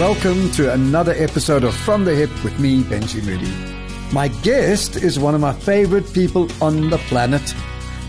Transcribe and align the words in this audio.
welcome 0.00 0.50
to 0.52 0.72
another 0.72 1.12
episode 1.18 1.62
of 1.62 1.76
From 1.76 2.06
the 2.06 2.14
Hip 2.14 2.30
with 2.42 2.58
me, 2.58 2.82
Benjy 2.82 3.20
Mudie. 3.20 4.12
My 4.14 4.28
guest 4.28 4.96
is 4.96 5.18
one 5.18 5.34
of 5.34 5.42
my 5.42 5.52
favorite 5.52 6.10
people 6.14 6.48
on 6.62 6.88
the 6.88 6.96
planet, 6.96 7.54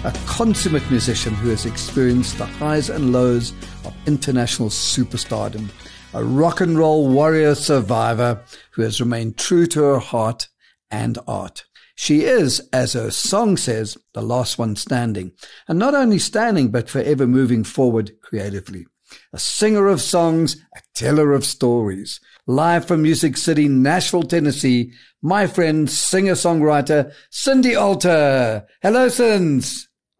a 0.06 0.14
consummate 0.26 0.90
musician 0.90 1.34
who 1.34 1.50
has 1.50 1.66
experienced 1.66 2.38
the 2.38 2.46
highs 2.46 2.90
and 2.90 3.12
lows 3.12 3.52
of 3.84 3.94
international 4.08 4.70
superstardom, 4.70 5.70
a 6.14 6.24
rock 6.24 6.62
and 6.62 6.80
roll 6.80 7.10
warrior 7.10 7.56
survivor 7.56 8.42
who 8.72 8.84
has 8.84 9.02
remained 9.02 9.38
true 9.38 9.66
to 9.66 9.84
her 9.84 10.00
heart 10.00 10.48
and 10.92 11.18
art. 11.28 11.66
She 11.96 12.22
is, 12.22 12.62
as 12.72 12.94
her 12.94 13.12
song 13.12 13.58
says, 13.58 13.98
the 14.14 14.22
last 14.22 14.58
one 14.58 14.78
standing, 14.78 15.34
and 15.68 15.78
not 15.78 15.94
only 15.94 16.20
standing, 16.20 16.72
but 16.72 16.90
forever 16.90 17.28
moving 17.28 17.66
forward 17.66 18.14
creatively 18.22 18.86
a 19.34 19.40
singer 19.40 19.88
of 19.88 20.02
songs, 20.02 20.56
a 20.76 20.80
teller 20.94 21.34
of 21.34 21.46
stories. 21.46 22.20
Live 22.48 22.86
from 22.86 23.04
Music 23.04 23.38
City, 23.38 23.68
Nashville, 23.68 24.24
Tennessee, 24.24 24.94
my 25.22 25.48
friend, 25.48 25.90
singer 25.90 26.34
songwriter, 26.34 27.14
Cindy 27.30 27.76
Alter. 27.76 28.66
Hello, 28.82 29.08
Sins. 29.10 29.88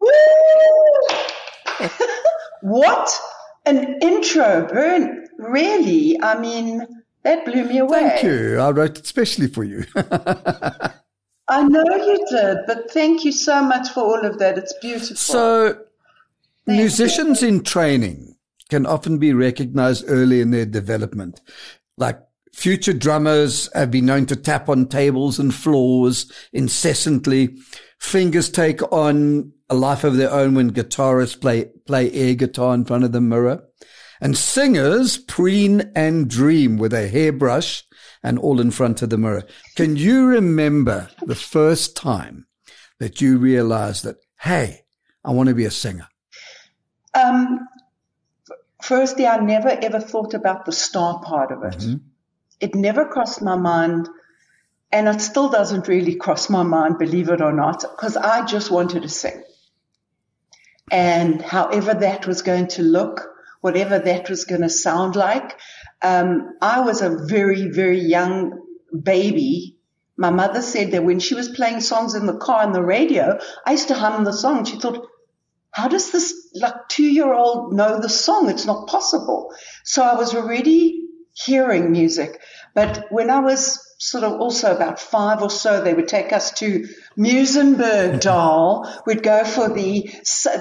what 2.62 3.10
an 3.66 3.98
intro, 4.00 4.66
Bern. 4.66 5.26
Really? 5.38 6.20
I 6.22 6.38
mean, 6.38 6.86
that 7.24 7.44
blew 7.44 7.64
me 7.64 7.78
away. 7.78 7.98
Thank 7.98 8.22
you. 8.22 8.58
I 8.58 8.70
wrote 8.70 8.98
it 8.98 9.06
specially 9.06 9.48
for 9.48 9.64
you. 9.64 9.84
I 11.48 11.64
know 11.64 11.84
you 11.84 12.26
did, 12.30 12.58
but 12.66 12.90
thank 12.90 13.24
you 13.24 13.32
so 13.32 13.62
much 13.62 13.90
for 13.90 14.00
all 14.00 14.24
of 14.24 14.38
that. 14.38 14.56
It's 14.58 14.72
beautiful. 14.80 15.16
So, 15.16 15.78
thank 16.66 16.78
musicians 16.78 17.42
you. 17.42 17.48
in 17.48 17.62
training, 17.62 18.31
can 18.72 18.86
often 18.86 19.18
be 19.18 19.34
recognized 19.34 20.02
early 20.08 20.40
in 20.40 20.50
their 20.50 20.64
development. 20.64 21.42
Like 21.98 22.18
future 22.54 22.94
drummers 22.94 23.68
have 23.74 23.90
been 23.90 24.06
known 24.06 24.24
to 24.26 24.34
tap 24.34 24.70
on 24.70 24.88
tables 24.88 25.38
and 25.38 25.54
floors 25.54 26.32
incessantly. 26.54 27.58
Fingers 27.98 28.48
take 28.48 28.80
on 28.90 29.52
a 29.68 29.74
life 29.74 30.04
of 30.04 30.16
their 30.16 30.30
own 30.30 30.54
when 30.54 30.72
guitarists 30.72 31.38
play, 31.38 31.66
play 31.86 32.10
air 32.12 32.34
guitar 32.34 32.72
in 32.74 32.86
front 32.86 33.04
of 33.04 33.12
the 33.12 33.20
mirror. 33.20 33.62
And 34.22 34.38
singers 34.38 35.18
preen 35.18 35.92
and 35.94 36.30
dream 36.30 36.78
with 36.78 36.94
a 36.94 37.08
hairbrush 37.08 37.84
and 38.22 38.38
all 38.38 38.58
in 38.58 38.70
front 38.70 39.02
of 39.02 39.10
the 39.10 39.18
mirror. 39.18 39.44
Can 39.76 39.96
you 39.96 40.24
remember 40.24 41.10
the 41.26 41.34
first 41.34 41.94
time 41.94 42.46
that 43.00 43.20
you 43.20 43.36
realized 43.36 44.04
that, 44.04 44.16
hey, 44.40 44.86
I 45.22 45.32
want 45.32 45.50
to 45.50 45.54
be 45.54 45.66
a 45.66 45.70
singer? 45.70 46.08
Um, 47.14 47.68
firstly, 48.82 49.26
I 49.26 49.38
never 49.38 49.68
ever 49.68 50.00
thought 50.00 50.34
about 50.34 50.64
the 50.64 50.72
star 50.72 51.20
part 51.20 51.50
of 51.50 51.62
it. 51.64 51.78
Mm-hmm. 51.78 51.96
It 52.60 52.74
never 52.74 53.06
crossed 53.06 53.42
my 53.42 53.56
mind. 53.56 54.08
And 54.92 55.08
it 55.08 55.22
still 55.22 55.48
doesn't 55.48 55.88
really 55.88 56.16
cross 56.16 56.50
my 56.50 56.62
mind, 56.62 56.98
believe 56.98 57.30
it 57.30 57.40
or 57.40 57.52
not, 57.52 57.80
because 57.80 58.14
I 58.14 58.44
just 58.44 58.70
wanted 58.70 59.02
to 59.02 59.08
sing. 59.08 59.42
And 60.90 61.40
however 61.40 61.94
that 61.94 62.26
was 62.26 62.42
going 62.42 62.68
to 62.68 62.82
look, 62.82 63.26
whatever 63.62 63.98
that 63.98 64.28
was 64.28 64.44
going 64.44 64.60
to 64.60 64.68
sound 64.68 65.16
like, 65.16 65.58
um, 66.02 66.56
I 66.60 66.80
was 66.80 67.00
a 67.00 67.24
very, 67.26 67.70
very 67.70 68.00
young 68.00 68.60
baby. 69.02 69.78
My 70.18 70.28
mother 70.28 70.60
said 70.60 70.90
that 70.90 71.04
when 71.04 71.20
she 71.20 71.34
was 71.34 71.48
playing 71.48 71.80
songs 71.80 72.14
in 72.14 72.26
the 72.26 72.36
car 72.36 72.62
on 72.62 72.72
the 72.72 72.82
radio, 72.82 73.38
I 73.64 73.72
used 73.72 73.88
to 73.88 73.94
hum 73.94 74.24
the 74.24 74.32
song. 74.32 74.66
She 74.66 74.78
thought, 74.78 75.06
how 75.72 75.88
does 75.88 76.12
this 76.12 76.50
like 76.54 76.74
two 76.88 77.04
year 77.04 77.32
old 77.32 77.72
know 77.72 78.00
the 78.00 78.08
song? 78.08 78.50
It's 78.50 78.66
not 78.66 78.88
possible. 78.88 79.52
So 79.84 80.02
I 80.02 80.14
was 80.14 80.34
already 80.34 81.08
hearing 81.34 81.90
music. 81.90 82.40
But 82.74 83.06
when 83.10 83.30
I 83.30 83.40
was 83.40 83.80
sort 84.02 84.24
of 84.24 84.40
also 84.40 84.74
about 84.74 84.98
five 84.98 85.42
or 85.42 85.48
so, 85.48 85.80
they 85.80 85.94
would 85.94 86.08
take 86.08 86.32
us 86.32 86.50
to 86.50 86.88
Muizenberg 87.16 88.10
mm-hmm. 88.10 88.18
Doll. 88.18 88.92
We'd 89.06 89.22
go 89.22 89.44
for 89.44 89.68
the, 89.68 90.10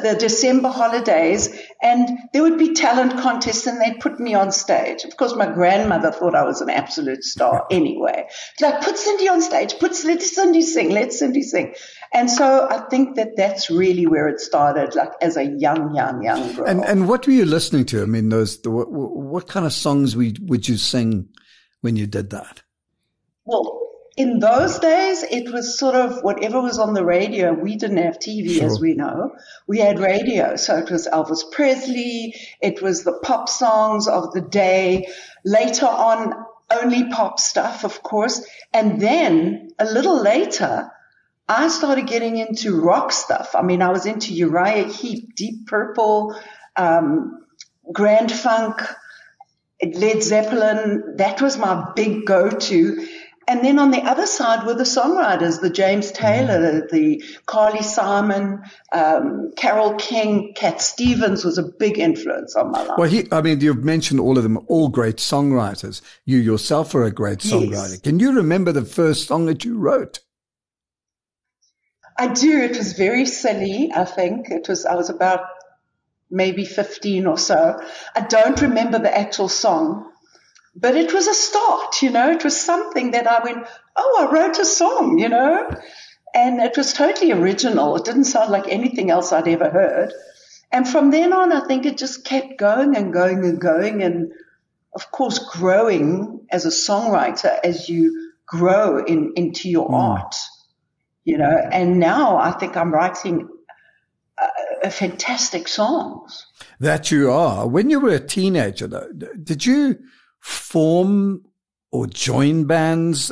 the 0.03 0.15
December 0.19 0.69
holidays 0.69 1.49
and 1.81 2.07
there 2.33 2.43
would 2.43 2.59
be 2.59 2.75
talent 2.75 3.19
contests 3.19 3.65
and 3.65 3.81
they'd 3.81 3.99
put 3.99 4.19
me 4.19 4.35
on 4.35 4.51
stage. 4.51 5.05
Of 5.05 5.17
course, 5.17 5.35
my 5.35 5.47
grandmother 5.47 6.11
thought 6.11 6.35
I 6.35 6.43
was 6.43 6.61
an 6.61 6.69
absolute 6.69 7.23
star 7.23 7.65
anyway. 7.71 8.27
Like, 8.59 8.81
put 8.81 8.95
Cindy 8.95 9.27
on 9.27 9.41
stage, 9.41 9.79
put, 9.79 9.91
let 10.05 10.21
Cindy 10.21 10.61
sing, 10.61 10.91
let 10.91 11.11
Cindy 11.11 11.41
sing. 11.41 11.73
And 12.13 12.29
so 12.29 12.67
I 12.69 12.87
think 12.91 13.15
that 13.15 13.37
that's 13.37 13.71
really 13.71 14.05
where 14.05 14.27
it 14.27 14.39
started, 14.39 14.93
like 14.93 15.13
as 15.19 15.35
a 15.35 15.45
young, 15.45 15.95
young, 15.95 16.21
young 16.21 16.53
girl. 16.53 16.67
And, 16.67 16.85
and 16.85 17.09
what 17.09 17.25
were 17.25 17.33
you 17.33 17.45
listening 17.45 17.85
to? 17.87 18.03
I 18.03 18.05
mean, 18.05 18.29
those, 18.29 18.61
the, 18.61 18.69
what, 18.69 18.91
what 18.91 19.47
kind 19.47 19.65
of 19.65 19.73
songs 19.73 20.15
would 20.15 20.69
you 20.69 20.77
sing 20.77 21.29
when 21.79 21.95
you 21.95 22.05
did 22.05 22.29
that? 22.29 22.61
Well, 23.45 23.81
in 24.17 24.39
those 24.39 24.79
days, 24.79 25.23
it 25.23 25.51
was 25.51 25.79
sort 25.79 25.95
of 25.95 26.21
whatever 26.21 26.61
was 26.61 26.79
on 26.79 26.93
the 26.93 27.05
radio. 27.05 27.53
We 27.53 27.75
didn't 27.75 27.97
have 27.97 28.19
TV, 28.19 28.57
sure. 28.57 28.65
as 28.65 28.79
we 28.79 28.93
know. 28.93 29.35
We 29.67 29.79
had 29.79 29.99
radio. 29.99 30.57
So 30.57 30.77
it 30.77 30.91
was 30.91 31.07
Elvis 31.07 31.49
Presley. 31.51 32.35
It 32.61 32.81
was 32.81 33.03
the 33.03 33.13
pop 33.13 33.47
songs 33.47 34.07
of 34.07 34.33
the 34.33 34.41
day. 34.41 35.07
Later 35.45 35.85
on, 35.85 36.33
only 36.69 37.09
pop 37.09 37.39
stuff, 37.39 37.83
of 37.83 38.03
course. 38.03 38.45
And 38.73 38.99
then 39.01 39.71
a 39.79 39.85
little 39.85 40.21
later, 40.21 40.91
I 41.47 41.69
started 41.69 42.07
getting 42.07 42.37
into 42.37 42.79
rock 42.79 43.11
stuff. 43.11 43.55
I 43.55 43.61
mean, 43.61 43.81
I 43.81 43.89
was 43.89 44.05
into 44.05 44.33
Uriah 44.33 44.87
Heep, 44.87 45.35
Deep 45.35 45.67
Purple, 45.67 46.39
um, 46.75 47.45
Grand 47.91 48.31
Funk, 48.31 48.81
Led 49.81 50.21
Zeppelin. 50.21 51.15
That 51.17 51.41
was 51.41 51.57
my 51.57 51.91
big 51.95 52.25
go-to. 52.25 53.07
And 53.51 53.65
then 53.65 53.79
on 53.79 53.91
the 53.91 54.01
other 54.03 54.27
side 54.27 54.65
were 54.65 54.75
the 54.75 54.85
songwriters, 54.85 55.59
the 55.59 55.69
James 55.69 56.09
Taylor, 56.13 56.83
mm. 56.83 56.89
the 56.89 57.21
Carly 57.47 57.83
Simon, 57.83 58.63
um, 58.93 59.51
Carole 59.57 59.95
King, 59.95 60.53
Cat 60.55 60.79
Stevens 60.79 61.43
was 61.43 61.57
a 61.57 61.63
big 61.63 61.99
influence 61.99 62.55
on 62.55 62.71
my 62.71 62.81
life. 62.81 62.97
Well, 62.97 63.09
he, 63.09 63.27
I 63.29 63.41
mean, 63.41 63.59
you've 63.59 63.83
mentioned 63.83 64.21
all 64.21 64.37
of 64.37 64.43
them, 64.43 64.57
all 64.67 64.87
great 64.87 65.17
songwriters. 65.17 66.01
You 66.23 66.37
yourself 66.37 66.95
are 66.95 67.03
a 67.03 67.11
great 67.11 67.39
songwriter. 67.39 67.89
Yes. 67.91 67.99
Can 67.99 68.21
you 68.21 68.33
remember 68.33 68.71
the 68.71 68.85
first 68.85 69.27
song 69.27 69.47
that 69.47 69.65
you 69.65 69.77
wrote? 69.77 70.21
I 72.17 72.27
do. 72.27 72.61
It 72.61 72.77
was 72.77 72.93
very 72.93 73.25
silly, 73.25 73.91
I 73.93 74.05
think. 74.05 74.49
It 74.49 74.69
was, 74.69 74.85
I 74.85 74.95
was 74.95 75.09
about 75.09 75.41
maybe 76.29 76.63
15 76.63 77.27
or 77.27 77.37
so. 77.37 77.81
I 78.15 78.21
don't 78.21 78.61
remember 78.61 78.97
the 78.97 79.13
actual 79.13 79.49
song, 79.49 80.09
but 80.75 80.95
it 80.95 81.13
was 81.13 81.27
a 81.27 81.33
start, 81.33 82.01
you 82.01 82.11
know, 82.11 82.31
it 82.31 82.43
was 82.43 82.59
something 82.59 83.11
that 83.11 83.27
I 83.27 83.43
went, 83.43 83.67
oh, 83.95 84.27
I 84.27 84.33
wrote 84.33 84.57
a 84.57 84.65
song, 84.65 85.17
you 85.19 85.29
know, 85.29 85.69
and 86.33 86.59
it 86.61 86.77
was 86.77 86.93
totally 86.93 87.31
original. 87.31 87.97
It 87.97 88.05
didn't 88.05 88.25
sound 88.25 88.51
like 88.51 88.67
anything 88.67 89.11
else 89.11 89.33
I'd 89.33 89.47
ever 89.47 89.69
heard. 89.69 90.13
And 90.71 90.87
from 90.87 91.11
then 91.11 91.33
on, 91.33 91.51
I 91.51 91.65
think 91.67 91.85
it 91.85 91.97
just 91.97 92.23
kept 92.23 92.57
going 92.57 92.95
and 92.95 93.11
going 93.11 93.43
and 93.43 93.59
going. 93.59 94.01
And 94.01 94.31
of 94.95 95.11
course, 95.11 95.39
growing 95.39 96.47
as 96.49 96.65
a 96.65 96.69
songwriter 96.69 97.59
as 97.63 97.89
you 97.89 98.31
grow 98.45 99.03
in, 99.03 99.33
into 99.35 99.69
your 99.69 99.89
mm. 99.89 99.93
art, 99.93 100.35
you 101.25 101.37
know, 101.37 101.61
and 101.71 101.99
now 101.99 102.37
I 102.37 102.51
think 102.51 102.77
I'm 102.77 102.93
writing 102.93 103.49
uh, 104.37 104.89
fantastic 104.89 105.67
songs. 105.67 106.47
That 106.79 107.11
you 107.11 107.29
are. 107.29 107.67
When 107.67 107.89
you 107.89 107.99
were 107.99 108.15
a 108.15 108.19
teenager, 108.19 108.87
though, 108.87 109.11
did 109.11 109.65
you 109.65 109.99
form 110.41 111.45
or 111.91 112.07
join 112.07 112.65
bands? 112.65 113.31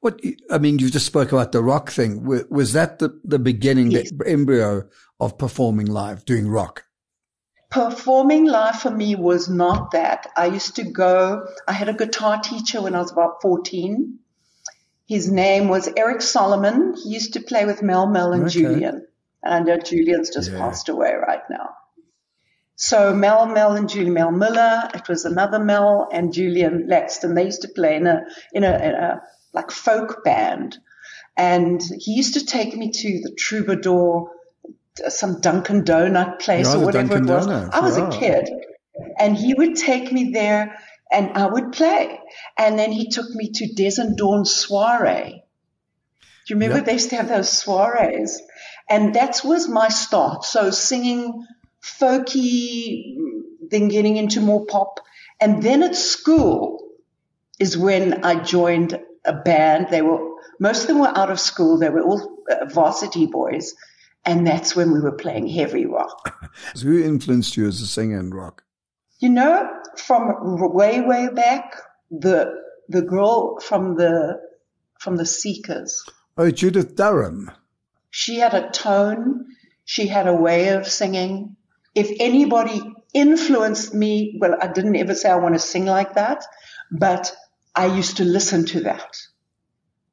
What 0.00 0.20
I 0.50 0.58
mean, 0.58 0.78
you 0.78 0.90
just 0.90 1.06
spoke 1.06 1.32
about 1.32 1.52
the 1.52 1.62
rock 1.62 1.90
thing. 1.90 2.24
Was 2.50 2.74
that 2.74 2.98
the 2.98 3.18
the 3.24 3.38
beginning, 3.38 3.90
yes. 3.90 4.10
the 4.10 4.28
embryo 4.28 4.88
of 5.18 5.38
performing 5.38 5.86
live, 5.86 6.24
doing 6.24 6.48
rock? 6.48 6.84
Performing 7.70 8.44
live 8.44 8.80
for 8.80 8.90
me 8.90 9.14
was 9.14 9.48
not 9.48 9.92
that. 9.92 10.28
I 10.36 10.46
used 10.46 10.76
to 10.76 10.84
go. 10.84 11.46
I 11.66 11.72
had 11.72 11.88
a 11.88 11.94
guitar 11.94 12.40
teacher 12.40 12.82
when 12.82 12.94
I 12.94 12.98
was 12.98 13.12
about 13.12 13.40
fourteen. 13.40 14.18
His 15.06 15.30
name 15.30 15.68
was 15.68 15.88
Eric 15.96 16.22
Solomon. 16.22 16.94
He 17.02 17.10
used 17.10 17.34
to 17.34 17.40
play 17.40 17.64
with 17.64 17.82
Mel 17.82 18.06
Mel 18.06 18.32
and 18.32 18.44
okay. 18.44 18.60
Julian. 18.60 19.06
And 19.42 19.54
I 19.54 19.60
know 19.60 19.78
Julian's 19.78 20.30
just 20.30 20.50
yeah. 20.50 20.58
passed 20.58 20.88
away 20.88 21.14
right 21.14 21.42
now. 21.50 21.74
So 22.82 23.14
Mel, 23.14 23.46
Mel 23.46 23.76
and 23.76 23.88
Julie 23.88 24.10
Mel 24.10 24.32
Miller, 24.32 24.90
it 24.92 25.08
was 25.08 25.24
another 25.24 25.60
Mel 25.60 26.08
and 26.12 26.32
Julian 26.32 26.88
Laxton. 26.88 27.36
They 27.36 27.44
used 27.44 27.62
to 27.62 27.68
play 27.68 27.94
in 27.94 28.08
a, 28.08 28.24
in 28.52 28.64
a, 28.64 28.76
in 28.76 28.94
a 28.96 29.22
like 29.52 29.70
folk 29.70 30.24
band. 30.24 30.78
And 31.36 31.80
he 32.00 32.14
used 32.14 32.34
to 32.34 32.44
take 32.44 32.76
me 32.76 32.90
to 32.90 33.20
the 33.22 33.36
Troubadour, 33.38 34.32
some 35.06 35.40
Dunkin' 35.40 35.84
Donut 35.84 36.40
place 36.40 36.74
or 36.74 36.84
whatever 36.84 37.18
it 37.18 37.24
was. 37.24 37.46
Donuts. 37.46 37.70
I 37.72 37.80
was 37.80 37.96
wow. 37.96 38.08
a 38.08 38.18
kid 38.18 38.50
and 39.16 39.36
he 39.36 39.54
would 39.54 39.76
take 39.76 40.10
me 40.10 40.32
there 40.32 40.76
and 41.08 41.38
I 41.38 41.46
would 41.46 41.70
play. 41.70 42.18
And 42.58 42.76
then 42.76 42.90
he 42.90 43.10
took 43.10 43.30
me 43.30 43.52
to 43.52 43.74
Des 43.74 44.00
and 44.00 44.16
Dawn 44.16 44.44
soiree. 44.44 45.44
Do 46.46 46.54
you 46.54 46.56
remember 46.56 46.78
yep. 46.78 46.86
they 46.86 46.94
used 46.94 47.10
to 47.10 47.16
have 47.16 47.28
those 47.28 47.48
soirees? 47.48 48.40
And 48.90 49.14
that 49.14 49.42
was 49.44 49.68
my 49.68 49.86
start. 49.86 50.42
So 50.42 50.72
singing 50.72 51.46
folky, 51.82 53.16
then 53.70 53.88
getting 53.88 54.16
into 54.16 54.40
more 54.40 54.64
pop. 54.66 55.00
And 55.40 55.62
then 55.62 55.82
at 55.82 55.96
school 55.96 56.88
is 57.58 57.76
when 57.76 58.24
I 58.24 58.42
joined 58.42 59.00
a 59.24 59.32
band. 59.32 59.88
They 59.90 60.02
were, 60.02 60.18
most 60.58 60.82
of 60.82 60.88
them 60.88 61.00
were 61.00 61.16
out 61.16 61.30
of 61.30 61.40
school. 61.40 61.78
They 61.78 61.88
were 61.88 62.02
all 62.02 62.38
uh, 62.50 62.66
varsity 62.66 63.26
boys. 63.26 63.74
And 64.24 64.46
that's 64.46 64.76
when 64.76 64.92
we 64.92 65.00
were 65.00 65.12
playing 65.12 65.48
heavy 65.48 65.86
rock. 65.86 66.50
so 66.74 66.86
who 66.86 67.02
influenced 67.02 67.56
you 67.56 67.66
as 67.66 67.80
a 67.80 67.86
singer 67.86 68.20
in 68.20 68.30
rock? 68.30 68.62
You 69.18 69.30
know, 69.30 69.68
from 69.96 70.34
way, 70.72 71.00
way 71.00 71.28
back, 71.28 71.74
the, 72.10 72.54
the 72.88 73.02
girl 73.02 73.58
from 73.60 73.96
the, 73.96 74.40
from 74.98 75.16
the 75.16 75.26
Seekers. 75.26 76.04
Oh, 76.38 76.50
Judith 76.50 76.94
Durham. 76.94 77.50
She 78.10 78.38
had 78.38 78.54
a 78.54 78.70
tone. 78.70 79.46
She 79.84 80.06
had 80.06 80.28
a 80.28 80.34
way 80.34 80.68
of 80.68 80.86
singing. 80.86 81.56
If 81.94 82.10
anybody 82.20 82.80
influenced 83.14 83.94
me, 83.94 84.38
well, 84.40 84.56
I 84.60 84.68
didn't 84.68 84.96
ever 84.96 85.14
say 85.14 85.30
I 85.30 85.36
want 85.36 85.54
to 85.54 85.58
sing 85.58 85.84
like 85.84 86.14
that, 86.14 86.44
but 86.90 87.32
I 87.74 87.86
used 87.86 88.18
to 88.18 88.24
listen 88.24 88.66
to 88.66 88.80
that. 88.82 89.16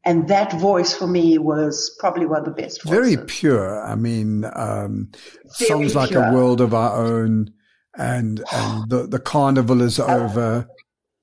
And 0.05 0.29
that 0.29 0.53
voice 0.53 0.93
for 0.93 1.07
me 1.07 1.37
was 1.37 1.95
probably 1.99 2.25
one 2.25 2.39
of 2.39 2.45
the 2.45 2.51
best 2.51 2.83
voices. 2.83 3.15
Very 3.15 3.25
pure. 3.25 3.83
I 3.85 3.95
mean, 3.95 4.45
um, 4.53 5.11
songs 5.47 5.93
like 5.93 6.11
A 6.11 6.31
World 6.33 6.61
of 6.61 6.73
Our 6.73 7.05
Own 7.05 7.53
and, 7.95 8.43
and 8.51 8.89
the, 8.89 9.07
the 9.07 9.19
carnival 9.19 9.81
is 9.81 9.99
uh, 9.99 10.05
over. 10.05 10.69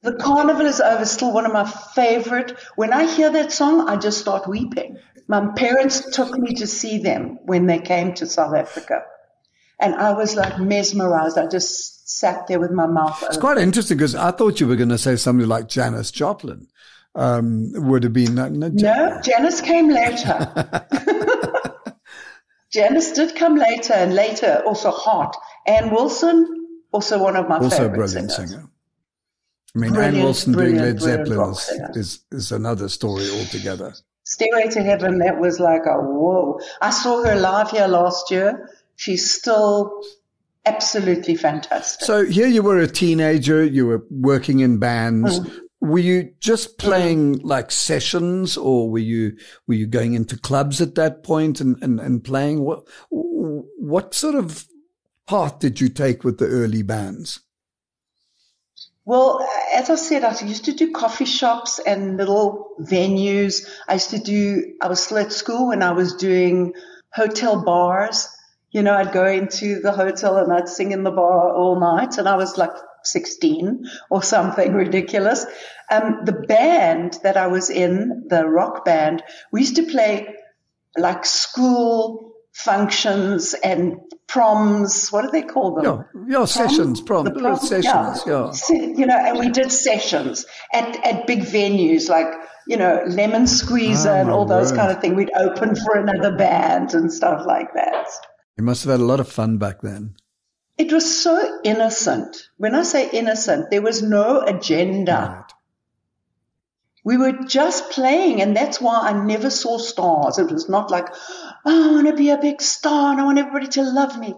The 0.02 0.14
carnival 0.14 0.66
is 0.66 0.80
over. 0.80 1.04
Still 1.04 1.32
one 1.32 1.46
of 1.46 1.52
my 1.52 1.68
favorite. 1.94 2.56
When 2.76 2.92
I 2.92 3.12
hear 3.12 3.30
that 3.32 3.50
song, 3.50 3.88
I 3.88 3.96
just 3.96 4.18
start 4.18 4.46
weeping. 4.46 4.98
My 5.26 5.48
parents 5.56 6.10
took 6.14 6.36
me 6.38 6.54
to 6.54 6.66
see 6.66 6.98
them 6.98 7.38
when 7.44 7.66
they 7.66 7.80
came 7.80 8.14
to 8.14 8.26
South 8.26 8.54
Africa. 8.54 9.02
And 9.78 9.94
I 9.94 10.12
was 10.12 10.36
like 10.36 10.58
mesmerized. 10.58 11.38
I 11.38 11.46
just 11.46 12.08
sat 12.08 12.46
there 12.46 12.60
with 12.60 12.70
my 12.70 12.86
mouth 12.86 13.22
It's 13.26 13.36
quite 13.36 13.58
interesting 13.58 13.96
because 13.96 14.14
I 14.14 14.30
thought 14.30 14.60
you 14.60 14.66
were 14.66 14.76
going 14.76 14.88
to 14.90 14.98
say 14.98 15.16
somebody 15.16 15.46
like 15.46 15.68
Janis 15.68 16.10
Joplin. 16.10 16.68
Um, 17.14 17.72
would 17.74 18.02
have 18.02 18.12
been 18.12 18.34
no, 18.34 18.48
no, 18.48 18.68
no 18.68 19.20
Janis 19.22 19.62
came 19.62 19.88
later. 19.88 20.84
Janis 22.70 23.12
did 23.12 23.34
come 23.34 23.56
later, 23.56 23.94
and 23.94 24.14
later 24.14 24.62
also 24.66 24.90
Heart. 24.90 25.34
Ann 25.66 25.90
Wilson, 25.90 26.68
also 26.92 27.22
one 27.22 27.36
of 27.36 27.48
my 27.48 27.56
also 27.56 27.70
favorite 27.70 27.96
brilliant 27.96 28.30
singers. 28.30 28.50
singer. 28.50 28.68
I 29.74 29.78
mean, 29.78 29.92
Brilliant, 29.92 30.16
Ann 30.16 30.22
Wilson 30.22 30.52
doing 30.52 30.76
Led 30.76 31.00
Zeppelin 31.00 31.50
is, 31.50 31.70
is, 31.94 32.20
is 32.32 32.52
another 32.52 32.88
story 32.88 33.28
altogether. 33.30 33.94
Stairway 34.24 34.68
to 34.70 34.82
Heaven, 34.82 35.18
that 35.18 35.38
was 35.38 35.60
like 35.60 35.82
a 35.86 35.98
whoa. 36.00 36.60
I 36.80 36.90
saw 36.90 37.24
her 37.24 37.36
live 37.36 37.70
here 37.70 37.86
last 37.86 38.30
year. 38.30 38.68
She's 38.96 39.30
still 39.30 40.02
absolutely 40.64 41.36
fantastic. 41.36 42.04
So 42.04 42.24
here 42.24 42.48
you 42.48 42.62
were 42.62 42.80
a 42.80 42.88
teenager, 42.88 43.64
you 43.64 43.86
were 43.86 44.04
working 44.10 44.60
in 44.60 44.78
bands. 44.78 45.40
Mm. 45.40 45.60
Were 45.80 45.98
you 45.98 46.32
just 46.40 46.78
playing 46.78 47.38
like 47.40 47.70
sessions 47.70 48.56
or 48.56 48.90
were 48.90 48.98
you, 48.98 49.36
were 49.68 49.74
you 49.74 49.86
going 49.86 50.14
into 50.14 50.36
clubs 50.36 50.80
at 50.80 50.96
that 50.96 51.22
point 51.22 51.60
and, 51.60 51.80
and, 51.82 52.00
and 52.00 52.24
playing? 52.24 52.62
What, 52.62 52.88
what 53.10 54.14
sort 54.14 54.34
of 54.34 54.66
path 55.26 55.58
did 55.60 55.80
you 55.80 55.88
take 55.88 56.24
with 56.24 56.38
the 56.38 56.46
early 56.46 56.82
bands? 56.82 57.40
Well, 59.04 59.46
as 59.72 59.88
I 59.88 59.94
said, 59.94 60.24
I 60.24 60.36
used 60.44 60.64
to 60.64 60.72
do 60.72 60.90
coffee 60.90 61.26
shops 61.26 61.78
and 61.78 62.16
little 62.16 62.70
venues. 62.80 63.68
I 63.86 63.94
used 63.94 64.10
to 64.10 64.18
do, 64.18 64.74
I 64.82 64.88
was 64.88 65.00
still 65.00 65.18
at 65.18 65.32
school 65.32 65.68
when 65.68 65.82
I 65.82 65.92
was 65.92 66.16
doing 66.16 66.72
hotel 67.12 67.62
bars. 67.62 68.28
You 68.76 68.82
know, 68.82 68.94
I'd 68.94 69.12
go 69.12 69.26
into 69.26 69.80
the 69.80 69.92
hotel 69.92 70.36
and 70.36 70.52
I'd 70.52 70.68
sing 70.68 70.92
in 70.92 71.02
the 71.02 71.10
bar 71.10 71.50
all 71.60 71.80
night 71.80 72.18
and 72.18 72.28
I 72.28 72.36
was 72.36 72.58
like 72.58 72.74
16 73.04 73.84
or 74.10 74.22
something 74.22 74.74
ridiculous. 74.74 75.46
Um, 75.90 76.20
the 76.24 76.32
band 76.54 77.18
that 77.22 77.36
I 77.38 77.46
was 77.46 77.70
in, 77.70 78.26
the 78.28 78.46
rock 78.46 78.84
band, 78.84 79.22
we 79.52 79.60
used 79.60 79.76
to 79.76 79.86
play 79.94 80.34
like 80.98 81.24
school 81.24 82.32
functions 82.52 83.54
and 83.54 83.96
proms. 84.26 85.08
What 85.10 85.22
do 85.22 85.30
they 85.30 85.42
call 85.42 85.74
them? 85.76 85.84
Yeah, 86.28 86.40
yeah, 86.40 86.44
sessions, 86.44 87.00
prom, 87.00 87.24
The 87.24 87.30
prom- 87.32 87.56
sessions, 87.56 88.22
yeah. 88.26 88.50
Se- 88.50 88.94
You 88.96 89.06
know, 89.06 89.16
and 89.18 89.38
we 89.38 89.48
did 89.50 89.70
sessions 89.72 90.44
at, 90.72 90.88
at 91.06 91.26
big 91.26 91.40
venues 91.44 92.08
like, 92.10 92.28
you 92.66 92.76
know, 92.76 93.02
Lemon 93.06 93.46
Squeezer 93.46 94.10
Ah, 94.10 94.20
and 94.20 94.30
all 94.30 94.44
those 94.44 94.70
word. 94.72 94.78
kind 94.78 94.90
of 94.92 95.00
things. 95.00 95.14
We'd 95.14 95.30
open 95.34 95.76
for 95.76 95.96
another 95.96 96.36
band 96.36 96.94
and 96.94 97.12
stuff 97.12 97.46
like 97.46 97.72
that. 97.74 98.08
You 98.56 98.64
must 98.64 98.84
have 98.84 98.92
had 98.92 99.00
a 99.00 99.04
lot 99.04 99.20
of 99.20 99.28
fun 99.28 99.58
back 99.58 99.82
then. 99.82 100.14
It 100.78 100.92
was 100.92 101.22
so 101.22 101.60
innocent. 101.64 102.36
When 102.56 102.74
I 102.74 102.82
say 102.82 103.08
innocent, 103.10 103.70
there 103.70 103.82
was 103.82 104.02
no 104.02 104.40
agenda. 104.40 105.12
Right. 105.12 105.52
We 107.04 107.16
were 107.16 107.44
just 107.46 107.90
playing, 107.90 108.42
and 108.42 108.56
that's 108.56 108.80
why 108.80 108.98
I 108.98 109.24
never 109.24 109.48
saw 109.48 109.78
stars. 109.78 110.38
It 110.38 110.50
was 110.50 110.68
not 110.68 110.90
like, 110.90 111.06
oh, 111.64 111.90
I 111.90 111.92
want 111.92 112.08
to 112.08 112.14
be 112.14 112.30
a 112.30 112.38
big 112.38 112.60
star 112.60 113.12
and 113.12 113.20
I 113.20 113.24
want 113.24 113.38
everybody 113.38 113.68
to 113.68 113.82
love 113.82 114.18
me. 114.18 114.34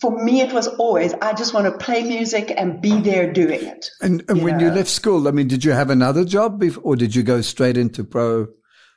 For 0.00 0.22
me, 0.22 0.40
it 0.40 0.52
was 0.52 0.66
always, 0.66 1.14
I 1.14 1.32
just 1.32 1.54
want 1.54 1.66
to 1.66 1.84
play 1.84 2.02
music 2.02 2.52
and 2.54 2.82
be 2.82 3.00
there 3.00 3.32
doing 3.32 3.62
it. 3.62 3.88
And, 4.00 4.24
and 4.28 4.42
when 4.42 4.58
you 4.58 4.70
left 4.70 4.90
school, 4.90 5.28
I 5.28 5.30
mean, 5.30 5.46
did 5.48 5.64
you 5.64 5.70
have 5.70 5.90
another 5.90 6.24
job 6.24 6.60
bef- 6.60 6.80
or 6.82 6.96
did 6.96 7.14
you 7.14 7.22
go 7.22 7.40
straight 7.40 7.76
into 7.76 8.02
pro 8.02 8.48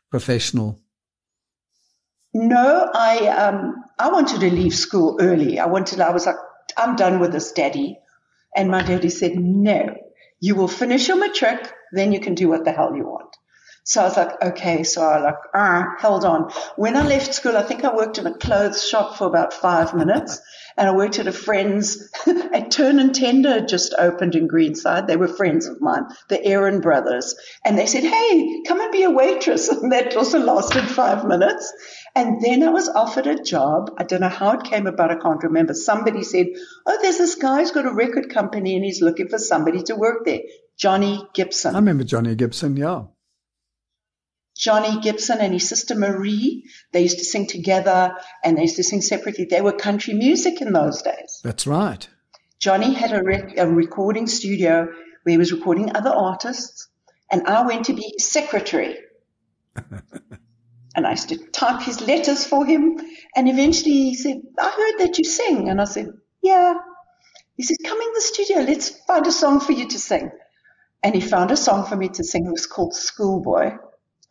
professional? 0.09 0.81
No, 2.37 2.91
I, 2.93 3.27
um, 3.29 3.85
I 3.97 4.11
wanted 4.11 4.41
to 4.41 4.51
leave 4.51 4.75
school 4.75 5.17
early. 5.21 5.57
I 5.57 5.67
wanted, 5.67 6.01
I 6.01 6.11
was 6.11 6.25
like, 6.25 6.35
I'm 6.75 6.97
done 6.97 7.21
with 7.21 7.31
this, 7.31 7.53
daddy. 7.53 7.97
And 8.53 8.69
my 8.69 8.83
daddy 8.83 9.07
said, 9.07 9.35
no, 9.37 9.95
you 10.41 10.55
will 10.55 10.67
finish 10.67 11.07
your 11.07 11.15
matric, 11.15 11.71
then 11.93 12.11
you 12.11 12.19
can 12.19 12.35
do 12.35 12.49
what 12.49 12.65
the 12.65 12.73
hell 12.73 12.93
you 12.93 13.05
want. 13.05 13.33
So 13.85 14.01
I 14.01 14.05
was 14.05 14.17
like, 14.17 14.41
okay. 14.41 14.83
So 14.83 15.03
I 15.03 15.19
like, 15.19 15.35
ah, 15.53 15.93
held 15.99 16.25
on. 16.25 16.51
When 16.75 16.97
I 16.97 17.03
left 17.03 17.35
school, 17.35 17.55
I 17.55 17.61
think 17.61 17.85
I 17.85 17.95
worked 17.95 18.17
in 18.17 18.25
a 18.25 18.35
clothes 18.37 18.85
shop 18.85 19.15
for 19.15 19.27
about 19.27 19.53
five 19.53 19.93
minutes 19.93 20.41
and 20.75 20.89
I 20.89 20.95
worked 20.95 21.19
at 21.19 21.27
a 21.27 21.31
friend's, 21.31 22.11
a 22.27 22.67
turn 22.67 22.97
and 22.97 23.13
tender 23.13 23.61
just 23.63 23.93
opened 23.97 24.35
in 24.35 24.47
Greenside. 24.47 25.05
They 25.05 25.17
were 25.17 25.27
friends 25.27 25.67
of 25.67 25.79
mine, 25.81 26.05
the 26.29 26.43
Aaron 26.43 26.81
brothers. 26.81 27.35
And 27.63 27.77
they 27.77 27.85
said, 27.85 28.03
Hey, 28.03 28.63
come 28.67 28.81
and 28.81 28.91
be 28.91 29.03
a 29.03 29.11
waitress. 29.11 29.69
And 29.85 29.91
that 29.91 30.15
also 30.17 30.39
lasted 30.39 30.85
five 30.85 31.23
minutes. 31.23 31.71
And 32.15 32.41
then 32.41 32.63
I 32.63 32.69
was 32.69 32.87
offered 32.87 33.27
a 33.27 33.43
job. 33.43 33.93
I 33.97 34.03
don't 34.05 34.21
know 34.21 34.29
how 34.29 34.51
it 34.51 34.63
came 34.63 34.87
about. 34.87 35.11
I 35.11 35.15
can't 35.15 35.43
remember. 35.43 35.73
Somebody 35.73 36.23
said, 36.23 36.47
Oh, 36.85 36.97
there's 37.01 37.17
this 37.17 37.35
guy 37.35 37.59
who's 37.59 37.71
got 37.71 37.85
a 37.85 37.93
record 37.93 38.29
company 38.29 38.75
and 38.75 38.85
he's 38.85 39.01
looking 39.01 39.27
for 39.27 39.37
somebody 39.37 39.83
to 39.83 39.95
work 39.95 40.23
there. 40.23 40.39
Johnny 40.77 41.27
Gibson. 41.33 41.75
I 41.75 41.79
remember 41.79 42.05
Johnny 42.05 42.33
Gibson, 42.35 42.77
yeah. 42.77 43.03
Johnny 44.57 45.01
Gibson 45.01 45.39
and 45.41 45.51
his 45.51 45.67
sister 45.67 45.95
Marie, 45.95 46.63
they 46.93 47.01
used 47.01 47.17
to 47.17 47.25
sing 47.25 47.47
together 47.47 48.15
and 48.43 48.57
they 48.57 48.61
used 48.61 48.77
to 48.77 48.83
sing 48.85 49.01
separately. 49.01 49.45
They 49.49 49.59
were 49.59 49.73
country 49.73 50.13
music 50.13 50.61
in 50.61 50.71
those 50.71 51.01
days. 51.01 51.41
That's 51.43 51.67
right. 51.67 52.07
Johnny 52.59 52.93
had 52.93 53.11
a, 53.11 53.21
rec- 53.21 53.57
a 53.57 53.67
recording 53.67 54.27
studio 54.27 54.87
where 55.23 55.31
he 55.31 55.37
was 55.37 55.51
recording 55.51 55.93
other 55.93 56.11
artists 56.11 56.87
and 57.29 57.45
I 57.45 57.65
went 57.65 57.87
to 57.87 57.93
be 57.93 58.15
secretary. 58.19 58.95
and 60.95 61.05
I 61.05 61.11
used 61.11 61.29
to 61.29 61.37
type 61.37 61.81
his 61.81 62.01
letters 62.01 62.45
for 62.45 62.65
him. 62.65 62.97
And 63.35 63.49
eventually 63.49 63.91
he 63.91 64.15
said, 64.15 64.41
I 64.57 64.69
heard 64.69 65.05
that 65.05 65.17
you 65.17 65.25
sing. 65.25 65.69
And 65.69 65.81
I 65.81 65.85
said, 65.85 66.07
yeah. 66.41 66.73
He 67.57 67.63
said, 67.63 67.77
come 67.85 67.99
in 67.99 68.13
the 68.13 68.21
studio. 68.21 68.59
Let's 68.59 68.89
find 69.05 69.27
a 69.27 69.31
song 69.31 69.59
for 69.59 69.73
you 69.73 69.87
to 69.89 69.99
sing. 69.99 70.31
And 71.03 71.13
he 71.13 71.21
found 71.21 71.51
a 71.51 71.57
song 71.57 71.85
for 71.85 71.95
me 71.95 72.09
to 72.09 72.23
sing. 72.23 72.45
It 72.45 72.51
was 72.51 72.65
called 72.65 72.95
Schoolboy. 72.95 73.73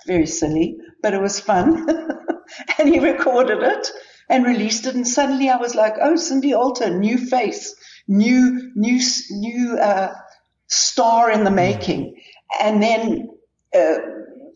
Very 0.06 0.26
silly, 0.26 0.76
but 1.02 1.14
it 1.14 1.20
was 1.20 1.38
fun. 1.38 1.86
and 2.78 2.88
he 2.88 2.98
recorded 2.98 3.62
it 3.62 3.90
and 4.28 4.44
released 4.44 4.86
it. 4.86 4.94
And 4.94 5.06
suddenly 5.06 5.50
I 5.50 5.56
was 5.56 5.74
like, 5.74 5.94
oh, 6.00 6.16
Cindy 6.16 6.54
Alter, 6.54 6.90
new 6.90 7.18
face, 7.18 7.74
new, 8.08 8.72
new, 8.74 9.00
new, 9.30 9.78
uh, 9.78 10.14
star 10.66 11.30
in 11.30 11.44
the 11.44 11.50
making. 11.50 12.20
And 12.60 12.82
then, 12.82 13.28
uh, 13.74 13.96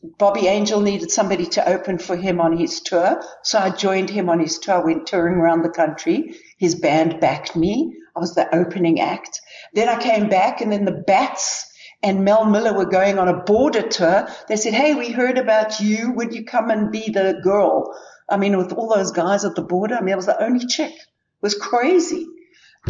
Bobby 0.02 0.46
Angel 0.46 0.80
needed 0.80 1.10
somebody 1.10 1.46
to 1.46 1.68
open 1.68 1.98
for 1.98 2.16
him 2.16 2.40
on 2.40 2.56
his 2.56 2.80
tour. 2.80 3.22
So 3.42 3.58
I 3.58 3.70
joined 3.70 4.10
him 4.10 4.28
on 4.28 4.40
his 4.40 4.58
tour. 4.58 4.76
I 4.76 4.84
went 4.84 5.06
touring 5.06 5.36
around 5.36 5.62
the 5.62 5.70
country. 5.70 6.36
His 6.58 6.74
band 6.74 7.20
backed 7.20 7.56
me. 7.56 7.94
I 8.16 8.20
was 8.20 8.34
the 8.34 8.52
opening 8.54 9.00
act. 9.00 9.40
Then 9.74 9.88
I 9.88 10.00
came 10.00 10.28
back 10.28 10.60
and 10.60 10.72
then 10.72 10.84
the 10.84 11.02
Bats 11.06 11.70
and 12.02 12.24
Mel 12.24 12.44
Miller 12.44 12.72
were 12.72 12.86
going 12.86 13.18
on 13.18 13.28
a 13.28 13.42
border 13.42 13.82
tour. 13.82 14.28
They 14.48 14.56
said, 14.56 14.74
Hey, 14.74 14.94
we 14.94 15.10
heard 15.10 15.38
about 15.38 15.80
you. 15.80 16.12
Would 16.12 16.34
you 16.34 16.44
come 16.44 16.70
and 16.70 16.92
be 16.92 17.10
the 17.10 17.40
girl? 17.42 17.94
I 18.28 18.36
mean, 18.36 18.56
with 18.56 18.72
all 18.72 18.94
those 18.94 19.10
guys 19.10 19.44
at 19.44 19.54
the 19.54 19.62
border, 19.62 19.96
I 19.96 20.00
mean, 20.00 20.12
I 20.12 20.16
was 20.16 20.26
the 20.26 20.42
only 20.42 20.66
chick. 20.66 20.92
It 20.92 21.42
was 21.42 21.54
crazy. 21.54 22.26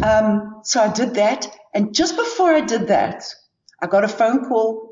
Um, 0.03 0.61
so 0.63 0.81
I 0.81 0.91
did 0.91 1.15
that. 1.15 1.47
And 1.73 1.93
just 1.93 2.15
before 2.15 2.51
I 2.51 2.61
did 2.61 2.87
that, 2.87 3.25
I 3.81 3.87
got 3.87 4.03
a 4.03 4.07
phone 4.07 4.47
call. 4.47 4.88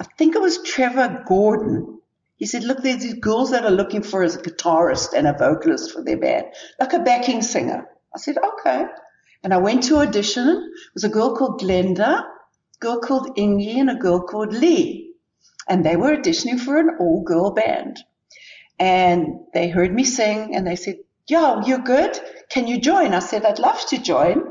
I 0.00 0.04
think 0.16 0.34
it 0.34 0.40
was 0.40 0.62
Trevor 0.62 1.24
Gordon. 1.26 2.00
He 2.36 2.46
said, 2.46 2.64
look, 2.64 2.82
there's 2.82 3.02
these 3.02 3.14
girls 3.14 3.50
that 3.50 3.66
are 3.66 3.70
looking 3.70 4.02
for 4.02 4.22
a 4.22 4.28
guitarist 4.28 5.12
and 5.14 5.26
a 5.26 5.36
vocalist 5.36 5.92
for 5.92 6.02
their 6.02 6.16
band, 6.16 6.46
like 6.80 6.94
a 6.94 7.00
backing 7.00 7.42
singer. 7.42 7.86
I 8.14 8.18
said, 8.18 8.38
okay. 8.38 8.86
And 9.44 9.52
I 9.52 9.58
went 9.58 9.82
to 9.84 9.98
audition. 9.98 10.48
It 10.48 10.94
was 10.94 11.04
a 11.04 11.10
girl 11.10 11.36
called 11.36 11.60
Glenda 11.60 12.22
a 12.22 12.78
girl 12.80 13.00
called 13.00 13.36
Ingy 13.36 13.76
and 13.76 13.90
a 13.90 13.94
girl 13.94 14.20
called 14.20 14.54
Lee. 14.54 15.12
And 15.68 15.84
they 15.84 15.96
were 15.96 16.16
auditioning 16.16 16.58
for 16.58 16.78
an 16.78 16.96
all 16.98 17.22
girl 17.22 17.50
band. 17.50 18.02
And 18.78 19.40
they 19.52 19.68
heard 19.68 19.94
me 19.94 20.04
sing 20.04 20.56
and 20.56 20.66
they 20.66 20.76
said, 20.76 20.96
yo, 21.28 21.60
you're 21.66 21.78
good. 21.78 22.18
Can 22.48 22.66
you 22.66 22.80
join? 22.80 23.12
I 23.12 23.18
said, 23.18 23.44
I'd 23.44 23.58
love 23.58 23.84
to 23.88 23.98
join. 23.98 24.42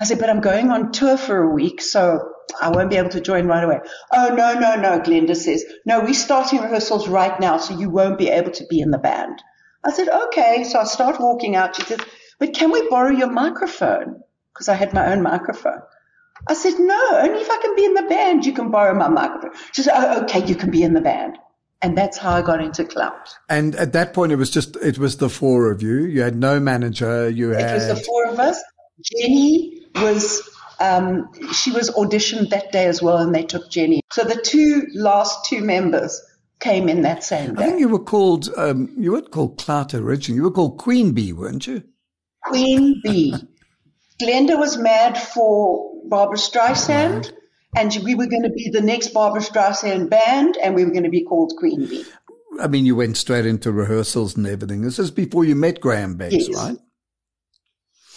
I 0.00 0.04
said, 0.04 0.18
but 0.18 0.28
I'm 0.28 0.40
going 0.40 0.70
on 0.70 0.90
tour 0.90 1.16
for 1.16 1.44
a 1.44 1.54
week, 1.54 1.80
so 1.80 2.32
I 2.60 2.70
won't 2.70 2.90
be 2.90 2.96
able 2.96 3.10
to 3.10 3.20
join 3.20 3.46
right 3.46 3.64
away. 3.64 3.80
Oh, 4.12 4.28
no, 4.28 4.54
no, 4.54 4.76
no, 4.76 5.00
Glenda 5.00 5.36
says. 5.36 5.64
No, 5.84 6.00
we're 6.00 6.14
starting 6.14 6.60
rehearsals 6.60 7.08
right 7.08 7.38
now, 7.40 7.58
so 7.58 7.78
you 7.78 7.90
won't 7.90 8.18
be 8.18 8.28
able 8.28 8.52
to 8.52 8.66
be 8.66 8.80
in 8.80 8.90
the 8.90 8.98
band. 8.98 9.42
I 9.84 9.92
said, 9.92 10.08
okay. 10.08 10.64
So 10.64 10.80
I 10.80 10.84
start 10.84 11.20
walking 11.20 11.56
out. 11.56 11.76
She 11.76 11.82
says, 11.82 12.00
but 12.38 12.54
can 12.54 12.70
we 12.70 12.88
borrow 12.88 13.10
your 13.10 13.30
microphone? 13.30 14.22
Because 14.52 14.68
I 14.68 14.74
had 14.74 14.94
my 14.94 15.12
own 15.12 15.22
microphone. 15.22 15.82
I 16.48 16.54
said, 16.54 16.74
no, 16.78 17.10
only 17.14 17.40
if 17.40 17.50
I 17.50 17.58
can 17.62 17.74
be 17.76 17.84
in 17.84 17.94
the 17.94 18.02
band, 18.02 18.46
you 18.46 18.52
can 18.52 18.70
borrow 18.70 18.94
my 18.94 19.08
microphone. 19.08 19.52
She 19.72 19.82
said, 19.82 19.94
oh, 19.96 20.22
okay, 20.22 20.44
you 20.46 20.54
can 20.54 20.70
be 20.70 20.82
in 20.82 20.92
the 20.92 21.00
band. 21.00 21.38
And 21.82 21.96
that's 21.96 22.16
how 22.16 22.32
I 22.32 22.42
got 22.42 22.62
into 22.62 22.84
Clout. 22.84 23.34
And 23.48 23.74
at 23.76 23.92
that 23.92 24.14
point, 24.14 24.32
it 24.32 24.36
was 24.36 24.50
just, 24.50 24.76
it 24.76 24.98
was 24.98 25.18
the 25.18 25.28
four 25.28 25.70
of 25.70 25.82
you. 25.82 26.04
You 26.04 26.22
had 26.22 26.36
no 26.36 26.58
manager. 26.58 27.28
You 27.28 27.50
had. 27.50 27.70
It 27.70 27.74
was 27.74 27.98
the 27.98 28.04
four 28.04 28.26
of 28.26 28.38
us. 28.38 28.62
Jenny 29.02 29.82
was, 29.96 30.55
um, 30.80 31.30
she 31.52 31.70
was 31.70 31.90
auditioned 31.90 32.50
that 32.50 32.72
day 32.72 32.86
as 32.86 33.02
well, 33.02 33.18
and 33.18 33.34
they 33.34 33.44
took 33.44 33.70
Jenny. 33.70 34.02
So 34.12 34.24
the 34.24 34.40
two 34.40 34.86
last 34.94 35.44
two 35.46 35.62
members 35.62 36.20
came 36.60 36.88
in 36.88 37.02
that 37.02 37.22
same 37.24 37.54
day. 37.54 37.62
I 37.62 37.66
think 37.66 37.80
you 37.80 37.88
were 37.88 37.98
called, 37.98 38.48
um, 38.56 38.94
you 38.96 39.12
weren't 39.12 39.30
called 39.30 39.58
Clout 39.58 39.94
originally. 39.94 40.36
You 40.36 40.44
were 40.44 40.50
called 40.50 40.78
Queen 40.78 41.12
Bee, 41.12 41.32
weren't 41.32 41.66
you? 41.66 41.82
Queen 42.44 43.00
Bee. 43.02 43.34
Glenda 44.20 44.58
was 44.58 44.78
mad 44.78 45.18
for 45.18 45.92
Barbra 46.08 46.38
Streisand. 46.38 47.32
And 47.74 47.94
we 48.04 48.14
were 48.14 48.26
going 48.26 48.44
to 48.44 48.50
be 48.50 48.70
the 48.70 48.80
next 48.80 49.08
Barbra 49.08 49.42
Streisand 49.42 50.08
band, 50.08 50.56
and 50.56 50.74
we 50.74 50.84
were 50.84 50.92
going 50.92 51.04
to 51.04 51.10
be 51.10 51.24
called 51.24 51.52
Queen 51.58 51.84
Bee. 51.86 52.06
I 52.58 52.68
mean, 52.68 52.86
you 52.86 52.96
went 52.96 53.18
straight 53.18 53.44
into 53.44 53.70
rehearsals 53.70 54.34
and 54.34 54.46
everything. 54.46 54.80
This 54.80 54.98
is 54.98 55.10
before 55.10 55.44
you 55.44 55.54
met 55.54 55.80
Graham 55.80 56.16
Beggs, 56.16 56.48
yes. 56.48 56.56
right? 56.56 56.78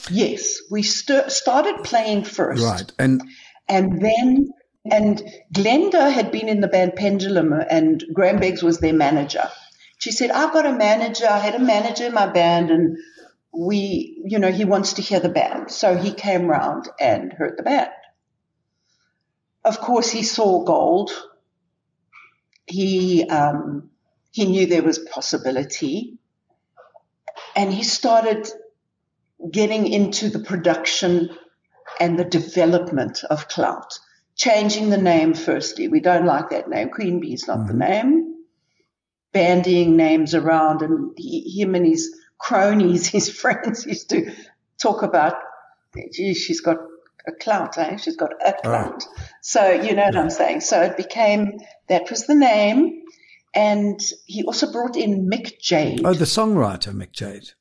Yes, 0.09 0.61
we 0.69 0.83
st- 0.83 1.31
started 1.31 1.83
playing 1.83 2.23
first, 2.23 2.63
right, 2.63 2.91
and 2.97 3.21
and 3.67 4.01
then 4.01 4.49
and 4.91 5.21
Glenda 5.53 6.11
had 6.11 6.31
been 6.31 6.49
in 6.49 6.61
the 6.61 6.67
band 6.67 6.95
Pendulum, 6.95 7.53
and 7.53 8.03
Graham 8.13 8.39
Beggs 8.39 8.63
was 8.63 8.79
their 8.79 8.93
manager. 8.93 9.49
She 9.97 10.11
said, 10.11 10.31
"I've 10.31 10.53
got 10.53 10.65
a 10.65 10.73
manager. 10.73 11.27
I 11.27 11.39
had 11.39 11.55
a 11.55 11.59
manager 11.59 12.05
in 12.05 12.13
my 12.13 12.27
band, 12.27 12.71
and 12.71 12.97
we, 13.51 14.21
you 14.25 14.39
know, 14.39 14.51
he 14.51 14.65
wants 14.65 14.93
to 14.93 15.01
hear 15.01 15.19
the 15.19 15.29
band." 15.29 15.71
So 15.71 15.95
he 15.95 16.11
came 16.13 16.47
round 16.47 16.87
and 16.99 17.33
heard 17.33 17.57
the 17.57 17.63
band. 17.63 17.91
Of 19.65 19.79
course, 19.79 20.09
he 20.09 20.23
saw 20.23 20.63
gold. 20.63 21.11
He 22.65 23.25
um, 23.25 23.89
he 24.31 24.45
knew 24.45 24.65
there 24.65 24.83
was 24.83 24.99
possibility, 24.99 26.17
and 27.55 27.73
he 27.73 27.83
started 27.83 28.47
getting 29.51 29.87
into 29.87 30.29
the 30.29 30.39
production 30.39 31.29
and 31.99 32.17
the 32.17 32.25
development 32.25 33.23
of 33.29 33.47
Clout. 33.47 33.99
Changing 34.35 34.89
the 34.89 34.97
name 34.97 35.33
firstly. 35.33 35.87
We 35.87 35.99
don't 35.99 36.25
like 36.25 36.49
that 36.49 36.69
name. 36.69 36.89
Queen 36.89 37.19
Bee 37.19 37.33
is 37.33 37.47
not 37.47 37.59
mm-hmm. 37.59 37.67
the 37.67 37.85
name. 37.85 38.35
Bandying 39.33 39.95
names 39.95 40.33
around 40.33 40.81
and 40.81 41.11
he, 41.17 41.61
him 41.61 41.75
and 41.75 41.85
his 41.85 42.15
cronies, 42.37 43.07
his 43.17 43.29
friends 43.29 43.85
used 43.85 44.09
to 44.09 44.33
talk 44.81 45.03
about, 45.03 45.35
gee, 46.13 46.33
she's 46.33 46.61
got 46.61 46.77
a 47.27 47.31
clout, 47.31 47.77
eh? 47.77 47.97
She's 47.97 48.15
got 48.15 48.31
a 48.45 48.53
clout. 48.53 49.03
Oh. 49.07 49.23
So 49.41 49.71
you 49.71 49.95
know 49.95 50.05
what 50.05 50.15
I'm 50.15 50.29
saying. 50.29 50.61
So 50.61 50.81
it 50.81 50.97
became 50.97 51.59
that 51.87 52.09
was 52.09 52.25
the 52.27 52.35
name, 52.35 53.03
and 53.53 53.99
he 54.25 54.43
also 54.43 54.71
brought 54.71 54.95
in 54.95 55.29
Mick 55.29 55.59
Jade. 55.59 56.05
Oh, 56.05 56.13
the 56.13 56.25
songwriter 56.25 56.93
Mick 56.93 57.11
Jade. 57.11 57.51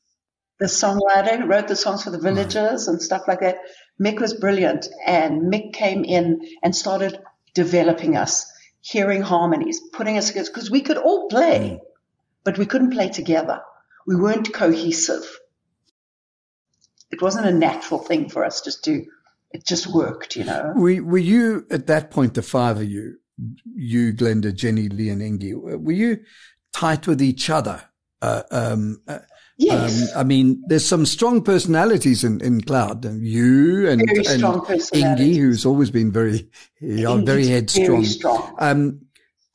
The 0.58 0.66
songwriter 0.66 1.38
who 1.38 1.46
wrote 1.46 1.68
the 1.68 1.76
songs 1.76 2.04
for 2.04 2.10
the 2.10 2.18
villagers 2.18 2.88
and 2.88 3.00
stuff 3.00 3.22
like 3.28 3.40
that. 3.40 3.58
Mick 4.00 4.20
was 4.20 4.34
brilliant, 4.34 4.88
and 5.04 5.52
Mick 5.52 5.72
came 5.72 6.04
in 6.04 6.40
and 6.62 6.74
started 6.74 7.18
developing 7.54 8.16
us, 8.16 8.50
hearing 8.80 9.22
harmonies, 9.22 9.80
putting 9.92 10.16
us 10.16 10.28
together 10.28 10.48
because 10.48 10.70
we 10.70 10.80
could 10.80 10.98
all 10.98 11.28
play, 11.28 11.80
mm. 11.80 11.80
but 12.44 12.58
we 12.58 12.66
couldn't 12.66 12.92
play 12.92 13.08
together. 13.08 13.60
We 14.06 14.16
weren't 14.16 14.52
cohesive. 14.52 15.24
It 17.10 17.22
wasn't 17.22 17.46
a 17.46 17.52
natural 17.52 18.00
thing 18.00 18.28
for 18.28 18.44
us 18.44 18.60
just 18.60 18.84
to 18.84 19.06
it 19.50 19.64
just 19.64 19.86
worked, 19.86 20.36
you 20.36 20.44
know. 20.44 20.72
Were, 20.76 21.02
were 21.02 21.18
you 21.18 21.66
at 21.70 21.86
that 21.86 22.10
point, 22.10 22.34
the 22.34 22.42
five 22.42 22.76
of 22.76 22.84
you, 22.84 23.18
you, 23.74 24.12
Glenda, 24.12 24.54
Jenny, 24.54 24.88
Lee, 24.88 25.08
and 25.08 25.22
Ingy, 25.22 25.54
were 25.54 25.92
you 25.92 26.18
tight 26.72 27.06
with 27.06 27.22
each 27.22 27.48
other? 27.48 27.82
Uh, 28.20 28.42
um, 28.50 29.00
uh, 29.06 29.20
yes. 29.58 30.12
Um, 30.14 30.20
I 30.20 30.24
mean, 30.24 30.62
there's 30.66 30.86
some 30.86 31.04
strong 31.04 31.42
personalities 31.42 32.24
in, 32.24 32.40
in 32.40 32.60
Clout. 32.62 33.04
You 33.04 33.88
and, 33.88 34.00
and 34.00 34.08
Ingy, 34.10 35.36
who's 35.36 35.66
always 35.66 35.90
been 35.90 36.10
very, 36.10 36.48
very 36.80 37.46
headstrong. 37.46 37.86
Very 37.86 38.04
strong. 38.04 38.54
Um, 38.58 39.00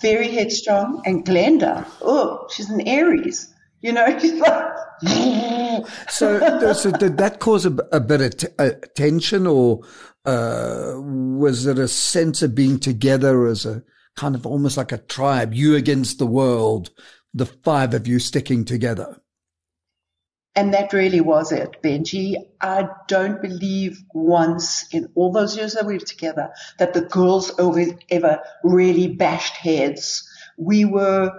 very 0.01 0.29
headstrong. 0.29 1.01
And 1.05 1.25
Glenda, 1.25 1.87
oh, 2.01 2.47
she's 2.51 2.69
an 2.69 2.81
Aries. 2.87 3.51
You 3.81 3.93
know, 3.93 4.19
she's 4.19 4.33
like, 4.33 4.71
so, 6.09 6.73
so 6.73 6.91
did 6.91 7.17
that 7.17 7.39
cause 7.39 7.65
a, 7.65 7.75
a 7.91 7.99
bit 7.99 8.21
of 8.21 8.37
t- 8.37 8.47
a 8.59 8.71
tension 8.95 9.47
or 9.47 9.81
uh, 10.25 10.93
was 10.95 11.65
it 11.65 11.79
a 11.79 11.87
sense 11.87 12.41
of 12.41 12.55
being 12.55 12.79
together 12.79 13.45
as 13.47 13.65
a 13.65 13.83
kind 14.15 14.35
of 14.35 14.45
almost 14.45 14.77
like 14.77 14.91
a 14.91 14.97
tribe, 14.97 15.53
you 15.53 15.75
against 15.75 16.19
the 16.19 16.27
world, 16.27 16.91
the 17.33 17.45
five 17.45 17.93
of 17.93 18.07
you 18.07 18.19
sticking 18.19 18.63
together? 18.63 19.19
And 20.55 20.73
that 20.73 20.93
really 20.93 21.21
was 21.21 21.51
it, 21.51 21.81
Benjy. 21.81 22.35
I 22.61 22.87
don't 23.07 23.41
believe 23.41 24.03
once 24.13 24.85
in 24.91 25.09
all 25.15 25.31
those 25.31 25.57
years 25.57 25.73
that 25.73 25.85
we 25.85 25.93
were 25.93 25.99
together 25.99 26.51
that 26.77 26.93
the 26.93 27.01
girls 27.01 27.51
ever 28.09 28.39
really 28.63 29.07
bashed 29.07 29.55
heads. 29.55 30.29
We 30.57 30.85
were, 30.85 31.31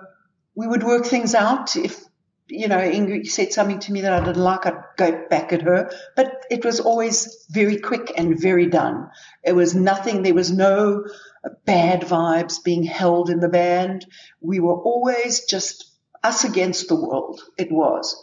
we 0.57 0.67
would 0.67 0.83
work 0.83 1.07
things 1.07 1.35
out. 1.35 1.77
If 1.77 2.03
you 2.49 2.69
know, 2.69 2.79
Ingrid 2.79 3.27
said 3.27 3.53
something 3.53 3.79
to 3.81 3.93
me 3.93 4.03
that 4.03 4.13
I 4.13 4.25
didn't 4.25 4.43
like, 4.43 4.67
I'd 4.67 4.83
go 4.97 5.27
back 5.31 5.53
at 5.53 5.63
her. 5.63 5.91
But 6.15 6.45
it 6.51 6.65
was 6.65 6.81
always 6.81 7.47
very 7.51 7.79
quick 7.79 8.13
and 8.17 8.39
very 8.39 8.67
done. 8.67 9.11
It 9.43 9.53
was 9.53 9.75
nothing, 9.75 10.23
there 10.23 10.35
was 10.35 10.53
no 10.53 11.05
bad 11.65 12.03
vibes 12.03 12.63
being 12.63 12.83
held 12.83 13.31
in 13.31 13.41
the 13.41 13.49
band. 13.49 14.07
We 14.41 14.61
were 14.61 14.77
always 14.77 15.47
just 15.47 15.91
us 16.23 16.45
against 16.45 16.89
the 16.89 16.97
world. 16.97 17.41
It 17.57 17.71
was. 17.71 18.15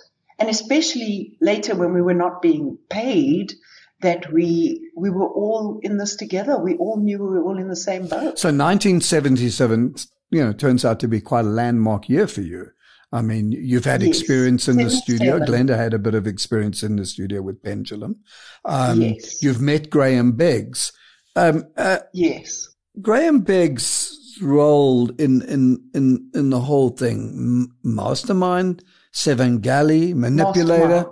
And 0.42 0.50
especially 0.50 1.38
later 1.40 1.76
when 1.76 1.94
we 1.94 2.02
were 2.02 2.16
not 2.16 2.42
being 2.42 2.80
paid, 2.90 3.54
that 4.02 4.34
we 4.34 4.90
we 4.98 5.12
were 5.12 5.30
all 5.30 5.80
in 5.84 5.98
this 5.98 6.16
together. 6.16 6.58
We 6.58 6.76
all 6.78 6.98
knew 6.98 7.20
we 7.20 7.30
were 7.30 7.44
all 7.44 7.60
in 7.60 7.68
the 7.68 7.76
same 7.76 8.08
boat. 8.08 8.40
So 8.40 8.50
1977, 8.50 9.98
you 10.32 10.44
know, 10.44 10.52
turns 10.52 10.84
out 10.84 11.00
to 11.02 11.08
be 11.08 11.22
quite 11.22 11.46
a 11.46 11.50
landmark 11.50 12.10
year 12.10 12.26
for 12.26 12.42
you. 12.42 12.72
I 13.12 13.22
mean, 13.22 13.52
you've 13.52 13.86
had 13.86 14.02
yes. 14.02 14.18
experience 14.18 14.68
in 14.68 14.78
the 14.78 14.90
studio. 14.90 15.38
Glenda 15.38 15.78
had 15.78 15.94
a 15.94 16.00
bit 16.00 16.16
of 16.16 16.26
experience 16.26 16.82
in 16.82 16.96
the 16.96 17.06
studio 17.06 17.44
with 17.44 17.62
Pendulum. 17.62 18.16
Um, 18.66 19.00
yes. 19.00 19.44
You've 19.44 19.62
met 19.62 19.92
Graham 19.92 20.32
Beggs. 20.32 20.92
Um, 21.36 21.66
uh, 21.78 22.00
yes. 22.14 22.68
Graham 23.00 23.42
Beggs' 23.42 24.18
role 24.42 25.10
in, 25.20 25.44
in, 25.44 25.84
in, 25.94 26.32
in 26.34 26.50
the 26.50 26.62
whole 26.62 26.90
thing, 26.90 27.70
mastermind, 27.84 28.84
Svengali, 29.12 30.14
manipulator. 30.14 31.12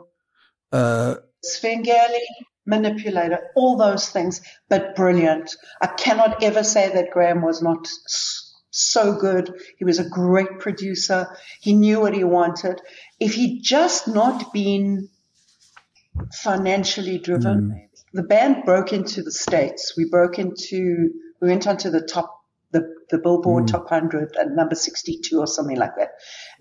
Uh, 0.71 1.15
Svengali, 1.43 2.25
manipulator, 2.65 3.39
all 3.55 3.77
those 3.77 4.09
things, 4.09 4.41
but 4.69 4.95
brilliant. 4.95 5.55
I 5.81 5.87
cannot 5.87 6.43
ever 6.43 6.63
say 6.63 6.89
that 6.93 7.11
Graham 7.11 7.41
was 7.41 7.61
not 7.61 7.87
so 8.71 9.17
good. 9.17 9.53
He 9.77 9.85
was 9.85 9.99
a 9.99 10.07
great 10.07 10.59
producer. 10.59 11.27
He 11.61 11.73
knew 11.73 11.99
what 11.99 12.13
he 12.13 12.23
wanted. 12.23 12.81
If 13.19 13.33
he'd 13.33 13.61
just 13.63 14.07
not 14.07 14.53
been 14.53 15.09
financially 16.33 17.17
driven, 17.17 17.71
mm. 17.71 17.89
the 18.13 18.23
band 18.23 18.63
broke 18.65 18.93
into 18.93 19.23
the 19.23 19.31
States. 19.31 19.93
We 19.97 20.07
broke 20.09 20.39
into, 20.39 21.09
we 21.41 21.47
went 21.47 21.67
onto 21.67 21.89
the 21.89 22.01
top, 22.01 22.38
the, 22.71 22.87
the 23.09 23.17
Billboard 23.17 23.65
mm. 23.65 23.71
Top 23.71 23.89
100 23.89 24.35
at 24.39 24.51
number 24.51 24.75
62 24.75 25.39
or 25.39 25.47
something 25.47 25.77
like 25.77 25.95
that. 25.97 26.11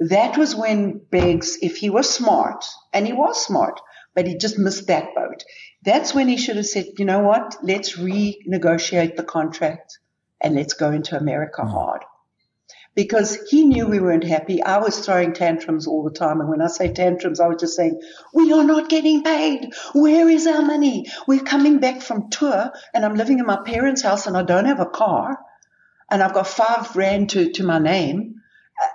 That 0.00 0.38
was 0.38 0.54
when 0.54 1.00
Beggs, 1.10 1.58
if 1.60 1.76
he 1.76 1.90
was 1.90 2.08
smart, 2.08 2.64
and 2.92 3.06
he 3.06 3.12
was 3.12 3.44
smart, 3.44 3.80
but 4.14 4.26
he 4.26 4.36
just 4.36 4.58
missed 4.58 4.86
that 4.86 5.14
boat. 5.14 5.44
That's 5.84 6.14
when 6.14 6.28
he 6.28 6.36
should 6.36 6.56
have 6.56 6.66
said, 6.66 6.86
you 6.98 7.04
know 7.04 7.20
what? 7.20 7.56
Let's 7.62 7.96
renegotiate 7.96 9.16
the 9.16 9.24
contract 9.24 9.98
and 10.40 10.54
let's 10.54 10.74
go 10.74 10.90
into 10.90 11.16
America 11.16 11.62
mm. 11.62 11.70
hard. 11.70 12.02
because 12.94 13.38
he 13.48 13.64
knew 13.64 13.86
we 13.86 14.00
weren't 14.00 14.24
happy. 14.24 14.60
I 14.60 14.78
was 14.78 14.98
throwing 14.98 15.32
tantrums 15.32 15.86
all 15.86 16.02
the 16.02 16.10
time. 16.10 16.40
And 16.40 16.48
when 16.48 16.60
I 16.60 16.66
say 16.66 16.92
tantrums, 16.92 17.38
I 17.38 17.46
was 17.46 17.60
just 17.60 17.76
saying, 17.76 18.00
we 18.34 18.52
are 18.52 18.64
not 18.64 18.88
getting 18.88 19.22
paid. 19.22 19.72
Where 19.92 20.28
is 20.28 20.48
our 20.48 20.62
money? 20.62 21.06
We're 21.28 21.44
coming 21.44 21.78
back 21.78 22.02
from 22.02 22.28
tour 22.28 22.72
and 22.92 23.04
I'm 23.04 23.14
living 23.14 23.38
in 23.38 23.46
my 23.46 23.60
parents' 23.64 24.02
house 24.02 24.26
and 24.26 24.36
I 24.36 24.42
don't 24.42 24.64
have 24.64 24.80
a 24.80 24.86
car 24.86 25.38
and 26.10 26.22
I've 26.22 26.34
got 26.34 26.46
five 26.46 26.94
rand 26.96 27.30
to, 27.30 27.52
to 27.52 27.64
my 27.64 27.78
name 27.78 28.36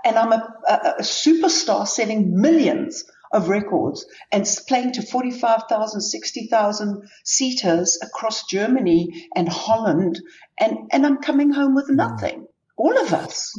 and 0.06 0.18
I'm 0.18 0.32
a, 0.32 0.54
a, 0.68 0.74
a 1.00 1.02
superstar 1.02 1.88
selling 1.88 2.40
millions 2.40 3.04
of 3.32 3.50
records 3.50 4.06
and 4.32 4.48
playing 4.68 4.94
to 4.94 5.02
45,000, 5.02 6.02
60,000 6.02 7.10
seaters 7.24 7.98
across 8.02 8.46
Germany 8.46 9.28
and 9.36 9.50
Holland. 9.50 10.22
And, 10.60 10.78
and 10.92 11.06
I'm 11.06 11.18
coming 11.18 11.52
home 11.52 11.76
with 11.76 11.90
nothing 11.90 12.48
all 12.76 12.98
of 12.98 13.14
us. 13.14 13.54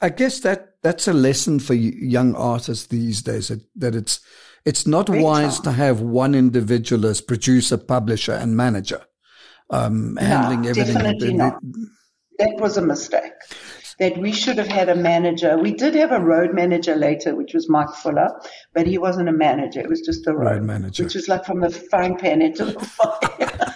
I 0.00 0.08
guess 0.08 0.40
that 0.40 0.76
that's 0.82 1.08
a 1.08 1.12
lesson 1.12 1.60
for 1.60 1.74
young 1.74 2.34
artists 2.34 2.86
these 2.86 3.22
days 3.22 3.48
that, 3.48 3.62
that 3.76 3.94
it's 3.94 4.20
it's 4.64 4.86
not 4.86 5.06
Great 5.06 5.22
wise 5.22 5.60
time. 5.60 5.62
to 5.62 5.72
have 5.72 6.00
one 6.00 6.34
individual 6.34 7.06
as 7.06 7.20
producer, 7.20 7.76
publisher, 7.76 8.32
and 8.32 8.56
manager 8.56 9.00
um, 9.70 10.16
handling 10.16 10.62
no, 10.62 10.70
everything. 10.70 10.94
Definitely 10.94 11.34
not. 11.34 11.62
That 12.38 12.56
was 12.58 12.76
a 12.76 12.82
mistake. 12.82 13.32
That 13.98 14.18
we 14.18 14.32
should 14.32 14.58
have 14.58 14.68
had 14.68 14.90
a 14.90 14.94
manager. 14.94 15.56
We 15.56 15.72
did 15.72 15.94
have 15.94 16.12
a 16.12 16.20
road 16.20 16.52
manager 16.52 16.94
later, 16.94 17.34
which 17.34 17.54
was 17.54 17.68
Mike 17.68 17.94
Fuller, 17.94 18.28
but 18.74 18.86
he 18.86 18.98
wasn't 18.98 19.30
a 19.30 19.32
manager. 19.32 19.80
It 19.80 19.88
was 19.88 20.02
just 20.02 20.26
a 20.26 20.34
road, 20.34 20.46
road 20.46 20.62
manager, 20.64 21.04
which 21.04 21.14
was 21.14 21.28
like 21.28 21.46
from 21.46 21.60
the 21.60 21.70
frying 21.70 22.18
pan 22.18 22.42
into 22.42 22.66
the 22.66 22.80
fire. 22.80 23.74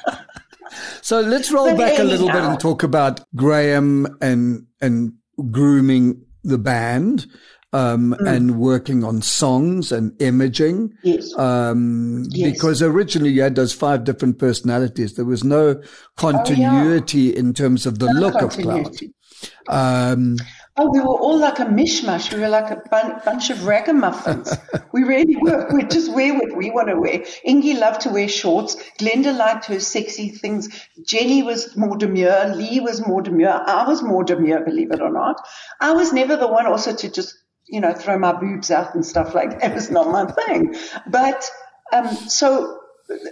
So 1.00 1.20
let's 1.20 1.50
roll 1.50 1.70
but 1.70 1.78
back 1.78 1.98
a 1.98 2.04
little 2.04 2.28
bit 2.28 2.36
and 2.36 2.60
talk 2.60 2.82
about 2.82 3.20
Graham 3.34 4.06
and 4.20 4.66
and 4.80 5.14
grooming 5.50 6.22
the 6.44 6.58
band. 6.58 7.26
Um, 7.72 8.16
mm. 8.18 8.28
and 8.28 8.58
working 8.58 9.04
on 9.04 9.22
songs 9.22 9.92
and 9.92 10.20
imaging. 10.20 10.92
Yes. 11.04 11.32
Um, 11.38 12.24
yes. 12.30 12.50
because 12.50 12.82
originally 12.82 13.30
you 13.30 13.42
had 13.42 13.54
those 13.54 13.72
five 13.72 14.02
different 14.02 14.40
personalities. 14.40 15.14
There 15.14 15.24
was 15.24 15.44
no 15.44 15.80
continuity 16.16 17.30
oh, 17.30 17.32
yeah. 17.34 17.38
in 17.38 17.54
terms 17.54 17.86
of 17.86 18.00
the 18.00 18.12
no 18.12 18.20
look 18.20 18.40
continuity. 18.40 19.06
of 19.06 19.52
Clout. 19.68 20.12
Um, 20.12 20.36
Oh, 20.76 20.88
we 20.90 21.00
were 21.00 21.08
all 21.08 21.36
like 21.38 21.58
a 21.58 21.66
mishmash. 21.66 22.32
We 22.32 22.40
were 22.40 22.48
like 22.48 22.70
a 22.70 22.80
bun- 22.90 23.20
bunch 23.22 23.50
of 23.50 23.66
ragamuffins. 23.66 24.56
we 24.92 25.02
really 25.02 25.36
were. 25.36 25.68
We 25.74 25.82
just 25.82 26.10
wear 26.10 26.32
what 26.32 26.56
we 26.56 26.70
want 26.70 26.88
to 26.88 26.98
wear. 26.98 27.18
Ingy 27.46 27.78
loved 27.78 28.02
to 28.02 28.08
wear 28.08 28.28
shorts. 28.28 28.76
Glenda 28.98 29.36
liked 29.36 29.66
her 29.66 29.78
sexy 29.78 30.30
things. 30.30 30.68
Jenny 31.04 31.42
was 31.42 31.76
more 31.76 31.98
demure. 31.98 32.54
Lee 32.54 32.80
was 32.80 33.06
more 33.06 33.20
demure. 33.20 33.60
I 33.66 33.86
was 33.86 34.02
more 34.02 34.24
demure, 34.24 34.64
believe 34.64 34.90
it 34.90 35.02
or 35.02 35.12
not. 35.12 35.36
I 35.80 35.92
was 35.92 36.14
never 36.14 36.36
the 36.36 36.48
one 36.48 36.66
also 36.66 36.94
to 36.94 37.10
just, 37.10 37.36
you 37.70 37.80
know, 37.80 37.92
throw 37.92 38.18
my 38.18 38.32
boobs 38.32 38.70
out 38.70 38.94
and 38.94 39.04
stuff 39.04 39.34
like 39.34 39.50
that. 39.50 39.64
It 39.70 39.74
was 39.74 39.90
not 39.90 40.08
my 40.08 40.26
thing. 40.26 40.74
But, 41.06 41.48
um, 41.92 42.08
so 42.08 42.78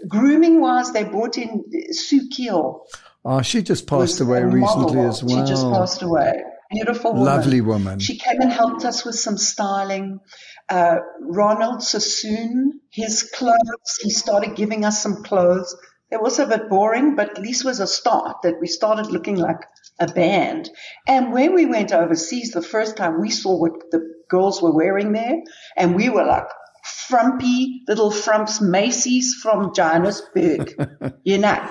grooming 0.09 0.61
wise, 0.61 0.92
they 0.92 1.04
brought 1.04 1.38
in 1.38 1.64
Sue 1.92 2.28
Keel. 2.30 2.85
Oh, 3.25 3.42
she 3.42 3.62
just 3.62 3.87
passed 3.87 4.21
away 4.21 4.42
recently 4.42 5.00
as 5.00 5.23
well. 5.23 5.45
She 5.45 5.50
just 5.50 5.64
passed 5.71 6.02
away 6.02 6.42
beautiful 6.71 7.12
woman. 7.12 7.26
Lovely 7.26 7.61
woman. 7.61 7.99
She 7.99 8.18
came 8.18 8.40
and 8.40 8.52
helped 8.52 8.85
us 8.85 9.04
with 9.04 9.14
some 9.14 9.38
styling. 9.38 10.21
Uh, 10.68 10.97
Ronald 11.21 11.83
Sassoon, 11.83 12.80
his 12.90 13.23
clothes, 13.23 13.99
he 14.02 14.11
started 14.11 14.54
giving 14.54 14.85
us 14.85 15.02
some 15.02 15.23
clothes. 15.23 15.76
It 16.11 16.23
was 16.23 16.38
a 16.38 16.47
bit 16.47 16.68
boring, 16.68 17.16
but 17.16 17.30
at 17.30 17.42
least 17.42 17.64
was 17.64 17.80
a 17.80 17.87
start 17.87 18.38
that 18.42 18.61
we 18.61 18.66
started 18.66 19.07
looking 19.07 19.37
like 19.37 19.61
a 19.99 20.07
band. 20.07 20.71
And 21.07 21.33
when 21.33 21.55
we 21.55 21.67
went 21.67 21.93
overseas 21.93 22.52
the 22.52 22.62
first 22.62 22.97
time, 22.97 23.21
we 23.21 23.31
saw 23.31 23.57
what 23.57 23.90
the 23.90 24.00
girls 24.28 24.62
were 24.62 24.73
wearing 24.73 25.12
there, 25.12 25.43
and 25.76 25.97
we 25.97 26.09
were 26.09 26.25
like 26.25 26.49
frumpy 26.85 27.83
little 27.88 28.11
frumps 28.11 28.61
Macy's 28.61 29.35
from 29.43 29.75
Johannesburg, 29.75 30.75
you 31.25 31.38
know. 31.38 31.69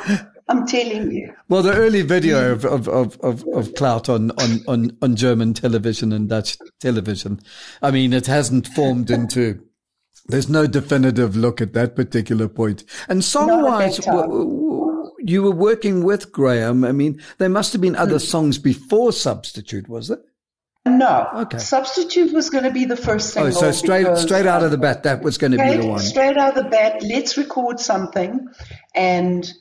I'm 0.50 0.66
telling 0.66 1.12
you. 1.12 1.34
Well, 1.50 1.62
the 1.62 1.74
early 1.74 2.04
video 2.04 2.54
of, 2.54 2.64
of, 2.64 2.88
of, 2.88 3.20
of, 3.20 3.44
of 3.54 3.76
Clout 3.76 4.08
on, 4.08 4.32
on, 4.32 4.62
on, 4.68 4.98
on 5.02 5.16
German 5.18 5.54
television 5.54 6.14
and 6.14 6.30
Dutch 6.30 6.58
television, 6.80 7.42
I 7.82 7.92
mean, 7.92 8.14
it 8.14 8.28
hasn't 8.28 8.68
formed 8.68 9.12
into, 9.12 9.62
there's 10.28 10.48
no 10.48 10.66
definitive 10.66 11.36
look 11.36 11.60
at 11.60 11.74
that 11.74 11.98
particular 11.98 12.48
point. 12.48 12.86
And 13.10 13.26
song 13.26 13.62
wise, 13.62 14.00
you 15.20 15.44
were 15.44 15.52
working 15.52 16.04
with 16.04 16.32
Graham. 16.32 16.84
I 16.84 16.92
mean, 16.92 17.22
there 17.38 17.50
must 17.50 17.74
have 17.74 17.82
been 17.82 17.96
other 17.96 18.14
hmm. 18.14 18.20
songs 18.20 18.58
before 18.58 19.12
Substitute, 19.12 19.88
was 19.88 20.10
there? 20.10 20.22
No. 20.86 21.28
Okay. 21.36 21.58
Substitute 21.58 22.34
was 22.34 22.50
going 22.50 22.64
to 22.64 22.72
be 22.72 22.86
the 22.86 22.96
first 22.96 23.32
single. 23.32 23.50
Oh, 23.50 23.60
so 23.60 23.72
straight 23.72 24.18
straight 24.18 24.46
out 24.46 24.64
of 24.64 24.72
the 24.72 24.78
bat, 24.78 25.04
that 25.04 25.22
was 25.22 25.38
going 25.38 25.52
to 25.52 25.58
be 25.58 25.78
the 25.78 25.88
one. 25.88 26.00
Straight 26.00 26.38
out 26.38 26.58
of 26.58 26.64
the 26.64 26.70
bat, 26.70 27.04
let's 27.04 27.38
record 27.38 27.80
something, 27.80 28.48
and 28.96 29.52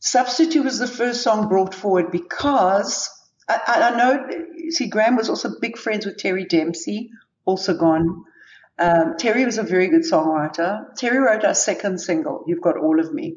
Substitute 0.00 0.64
was 0.64 0.78
the 0.78 0.86
first 0.86 1.22
song 1.22 1.48
brought 1.48 1.74
forward 1.74 2.10
because 2.10 3.08
I, 3.48 3.90
I 3.92 3.96
know, 3.96 4.26
see, 4.70 4.88
Graham 4.88 5.16
was 5.16 5.28
also 5.28 5.60
big 5.60 5.76
friends 5.76 6.06
with 6.06 6.18
Terry 6.18 6.44
Dempsey, 6.44 7.10
also 7.44 7.76
gone. 7.76 8.24
Um, 8.78 9.14
Terry 9.18 9.44
was 9.44 9.58
a 9.58 9.62
very 9.62 9.88
good 9.88 10.02
songwriter. 10.02 10.94
Terry 10.96 11.18
wrote 11.18 11.44
our 11.44 11.54
second 11.54 11.98
single, 11.98 12.44
You've 12.46 12.62
Got 12.62 12.76
All 12.76 12.98
of 12.98 13.12
Me. 13.12 13.36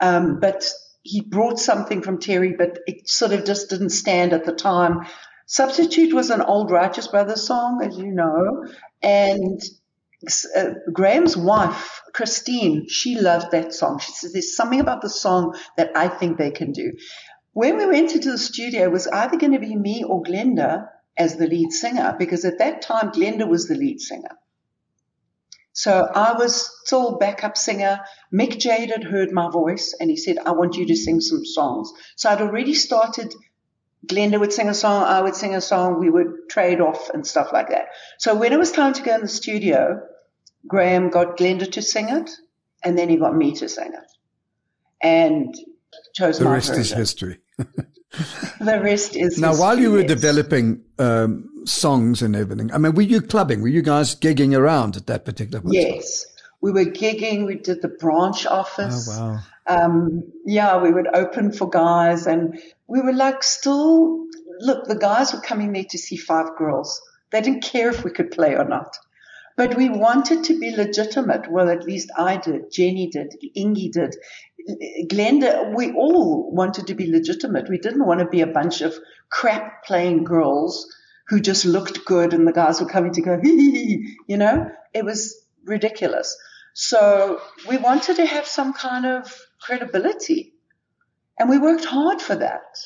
Um, 0.00 0.40
but 0.40 0.70
he 1.02 1.22
brought 1.22 1.58
something 1.58 2.02
from 2.02 2.18
Terry, 2.18 2.54
but 2.56 2.78
it 2.86 3.08
sort 3.08 3.32
of 3.32 3.44
just 3.44 3.70
didn't 3.70 3.90
stand 3.90 4.32
at 4.32 4.44
the 4.44 4.52
time. 4.52 5.06
Substitute 5.46 6.14
was 6.14 6.30
an 6.30 6.42
old 6.42 6.70
Righteous 6.70 7.08
Brothers 7.08 7.46
song, 7.46 7.82
as 7.82 7.98
you 7.98 8.12
know, 8.12 8.66
and 9.02 9.60
uh, 10.56 10.74
Graham's 10.92 11.36
wife, 11.36 12.02
Christine, 12.12 12.86
she 12.88 13.18
loved 13.18 13.50
that 13.52 13.72
song. 13.72 13.98
She 13.98 14.12
says, 14.12 14.32
there's 14.32 14.54
something 14.54 14.80
about 14.80 15.00
the 15.00 15.08
song 15.08 15.56
that 15.76 15.96
I 15.96 16.08
think 16.08 16.36
they 16.36 16.50
can 16.50 16.72
do. 16.72 16.92
When 17.52 17.78
we 17.78 17.86
went 17.86 18.12
into 18.12 18.30
the 18.30 18.38
studio, 18.38 18.84
it 18.84 18.92
was 18.92 19.08
either 19.08 19.38
going 19.38 19.52
to 19.52 19.58
be 19.58 19.74
me 19.74 20.04
or 20.04 20.22
Glenda 20.22 20.86
as 21.16 21.36
the 21.36 21.46
lead 21.46 21.72
singer, 21.72 22.14
because 22.18 22.44
at 22.44 22.58
that 22.58 22.82
time, 22.82 23.10
Glenda 23.10 23.48
was 23.48 23.66
the 23.66 23.74
lead 23.74 24.00
singer. 24.00 24.36
So 25.80 26.10
I 26.14 26.34
was 26.34 26.70
still 26.84 27.16
backup 27.16 27.56
singer. 27.56 28.00
Mick 28.30 28.58
Jade 28.58 28.90
had 28.90 29.02
heard 29.02 29.32
my 29.32 29.48
voice 29.50 29.94
and 29.98 30.10
he 30.10 30.16
said, 30.18 30.36
I 30.44 30.52
want 30.52 30.76
you 30.76 30.84
to 30.86 30.94
sing 30.94 31.22
some 31.22 31.46
songs. 31.46 31.90
So 32.16 32.28
I'd 32.28 32.42
already 32.42 32.74
started 32.74 33.32
Glenda 34.06 34.38
would 34.38 34.52
sing 34.52 34.68
a 34.68 34.74
song, 34.74 35.04
I 35.04 35.22
would 35.22 35.34
sing 35.34 35.54
a 35.54 35.60
song, 35.62 35.98
we 35.98 36.10
would 36.10 36.50
trade 36.50 36.82
off 36.82 37.08
and 37.10 37.26
stuff 37.26 37.50
like 37.50 37.68
that. 37.68 37.88
So 38.18 38.34
when 38.34 38.52
it 38.52 38.58
was 38.58 38.72
time 38.72 38.92
to 38.92 39.02
go 39.02 39.14
in 39.14 39.22
the 39.22 39.28
studio, 39.28 40.02
Graham 40.66 41.08
got 41.08 41.38
Glenda 41.38 41.70
to 41.72 41.82
sing 41.82 42.10
it, 42.10 42.30
and 42.84 42.98
then 42.98 43.08
he 43.08 43.16
got 43.16 43.34
me 43.34 43.54
to 43.56 43.68
sing 43.68 43.92
it, 43.92 44.10
and 45.02 45.54
chose 46.14 46.38
the 46.38 46.44
my 46.44 46.54
rest 46.54 46.68
version. 46.68 46.82
is 46.82 46.90
history. 46.92 47.38
the 48.60 48.80
rest 48.82 49.16
is 49.16 49.38
now. 49.38 49.54
While 49.54 49.78
you 49.78 49.92
were 49.92 50.02
developing 50.02 50.82
um, 50.98 51.48
songs 51.64 52.22
and 52.22 52.34
everything, 52.34 52.72
I 52.72 52.78
mean, 52.78 52.94
were 52.94 53.02
you 53.02 53.20
clubbing? 53.20 53.62
Were 53.62 53.68
you 53.68 53.82
guys 53.82 54.16
gigging 54.16 54.56
around 54.56 54.96
at 54.96 55.06
that 55.06 55.24
particular 55.24 55.60
point? 55.60 55.74
Yes, 55.74 56.26
we 56.60 56.72
were 56.72 56.86
gigging. 56.86 57.46
We 57.46 57.54
did 57.54 57.82
the 57.82 57.88
branch 57.88 58.46
office. 58.46 59.08
Oh 59.08 59.20
wow! 59.20 59.38
Um, 59.66 60.24
yeah, 60.44 60.78
we 60.78 60.92
would 60.92 61.06
open 61.14 61.52
for 61.52 61.68
guys, 61.68 62.26
and 62.26 62.60
we 62.88 63.00
were 63.00 63.12
like 63.12 63.42
still. 63.42 64.26
Look, 64.58 64.86
the 64.86 64.96
guys 64.96 65.32
were 65.32 65.40
coming 65.40 65.72
there 65.72 65.86
to 65.90 65.98
see 65.98 66.16
five 66.16 66.56
girls. 66.58 67.00
They 67.30 67.40
didn't 67.40 67.62
care 67.62 67.90
if 67.90 68.04
we 68.04 68.10
could 68.10 68.30
play 68.30 68.56
or 68.56 68.64
not. 68.64 68.96
But 69.56 69.76
we 69.76 69.88
wanted 69.88 70.44
to 70.44 70.58
be 70.58 70.74
legitimate. 70.74 71.50
Well, 71.50 71.68
at 71.68 71.84
least 71.84 72.10
I 72.16 72.38
did. 72.38 72.72
Jenny 72.72 73.08
did. 73.08 73.34
Ingy 73.56 73.92
did. 73.92 74.16
Glenda, 75.10 75.74
we 75.74 75.92
all 75.92 76.50
wanted 76.52 76.88
to 76.88 76.94
be 76.94 77.10
legitimate. 77.10 77.68
We 77.68 77.78
didn't 77.78 78.06
want 78.06 78.20
to 78.20 78.26
be 78.26 78.40
a 78.40 78.46
bunch 78.46 78.80
of 78.80 78.94
crap 79.30 79.84
playing 79.84 80.24
girls 80.24 80.94
who 81.28 81.40
just 81.40 81.64
looked 81.64 82.04
good 82.04 82.34
and 82.34 82.46
the 82.46 82.52
guys 82.52 82.80
were 82.80 82.88
coming 82.88 83.12
to 83.12 83.22
go, 83.22 83.38
hee 83.40 83.56
hee 83.56 83.70
hee, 83.70 84.16
you 84.26 84.36
know? 84.36 84.70
It 84.92 85.04
was 85.04 85.36
ridiculous. 85.64 86.36
So 86.74 87.40
we 87.68 87.76
wanted 87.76 88.16
to 88.16 88.26
have 88.26 88.46
some 88.46 88.72
kind 88.72 89.06
of 89.06 89.32
credibility. 89.60 90.54
And 91.38 91.48
we 91.48 91.58
worked 91.58 91.84
hard 91.84 92.20
for 92.20 92.34
that. 92.34 92.78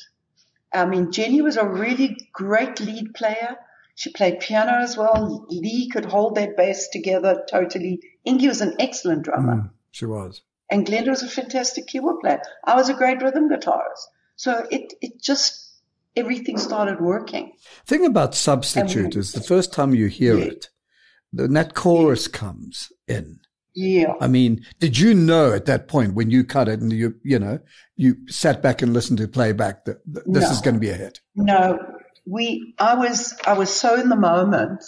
I 0.73 0.85
mean, 0.85 1.11
Jenny 1.11 1.41
was 1.41 1.57
a 1.57 1.67
really 1.67 2.29
great 2.33 2.79
lead 2.79 3.13
player. 3.13 3.57
She 3.95 4.11
played 4.11 4.41
piano 4.41 4.73
as 4.79 4.97
well. 4.97 5.45
Lee 5.49 5.89
could 5.89 6.05
hold 6.05 6.35
that 6.35 6.57
bass 6.57 6.89
together 6.89 7.45
totally. 7.49 8.01
Ingy 8.27 8.47
was 8.47 8.61
an 8.61 8.75
excellent 8.79 9.23
drummer. 9.23 9.55
Mm, 9.55 9.69
she 9.91 10.05
was. 10.05 10.41
And 10.69 10.85
Glenda 10.85 11.09
was 11.09 11.21
a 11.21 11.27
fantastic 11.27 11.87
keyboard 11.87 12.21
player. 12.21 12.41
I 12.63 12.75
was 12.75 12.89
a 12.89 12.93
great 12.93 13.21
rhythm 13.21 13.49
guitarist. 13.49 14.07
So 14.35 14.65
it, 14.71 14.93
it 15.01 15.21
just, 15.21 15.73
everything 16.15 16.57
started 16.57 16.99
working. 16.99 17.53
Thing 17.85 18.05
about 18.05 18.33
Substitute 18.33 19.13
we, 19.13 19.19
is 19.19 19.33
the 19.33 19.41
first 19.43 19.71
time 19.71 19.93
you 19.93 20.07
hear 20.07 20.37
yeah. 20.37 20.45
it, 20.45 20.69
then 21.31 21.53
that 21.53 21.75
chorus 21.75 22.27
yeah. 22.27 22.37
comes 22.37 22.91
in. 23.07 23.39
Yeah. 23.75 24.13
I 24.19 24.27
mean, 24.27 24.65
did 24.79 24.97
you 24.97 25.13
know 25.13 25.51
at 25.51 25.65
that 25.65 25.87
point 25.87 26.15
when 26.15 26.31
you 26.31 26.43
cut 26.43 26.67
it 26.67 26.79
and 26.79 26.91
you, 26.91 27.15
you 27.23 27.37
know, 27.37 27.59
you 27.95 28.15
sat 28.27 28.63
back 28.63 28.81
and 28.81 28.93
listened 28.93 29.19
to 29.19 29.27
playback 29.27 29.85
that, 29.85 30.01
this 30.05 30.45
no. 30.45 30.49
is 30.49 30.61
going 30.61 30.75
to 30.75 30.79
be 30.79 30.89
a 30.89 30.95
hit? 30.95 31.19
No, 31.35 31.77
we, 32.25 32.73
I 32.79 32.95
was, 32.95 33.35
I 33.45 33.53
was 33.53 33.69
so 33.69 33.99
in 33.99 34.09
the 34.09 34.15
moment. 34.15 34.83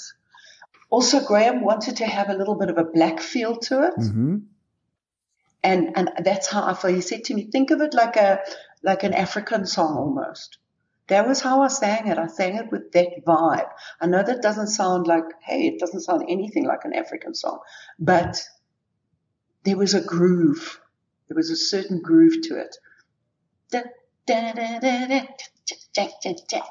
Also, 0.90 1.20
Graham 1.24 1.62
wanted 1.62 1.98
to 1.98 2.06
have 2.06 2.30
a 2.30 2.34
little 2.34 2.56
bit 2.56 2.70
of 2.70 2.78
a 2.78 2.86
black 2.86 3.20
feel 3.20 3.58
to 3.58 3.88
it. 3.88 3.94
Mm-hmm. 4.00 4.38
And, 5.68 5.98
and 5.98 6.12
that's 6.24 6.48
how 6.48 6.66
I 6.66 6.74
felt. 6.74 6.94
He 6.94 7.02
said 7.02 7.26
to 7.26 7.34
me, 7.34 7.50
think 7.52 7.72
of 7.72 7.82
it 7.82 7.94
like 7.94 8.16
a, 8.16 8.40
like 8.84 9.04
an 9.04 9.14
African 9.14 9.66
song 9.66 9.98
almost. 9.98 10.60
That 11.08 11.28
was 11.28 11.42
how 11.42 11.62
I 11.62 11.68
sang 11.68 12.08
it. 12.08 12.18
I 12.18 12.28
sang 12.28 12.56
it 12.56 12.72
with 12.72 12.94
that 12.94 13.26
vibe. 13.26 13.70
I 14.00 14.08
know 14.08 14.24
that 14.24 14.42
doesn't 14.42 14.68
sound 14.68 15.08
like, 15.08 15.26
hey, 15.42 15.68
it 15.68 15.78
doesn't 15.80 16.02
sound 16.02 16.24
anything 16.30 16.66
like 16.66 16.86
an 16.86 16.94
African 16.94 17.34
song, 17.34 17.60
but 18.00 18.42
there 19.64 19.76
was 19.76 19.94
a 19.94 20.00
groove. 20.00 20.80
There 21.28 21.36
was 21.36 21.50
a 21.50 21.58
certain 21.58 22.02
groove 22.02 22.42
to 22.44 22.60
it. 22.62 22.78
Da, 23.70 23.82
da, 24.26 24.54
da, 24.54 24.80
da, 24.80 25.08
da, 25.08 25.22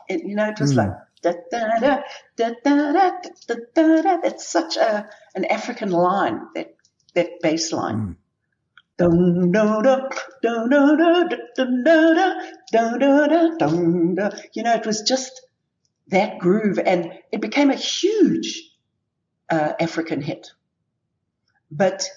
you 0.09 0.35
know, 0.37 0.49
it 0.49 0.59
was 0.59 0.73
mm. 0.73 0.77
like, 0.77 0.93
da, 1.21 1.33
da, 1.51 1.79
da, 1.81 2.01
da, 2.37 2.51
da, 2.65 2.81
da, 2.85 4.21
Mm. 8.99 9.55
You 14.55 14.63
know, 14.63 14.75
it 14.75 14.87
was 14.87 15.03
just 15.03 15.47
that 16.09 16.39
groove 16.39 16.79
and 16.79 17.13
it 17.33 17.41
became 17.41 17.71
a 17.71 17.75
huge 17.75 18.63
uh, 19.51 19.73
African 19.79 20.23
hit. 20.23 20.53
But 21.71 22.09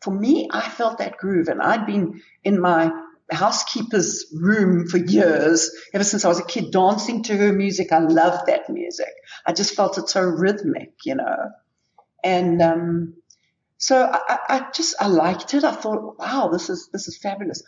for 0.00 0.12
me, 0.12 0.48
I 0.52 0.68
felt 0.68 0.98
that 0.98 1.16
groove 1.16 1.48
and 1.48 1.60
I'd 1.60 1.86
been 1.86 2.22
in 2.44 2.60
my 2.60 2.90
housekeeper's 3.30 4.26
room 4.32 4.86
for 4.88 4.98
years, 4.98 5.70
ever 5.92 6.04
since 6.04 6.24
I 6.24 6.28
was 6.28 6.38
a 6.38 6.44
kid, 6.44 6.70
dancing 6.70 7.22
to 7.24 7.36
her 7.36 7.52
music. 7.52 7.92
I 7.92 7.98
loved 7.98 8.46
that 8.46 8.70
music. 8.70 9.12
I 9.44 9.52
just 9.52 9.74
felt 9.74 9.98
it 9.98 10.08
so 10.08 10.22
rhythmic, 10.22 10.92
you 11.04 11.16
know. 11.16 11.50
And 12.24 12.62
um, 12.62 13.14
so 13.78 14.10
I, 14.12 14.38
I, 14.48 14.66
just 14.74 14.96
I 15.00 15.06
liked 15.06 15.54
it. 15.54 15.64
I 15.64 15.72
thought, 15.72 16.18
wow, 16.18 16.48
this 16.52 16.68
is 16.68 16.88
this 16.92 17.08
is 17.08 17.16
fabulous. 17.16 17.62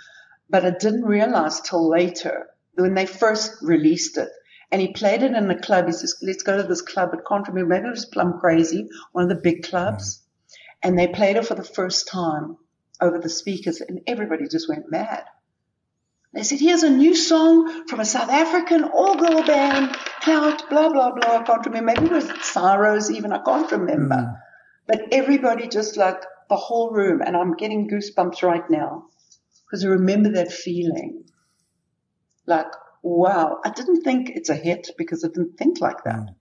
But 0.48 0.66
I 0.66 0.70
didn't 0.70 1.04
realize 1.04 1.60
till 1.60 1.88
later 1.88 2.48
when 2.74 2.94
they 2.94 3.06
first 3.06 3.62
released 3.62 4.18
it. 4.18 4.28
And 4.72 4.80
he 4.80 4.92
played 4.92 5.22
it 5.22 5.32
in 5.32 5.50
a 5.50 5.60
club. 5.60 5.86
He 5.86 5.92
says, 5.92 6.18
let's 6.22 6.42
go 6.42 6.56
to 6.56 6.62
this 6.62 6.82
club. 6.82 7.10
I 7.12 7.18
can't 7.28 7.46
remember. 7.48 7.74
Maybe 7.74 7.88
it 7.88 7.90
was 7.90 8.06
Plum 8.06 8.38
Crazy, 8.40 8.88
one 9.12 9.24
of 9.24 9.28
the 9.30 9.42
big 9.42 9.64
clubs. 9.64 10.18
Mm. 10.18 10.20
And 10.82 10.98
they 10.98 11.08
played 11.08 11.36
it 11.36 11.46
for 11.46 11.54
the 11.54 11.64
first 11.64 12.08
time 12.08 12.56
over 13.00 13.18
the 13.18 13.28
speakers 13.28 13.80
and 13.80 14.00
everybody 14.06 14.46
just 14.48 14.68
went 14.68 14.90
mad. 14.90 15.24
They 16.32 16.44
said, 16.44 16.60
here's 16.60 16.84
a 16.84 16.90
new 16.90 17.16
song 17.16 17.88
from 17.88 17.98
a 17.98 18.04
South 18.04 18.30
African 18.30 18.84
all-girl 18.84 19.42
band, 19.42 19.96
Clout, 20.20 20.68
blah, 20.70 20.88
blah, 20.88 21.12
blah. 21.12 21.38
I 21.38 21.42
can't 21.42 21.66
remember. 21.66 21.92
Maybe 21.92 22.06
it 22.06 22.12
was 22.12 22.28
Cyros 22.28 23.10
even. 23.10 23.32
I 23.32 23.42
can't 23.42 23.70
remember. 23.72 24.14
Mm. 24.14 24.36
But 24.90 25.02
everybody 25.12 25.68
just 25.68 25.96
like 25.96 26.20
the 26.48 26.56
whole 26.56 26.90
room, 26.90 27.20
and 27.24 27.36
I'm 27.36 27.54
getting 27.54 27.88
goosebumps 27.88 28.42
right 28.42 28.68
now 28.68 29.04
because 29.64 29.84
I 29.84 29.88
remember 29.88 30.32
that 30.32 30.50
feeling. 30.50 31.26
Like, 32.44 32.66
wow, 33.00 33.60
I 33.64 33.70
didn't 33.70 34.02
think 34.02 34.30
it's 34.30 34.48
a 34.48 34.56
hit 34.56 34.90
because 34.98 35.24
I 35.24 35.28
didn't 35.28 35.56
think 35.56 35.80
like 35.80 36.02
that. 36.02 36.16
Mm. 36.16 36.34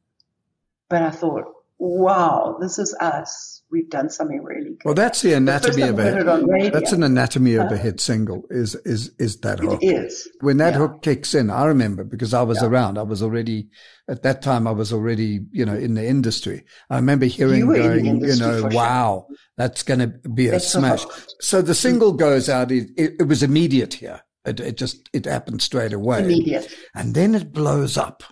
But 0.89 1.03
I 1.03 1.11
thought, 1.11 1.45
wow, 1.79 2.57
this 2.59 2.77
is 2.77 2.95
us. 2.99 3.63
We've 3.71 3.89
done 3.89 4.09
something 4.09 4.43
really 4.43 4.71
good. 4.71 4.81
Well, 4.83 4.93
that's 4.95 5.21
the 5.21 5.33
anatomy 5.33 5.83
of 5.83 5.99
a 5.99 6.69
that's 6.71 6.91
an 6.91 7.03
anatomy 7.03 7.53
of 7.55 7.71
a 7.71 7.77
hit 7.77 7.99
single 7.99 8.45
is 8.49 8.75
is 8.83 9.11
is 9.19 9.39
that 9.41 9.59
hook. 9.59 9.81
It 9.83 9.85
is. 9.85 10.27
When 10.41 10.57
that 10.57 10.73
yeah. 10.73 10.79
hook 10.79 11.01
kicks 11.03 11.35
in, 11.35 11.49
I 11.51 11.65
remember 11.65 12.03
because 12.03 12.33
I 12.33 12.41
was 12.41 12.61
yeah. 12.61 12.67
around. 12.67 12.97
I 12.97 13.03
was 13.03 13.21
already 13.21 13.69
at 14.09 14.23
that 14.23 14.41
time. 14.41 14.67
I 14.67 14.71
was 14.71 14.91
already 14.91 15.41
you 15.51 15.65
know 15.65 15.75
in 15.75 15.93
the 15.93 16.05
industry. 16.05 16.63
I 16.89 16.95
remember 16.95 17.27
hearing 17.27 17.59
you 17.59 17.75
going, 17.75 18.05
you 18.05 18.35
know, 18.37 18.69
wow, 18.71 19.25
sure. 19.27 19.37
that's 19.55 19.83
going 19.83 19.99
to 19.99 20.07
be 20.07 20.47
a 20.47 20.51
that's 20.51 20.71
smash. 20.71 21.05
so 21.39 21.61
the 21.61 21.75
single 21.75 22.13
goes 22.13 22.49
out. 22.49 22.71
It, 22.71 22.89
it, 22.97 23.13
it 23.19 23.27
was 23.27 23.43
immediate 23.43 23.93
here. 23.93 24.21
It, 24.45 24.59
it 24.59 24.77
just 24.77 25.09
it 25.13 25.25
happened 25.25 25.61
straight 25.61 25.93
away. 25.93 26.23
Immediate. 26.23 26.73
And 26.95 27.13
then 27.13 27.35
it 27.35 27.53
blows 27.53 27.97
up 27.97 28.23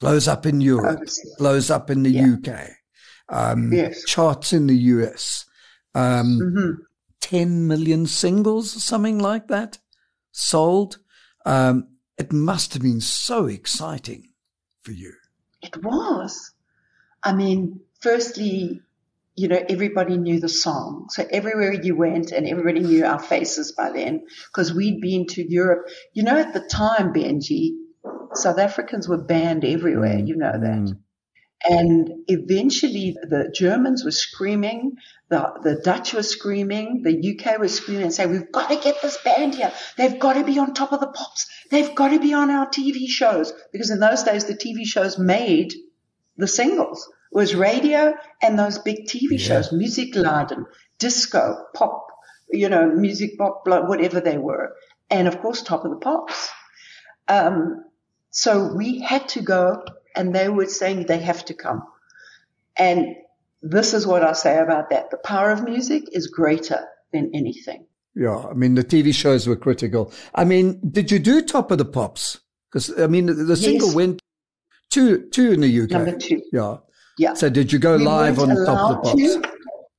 blows 0.00 0.28
up 0.28 0.46
in 0.46 0.60
Europe, 0.60 1.08
blows 1.38 1.70
up 1.70 1.90
in 1.90 2.02
the 2.02 2.10
yeah. 2.10 2.34
UK, 2.34 2.70
um, 3.28 3.72
yes. 3.72 4.04
charts 4.04 4.52
in 4.52 4.66
the 4.66 4.76
US, 4.76 5.46
um, 5.94 6.38
mm-hmm. 6.40 6.82
10 7.20 7.66
million 7.66 8.06
singles, 8.06 8.82
something 8.82 9.18
like 9.18 9.48
that, 9.48 9.78
sold. 10.32 10.98
Um, 11.44 11.88
it 12.18 12.32
must 12.32 12.72
have 12.74 12.82
been 12.82 13.00
so 13.00 13.46
exciting 13.46 14.30
for 14.82 14.92
you. 14.92 15.12
It 15.62 15.82
was. 15.82 16.52
I 17.22 17.32
mean, 17.32 17.80
firstly, 18.00 18.80
you 19.34 19.48
know, 19.48 19.62
everybody 19.68 20.16
knew 20.16 20.40
the 20.40 20.48
song. 20.48 21.06
So 21.10 21.26
everywhere 21.30 21.72
you 21.72 21.94
went 21.94 22.32
and 22.32 22.48
everybody 22.48 22.80
knew 22.80 23.04
our 23.04 23.18
faces 23.18 23.72
by 23.72 23.90
then 23.90 24.22
because 24.46 24.72
we'd 24.72 25.00
been 25.00 25.26
to 25.28 25.46
Europe. 25.46 25.88
You 26.14 26.22
know, 26.22 26.38
at 26.38 26.54
the 26.54 26.60
time, 26.60 27.12
Benjy, 27.12 27.72
South 28.38 28.58
Africans 28.58 29.08
were 29.08 29.22
banned 29.22 29.64
everywhere. 29.64 30.18
Mm. 30.18 30.28
You 30.28 30.36
know 30.36 30.52
that. 30.52 30.78
Mm. 30.78 30.98
And 31.68 32.10
eventually 32.28 33.16
the 33.22 33.50
Germans 33.52 34.04
were 34.04 34.12
screaming, 34.12 34.96
the, 35.30 35.52
the 35.62 35.80
Dutch 35.82 36.12
were 36.12 36.22
screaming, 36.22 37.02
the 37.02 37.34
UK 37.34 37.58
was 37.58 37.74
screaming 37.74 38.04
and 38.04 38.14
saying, 38.14 38.30
we've 38.30 38.52
got 38.52 38.68
to 38.68 38.76
get 38.76 39.00
this 39.02 39.16
band 39.24 39.54
here. 39.54 39.72
They've 39.96 40.18
got 40.18 40.34
to 40.34 40.44
be 40.44 40.58
on 40.58 40.74
top 40.74 40.92
of 40.92 41.00
the 41.00 41.08
pops. 41.08 41.48
They've 41.70 41.94
got 41.94 42.08
to 42.08 42.20
be 42.20 42.34
on 42.34 42.50
our 42.50 42.68
TV 42.68 43.08
shows. 43.08 43.52
Because 43.72 43.90
in 43.90 43.98
those 43.98 44.22
days, 44.22 44.44
the 44.44 44.54
TV 44.54 44.86
shows 44.86 45.18
made 45.18 45.72
the 46.36 46.46
singles. 46.46 47.10
It 47.32 47.36
was 47.36 47.54
radio 47.54 48.14
and 48.42 48.58
those 48.58 48.78
big 48.78 49.06
TV 49.06 49.32
yeah. 49.32 49.38
shows, 49.38 49.70
Musikladen, 49.70 50.66
disco, 50.98 51.64
pop, 51.74 52.06
you 52.50 52.68
know, 52.68 52.86
music 52.94 53.38
pop, 53.38 53.62
whatever 53.66 54.20
they 54.20 54.38
were. 54.38 54.76
And 55.10 55.26
of 55.26 55.40
course, 55.40 55.62
top 55.62 55.84
of 55.84 55.90
the 55.90 55.96
pops. 55.96 56.48
Um, 57.28 57.84
so 58.36 58.70
we 58.74 59.00
had 59.00 59.30
to 59.30 59.40
go 59.40 59.82
and 60.14 60.34
they 60.34 60.50
were 60.50 60.66
saying 60.66 61.06
they 61.06 61.20
have 61.20 61.42
to 61.46 61.54
come. 61.54 61.82
And 62.76 63.16
this 63.62 63.94
is 63.94 64.06
what 64.06 64.22
I 64.22 64.34
say 64.34 64.58
about 64.58 64.90
that. 64.90 65.10
The 65.10 65.16
power 65.16 65.50
of 65.50 65.64
music 65.64 66.02
is 66.12 66.26
greater 66.26 66.86
than 67.14 67.30
anything. 67.32 67.86
Yeah. 68.14 68.36
I 68.36 68.52
mean, 68.52 68.74
the 68.74 68.84
TV 68.84 69.14
shows 69.14 69.46
were 69.46 69.56
critical. 69.56 70.12
I 70.34 70.44
mean, 70.44 70.78
did 70.86 71.10
you 71.10 71.18
do 71.18 71.40
Top 71.40 71.70
of 71.70 71.78
the 71.78 71.86
Pops? 71.86 72.38
Because, 72.70 73.00
I 73.00 73.06
mean, 73.06 73.24
the, 73.24 73.32
the 73.32 73.56
single 73.56 73.88
yes. 73.88 73.96
went 73.96 74.22
two, 74.90 75.30
two 75.30 75.52
in 75.52 75.60
the 75.60 75.80
UK. 75.84 75.90
Number 75.92 76.18
two. 76.18 76.42
Yeah. 76.52 76.76
Yeah. 77.16 77.32
So 77.32 77.48
did 77.48 77.72
you 77.72 77.78
go 77.78 77.96
we 77.96 78.04
live 78.04 78.38
on 78.38 78.48
Top 78.48 78.58
of 78.58 78.88
the 78.90 78.96
Pops? 79.02 79.34
To. 79.34 79.52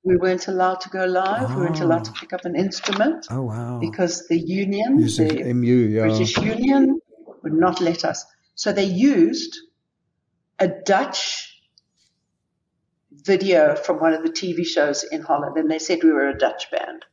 We 0.03 0.15
weren't 0.17 0.47
allowed 0.47 0.79
to 0.81 0.89
go 0.89 1.05
live. 1.05 1.49
Oh. 1.49 1.55
We 1.55 1.61
weren't 1.63 1.79
allowed 1.79 2.05
to 2.05 2.11
ah. 2.11 2.19
pick 2.19 2.33
up 2.33 2.45
an 2.45 2.55
instrument. 2.55 3.25
Oh, 3.31 3.41
wow. 3.41 3.79
Because 3.79 4.27
the 4.27 4.37
union, 4.37 4.97
Music, 4.97 5.43
the 5.43 5.53
MU, 5.55 5.65
yeah. 5.65 6.01
British 6.03 6.37
Union, 6.37 7.01
would 7.49 7.59
not 7.59 7.79
let 7.81 8.03
us. 8.03 8.25
So 8.55 8.73
they 8.73 8.83
used 8.85 9.57
a 10.59 10.67
Dutch 10.67 11.61
video 13.11 13.75
from 13.75 13.99
one 13.99 14.13
of 14.13 14.23
the 14.23 14.29
TV 14.29 14.65
shows 14.65 15.03
in 15.03 15.21
Holland, 15.21 15.57
and 15.57 15.69
they 15.69 15.79
said 15.79 16.03
we 16.03 16.11
were 16.11 16.27
a 16.27 16.37
Dutch 16.37 16.69
band. 16.71 17.05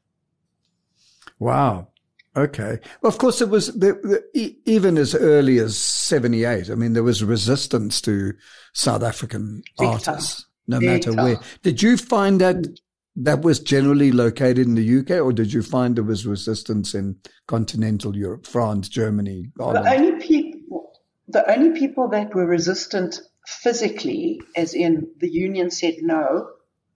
Wow. 1.39 1.89
Okay. 2.37 2.81
Well, 3.01 3.13
of 3.13 3.19
course, 3.19 3.41
it 3.41 3.49
was 3.49 3.69
the, 3.69 3.93
the, 4.35 4.57
even 4.65 4.99
as 4.99 5.15
early 5.15 5.59
as 5.59 5.77
78. 5.77 6.69
I 6.69 6.75
mean, 6.75 6.93
there 6.93 7.05
was 7.05 7.23
resistance 7.23 8.01
to 8.03 8.35
South 8.73 9.03
African 9.03 9.63
Big 9.79 9.89
artists, 9.89 10.43
time. 10.43 10.49
no 10.67 10.81
Big 10.81 10.89
matter 10.89 11.13
time. 11.13 11.25
where. 11.25 11.41
Did 11.63 11.81
you 11.81 11.97
find 11.97 12.41
that 12.41 12.57
mm. 12.57 12.79
That 13.17 13.43
was 13.43 13.61
generally 13.61 14.11
located 14.11 14.67
in 14.67 14.75
the 14.75 14.99
UK, 14.99 15.23
or 15.23 15.33
did 15.33 15.53
you 15.53 15.63
find 15.63 15.97
there 15.97 16.05
was 16.05 16.27
resistance 16.27 16.95
in 16.95 17.17
continental 17.47 18.17
Europe, 18.17 18.47
France, 18.47 18.89
Germany? 18.89 19.53
Ireland? 19.61 19.87
The 19.87 19.95
only 19.95 20.27
people, 20.27 20.93
the 21.29 21.51
only 21.51 21.79
people 21.79 22.09
that 22.09 22.35
were 22.35 22.47
resistant 22.47 23.21
physically, 23.47 24.41
as 24.57 24.75
in 24.75 25.11
the 25.19 25.31
union 25.31 25.71
said 25.71 25.97
no, 26.01 26.49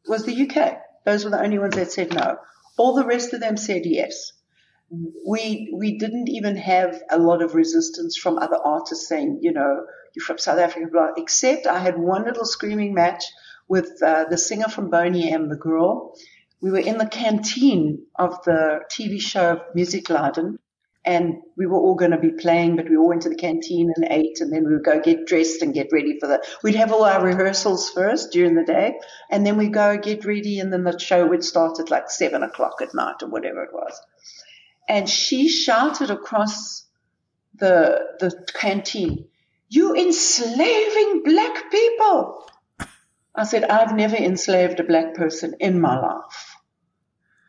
was 0.09 0.25
the 0.25 0.49
UK. 0.49 0.79
Those 1.05 1.25
were 1.25 1.31
the 1.31 1.43
only 1.43 1.59
ones 1.59 1.77
that 1.77 1.93
said 1.93 2.13
no. 2.13 2.39
All 2.77 2.95
the 2.95 3.07
rest 3.07 3.33
of 3.33 3.41
them 3.41 3.57
said 3.57 3.83
yes. 3.85 4.33
We 4.91 5.71
we 5.75 5.99
didn't 5.99 6.29
even 6.29 6.57
have 6.57 7.03
a 7.11 7.19
lot 7.19 7.43
of 7.43 7.55
resistance 7.55 8.17
from 8.17 8.39
other 8.39 8.57
artists 8.57 9.07
saying, 9.07 9.41
you 9.43 9.53
know, 9.53 9.85
you're 10.15 10.25
from 10.25 10.39
South 10.39 10.59
Africa, 10.59 10.87
blah. 10.91 11.11
Except 11.17 11.67
I 11.67 11.79
had 11.79 11.99
one 11.99 12.25
little 12.25 12.47
screaming 12.47 12.95
match 12.95 13.25
with 13.69 14.03
uh, 14.03 14.25
the 14.31 14.39
singer 14.39 14.69
from 14.69 14.91
Boney 14.91 15.31
M, 15.31 15.49
the 15.49 15.57
girl. 15.57 16.15
We 16.61 16.71
were 16.71 16.79
in 16.79 16.99
the 16.99 17.07
canteen 17.07 18.07
of 18.19 18.43
the 18.45 18.81
TV 18.91 19.21
show 19.21 19.61
Music 19.75 20.07
Musikladen, 20.07 20.59
and 21.05 21.37
we 21.57 21.67
were 21.67 21.79
all 21.79 21.95
going 21.95 22.11
to 22.11 22.19
be 22.19 22.33
playing, 22.33 22.77
but 22.77 22.89
we 22.89 22.97
all 22.97 23.09
went 23.09 23.23
to 23.23 23.29
the 23.29 23.37
canteen 23.37 23.93
and 23.95 24.07
ate, 24.11 24.41
and 24.41 24.53
then 24.53 24.65
we 24.65 24.75
would 24.75 24.85
go 24.85 25.01
get 25.01 25.27
dressed 25.27 25.63
and 25.63 25.73
get 25.73 25.93
ready 25.93 26.19
for 26.19 26.27
the. 26.27 26.43
We'd 26.63 26.75
have 26.75 26.93
all 26.93 27.05
our 27.05 27.25
rehearsals 27.25 27.91
first 27.91 28.33
during 28.33 28.55
the 28.55 28.65
day, 28.65 28.99
and 29.31 29.47
then 29.47 29.57
we 29.57 29.69
go 29.69 29.99
get 29.99 30.25
ready, 30.25 30.59
and 30.59 30.73
then 30.73 30.85
the 30.85 30.99
show 30.99 31.27
would 31.27 31.45
start 31.45 31.79
at 31.79 31.91
like 31.91 32.11
seven 32.11 32.43
o'clock 32.43 32.83
at 32.83 32.95
night 32.95 33.23
or 33.23 33.29
whatever 33.29 33.63
it 33.63 33.73
was. 33.73 34.01
And 34.89 35.09
she 35.09 35.49
shouted 35.49 36.11
across 36.11 36.85
the 37.55 38.01
the 38.19 38.45
canteen, 38.55 39.29
You 39.69 39.95
enslaving 39.95 41.23
black 41.25 41.71
people. 41.71 42.49
I 43.39 43.45
said, 43.45 43.65
I've 43.65 43.95
never 43.95 44.17
enslaved 44.17 44.81
a 44.81 44.85
black 44.85 45.15
person 45.15 45.55
in 45.61 45.81
my 45.81 45.99
life. 45.99 46.57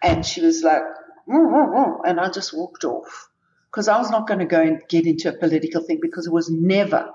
And 0.03 0.25
she 0.25 0.41
was 0.41 0.63
like, 0.63 0.83
and 1.27 2.19
I 2.19 2.29
just 2.29 2.55
walked 2.55 2.83
off 2.83 3.29
because 3.69 3.87
I 3.87 3.97
was 3.97 4.09
not 4.09 4.27
going 4.27 4.39
to 4.39 4.45
go 4.45 4.61
and 4.61 4.81
get 4.89 5.05
into 5.05 5.29
a 5.29 5.37
political 5.37 5.83
thing 5.83 5.99
because 6.01 6.25
it 6.27 6.33
was 6.33 6.49
never 6.49 7.11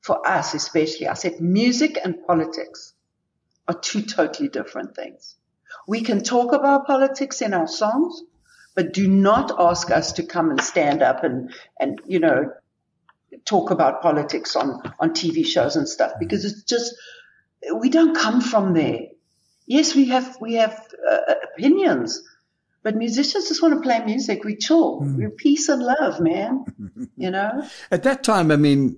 for 0.00 0.26
us, 0.26 0.54
especially. 0.54 1.08
I 1.08 1.14
said 1.14 1.40
music 1.40 1.98
and 2.02 2.26
politics 2.26 2.94
are 3.68 3.78
two 3.78 4.02
totally 4.02 4.48
different 4.48 4.94
things. 4.94 5.36
We 5.86 6.02
can 6.02 6.22
talk 6.22 6.52
about 6.52 6.86
politics 6.86 7.42
in 7.42 7.52
our 7.54 7.66
songs, 7.66 8.22
but 8.74 8.92
do 8.92 9.08
not 9.08 9.52
ask 9.58 9.90
us 9.90 10.12
to 10.14 10.22
come 10.24 10.50
and 10.50 10.60
stand 10.60 11.02
up 11.02 11.24
and, 11.24 11.52
and, 11.78 12.00
you 12.06 12.20
know, 12.20 12.52
talk 13.44 13.70
about 13.70 14.02
politics 14.02 14.56
on, 14.56 14.80
on 15.00 15.10
TV 15.10 15.44
shows 15.44 15.76
and 15.76 15.88
stuff 15.88 16.12
because 16.18 16.44
it's 16.44 16.62
just, 16.62 16.94
we 17.74 17.88
don't 17.90 18.16
come 18.16 18.40
from 18.40 18.74
there. 18.74 19.00
Yes, 19.66 19.94
we 19.94 20.06
have, 20.06 20.36
we 20.40 20.54
have 20.54 20.86
uh, 21.10 21.34
opinions, 21.54 22.22
but 22.82 22.96
musicians 22.96 23.48
just 23.48 23.62
want 23.62 23.74
to 23.74 23.80
play 23.80 24.04
music. 24.04 24.44
We 24.44 24.56
chill. 24.56 25.00
Mm. 25.00 25.16
We're 25.16 25.30
peace 25.30 25.68
and 25.68 25.82
love, 25.82 26.20
man. 26.20 26.64
you 27.16 27.30
know? 27.30 27.66
At 27.90 28.02
that 28.02 28.22
time, 28.22 28.50
I 28.50 28.56
mean, 28.56 28.96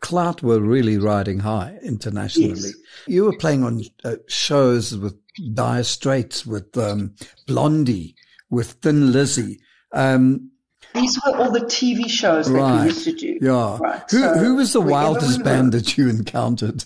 Clout 0.00 0.42
were 0.42 0.60
really 0.60 0.96
riding 0.96 1.40
high 1.40 1.78
internationally. 1.82 2.48
Yes. 2.50 2.72
You 3.06 3.24
were 3.24 3.36
playing 3.36 3.64
on 3.64 3.82
uh, 4.04 4.16
shows 4.28 4.96
with 4.96 5.16
Dire 5.54 5.84
Straits, 5.84 6.46
with 6.46 6.76
um, 6.78 7.14
Blondie, 7.46 8.14
with 8.48 8.72
Thin 8.72 9.12
Lizzy. 9.12 9.60
Um, 9.92 10.50
these 10.94 11.18
were 11.24 11.36
all 11.36 11.50
the 11.50 11.60
TV 11.60 12.08
shows 12.08 12.50
that 12.50 12.58
right. 12.58 12.80
we 12.80 12.86
used 12.86 13.04
to 13.04 13.12
do. 13.12 13.38
Yeah. 13.40 13.78
Right. 13.78 14.02
Who, 14.10 14.18
so 14.20 14.34
who 14.34 14.54
was 14.56 14.72
the 14.72 14.80
wildest 14.80 15.44
band 15.44 15.72
that 15.72 15.98
you 15.98 16.08
encountered 16.08 16.84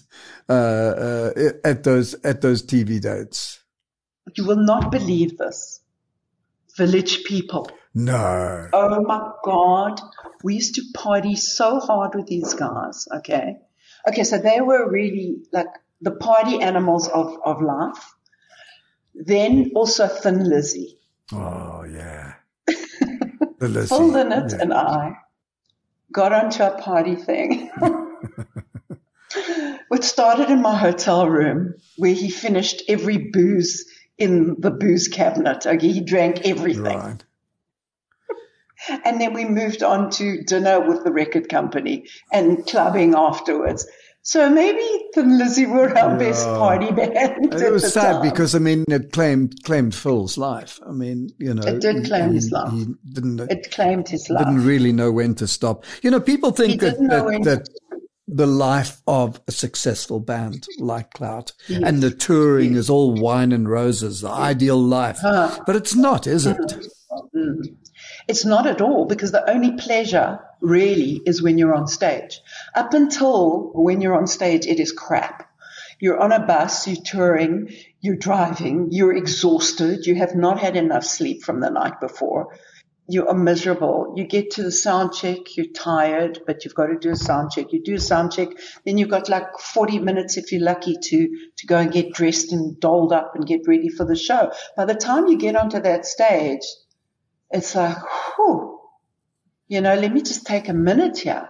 uh, 0.49 0.53
uh, 0.53 1.33
at 1.65 1.85
those 1.85 2.15
at 2.25 2.41
those 2.41 2.63
TV 2.63 3.01
dates? 3.01 3.61
You 4.37 4.47
will 4.47 4.65
not 4.65 4.91
believe 4.91 5.39
this. 5.39 5.81
Village 6.77 7.25
people. 7.25 7.71
No. 7.95 8.69
Oh 8.73 9.03
my 9.03 9.31
God. 9.45 10.01
We 10.43 10.55
used 10.55 10.77
to 10.77 10.83
party 10.95 11.37
so 11.37 11.81
hard 11.81 12.15
with 12.15 12.27
these 12.27 12.55
guys. 12.55 13.07
Okay. 13.17 13.59
Okay. 14.09 14.25
So 14.25 14.39
they 14.39 14.61
were 14.61 14.91
really 14.91 15.43
like 15.53 15.67
the 16.01 16.13
party 16.13 16.61
animals 16.61 17.09
of, 17.09 17.37
of 17.45 17.61
life. 17.61 18.15
Then 19.15 19.73
also 19.75 20.09
Thin 20.09 20.49
Lizzy. 20.49 20.99
Oh, 21.33 21.85
yeah. 21.85 22.35
the 22.67 23.69
Lizzy. 23.69 23.89
Phil 23.89 24.13
yeah. 24.13 24.49
and 24.61 24.73
I 24.73 25.17
got 26.11 26.33
onto 26.33 26.63
a 26.63 26.81
party 26.81 27.17
thing. 27.17 27.71
which 29.93 30.05
started 30.05 30.49
in 30.49 30.63
my 30.63 30.75
hotel 30.75 31.29
room 31.29 31.75
where 31.99 32.15
he 32.15 32.31
finished 32.31 32.83
every 32.89 33.19
booze 33.31 33.85
in 34.17 34.57
the 34.59 34.71
booze 34.71 35.07
cabinet. 35.09 35.67
Okay, 35.67 35.93
he 35.93 36.01
drank 36.01 36.47
everything. 36.47 36.99
Right. 36.99 37.23
and 39.05 39.21
then 39.21 39.35
we 39.35 39.45
moved 39.45 39.83
on 39.83 40.09
to 40.13 40.45
dinner 40.45 40.81
with 40.81 41.05
the 41.05 41.13
record 41.13 41.51
company 41.51 42.07
and 42.33 42.67
clubbing 42.67 43.15
afterwards. 43.15 43.87
So 44.23 44.49
maybe 44.49 44.89
Thin 45.15 45.37
Lizzy 45.37 45.67
were 45.67 45.91
our 45.99 46.13
yeah. 46.13 46.17
best 46.17 46.47
party 46.47 46.91
band. 46.93 47.53
It 47.53 47.73
was 47.73 47.93
sad 47.93 48.13
time. 48.13 48.23
because 48.23 48.55
I 48.55 48.61
mean 48.61 48.85
it 48.89 49.13
claimed 49.13 49.63
claimed 49.65 49.95
Phil's 49.95 50.39
life. 50.39 50.79
I 50.87 50.93
mean, 50.93 51.31
you 51.39 51.53
know, 51.53 51.63
it 51.67 51.81
did 51.81 52.07
claim 52.07 52.29
he, 52.29 52.37
his 52.37 52.53
life. 52.53 52.73
He 52.73 52.87
didn't. 53.13 53.41
It 53.41 53.73
claimed 53.73 54.09
his 54.09 54.31
life. 54.31 54.47
Didn't 54.47 54.65
really 54.65 54.93
know 54.93 55.11
when 55.11 55.35
to 55.35 55.49
stop. 55.49 55.85
You 56.03 56.13
know, 56.13 56.21
people 56.21 56.53
think 56.53 56.81
that 56.81 56.99
that, 56.99 57.43
that 57.43 57.69
the 58.35 58.47
life 58.47 59.03
of 59.07 59.41
a 59.47 59.53
successful 59.53 60.21
band 60.21 60.67
like 60.79 61.13
Clout. 61.13 61.53
Yes. 61.69 61.83
And 61.85 62.03
the 62.03 62.11
touring 62.11 62.75
is 62.75 62.89
all 62.89 63.15
wine 63.15 63.53
and 63.53 63.69
roses, 63.69 64.23
the 64.23 64.31
ideal 64.31 64.81
life. 64.81 65.19
Huh. 65.21 65.63
But 65.67 65.77
it's 65.77 65.95
not, 65.95 66.27
is 66.27 66.47
it? 66.47 66.57
Mm. 67.35 67.77
It's 68.29 68.45
not 68.45 68.67
at 68.67 68.81
all 68.81 69.07
because 69.07 69.33
the 69.33 69.49
only 69.51 69.73
pleasure 69.73 70.41
really 70.61 71.21
is 71.27 71.43
when 71.43 71.59
you're 71.59 71.75
on 71.75 71.87
stage. 71.87 72.41
Up 72.75 72.95
until 72.95 73.71
when 73.75 74.01
you're 74.01 74.17
on 74.17 74.27
stage, 74.27 74.67
it 74.67 74.81
is 74.81 74.93
crap. 74.93 75.49
You're 75.99 76.19
on 76.19 76.33
a 76.33 76.45
bus, 76.45 76.89
you're 76.89 77.05
touring, 77.05 77.73
you're 78.01 78.17
driving, 78.17 78.89
you're 78.91 79.17
exhausted, 79.17 80.07
you 80.07 80.17
have 80.17 80.35
not 80.35 80.59
had 80.59 80.77
enough 80.77 81.05
sleep 81.05 81.43
from 81.43 81.61
the 81.61 81.71
night 81.71 82.01
before 82.01 82.57
you 83.09 83.27
are 83.27 83.35
miserable. 83.35 84.15
You 84.17 84.25
get 84.25 84.53
to 84.53 84.63
the 84.63 84.71
sound 84.71 85.13
check, 85.13 85.57
you're 85.57 85.67
tired, 85.67 86.41
but 86.47 86.65
you've 86.65 86.75
got 86.75 86.87
to 86.87 86.99
do 86.99 87.11
a 87.11 87.17
sound 87.17 87.51
check. 87.51 87.73
You 87.73 87.83
do 87.83 87.95
a 87.95 88.01
sound 88.01 88.33
check, 88.33 88.49
then 88.85 88.97
you've 88.97 89.09
got 89.09 89.29
like 89.29 89.59
40 89.59 89.99
minutes 89.99 90.37
if 90.37 90.53
you're 90.53 90.63
lucky 90.63 90.97
to, 91.03 91.29
to 91.57 91.67
go 91.67 91.79
and 91.79 91.93
get 91.93 92.13
dressed 92.13 92.53
and 92.53 92.79
dolled 92.79 93.13
up 93.13 93.33
and 93.35 93.47
get 93.47 93.67
ready 93.67 93.89
for 93.89 94.05
the 94.05 94.17
show. 94.17 94.53
By 94.77 94.85
the 94.85 94.95
time 94.95 95.27
you 95.27 95.37
get 95.37 95.57
onto 95.57 95.81
that 95.81 96.07
stage, 96.07 96.63
it's 97.51 97.75
like, 97.75 97.97
whew, 98.37 98.81
you 99.69 99.81
know, 99.81 99.95
let 99.95 100.13
me 100.13 100.23
just 100.23 100.47
take 100.47 100.69
a 100.69 100.75
minute 100.75 101.19
here. 101.19 101.49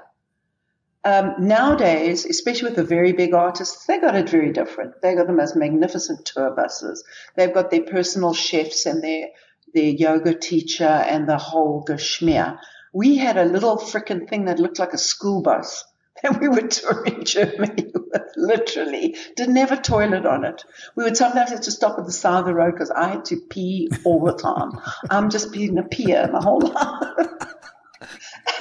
Um, 1.05 1.35
nowadays, 1.41 2.25
especially 2.25 2.69
with 2.69 2.77
the 2.77 2.85
very 2.85 3.13
big 3.13 3.35
artists, 3.35 3.87
they 3.87 3.99
got 3.99 4.15
it 4.15 4.29
very 4.29 4.53
different. 4.53 5.03
They 5.03 5.17
got 5.17 5.27
the 5.27 5.33
most 5.33 5.57
magnificent 5.57 6.25
tour 6.25 6.53
buses. 6.53 7.05
They've 7.37 7.53
got 7.53 7.71
their 7.71 7.83
personal 7.83 8.35
chefs 8.35 8.87
and 8.87 9.03
their 9.03 9.29
their 9.75 9.91
yoga 9.91 10.35
teacher 10.35 10.85
and 10.85 11.29
the 11.29 11.39
whole 11.39 11.85
geschmear. 11.85 12.59
We 12.93 13.17
had 13.17 13.37
a 13.37 13.45
little 13.45 13.79
frickin' 13.79 14.29
thing 14.29 14.45
that 14.47 14.59
looked 14.59 14.79
like 14.79 14.93
a 14.93 14.99
school 14.99 15.43
bus 15.43 15.85
that 16.23 16.41
we 16.41 16.49
were 16.49 16.69
touring 16.69 17.17
in 17.17 17.25
Germany 17.25 17.91
with, 17.95 18.23
literally. 18.37 19.17
Didn't 19.37 19.57
have 19.57 19.73
a 19.73 19.77
toilet 19.77 20.27
on 20.27 20.45
it. 20.45 20.65
We 20.95 21.05
would 21.05 21.17
sometimes 21.17 21.51
have 21.51 21.63
to 21.63 21.71
stop 21.71 21.99
at 21.99 22.05
the 22.05 22.13
side 22.13 22.41
of 22.41 22.47
the 22.47 22.55
road 22.55 22.73
because 22.73 22.91
I 22.91 23.09
had 23.09 23.25
to 23.27 23.37
pee 23.37 23.89
all 24.05 24.25
the 24.25 24.35
time. 24.35 24.73
I'm 25.11 25.31
just 25.31 25.53
being 25.53 25.79
a 25.79 25.83
peer 25.83 26.29
my 26.31 26.43
whole 26.43 26.61
life. 26.61 27.29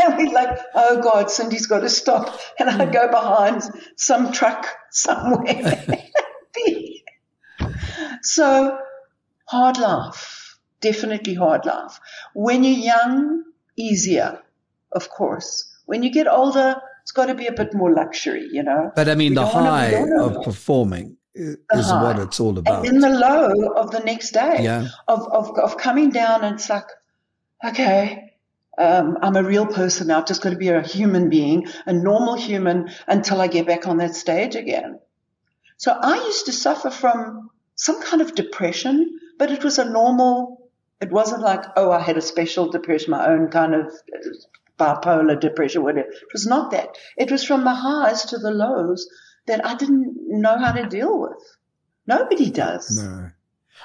and 0.02 0.17
we'd 0.17 0.34
like, 0.34 0.58
oh 0.76 1.02
God, 1.02 1.30
Cindy's 1.30 1.67
got 1.67 1.82
to 1.82 1.89
stop. 1.89 2.39
And 2.58 2.69
I'd 2.69 2.93
go 2.93 3.10
behind 3.10 3.63
some 3.97 4.32
truck 4.32 4.67
somewhere. 4.91 5.86
so 8.21 8.80
hard 9.45 9.78
laugh 9.78 10.40
definitely 10.82 11.36
hard 11.36 11.65
life. 11.65 12.00
When 12.34 12.63
you're 12.63 12.80
young, 12.80 13.44
easier, 13.78 14.41
of 14.91 15.10
course. 15.10 15.67
When 15.86 16.04
you 16.04 16.12
get 16.12 16.28
older, 16.28 16.82
it's 17.04 17.12
got 17.12 17.28
to 17.28 17.36
be 17.36 17.48
a 17.48 17.52
bit 17.52 17.74
more 17.74 17.94
luxury, 17.94 18.48
you 18.52 18.63
know. 18.63 18.91
But 18.96 19.10
I 19.10 19.15
mean, 19.15 19.34
the 19.34 19.46
high 19.46 20.04
of 20.20 20.44
performing 20.44 21.17
is 21.34 21.58
high. 21.72 22.04
what 22.04 22.20
it's 22.20 22.39
all 22.39 22.58
about. 22.58 22.86
And 22.86 22.96
in 22.96 23.02
the 23.02 23.10
low 23.10 23.74
of 23.74 23.91
the 23.91 24.00
next 24.00 24.32
day, 24.32 24.60
yeah. 24.62 24.88
of, 25.08 25.28
of, 25.32 25.58
of 25.58 25.78
coming 25.78 26.10
down 26.12 26.44
and 26.44 26.56
it's 26.56 26.70
like, 26.70 26.88
okay, 27.65 28.34
um, 28.78 29.17
I'm 29.22 29.36
a 29.36 29.44
real 29.44 29.65
person 29.65 30.08
now. 30.08 30.20
I've 30.20 30.28
just 30.28 30.41
got 30.41 30.52
to 30.52 30.56
be 30.56 30.70
a 30.70 30.82
human 30.82 31.30
being, 31.30 31.67
a 31.86 31.94
normal 31.94 32.36
human 32.36 32.89
until 33.08 33.41
I 33.41 33.48
get 33.48 33.65
back 33.65 33.88
on 33.88 33.98
that 33.98 34.15
stage 34.15 34.56
again. 34.56 35.00
So 35.78 35.91
I 36.00 36.15
used 36.15 36.46
to 36.46 36.52
suffer 36.52 36.89
from 36.89 37.50
some 37.76 38.02
kind 38.02 38.22
of 38.22 38.36
depression, 38.36 39.20
but 39.38 39.52
it 39.52 39.63
was 39.63 39.80
a 39.80 39.89
normal 39.89 40.50
it 41.01 41.11
wasn't 41.11 41.41
like, 41.41 41.63
oh, 41.75 41.91
I 41.91 41.99
had 41.99 42.17
a 42.17 42.21
special 42.21 42.69
depression, 42.69 43.11
my 43.11 43.27
own 43.27 43.49
kind 43.49 43.73
of 43.73 43.87
uh, 43.87 44.19
bipolar 44.79 45.39
depression, 45.39 45.83
whatever. 45.83 46.07
It 46.07 46.33
was 46.33 46.45
not 46.45 46.71
that. 46.71 46.95
It 47.17 47.31
was 47.31 47.43
from 47.43 47.63
the 47.63 47.73
highs 47.73 48.25
to 48.25 48.37
the 48.37 48.51
lows 48.51 49.09
that 49.47 49.65
I 49.65 49.75
didn't 49.75 50.15
know 50.27 50.57
how 50.59 50.71
to 50.71 50.87
deal 50.87 51.19
with. 51.19 51.57
Nobody 52.05 52.51
does. 52.51 52.97
No. 52.97 53.31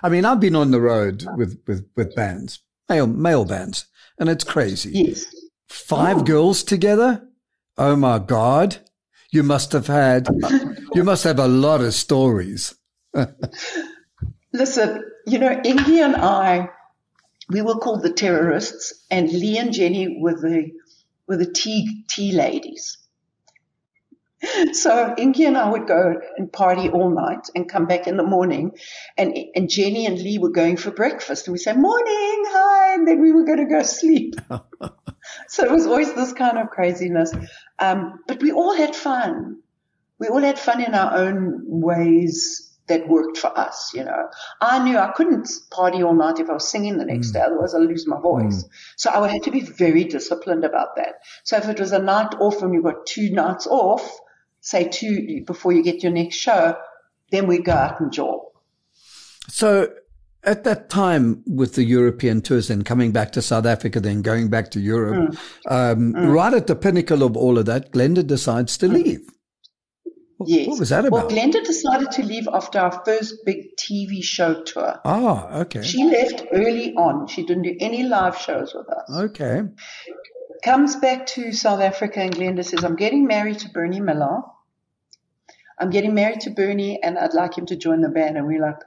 I 0.02 0.08
mean, 0.10 0.26
I've 0.26 0.40
been 0.40 0.56
on 0.56 0.70
the 0.70 0.80
road 0.80 1.26
with, 1.36 1.58
with, 1.66 1.88
with 1.96 2.14
bands, 2.14 2.60
male, 2.88 3.06
male 3.06 3.46
bands, 3.46 3.86
and 4.18 4.28
it's 4.28 4.44
crazy. 4.44 4.90
Yes. 4.92 5.24
Five 5.68 6.18
oh. 6.18 6.24
girls 6.24 6.62
together? 6.62 7.26
Oh 7.78 7.96
my 7.96 8.18
God. 8.18 8.76
You 9.30 9.42
must 9.42 9.72
have 9.72 9.86
had, 9.86 10.28
you 10.94 11.02
must 11.02 11.24
have 11.24 11.38
a 11.38 11.48
lot 11.48 11.80
of 11.80 11.94
stories. 11.94 12.74
Listen, 14.52 15.02
you 15.26 15.38
know, 15.38 15.60
Ingy 15.64 16.04
and 16.04 16.16
I 16.16 16.68
we 17.48 17.62
were 17.62 17.76
called 17.76 18.02
the 18.02 18.12
terrorists, 18.12 19.04
and 19.10 19.30
Lee 19.30 19.58
and 19.58 19.72
Jenny 19.72 20.18
were 20.20 20.34
the 20.34 20.72
were 21.26 21.36
the 21.36 21.50
tea 21.52 22.04
tea 22.08 22.32
ladies. 22.32 22.98
So 24.72 25.14
Ingy 25.18 25.46
and 25.46 25.56
I 25.56 25.70
would 25.70 25.86
go 25.86 26.20
and 26.36 26.52
party 26.52 26.88
all 26.88 27.10
night 27.10 27.48
and 27.54 27.68
come 27.68 27.86
back 27.86 28.06
in 28.06 28.16
the 28.16 28.22
morning, 28.22 28.72
and 29.16 29.36
and 29.54 29.68
Jenny 29.68 30.06
and 30.06 30.18
Lee 30.18 30.38
were 30.38 30.50
going 30.50 30.76
for 30.76 30.90
breakfast, 30.90 31.46
and 31.46 31.52
we 31.52 31.58
say 31.58 31.72
morning, 31.72 32.44
hi, 32.48 32.94
and 32.94 33.08
then 33.08 33.20
we 33.20 33.32
were 33.32 33.44
going 33.44 33.58
to 33.58 33.66
go 33.66 33.82
sleep. 33.82 34.34
so 35.48 35.64
it 35.64 35.70
was 35.70 35.86
always 35.86 36.12
this 36.14 36.32
kind 36.32 36.58
of 36.58 36.70
craziness, 36.70 37.32
um, 37.78 38.20
but 38.26 38.42
we 38.42 38.52
all 38.52 38.74
had 38.76 38.94
fun. 38.94 39.60
We 40.18 40.28
all 40.28 40.40
had 40.40 40.58
fun 40.58 40.82
in 40.82 40.94
our 40.94 41.16
own 41.16 41.62
ways 41.64 42.65
that 42.88 43.08
worked 43.08 43.38
for 43.38 43.56
us, 43.58 43.92
you 43.94 44.04
know. 44.04 44.28
I 44.60 44.82
knew 44.82 44.96
I 44.96 45.12
couldn't 45.12 45.48
party 45.70 46.02
all 46.02 46.14
night 46.14 46.38
if 46.38 46.48
I 46.48 46.54
was 46.54 46.68
singing 46.68 46.98
the 46.98 47.04
next 47.04 47.30
mm. 47.30 47.32
day, 47.34 47.40
otherwise 47.40 47.74
I'd 47.74 47.82
lose 47.82 48.06
my 48.06 48.20
voice. 48.20 48.64
Mm. 48.64 48.68
So 48.96 49.10
I 49.10 49.18
would 49.18 49.30
have 49.30 49.42
to 49.42 49.50
be 49.50 49.60
very 49.60 50.04
disciplined 50.04 50.64
about 50.64 50.96
that. 50.96 51.16
So 51.44 51.56
if 51.56 51.68
it 51.68 51.80
was 51.80 51.92
a 51.92 51.98
night 51.98 52.34
off 52.38 52.62
and 52.62 52.72
you 52.74 52.82
got 52.82 53.06
two 53.06 53.30
nights 53.30 53.66
off, 53.66 54.18
say 54.60 54.88
two 54.88 55.42
before 55.46 55.72
you 55.72 55.82
get 55.82 56.02
your 56.02 56.12
next 56.12 56.36
show, 56.36 56.76
then 57.30 57.46
we 57.46 57.58
go 57.58 57.72
out 57.72 58.00
and 58.00 58.12
jaw. 58.12 58.40
So 59.48 59.92
at 60.44 60.64
that 60.64 60.88
time 60.88 61.42
with 61.46 61.74
the 61.74 61.84
European 61.84 62.40
tours 62.40 62.70
and 62.70 62.84
coming 62.84 63.10
back 63.10 63.32
to 63.32 63.42
South 63.42 63.66
Africa, 63.66 64.00
then 64.00 64.22
going 64.22 64.48
back 64.48 64.70
to 64.70 64.80
Europe, 64.80 65.32
mm. 65.32 65.38
Um, 65.68 66.12
mm. 66.12 66.32
right 66.32 66.54
at 66.54 66.68
the 66.68 66.76
pinnacle 66.76 67.24
of 67.24 67.36
all 67.36 67.58
of 67.58 67.66
that, 67.66 67.92
Glenda 67.92 68.24
decides 68.24 68.78
to 68.78 68.88
mm. 68.88 69.18
Leave. 70.40 70.48
Yes. 70.48 70.68
What 70.68 70.78
was 70.80 70.88
that 70.90 71.04
about? 71.04 71.12
Well, 71.12 71.30
Glenda 71.30 71.64
decided 71.64 72.10
to 72.12 72.22
leave 72.22 72.48
after 72.52 72.78
our 72.78 73.02
first 73.04 73.44
big 73.44 73.76
TV 73.76 74.22
show 74.22 74.62
tour. 74.62 75.00
Oh, 75.04 75.48
okay. 75.62 75.82
She 75.82 76.04
left 76.04 76.44
early 76.52 76.94
on. 76.94 77.26
She 77.26 77.44
didn't 77.44 77.62
do 77.62 77.76
any 77.80 78.02
live 78.02 78.36
shows 78.36 78.74
with 78.74 78.88
us. 78.88 79.10
Okay. 79.10 79.62
Comes 80.62 80.96
back 80.96 81.26
to 81.26 81.52
South 81.52 81.80
Africa 81.80 82.20
and 82.20 82.34
Glenda 82.34 82.64
says, 82.64 82.84
I'm 82.84 82.96
getting 82.96 83.26
married 83.26 83.60
to 83.60 83.68
Bernie 83.70 84.00
Miller. 84.00 84.42
I'm 85.78 85.90
getting 85.90 86.14
married 86.14 86.40
to 86.40 86.50
Bernie 86.50 87.02
and 87.02 87.18
I'd 87.18 87.34
like 87.34 87.56
him 87.56 87.66
to 87.66 87.76
join 87.76 88.00
the 88.00 88.08
band. 88.08 88.36
And 88.36 88.46
we're 88.46 88.62
like, 88.62 88.80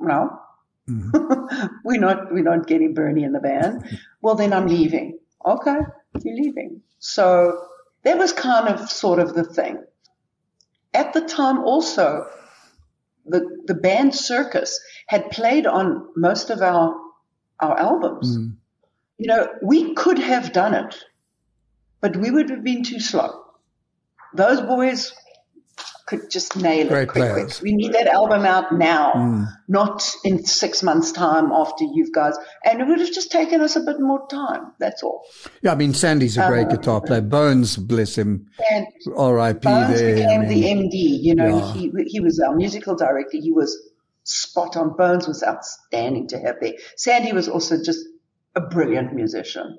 no, 0.00 0.40
mm-hmm. 0.88 1.66
we're 1.84 2.00
not, 2.00 2.32
we're 2.32 2.42
not 2.42 2.66
getting 2.66 2.94
Bernie 2.94 3.24
in 3.24 3.32
the 3.32 3.40
band. 3.40 3.84
well, 4.22 4.34
then 4.34 4.52
I'm 4.52 4.66
leaving. 4.66 5.18
Okay. 5.44 5.78
You're 6.22 6.36
leaving. 6.36 6.82
So 6.98 7.58
that 8.04 8.18
was 8.18 8.32
kind 8.32 8.68
of 8.68 8.90
sort 8.90 9.18
of 9.18 9.34
the 9.34 9.44
thing. 9.44 9.82
At 10.94 11.12
the 11.12 11.22
time 11.22 11.60
also, 11.60 12.28
the, 13.26 13.62
the 13.66 13.74
band 13.74 14.14
Circus 14.14 14.80
had 15.06 15.30
played 15.30 15.66
on 15.66 16.08
most 16.16 16.50
of 16.50 16.60
our, 16.60 16.94
our 17.60 17.78
albums. 17.78 18.36
Mm. 18.36 18.56
You 19.18 19.28
know, 19.28 19.48
we 19.62 19.94
could 19.94 20.18
have 20.18 20.52
done 20.52 20.74
it, 20.74 21.04
but 22.00 22.16
we 22.16 22.30
would 22.30 22.50
have 22.50 22.64
been 22.64 22.82
too 22.82 23.00
slow. 23.00 23.44
Those 24.34 24.60
boys 24.60 25.14
could 26.06 26.30
just 26.30 26.56
nail 26.56 26.88
Great 26.88 27.04
it 27.04 27.08
quick, 27.08 27.32
quick. 27.32 27.60
We 27.62 27.72
need 27.72 27.92
that 27.92 28.06
album 28.06 28.44
out 28.44 28.72
now, 28.72 29.12
mm. 29.12 29.46
not 29.68 30.14
in 30.24 30.44
six 30.44 30.82
months' 30.82 31.12
time 31.12 31.52
after 31.52 31.84
you've 31.84 32.12
guys. 32.12 32.36
And 32.64 32.80
it 32.80 32.86
would 32.86 33.00
have 33.00 33.12
just 33.12 33.30
taken 33.30 33.60
us 33.60 33.76
a 33.76 33.80
bit 33.80 34.00
more 34.00 34.26
time. 34.28 34.72
That's 34.78 35.02
all. 35.02 35.24
Yeah, 35.62 35.72
I 35.72 35.74
mean, 35.76 35.94
Sandy's 35.94 36.36
a 36.36 36.46
great 36.48 36.66
um, 36.66 36.76
guitar 36.76 37.00
player. 37.00 37.22
Bones, 37.22 37.76
bless 37.76 38.16
him. 38.16 38.46
R.I.P. 39.16 39.60
Bones 39.60 39.98
there. 39.98 40.14
became 40.14 40.40
I 40.42 40.44
mean, 40.44 40.48
the 40.48 40.64
MD. 40.64 41.22
You 41.22 41.34
know, 41.34 41.58
yeah. 41.58 41.72
he 41.72 41.92
he 42.08 42.20
was 42.20 42.40
our 42.40 42.54
musical 42.54 42.94
director. 42.94 43.38
He 43.38 43.52
was 43.52 43.78
spot 44.24 44.76
on. 44.76 44.96
Bones 44.96 45.26
was 45.26 45.42
outstanding 45.42 46.28
to 46.28 46.38
have 46.38 46.56
there. 46.60 46.74
Sandy 46.96 47.32
was 47.32 47.48
also 47.48 47.82
just 47.82 48.04
a 48.54 48.60
brilliant 48.60 49.14
musician. 49.14 49.78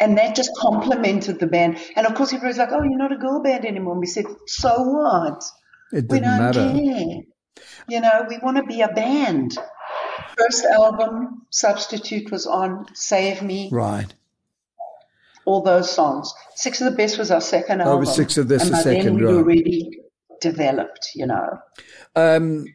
And 0.00 0.16
that 0.16 0.34
just 0.34 0.50
complemented 0.56 1.38
the 1.38 1.46
band. 1.46 1.78
And 1.94 2.06
of 2.06 2.14
course, 2.14 2.32
everybody's 2.32 2.56
like, 2.56 2.70
oh, 2.72 2.82
you're 2.82 2.96
not 2.96 3.12
a 3.12 3.18
girl 3.18 3.42
band 3.42 3.66
anymore. 3.66 3.92
And 3.92 4.00
we 4.00 4.06
said, 4.06 4.24
so 4.46 4.82
what? 4.82 5.44
It 5.92 6.08
didn't 6.08 6.10
we 6.10 6.20
don't 6.20 6.38
matter. 6.38 6.72
care. 6.72 7.64
You 7.88 8.00
know, 8.00 8.26
we 8.28 8.38
want 8.38 8.56
to 8.56 8.62
be 8.62 8.80
a 8.80 8.88
band. 8.88 9.58
First 10.38 10.64
album, 10.64 11.46
Substitute 11.50 12.30
was 12.30 12.46
on, 12.46 12.86
Save 12.94 13.42
Me. 13.42 13.68
Right. 13.70 14.12
All 15.44 15.62
those 15.62 15.90
songs. 15.90 16.32
Six 16.54 16.80
of 16.80 16.90
the 16.90 16.96
Best 16.96 17.18
was 17.18 17.30
our 17.30 17.40
second 17.40 17.80
album. 17.80 17.94
Oh, 17.94 17.98
was 17.98 18.14
Six 18.14 18.38
of 18.38 18.48
This 18.48 18.62
and 18.62 18.72
the 18.72 18.76
second, 18.78 19.04
then 19.04 19.14
we 19.16 19.24
right. 19.24 19.34
already 19.34 20.00
developed, 20.40 21.10
you 21.14 21.26
know. 21.26 21.58
Um, 22.16 22.66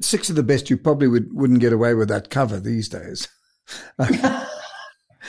Six 0.00 0.30
of 0.30 0.36
the 0.36 0.42
Best, 0.42 0.70
you 0.70 0.76
probably 0.76 1.08
would, 1.08 1.32
wouldn't 1.32 1.60
get 1.60 1.72
away 1.72 1.94
with 1.94 2.08
that 2.08 2.30
cover 2.30 2.60
these 2.60 2.88
days. 2.88 3.28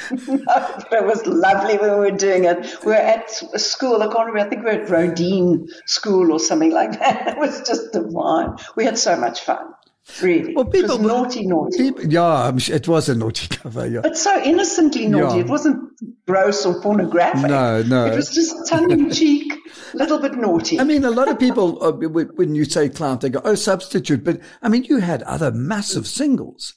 but 0.28 0.94
it 0.94 1.06
was 1.06 1.26
lovely 1.26 1.78
when 1.78 1.92
we 1.94 2.12
were 2.12 2.18
doing 2.18 2.46
it. 2.46 2.58
We 2.84 2.92
were 2.92 2.98
at 2.98 3.32
a 3.54 3.60
school, 3.60 4.02
I 4.02 4.08
can't 4.08 4.28
remember, 4.28 4.40
I 4.40 4.50
think 4.50 4.64
we 4.64 4.72
were 4.72 4.84
at 4.84 4.90
Rodin 4.90 5.68
School 5.86 6.32
or 6.32 6.40
something 6.40 6.72
like 6.72 7.00
that. 7.00 7.28
It 7.30 7.38
was 7.38 7.62
just 7.62 7.92
divine. 7.92 8.56
We 8.76 8.86
had 8.86 8.98
so 8.98 9.16
much 9.16 9.42
fun. 9.42 9.74
Really. 10.22 10.54
Well, 10.54 10.66
people, 10.66 10.96
it 10.96 11.02
was 11.02 11.08
naughty, 11.08 11.48
naughty. 11.48 11.78
People, 11.78 12.06
yeah, 12.06 12.52
it 12.56 12.88
was 12.88 13.10
a 13.10 13.16
naughty 13.16 13.48
cover. 13.56 13.88
Yeah. 13.88 14.02
But 14.02 14.18
so 14.18 14.42
innocently 14.44 15.08
naughty. 15.08 15.38
Yeah. 15.38 15.44
It 15.44 15.48
wasn't 15.48 15.80
gross 16.28 16.66
or 16.66 16.82
pornographic. 16.82 17.50
No, 17.50 17.84
no. 17.84 18.08
It 18.08 18.16
was 18.16 18.34
just 18.34 18.68
tongue 18.68 18.92
in 18.92 19.12
cheek, 19.12 19.54
a 19.94 19.98
little 19.98 20.20
bit 20.20 20.34
naughty. 20.36 20.80
I 20.80 20.84
mean, 20.84 21.06
a 21.06 21.12
lot 21.12 21.30
of 21.30 21.40
people, 21.40 21.82
uh, 21.84 21.92
when 21.92 22.56
you 22.56 22.66
say 22.66 22.90
Clout, 22.90 23.22
they 23.22 23.30
go, 23.30 23.42
oh, 23.46 23.56
substitute. 23.56 24.24
But 24.24 24.42
I 24.62 24.68
mean, 24.68 24.84
you 24.84 24.98
had 24.98 25.24
other 25.24 25.52
massive 25.52 26.08
singles. 26.08 26.74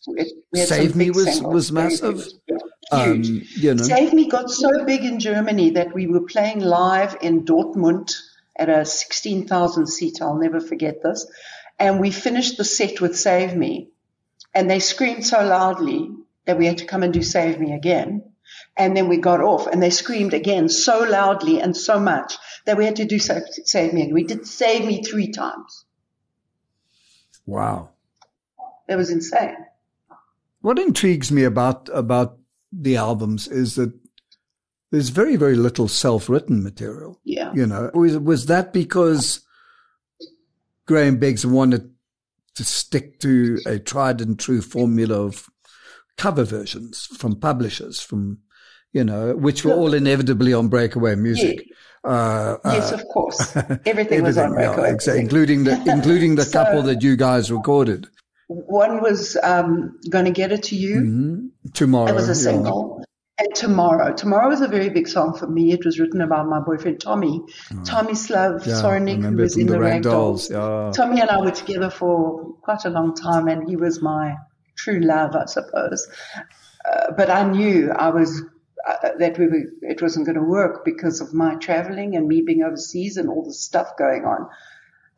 Save 0.54 0.94
Me 0.94 1.10
was, 1.10 1.24
singles, 1.24 1.54
was 1.54 1.72
massive. 1.72 2.28
Yeah. 2.46 2.58
Um, 2.92 3.42
you 3.56 3.74
know. 3.74 3.82
Save 3.82 4.12
Me 4.12 4.28
got 4.28 4.50
so 4.50 4.84
big 4.84 5.04
in 5.04 5.18
Germany 5.18 5.70
that 5.70 5.94
we 5.94 6.06
were 6.06 6.22
playing 6.22 6.60
live 6.60 7.16
in 7.22 7.44
Dortmund 7.44 8.12
at 8.56 8.68
a 8.68 8.84
16,000 8.84 9.86
seat. 9.86 10.20
I'll 10.20 10.38
never 10.38 10.60
forget 10.60 11.02
this. 11.02 11.26
And 11.78 12.00
we 12.00 12.10
finished 12.10 12.58
the 12.58 12.64
set 12.64 13.00
with 13.00 13.18
Save 13.18 13.56
Me. 13.56 13.88
And 14.54 14.70
they 14.70 14.78
screamed 14.78 15.24
so 15.24 15.42
loudly 15.44 16.10
that 16.44 16.58
we 16.58 16.66
had 16.66 16.78
to 16.78 16.86
come 16.86 17.02
and 17.02 17.12
do 17.12 17.22
Save 17.22 17.58
Me 17.58 17.72
again. 17.72 18.24
And 18.76 18.96
then 18.96 19.08
we 19.08 19.16
got 19.16 19.40
off 19.40 19.66
and 19.66 19.82
they 19.82 19.90
screamed 19.90 20.34
again 20.34 20.68
so 20.68 21.04
loudly 21.04 21.60
and 21.60 21.76
so 21.76 21.98
much 21.98 22.36
that 22.64 22.76
we 22.76 22.84
had 22.84 22.96
to 22.96 23.04
do 23.04 23.18
Save 23.18 23.92
Me 23.92 24.02
And 24.02 24.12
We 24.12 24.24
did 24.24 24.46
Save 24.46 24.86
Me 24.86 25.02
three 25.02 25.30
times. 25.32 25.84
Wow. 27.46 27.90
It 28.88 28.96
was 28.96 29.10
insane. 29.10 29.56
What 30.60 30.78
intrigues 30.78 31.32
me 31.32 31.44
about, 31.44 31.88
about 31.92 32.38
the 32.72 32.96
albums 32.96 33.48
is 33.48 33.74
that 33.76 33.92
there's 34.90 35.08
very, 35.10 35.36
very 35.36 35.56
little 35.56 35.88
self-written 35.88 36.62
material. 36.62 37.20
Yeah. 37.24 37.52
You 37.54 37.66
know, 37.66 37.90
was, 37.94 38.18
was 38.18 38.46
that 38.46 38.72
because 38.72 39.40
Graham 40.86 41.18
Beggs 41.18 41.46
wanted 41.46 41.90
to 42.54 42.64
stick 42.64 43.18
to 43.20 43.58
a 43.66 43.78
tried 43.78 44.20
and 44.20 44.38
true 44.38 44.60
formula 44.60 45.22
of 45.24 45.48
cover 46.18 46.44
versions 46.44 47.06
from 47.16 47.36
publishers, 47.36 48.00
from, 48.00 48.38
you 48.92 49.02
know, 49.02 49.34
which 49.34 49.64
were 49.64 49.72
all 49.72 49.94
inevitably 49.94 50.52
on 50.52 50.68
breakaway 50.68 51.14
music. 51.14 51.64
Yeah. 51.66 52.10
Uh, 52.10 52.58
yes, 52.64 52.92
uh, 52.92 52.96
of 52.96 53.08
course. 53.08 53.56
Everything, 53.86 54.22
was 54.22 54.36
on 54.36 54.52
record, 54.52 54.82
yeah, 54.82 54.92
exactly, 54.92 55.22
including 55.22 55.64
the 55.64 55.82
including 55.86 56.34
the 56.34 56.44
so, 56.44 56.52
couple 56.52 56.82
that 56.82 57.02
you 57.02 57.16
guys 57.16 57.50
recorded. 57.50 58.08
One 58.52 59.00
was 59.02 59.36
um, 59.42 59.98
going 60.08 60.26
to 60.26 60.30
get 60.30 60.52
it 60.52 60.64
to 60.64 60.76
you 60.76 60.96
mm-hmm. 60.96 61.46
tomorrow. 61.72 62.10
It 62.10 62.14
was 62.14 62.28
a 62.28 62.34
single. 62.34 62.98
Yeah. 62.98 63.04
And 63.38 63.54
tomorrow, 63.54 64.12
tomorrow 64.14 64.48
was 64.48 64.60
a 64.60 64.68
very 64.68 64.90
big 64.90 65.08
song 65.08 65.36
for 65.36 65.46
me. 65.46 65.72
It 65.72 65.84
was 65.84 65.98
written 65.98 66.20
about 66.20 66.46
my 66.46 66.60
boyfriend 66.60 67.00
Tommy, 67.00 67.40
oh. 67.72 67.84
Tommy 67.84 68.14
Slav 68.14 68.66
yeah, 68.66 68.74
Soranik, 68.74 69.22
who 69.22 69.36
was 69.36 69.56
in 69.56 69.66
the, 69.66 69.72
the 69.72 69.80
Rag 69.80 70.02
Dolls. 70.02 70.50
Yeah. 70.50 70.92
Tommy 70.94 71.20
and 71.20 71.30
I 71.30 71.40
were 71.40 71.50
together 71.50 71.90
for 71.90 72.54
quite 72.60 72.84
a 72.84 72.90
long 72.90 73.14
time, 73.14 73.48
and 73.48 73.68
he 73.68 73.74
was 73.74 74.02
my 74.02 74.36
true 74.76 75.00
love, 75.00 75.34
I 75.34 75.46
suppose. 75.46 76.06
Uh, 76.84 77.12
but 77.16 77.30
I 77.30 77.50
knew 77.50 77.90
I 77.90 78.10
was 78.10 78.42
uh, 78.86 79.10
that 79.18 79.38
we 79.38 79.46
were, 79.46 79.64
it 79.80 80.02
wasn't 80.02 80.26
going 80.26 80.36
to 80.36 80.42
work 80.42 80.84
because 80.84 81.20
of 81.20 81.32
my 81.32 81.54
traveling 81.56 82.16
and 82.16 82.28
me 82.28 82.42
being 82.42 82.62
overseas 82.62 83.16
and 83.16 83.28
all 83.28 83.44
the 83.44 83.54
stuff 83.54 83.96
going 83.96 84.24
on. 84.24 84.48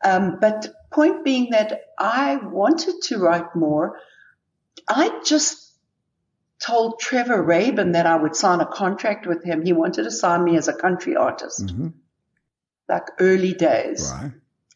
Um, 0.03 0.37
but 0.39 0.67
point 0.95 1.25
being 1.25 1.49
that 1.51 1.81
I 1.99 2.37
wanted 2.37 3.01
to 3.03 3.19
write 3.19 3.55
more. 3.55 3.99
I 4.87 5.21
just 5.25 5.73
told 6.59 6.99
Trevor 6.99 7.43
Rabin 7.43 7.91
that 7.91 8.05
I 8.05 8.15
would 8.15 8.35
sign 8.35 8.61
a 8.61 8.65
contract 8.65 9.27
with 9.27 9.43
him. 9.43 9.63
He 9.63 9.73
wanted 9.73 10.03
to 10.03 10.11
sign 10.11 10.43
me 10.43 10.57
as 10.57 10.69
a 10.69 10.73
country 10.73 11.15
artist, 11.15 11.67
mm-hmm. 11.67 11.89
like 12.87 13.03
early 13.19 13.53
days. 13.53 14.11
Right. 14.15 14.31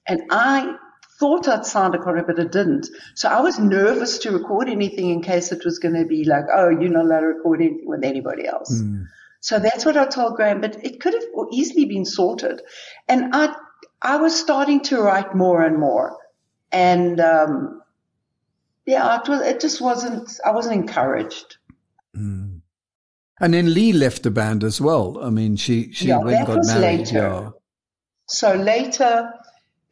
And 0.07 0.23
I 0.29 0.75
thought 1.19 1.47
I'd 1.47 1.65
signed 1.65 1.95
a 1.95 1.99
contract, 1.99 2.27
but 2.27 2.39
I 2.39 2.45
didn't. 2.45 2.87
So 3.15 3.29
I 3.29 3.39
was 3.39 3.57
nervous 3.57 4.19
to 4.19 4.31
record 4.31 4.69
anything 4.69 5.09
in 5.09 5.21
case 5.21 5.51
it 5.51 5.63
was 5.63 5.79
going 5.79 5.95
to 5.95 6.05
be 6.05 6.25
like, 6.25 6.45
oh, 6.53 6.69
you're 6.69 6.89
not 6.89 7.05
allowed 7.05 7.21
to 7.21 7.27
record 7.27 7.61
anything 7.61 7.87
with 7.87 8.03
anybody 8.03 8.45
else. 8.45 8.73
Mm. 8.73 9.05
So 9.41 9.59
that's 9.59 9.85
what 9.85 9.95
I 9.95 10.05
told 10.05 10.35
Graham, 10.35 10.59
but 10.59 10.83
it 10.83 10.99
could 10.99 11.13
have 11.13 11.23
easily 11.53 11.85
been 11.85 12.05
sorted. 12.05 12.61
And 13.07 13.33
I 13.33 13.55
I 14.01 14.17
was 14.17 14.39
starting 14.39 14.81
to 14.83 15.01
write 15.01 15.35
more 15.35 15.61
and 15.61 15.77
more. 15.77 16.17
And, 16.71 17.19
um, 17.19 17.81
yeah, 18.85 19.19
it 19.21 19.27
was, 19.27 19.41
it 19.41 19.59
just 19.59 19.81
wasn't, 19.81 20.39
I 20.45 20.51
wasn't 20.51 20.75
encouraged. 20.75 21.57
Mm. 22.15 22.61
And 23.39 23.53
then 23.53 23.73
Lee 23.73 23.93
left 23.93 24.23
the 24.23 24.31
band 24.31 24.63
as 24.63 24.81
well. 24.81 25.17
I 25.21 25.29
mean, 25.29 25.55
she, 25.55 25.91
she 25.93 26.07
yeah, 26.07 26.19
went 26.19 26.47
got 26.47 26.65
married. 26.65 26.99
Later. 26.99 27.13
Yeah. 27.13 27.49
So 28.27 28.53
later, 28.55 29.33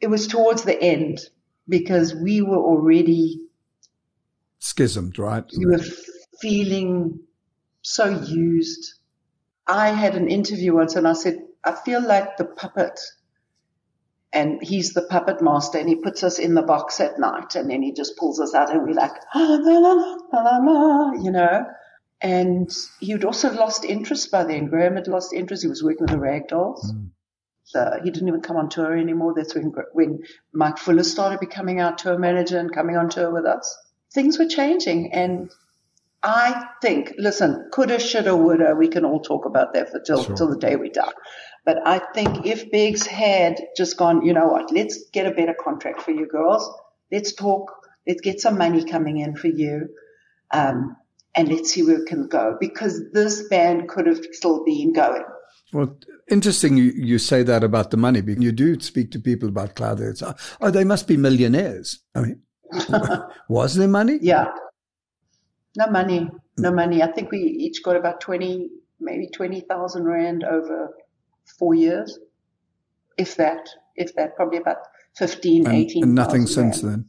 it 0.00 0.08
was 0.08 0.26
towards 0.26 0.62
the 0.62 0.80
end 0.80 1.20
because 1.68 2.14
we 2.14 2.40
were 2.42 2.58
already 2.58 3.40
schismed, 4.58 5.18
right? 5.18 5.44
We 5.56 5.66
were 5.66 5.82
feeling 6.40 7.20
so 7.82 8.06
used. 8.06 8.94
I 9.66 9.88
had 9.88 10.14
an 10.14 10.28
interview 10.28 10.74
once 10.74 10.94
and 10.94 11.06
I 11.06 11.14
said, 11.14 11.38
I 11.64 11.72
feel 11.72 12.06
like 12.06 12.36
the 12.36 12.44
puppet 12.44 12.98
and 14.32 14.62
he's 14.62 14.92
the 14.92 15.02
puppet 15.02 15.40
master 15.40 15.78
and 15.78 15.88
he 15.88 15.96
puts 15.96 16.22
us 16.22 16.38
in 16.38 16.54
the 16.54 16.62
box 16.62 17.00
at 17.00 17.18
night 17.18 17.54
and 17.54 17.70
then 17.70 17.82
he 17.82 17.92
just 17.92 18.16
pulls 18.16 18.40
us 18.40 18.54
out 18.54 18.70
and 18.70 18.82
we're 18.82 18.92
like, 18.92 19.12
ah, 19.34 19.58
la, 19.60 19.78
la, 19.78 19.92
la, 19.92 20.40
la, 20.42 20.58
la, 20.58 21.12
you 21.12 21.30
know. 21.30 21.66
And 22.20 22.70
he'd 23.00 23.24
also 23.24 23.52
lost 23.52 23.84
interest 23.84 24.30
by 24.30 24.44
then. 24.44 24.66
Graham 24.66 24.96
had 24.96 25.06
lost 25.06 25.32
interest. 25.32 25.62
He 25.62 25.68
was 25.68 25.82
working 25.82 26.02
with 26.02 26.10
the 26.10 26.16
Ragdolls. 26.16 26.84
Mm. 26.84 27.10
So 27.64 28.00
he 28.02 28.10
didn't 28.10 28.28
even 28.28 28.40
come 28.40 28.56
on 28.56 28.68
tour 28.70 28.96
anymore. 28.96 29.34
That's 29.36 29.54
when, 29.54 29.72
when 29.92 30.22
Mike 30.52 30.78
Fuller 30.78 31.04
started 31.04 31.38
becoming 31.38 31.80
our 31.80 31.94
tour 31.94 32.18
manager 32.18 32.58
and 32.58 32.72
coming 32.72 32.96
on 32.96 33.08
tour 33.08 33.30
with 33.30 33.44
us. 33.44 33.76
Things 34.12 34.38
were 34.38 34.48
changing 34.48 35.12
and 35.12 35.50
I 36.22 36.66
think, 36.82 37.14
listen, 37.16 37.68
coulda, 37.72 38.00
shoulda, 38.00 38.36
woulda, 38.36 38.74
we 38.74 38.88
can 38.88 39.04
all 39.04 39.20
talk 39.20 39.44
about 39.44 39.74
that 39.74 39.90
for 39.90 40.00
till, 40.00 40.24
sure. 40.24 40.36
till 40.36 40.50
the 40.50 40.58
day 40.58 40.76
we 40.76 40.90
die. 40.90 41.12
But 41.64 41.86
I 41.86 42.00
think 42.14 42.46
if 42.46 42.70
Beggs 42.70 43.06
had 43.06 43.60
just 43.76 43.96
gone, 43.96 44.24
you 44.24 44.32
know 44.32 44.48
what, 44.48 44.72
let's 44.72 45.08
get 45.12 45.26
a 45.26 45.30
better 45.30 45.54
contract 45.54 46.02
for 46.02 46.10
you 46.10 46.26
girls. 46.26 46.68
Let's 47.12 47.34
talk. 47.34 47.72
Let's 48.06 48.20
get 48.20 48.40
some 48.40 48.58
money 48.58 48.84
coming 48.84 49.18
in 49.18 49.36
for 49.36 49.48
you. 49.48 49.90
Um, 50.52 50.96
and 51.36 51.48
let's 51.48 51.70
see 51.70 51.82
where 51.82 52.00
it 52.00 52.06
can 52.06 52.26
go 52.26 52.56
because 52.58 53.00
this 53.12 53.46
band 53.48 53.88
could 53.88 54.06
have 54.06 54.18
still 54.32 54.64
been 54.64 54.92
going. 54.92 55.24
Well, 55.72 55.96
interesting 56.30 56.76
you, 56.76 56.92
you 56.96 57.18
say 57.18 57.42
that 57.42 57.62
about 57.62 57.90
the 57.90 57.96
money 57.96 58.22
because 58.22 58.42
you 58.42 58.50
do 58.50 58.80
speak 58.80 59.10
to 59.12 59.20
people 59.20 59.48
about 59.48 59.76
Cloudheads. 59.76 60.22
Oh, 60.60 60.70
they 60.70 60.84
must 60.84 61.06
be 61.06 61.16
millionaires. 61.16 62.00
I 62.14 62.20
mean, 62.22 62.42
was 63.48 63.74
there 63.74 63.88
money? 63.88 64.18
Yeah. 64.20 64.46
No 65.78 65.86
money. 65.86 66.28
No 66.58 66.72
money. 66.72 67.04
I 67.04 67.12
think 67.12 67.30
we 67.30 67.38
each 67.38 67.84
got 67.84 67.94
about 67.94 68.20
20, 68.20 68.68
maybe 68.98 69.28
20,000 69.28 70.04
Rand 70.04 70.42
over 70.42 70.90
four 71.56 71.72
years. 71.72 72.18
If 73.16 73.36
that, 73.36 73.68
if 73.94 74.16
that, 74.16 74.34
probably 74.34 74.58
about 74.58 74.78
15, 75.16 75.66
and, 75.66 75.74
18. 75.76 76.02
And 76.02 76.14
nothing 76.16 76.48
since 76.48 76.82
rand. 76.82 77.04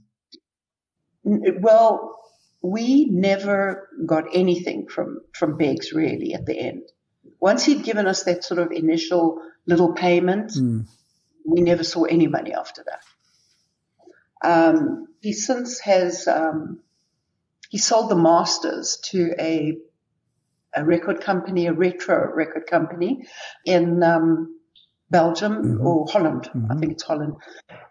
then? 1.23 1.55
Well, 1.61 2.15
we 2.61 3.05
never 3.05 3.89
got 4.05 4.25
anything 4.35 4.87
from, 4.87 5.21
from 5.33 5.57
Beggs 5.57 5.91
really 5.91 6.35
at 6.35 6.45
the 6.45 6.59
end. 6.59 6.83
Once 7.39 7.65
he'd 7.65 7.83
given 7.83 8.05
us 8.05 8.23
that 8.25 8.43
sort 8.43 8.59
of 8.59 8.71
initial 8.71 9.41
little 9.65 9.93
payment, 9.93 10.51
mm. 10.51 10.85
we 11.43 11.61
never 11.61 11.83
saw 11.83 12.03
any 12.03 12.27
money 12.27 12.53
after 12.53 12.83
that. 12.85 13.03
Um, 14.47 15.07
he 15.21 15.33
since 15.33 15.79
has, 15.79 16.27
um, 16.27 16.81
he 17.69 17.77
sold 17.77 18.09
the 18.09 18.15
masters 18.15 18.99
to 19.05 19.33
a, 19.39 19.77
a 20.75 20.83
record 20.83 21.21
company, 21.21 21.67
a 21.67 21.73
retro 21.73 22.31
record 22.35 22.67
company 22.67 23.27
in, 23.65 24.03
um, 24.03 24.59
Belgium 25.09 25.63
mm-hmm. 25.63 25.87
or 25.87 26.05
Holland. 26.07 26.49
Mm-hmm. 26.53 26.71
I 26.71 26.75
think 26.75 26.91
it's 26.91 27.03
Holland. 27.03 27.35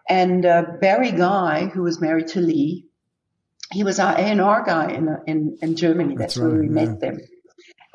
And, 0.07 0.45
uh, 0.45 0.63
Barry 0.79 1.11
Guy, 1.11 1.65
who 1.65 1.83
was 1.83 1.99
married 1.99 2.27
to 2.29 2.39
Lee, 2.39 2.85
he 3.71 3.83
was 3.83 3.99
our 3.99 4.15
A&R 4.17 4.63
guy 4.65 4.91
in, 4.91 5.17
in, 5.27 5.57
in 5.61 5.75
Germany. 5.75 6.15
That's, 6.15 6.35
That's 6.35 6.45
where 6.45 6.59
we 6.59 6.65
yeah. 6.65 6.71
met 6.71 6.99
them. 6.99 7.19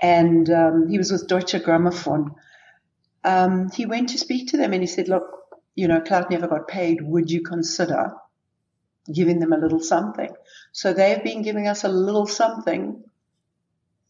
And, 0.00 0.50
um, 0.50 0.88
he 0.88 0.98
was 0.98 1.10
with 1.10 1.26
Deutsche 1.26 1.54
Grammophon. 1.54 2.34
Um, 3.24 3.70
he 3.70 3.86
went 3.86 4.10
to 4.10 4.18
speak 4.18 4.50
to 4.50 4.56
them 4.56 4.72
and 4.72 4.82
he 4.82 4.86
said, 4.86 5.08
look, 5.08 5.24
you 5.74 5.88
know, 5.88 6.00
Clout 6.00 6.30
never 6.30 6.46
got 6.46 6.68
paid. 6.68 7.00
Would 7.02 7.30
you 7.30 7.42
consider 7.42 8.12
giving 9.12 9.38
them 9.38 9.52
a 9.52 9.58
little 9.58 9.80
something. 9.80 10.30
So 10.72 10.92
they've 10.92 11.22
been 11.22 11.42
giving 11.42 11.68
us 11.68 11.84
a 11.84 11.88
little 11.88 12.26
something 12.26 13.02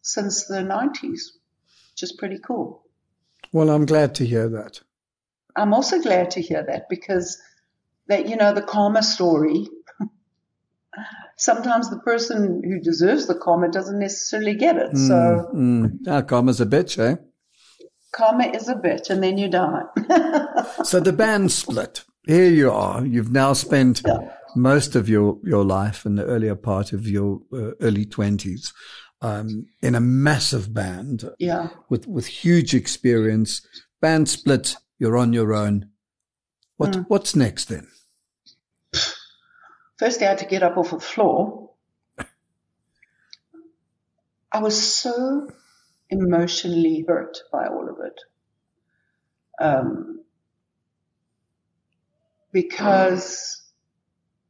since 0.03 0.45
the 0.45 0.57
90s, 0.57 1.03
which 1.93 2.03
is 2.03 2.13
pretty 2.13 2.39
cool. 2.39 2.85
Well, 3.53 3.71
I'm 3.71 3.87
glad 3.87 4.15
to 4.17 4.27
hear 4.27 4.49
that. 4.51 4.81
I'm 5.57 5.73
also 5.73 6.01
glad 6.01 6.33
to 6.33 6.41
hear 6.41 6.65
that 6.65 6.89
because 6.89 7.41
that, 8.09 8.29
you 8.29 8.37
know, 8.37 8.53
the 8.53 8.63
karma 8.63 9.03
story, 9.03 9.69
sometimes 11.37 11.91
the 11.91 11.99
person 11.99 12.63
who 12.65 12.81
deserves 12.81 13.27
the 13.27 13.37
karma 13.37 13.71
doesn't 13.71 13.99
necessarily 13.99 14.55
get 14.55 14.77
it. 14.77 14.93
Mm, 14.93 15.09
so, 15.09 15.51
mm. 15.55 15.99
Ah, 16.09 16.23
karma's 16.23 16.61
a 16.61 16.67
bitch, 16.67 16.99
eh? 16.99 17.17
Karma 18.13 18.47
is 18.47 18.69
a 18.69 18.75
bitch 18.75 19.11
and 19.11 19.23
then 19.23 19.39
you 19.39 19.49
die. 19.49 19.83
so 20.85 21.01
the 21.01 21.13
band 21.13 21.51
split. 21.51 22.05
Here 22.27 22.49
you 22.49 22.71
are. 22.71 23.05
You've 23.05 23.33
now 23.33 23.53
spent 23.53 24.03
yeah 24.07 24.31
most 24.55 24.97
of 24.97 25.09
your, 25.09 25.39
your 25.45 25.65
life 25.65 26.05
and 26.05 26.19
the 26.19 26.25
earlier 26.25 26.55
part 26.55 26.93
of 26.93 27.07
your 27.07 27.41
uh, 27.53 27.73
early 27.81 28.05
twenties, 28.05 28.73
um, 29.21 29.67
in 29.83 29.95
a 29.95 30.01
massive 30.01 30.73
band. 30.73 31.31
Yeah. 31.39 31.69
With, 31.89 32.07
with 32.07 32.27
huge 32.27 32.75
experience, 32.75 33.67
band 34.01 34.29
split, 34.29 34.77
you're 34.99 35.17
on 35.17 35.33
your 35.33 35.55
own. 35.55 35.91
What, 36.77 36.93
mm. 36.93 37.05
what's 37.09 37.35
next 37.37 37.67
then? 37.67 37.89
First, 39.97 40.23
I 40.23 40.27
had 40.27 40.39
to 40.39 40.47
get 40.47 40.63
up 40.63 40.77
off 40.77 40.91
the 40.91 41.01
floor. 41.01 41.71
I 44.53 44.61
was 44.61 44.81
so 44.81 45.49
emotionally 46.11 47.05
hurt 47.09 47.39
by 47.51 47.67
all 47.67 47.89
of 47.89 47.97
it. 48.05 48.21
Um, 49.61 50.21
because 52.53 53.64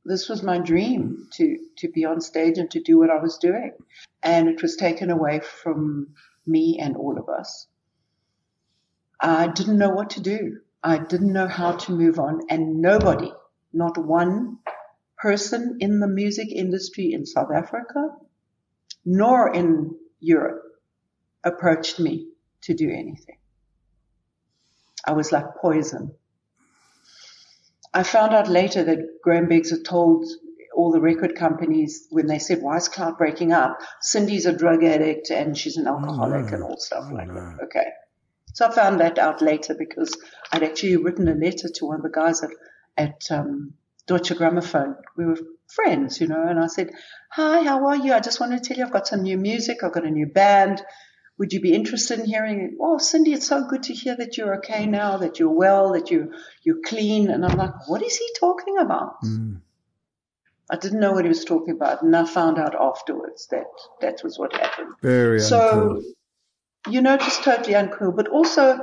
this 0.05 0.29
was 0.29 0.43
my 0.43 0.59
dream 0.59 1.29
to, 1.35 1.59
to 1.79 1.89
be 1.89 2.05
on 2.05 2.21
stage 2.21 2.59
and 2.59 2.71
to 2.73 2.81
do 2.81 2.99
what 2.99 3.11
I 3.11 3.21
was 3.21 3.39
doing. 3.39 3.73
And 4.23 4.49
it 4.49 4.63
was 4.63 4.77
taken 4.77 5.11
away 5.11 5.41
from 5.41 6.15
me 6.47 6.79
and 6.81 6.97
all 6.97 7.19
of 7.19 7.29
us. 7.29 7.67
I 9.21 9.49
didn't 9.49 9.79
know 9.79 9.91
what 9.91 10.11
to 10.11 10.21
do. 10.21 10.59
I 10.83 10.99
didn't 10.99 11.33
know 11.33 11.49
how 11.49 11.73
to 11.73 11.93
move 11.93 12.19
on 12.19 12.43
and 12.51 12.83
nobody, 12.83 13.33
not 13.73 13.97
one 13.97 14.59
person 15.17 15.79
in 15.81 16.01
the 16.01 16.09
music 16.09 16.49
industry 16.51 17.13
in 17.13 17.25
South 17.25 17.51
Africa, 17.55 18.09
nor 19.05 19.53
in 19.55 19.97
Europe 20.21 20.63
approached 21.43 21.99
me 21.99 22.29
to 22.63 22.75
do 22.75 22.91
anything. 22.91 23.39
I 25.07 25.13
was 25.13 25.33
like 25.33 25.57
poison. 25.61 26.15
I 27.95 28.03
found 28.03 28.35
out 28.35 28.49
later 28.49 28.83
that 28.83 29.23
Graham 29.23 29.49
Beggs 29.49 29.71
had 29.71 29.85
told 29.85 30.27
all 30.75 30.91
the 30.91 31.01
record 31.01 31.37
companies 31.37 32.09
when 32.11 32.27
they 32.27 32.41
said, 32.41 32.61
why 32.61 32.77
is 32.77 32.89
Clout 32.89 33.17
breaking 33.17 33.53
up? 33.53 33.79
Cindy's 34.01 34.47
a 34.47 34.53
drug 34.53 34.83
addict 34.83 35.31
and 35.31 35.57
she's 35.57 35.77
an 35.77 35.87
alcoholic 35.87 36.51
oh, 36.51 36.55
and 36.55 36.63
all 36.65 36.77
stuff 36.77 37.07
oh, 37.09 37.15
like 37.15 37.29
no. 37.29 37.35
that. 37.35 37.59
Okay. 37.65 37.87
So 38.53 38.67
I 38.67 38.73
found 38.73 39.01
that 39.01 39.19
out 39.19 39.41
later 39.41 39.77
because 39.79 40.17
I'd 40.53 40.65
actually 40.65 40.97
written 40.97 41.29
a 41.29 41.35
letter 41.35 41.69
to 41.69 41.87
one 41.87 41.97
of 41.97 42.03
the 42.03 42.11
guys 42.11 42.43
at, 42.43 42.51
at, 42.97 43.23
um, 43.31 43.75
Deutsche 44.07 44.33
Grammophon. 44.33 44.97
We 45.17 45.25
were 45.27 45.39
friends, 45.69 46.21
you 46.21 46.27
know, 46.27 46.47
and 46.47 46.59
I 46.59 46.67
said, 46.67 46.91
hi, 47.31 47.63
how 47.63 47.87
are 47.87 47.97
you? 47.97 48.13
I 48.13 48.21
just 48.21 48.41
wanted 48.41 48.63
to 48.63 48.69
tell 48.69 48.77
you 48.77 48.85
I've 48.85 48.93
got 48.93 49.07
some 49.07 49.23
new 49.23 49.39
music. 49.39 49.83
I've 49.83 49.95
got 49.95 50.05
a 50.05 50.11
new 50.11 50.27
band 50.27 50.83
would 51.39 51.53
you 51.53 51.61
be 51.61 51.75
interested 51.75 52.21
in 52.21 52.27
hearing 52.27 52.61
it? 52.61 52.71
Oh, 52.81 52.99
Cindy, 52.99 53.33
it's 53.33 53.49
so 53.49 53.67
good 53.67 53.85
to 53.85 53.93
hear 53.93 54.17
that 54.17 54.37
you're 54.37 54.57
okay 54.59 54.87
now, 54.87 55.17
that 55.19 55.39
you're 55.39 55.53
well, 55.53 55.93
that 55.95 56.11
you, 56.11 56.33
you're 56.63 56.81
clean. 56.85 57.29
And 57.31 57.45
I'm 57.45 57.57
like, 57.57 57.89
what 57.89 58.03
is 58.03 58.17
he 58.17 58.27
talking 58.39 58.79
about? 58.79 59.21
Mm. 59.25 59.61
I 60.71 60.77
didn't 60.77 61.01
know 61.01 61.13
what 61.13 61.25
he 61.25 61.29
was 61.29 61.45
talking 61.45 61.75
about. 61.75 62.03
And 62.03 62.15
I 62.15 62.25
found 62.25 62.59
out 62.59 62.75
afterwards 62.75 63.49
that 63.51 63.67
that 64.01 64.21
was 64.23 64.39
what 64.39 64.53
happened. 64.55 64.95
Very 65.03 65.41
so, 65.41 65.59
uncool. 65.61 66.03
you 66.93 67.03
know, 67.03 67.17
just 67.17 67.43
totally 67.43 67.75
uncool. 67.75 68.15
But 68.15 68.29
also, 68.29 68.79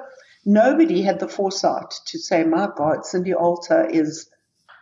nobody 0.46 1.02
had 1.02 1.20
the 1.20 1.30
foresight 1.30 1.94
to 2.08 2.20
say, 2.20 2.44
my 2.44 2.68
God, 2.76 3.06
Cindy 3.06 3.34
Alter 3.34 3.88
is 3.90 4.30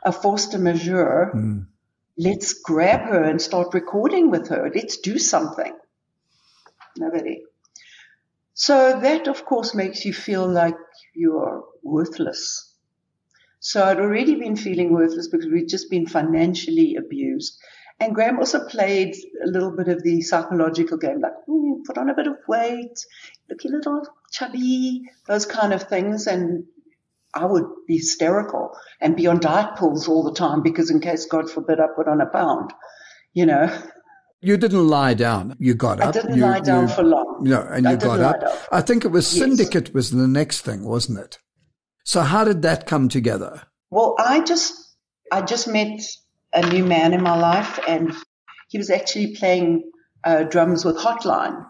a 0.03 0.11
force 0.11 0.47
de 0.47 0.57
majeure. 0.57 1.31
Mm. 1.35 1.67
Let's 2.17 2.53
grab 2.53 3.01
her 3.01 3.23
and 3.23 3.39
start 3.39 3.73
recording 3.75 4.31
with 4.31 4.49
her. 4.49 4.71
Let's 4.73 4.97
do 4.97 5.19
something. 5.19 5.73
Nobody. 6.97 7.43
So 8.59 8.99
that, 8.99 9.29
of 9.29 9.45
course, 9.45 9.73
makes 9.73 10.03
you 10.03 10.11
feel 10.11 10.45
like 10.45 10.75
you're 11.15 11.63
worthless. 11.81 12.75
So 13.61 13.81
I'd 13.81 14.01
already 14.01 14.35
been 14.35 14.57
feeling 14.57 14.91
worthless 14.91 15.29
because 15.29 15.47
we'd 15.47 15.69
just 15.69 15.89
been 15.89 16.05
financially 16.05 16.97
abused. 16.97 17.57
And 18.01 18.13
Graham 18.13 18.37
also 18.37 18.67
played 18.67 19.15
a 19.41 19.47
little 19.47 19.71
bit 19.71 19.87
of 19.87 20.03
the 20.03 20.21
psychological 20.23 20.97
game, 20.97 21.21
like, 21.21 21.31
put 21.87 21.97
on 21.97 22.09
a 22.09 22.13
bit 22.13 22.27
of 22.27 22.35
weight, 22.49 22.99
look 23.49 23.63
a 23.63 23.69
little 23.69 24.05
chubby, 24.29 25.03
those 25.25 25.45
kind 25.45 25.71
of 25.71 25.83
things. 25.83 26.27
And 26.27 26.65
I 27.33 27.45
would 27.45 27.63
be 27.87 27.95
hysterical 27.95 28.75
and 28.99 29.15
be 29.15 29.27
on 29.27 29.39
diet 29.39 29.77
pills 29.77 30.09
all 30.09 30.23
the 30.25 30.33
time 30.33 30.63
because 30.63 30.91
in 30.91 30.99
case, 30.99 31.27
God 31.27 31.49
forbid, 31.49 31.79
I 31.79 31.87
put 31.95 32.09
on 32.09 32.19
a 32.19 32.25
pound, 32.25 32.73
you 33.33 33.45
know. 33.45 33.73
You 34.41 34.55
didn't 34.55 34.87
lie 34.87 35.13
down. 35.13 35.55
You 35.59 35.73
got 35.73 35.99
up. 35.99 36.09
I 36.09 36.11
didn't 36.11 36.37
you, 36.37 36.43
lie 36.43 36.61
down 36.61 36.87
you, 36.87 36.93
for 36.93 37.03
long. 37.03 37.39
No, 37.41 37.61
and 37.61 37.85
you 37.85 37.97
got 37.97 38.19
up. 38.21 38.41
I 38.71 38.81
think 38.81 39.03
it 39.03 39.09
was 39.09 39.35
yes. 39.35 39.43
Syndicate 39.43 39.93
was 39.93 40.11
the 40.11 40.27
next 40.27 40.61
thing, 40.61 40.85
wasn't 40.85 41.19
it? 41.19 41.39
So 42.05 42.21
how 42.21 42.45
did 42.45 42.61
that 42.61 42.87
come 42.87 43.09
together? 43.09 43.63
Well, 43.89 44.15
I 44.17 44.41
just, 44.41 44.95
I 45.31 45.41
just 45.41 45.67
met 45.67 46.01
a 46.53 46.67
new 46.67 46.85
man 46.85 47.13
in 47.13 47.21
my 47.21 47.37
life 47.37 47.79
and 47.87 48.13
he 48.69 48.77
was 48.77 48.89
actually 48.89 49.35
playing 49.35 49.91
uh, 50.23 50.43
drums 50.43 50.85
with 50.85 50.97
Hotline. 50.97 51.65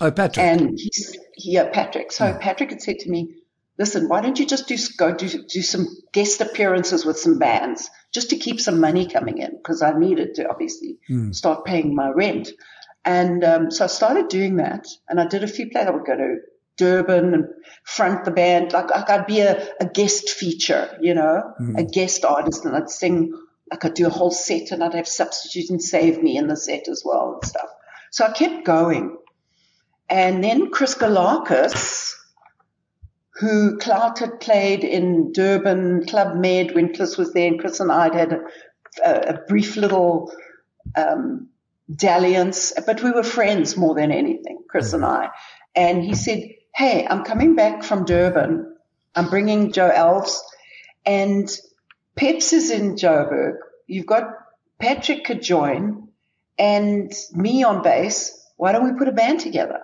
Oh, 0.00 0.10
Patrick. 0.10 0.46
And 0.46 0.78
he's, 0.78 1.16
yeah, 1.36 1.68
Patrick. 1.70 2.12
So 2.12 2.26
yeah. 2.26 2.38
Patrick 2.38 2.70
had 2.70 2.82
said 2.82 3.00
to 3.00 3.10
me, 3.10 3.34
listen, 3.78 4.08
why 4.08 4.20
don't 4.20 4.38
you 4.38 4.46
just 4.46 4.68
do, 4.68 4.76
go 4.96 5.14
do, 5.14 5.28
do 5.28 5.62
some 5.62 5.86
guest 6.12 6.40
appearances 6.40 7.04
with 7.04 7.18
some 7.18 7.38
bands 7.38 7.90
just 8.12 8.30
to 8.30 8.36
keep 8.36 8.60
some 8.60 8.80
money 8.80 9.06
coming 9.06 9.38
in? 9.38 9.56
Because 9.56 9.82
I 9.82 9.98
needed 9.98 10.34
to 10.36 10.48
obviously 10.48 10.98
mm. 11.08 11.34
start 11.34 11.64
paying 11.64 11.94
my 11.94 12.10
rent. 12.10 12.50
And 13.04 13.42
um, 13.42 13.70
so 13.70 13.84
I 13.84 13.88
started 13.88 14.28
doing 14.28 14.56
that 14.56 14.86
and 15.08 15.20
I 15.20 15.26
did 15.26 15.42
a 15.42 15.48
few 15.48 15.70
plays. 15.70 15.86
I 15.86 15.90
would 15.90 16.04
go 16.04 16.16
to 16.16 16.36
Durban 16.76 17.34
and 17.34 17.44
front 17.84 18.24
the 18.24 18.30
band. 18.30 18.72
Like, 18.72 18.90
like 18.90 19.10
I'd 19.10 19.26
be 19.26 19.40
a, 19.40 19.68
a, 19.80 19.86
guest 19.86 20.30
feature, 20.30 20.96
you 21.00 21.14
know, 21.14 21.52
mm. 21.60 21.78
a 21.78 21.84
guest 21.84 22.24
artist 22.24 22.64
and 22.64 22.76
I'd 22.76 22.90
sing, 22.90 23.32
like 23.70 23.84
I'd 23.84 23.94
do 23.94 24.06
a 24.06 24.10
whole 24.10 24.30
set 24.30 24.70
and 24.70 24.84
I'd 24.84 24.94
have 24.94 25.08
substitute 25.08 25.70
and 25.70 25.82
save 25.82 26.22
me 26.22 26.36
in 26.36 26.46
the 26.46 26.56
set 26.56 26.88
as 26.88 27.02
well 27.04 27.34
and 27.34 27.44
stuff. 27.44 27.68
So 28.10 28.24
I 28.24 28.32
kept 28.32 28.64
going. 28.64 29.16
And 30.08 30.44
then 30.44 30.70
Chris 30.70 30.94
Galakis, 30.94 32.14
who 33.34 33.78
Clout 33.78 34.18
had 34.18 34.40
played 34.40 34.84
in 34.84 35.32
Durban 35.32 36.06
Club 36.06 36.36
Med 36.36 36.74
when 36.74 36.94
Chris 36.94 37.16
was 37.16 37.32
there 37.32 37.48
and 37.48 37.58
Chris 37.60 37.80
and 37.80 37.90
I 37.90 38.14
had 38.14 38.32
a, 39.04 39.34
a 39.34 39.38
brief 39.48 39.76
little, 39.76 40.32
um, 40.96 41.48
dalliance, 41.94 42.72
but 42.86 43.02
we 43.02 43.10
were 43.10 43.22
friends 43.22 43.76
more 43.76 43.94
than 43.94 44.12
anything, 44.12 44.58
Chris 44.68 44.92
and 44.92 45.04
I. 45.04 45.30
And 45.74 46.02
he 46.02 46.14
said, 46.14 46.42
Hey, 46.74 47.06
I'm 47.08 47.24
coming 47.24 47.54
back 47.54 47.84
from 47.84 48.04
Durban. 48.04 48.76
I'm 49.14 49.28
bringing 49.28 49.72
Joe 49.72 49.90
Alves 49.94 50.38
and 51.04 51.48
Peps 52.16 52.52
is 52.52 52.70
in 52.70 52.96
Joburg. 52.96 53.56
You've 53.86 54.06
got 54.06 54.24
Patrick 54.78 55.24
could 55.24 55.42
join 55.42 56.08
and 56.58 57.12
me 57.32 57.62
on 57.62 57.82
bass. 57.82 58.38
Why 58.56 58.72
don't 58.72 58.90
we 58.90 58.98
put 58.98 59.08
a 59.08 59.12
band 59.12 59.40
together? 59.40 59.80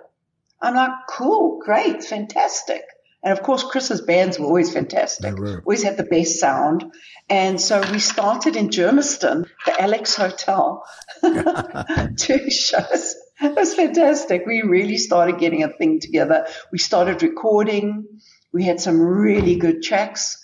I'm 0.61 0.75
like, 0.75 0.91
cool, 1.09 1.59
great, 1.63 2.03
fantastic. 2.03 2.83
And 3.21 3.37
of 3.37 3.43
course, 3.43 3.63
Chris's 3.63 4.01
bands 4.01 4.39
were 4.39 4.45
always 4.45 4.71
fantastic. 4.71 5.37
Always 5.65 5.83
had 5.83 5.97
the 5.97 6.03
best 6.03 6.39
sound. 6.39 6.85
And 7.29 7.59
so 7.59 7.83
we 7.91 7.99
started 7.99 8.55
in 8.55 8.69
Germiston, 8.69 9.45
the 9.65 9.81
Alex 9.81 10.15
Hotel, 10.15 10.83
two 12.17 12.49
shows. 12.49 13.15
It 13.41 13.55
was 13.55 13.73
fantastic. 13.73 14.45
We 14.45 14.61
really 14.61 14.97
started 14.97 15.37
getting 15.37 15.63
a 15.63 15.71
thing 15.71 15.99
together. 15.99 16.47
We 16.71 16.77
started 16.77 17.21
recording. 17.21 18.05
We 18.53 18.63
had 18.63 18.79
some 18.79 18.99
really 19.01 19.55
good 19.55 19.83
tracks. 19.83 20.37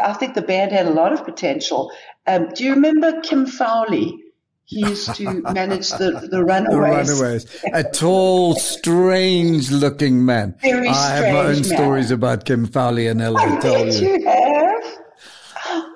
I 0.00 0.12
think 0.12 0.34
the 0.34 0.42
band 0.42 0.72
had 0.72 0.86
a 0.86 0.90
lot 0.90 1.12
of 1.12 1.24
potential. 1.24 1.92
Um, 2.26 2.48
do 2.54 2.64
you 2.64 2.74
remember 2.74 3.20
Kim 3.20 3.46
Fowley? 3.46 4.23
He 4.66 4.80
used 4.80 5.14
to 5.16 5.42
manage 5.42 5.90
the, 5.90 6.26
the 6.30 6.42
runaways. 6.44 7.08
The 7.08 7.14
runaways. 7.14 7.64
A 7.72 7.84
tall, 7.84 8.54
strange 8.54 9.70
looking 9.70 10.24
man. 10.24 10.56
Very 10.62 10.88
I 10.88 11.16
have 11.16 11.34
my 11.34 11.40
own 11.40 11.54
man. 11.54 11.64
stories 11.64 12.10
about 12.10 12.46
Kim 12.46 12.66
Fowley 12.66 13.06
and 13.06 13.20
Ella. 13.20 13.40
I 13.40 13.56
oh, 13.56 13.60
tell 13.60 13.86
you. 13.86 14.08
you 14.08 14.26
have. 14.26 15.04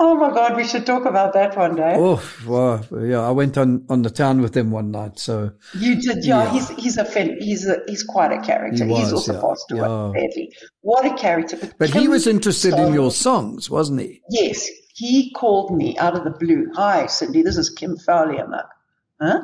Oh 0.01 0.17
my 0.17 0.31
God, 0.31 0.57
we 0.57 0.65
should 0.65 0.87
talk 0.87 1.05
about 1.05 1.35
that 1.35 1.57
one 1.57 1.77
day. 1.77 1.95
Oh, 1.97 2.23
well, 2.47 2.85
yeah, 3.03 3.21
I 3.21 3.31
went 3.31 3.59
on, 3.59 3.85
on 3.89 4.03
the 4.03 4.11
town 4.11 4.41
with 4.41 4.57
him 4.57 4.71
one 4.71 4.91
night. 4.91 5.19
So 5.19 5.53
you 5.75 5.97
did, 5.97 6.25
yeah. 6.25 6.45
yeah. 6.45 6.53
He's 6.53 6.69
he's 6.71 6.97
a 6.99 7.05
he's 7.39 7.67
a, 7.67 7.79
he's 7.87 8.03
quite 8.03 8.33
a 8.33 8.41
character. 8.41 8.85
He 8.85 8.91
was, 8.91 9.01
he's 9.01 9.13
also 9.13 9.35
yeah, 9.35 9.41
passed 9.41 9.73
away 9.73 9.81
yeah. 9.81 10.13
badly. 10.15 10.53
What 10.81 11.07
a 11.07 11.15
character! 11.17 11.57
But, 11.57 11.79
but 11.79 11.91
he 11.91 12.09
was 12.09 12.27
interested 12.27 12.75
in 12.75 12.93
your 12.93 13.11
songs, 13.11 13.69
wasn't 13.69 14.01
he? 14.01 14.23
Yes, 14.31 14.69
he 14.99 15.31
called 15.31 15.77
me 15.77 15.97
out 15.97 16.17
of 16.17 16.25
the 16.25 16.31
blue. 16.31 16.73
Hi, 16.75 17.07
Cindy, 17.07 17.43
this 17.43 17.57
is 17.57 17.71
Kim 17.71 17.97
Fowley. 17.97 18.41
I'm 18.41 18.51
like, 18.51 18.65
huh? 19.21 19.43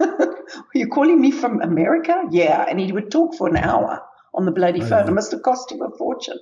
Are 0.00 0.74
you 0.74 0.88
calling 0.88 1.20
me 1.20 1.30
from 1.30 1.60
America? 1.60 2.24
Yeah. 2.30 2.64
And 2.66 2.80
he 2.80 2.92
would 2.92 3.10
talk 3.10 3.34
for 3.34 3.46
an 3.46 3.58
hour 3.58 4.00
on 4.32 4.46
the 4.46 4.52
bloody 4.52 4.80
oh, 4.80 4.86
phone. 4.86 5.06
It 5.06 5.12
must 5.12 5.32
have 5.32 5.42
cost 5.42 5.70
him 5.70 5.82
a 5.82 5.90
fortune. 5.98 6.38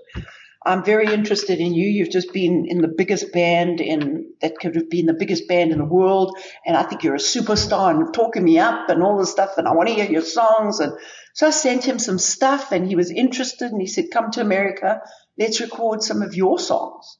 I'm 0.64 0.84
very 0.84 1.12
interested 1.12 1.58
in 1.58 1.74
you. 1.74 1.88
You've 1.88 2.12
just 2.12 2.32
been 2.32 2.64
in 2.68 2.80
the 2.80 2.94
biggest 2.96 3.32
band 3.32 3.80
in 3.80 4.32
that 4.40 4.56
could 4.60 4.76
have 4.76 4.88
been 4.88 5.06
the 5.06 5.14
biggest 5.14 5.48
band 5.48 5.72
in 5.72 5.78
the 5.78 5.84
world. 5.84 6.38
And 6.64 6.76
I 6.76 6.84
think 6.84 7.02
you're 7.02 7.16
a 7.16 7.18
superstar 7.18 7.90
and 7.90 7.98
you're 7.98 8.12
talking 8.12 8.44
me 8.44 8.60
up 8.60 8.88
and 8.88 9.02
all 9.02 9.18
this 9.18 9.32
stuff. 9.32 9.58
And 9.58 9.66
I 9.66 9.72
want 9.72 9.88
to 9.88 9.94
hear 9.96 10.08
your 10.08 10.22
songs. 10.22 10.78
And 10.78 10.92
so 11.34 11.48
I 11.48 11.50
sent 11.50 11.84
him 11.84 11.98
some 11.98 12.18
stuff 12.18 12.70
and 12.70 12.86
he 12.86 12.94
was 12.94 13.10
interested 13.10 13.72
and 13.72 13.80
he 13.80 13.88
said, 13.88 14.12
come 14.12 14.30
to 14.30 14.40
America. 14.40 15.00
Let's 15.36 15.60
record 15.60 16.04
some 16.04 16.22
of 16.22 16.36
your 16.36 16.60
songs. 16.60 17.18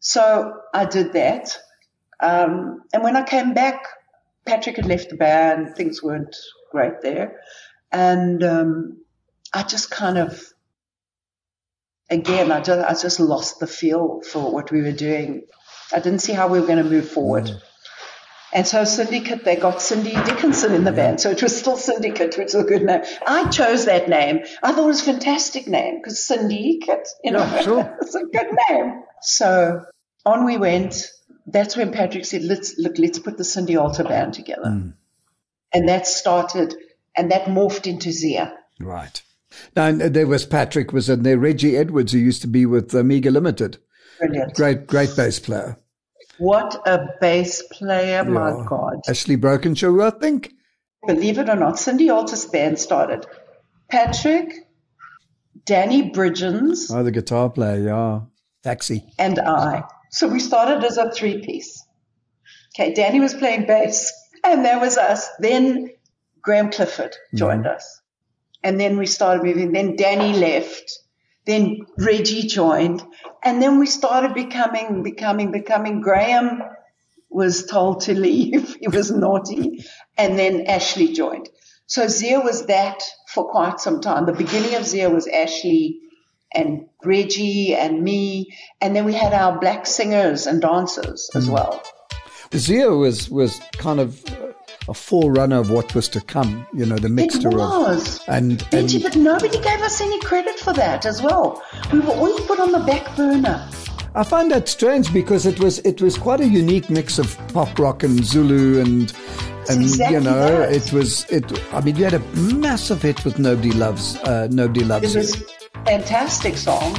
So 0.00 0.52
I 0.72 0.84
did 0.84 1.12
that. 1.14 1.56
Um, 2.20 2.82
and 2.92 3.02
when 3.02 3.16
I 3.16 3.22
came 3.22 3.54
back, 3.54 3.84
Patrick 4.46 4.76
had 4.76 4.86
left 4.86 5.10
the 5.10 5.16
band. 5.16 5.76
Things 5.76 6.02
weren't 6.02 6.34
great 6.70 7.00
there. 7.02 7.40
And, 7.92 8.42
um, 8.42 8.98
I 9.52 9.62
just 9.62 9.90
kind 9.90 10.18
of, 10.18 10.42
again, 12.10 12.52
I 12.52 12.60
just, 12.60 12.88
I 12.88 13.02
just 13.02 13.20
lost 13.20 13.60
the 13.60 13.66
feel 13.66 14.20
for 14.22 14.52
what 14.52 14.70
we 14.70 14.82
were 14.82 14.92
doing. 14.92 15.42
I 15.92 16.00
didn't 16.00 16.20
see 16.20 16.32
how 16.32 16.48
we 16.48 16.60
were 16.60 16.66
going 16.66 16.82
to 16.82 16.90
move 16.90 17.08
forward. 17.08 17.44
Mm. 17.44 17.60
And 18.52 18.66
so 18.66 18.84
Syndicate, 18.84 19.44
they 19.44 19.56
got 19.56 19.82
Cindy 19.82 20.12
Dickinson 20.12 20.72
in 20.72 20.84
the 20.84 20.92
band. 20.92 21.20
So 21.20 21.30
it 21.30 21.42
was 21.42 21.56
still 21.56 21.76
Syndicate, 21.76 22.38
which 22.38 22.54
was 22.54 22.64
a 22.64 22.64
good 22.64 22.82
name. 22.82 23.02
I 23.26 23.48
chose 23.48 23.86
that 23.86 24.08
name. 24.08 24.40
I 24.62 24.72
thought 24.72 24.84
it 24.84 24.86
was 24.86 25.02
a 25.02 25.12
fantastic 25.12 25.66
name 25.66 25.98
because 25.98 26.24
Syndicate, 26.24 27.08
you 27.24 27.32
know, 27.32 27.40
yeah, 27.40 27.60
sure. 27.62 27.98
it's 28.00 28.14
a 28.14 28.24
good 28.24 28.48
name. 28.68 29.02
So 29.22 29.84
on 30.24 30.44
we 30.44 30.56
went. 30.56 31.10
That's 31.46 31.76
when 31.76 31.92
Patrick 31.92 32.24
said, 32.24 32.42
let's 32.42 32.76
look, 32.76 32.98
let's 32.98 33.18
put 33.18 33.36
the 33.36 33.44
Cindy 33.44 33.76
Alter 33.76 34.04
band 34.04 34.34
together. 34.34 34.64
Mm. 34.64 34.94
And 35.72 35.88
that 35.88 36.06
started 36.06 36.74
and 37.16 37.30
that 37.30 37.44
morphed 37.44 37.86
into 37.86 38.10
Zia. 38.12 38.54
Right. 38.80 39.22
Now, 39.74 39.92
there 39.92 40.26
was 40.26 40.44
Patrick 40.44 40.92
was 40.92 41.08
in 41.08 41.22
there, 41.22 41.38
Reggie 41.38 41.76
Edwards, 41.76 42.12
who 42.12 42.18
used 42.18 42.42
to 42.42 42.48
be 42.48 42.66
with 42.66 42.94
Omega 42.94 43.30
Limited. 43.30 43.78
Brilliant. 44.18 44.54
Great, 44.54 44.86
great 44.86 45.14
bass 45.16 45.38
player. 45.38 45.76
What 46.38 46.80
a 46.86 47.08
bass 47.20 47.62
player, 47.72 48.22
yeah. 48.22 48.30
my 48.30 48.64
God. 48.66 49.00
Ashley 49.08 49.36
Brokenshaw, 49.36 50.12
I 50.12 50.18
think. 50.18 50.52
Believe 51.06 51.38
it 51.38 51.48
or 51.48 51.56
not, 51.56 51.78
Cindy 51.78 52.10
Alter's 52.10 52.46
band 52.46 52.78
started. 52.78 53.26
Patrick, 53.88 54.52
Danny 55.64 56.10
Bridgens. 56.10 56.90
Oh, 56.90 57.02
the 57.02 57.12
guitar 57.12 57.48
player, 57.50 57.84
yeah. 57.84 58.20
Taxi. 58.62 59.04
And 59.18 59.38
I. 59.38 59.84
So 60.10 60.28
we 60.28 60.40
started 60.40 60.84
as 60.84 60.98
a 60.98 61.10
three 61.10 61.40
piece. 61.42 61.84
Okay, 62.74 62.92
Danny 62.92 63.20
was 63.20 63.34
playing 63.34 63.66
bass 63.66 64.12
and 64.44 64.64
that 64.64 64.80
was 64.80 64.96
us. 64.98 65.28
Then 65.38 65.90
Graham 66.42 66.70
Clifford 66.70 67.16
joined 67.34 67.64
mm-hmm. 67.64 67.76
us. 67.76 68.02
And 68.62 68.80
then 68.80 68.98
we 68.98 69.06
started 69.06 69.44
moving. 69.44 69.72
Then 69.72 69.96
Danny 69.96 70.32
left. 70.32 70.98
Then 71.46 71.86
Reggie 71.96 72.48
joined. 72.48 73.02
And 73.42 73.62
then 73.62 73.78
we 73.78 73.86
started 73.86 74.34
becoming, 74.34 75.02
becoming, 75.02 75.52
becoming. 75.52 76.00
Graham 76.00 76.62
was 77.30 77.66
told 77.66 78.02
to 78.02 78.14
leave. 78.18 78.76
he 78.80 78.88
was 78.88 79.10
naughty. 79.10 79.84
And 80.18 80.38
then 80.38 80.66
Ashley 80.66 81.12
joined. 81.12 81.48
So 81.86 82.08
Zia 82.08 82.40
was 82.40 82.66
that 82.66 83.02
for 83.28 83.48
quite 83.48 83.78
some 83.78 84.00
time. 84.00 84.26
The 84.26 84.32
beginning 84.32 84.74
of 84.74 84.84
Zia 84.84 85.08
was 85.08 85.28
Ashley 85.28 86.00
and 86.52 86.86
Reggie 87.04 87.74
and 87.74 88.02
me. 88.02 88.56
And 88.80 88.96
then 88.96 89.04
we 89.04 89.14
had 89.14 89.32
our 89.32 89.60
black 89.60 89.86
singers 89.86 90.46
and 90.46 90.60
dancers 90.60 91.30
as 91.34 91.48
mm. 91.48 91.52
well. 91.52 91.82
Zia 92.54 92.90
was, 92.90 93.30
was 93.30 93.60
kind 93.72 94.00
of 94.00 94.24
a 94.88 94.94
forerunner 94.94 95.58
of 95.58 95.70
what 95.70 95.94
was 95.94 96.08
to 96.10 96.20
come, 96.20 96.66
you 96.72 96.86
know, 96.86 96.96
the 96.96 97.08
mixture 97.08 97.48
it 97.48 97.54
was. 97.54 98.20
of. 98.20 98.28
And, 98.28 98.58
Benjy, 98.70 99.02
but 99.02 99.16
nobody 99.16 99.60
gave 99.60 99.80
us 99.80 100.00
any 100.00 100.20
credit 100.20 100.58
for 100.58 100.72
that 100.74 101.04
as 101.06 101.22
well. 101.22 101.62
We 101.92 102.00
were 102.00 102.12
always 102.12 102.40
put 102.46 102.60
on 102.60 102.72
the 102.72 102.80
back 102.80 103.16
burner. 103.16 103.68
I 104.14 104.24
find 104.24 104.50
that 104.50 104.66
strange 104.68 105.12
because 105.12 105.44
it 105.44 105.60
was 105.60 105.78
it 105.80 106.00
was 106.00 106.16
quite 106.16 106.40
a 106.40 106.48
unique 106.48 106.88
mix 106.88 107.18
of 107.18 107.36
pop 107.48 107.78
rock 107.78 108.02
and 108.02 108.24
Zulu 108.24 108.80
and 108.80 109.12
and 109.68 109.82
exactly 109.82 110.16
you 110.16 110.22
know 110.22 110.60
that. 110.60 110.72
it 110.72 110.90
was 110.90 111.26
it. 111.30 111.44
I 111.74 111.82
mean, 111.82 111.96
you 111.96 112.04
had 112.04 112.14
a 112.14 112.20
massive 112.34 113.02
hit 113.02 113.22
with 113.26 113.38
"Nobody 113.38 113.72
Loves." 113.72 114.16
Uh, 114.16 114.48
Nobody 114.50 114.84
loves 114.84 115.14
it. 115.14 115.18
Was, 115.18 115.44
fantastic 115.84 116.56
song. 116.56 116.96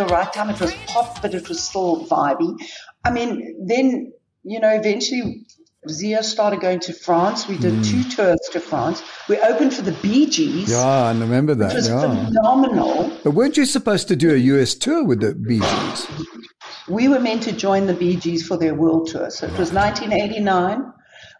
At 0.00 0.08
the 0.08 0.12
right 0.14 0.32
time. 0.32 0.50
It 0.50 0.60
was 0.60 0.74
pop, 0.86 1.22
but 1.22 1.34
it 1.34 1.48
was 1.48 1.62
still 1.62 2.06
vibey. 2.06 2.56
I 3.04 3.10
mean, 3.10 3.66
then, 3.66 4.12
you 4.42 4.60
know, 4.60 4.70
eventually 4.70 5.46
Zia 5.88 6.22
started 6.22 6.60
going 6.60 6.80
to 6.80 6.92
France. 6.92 7.48
We 7.48 7.56
did 7.58 7.74
mm. 7.74 7.90
two 7.90 8.16
tours 8.16 8.40
to 8.52 8.60
France. 8.60 9.02
We 9.28 9.38
opened 9.38 9.74
for 9.74 9.82
the 9.82 9.92
Bee 9.92 10.26
Gees. 10.26 10.70
Yeah, 10.70 10.84
I 10.84 11.12
remember 11.12 11.54
that. 11.54 11.68
Which 11.68 11.74
was 11.74 11.88
yeah. 11.88 12.26
phenomenal. 12.26 13.16
But 13.22 13.32
weren't 13.32 13.56
you 13.56 13.64
supposed 13.64 14.08
to 14.08 14.16
do 14.16 14.34
a 14.34 14.36
US 14.36 14.74
tour 14.74 15.04
with 15.04 15.20
the 15.20 15.34
Bee 15.34 15.60
Gees? 15.60 16.06
We 16.88 17.08
were 17.08 17.20
meant 17.20 17.42
to 17.44 17.52
join 17.52 17.86
the 17.86 17.94
Bee 17.94 18.16
Gees 18.16 18.46
for 18.46 18.56
their 18.56 18.74
world 18.74 19.08
tour. 19.08 19.30
So 19.30 19.46
it 19.46 19.58
was 19.58 19.72
1989. 19.72 20.92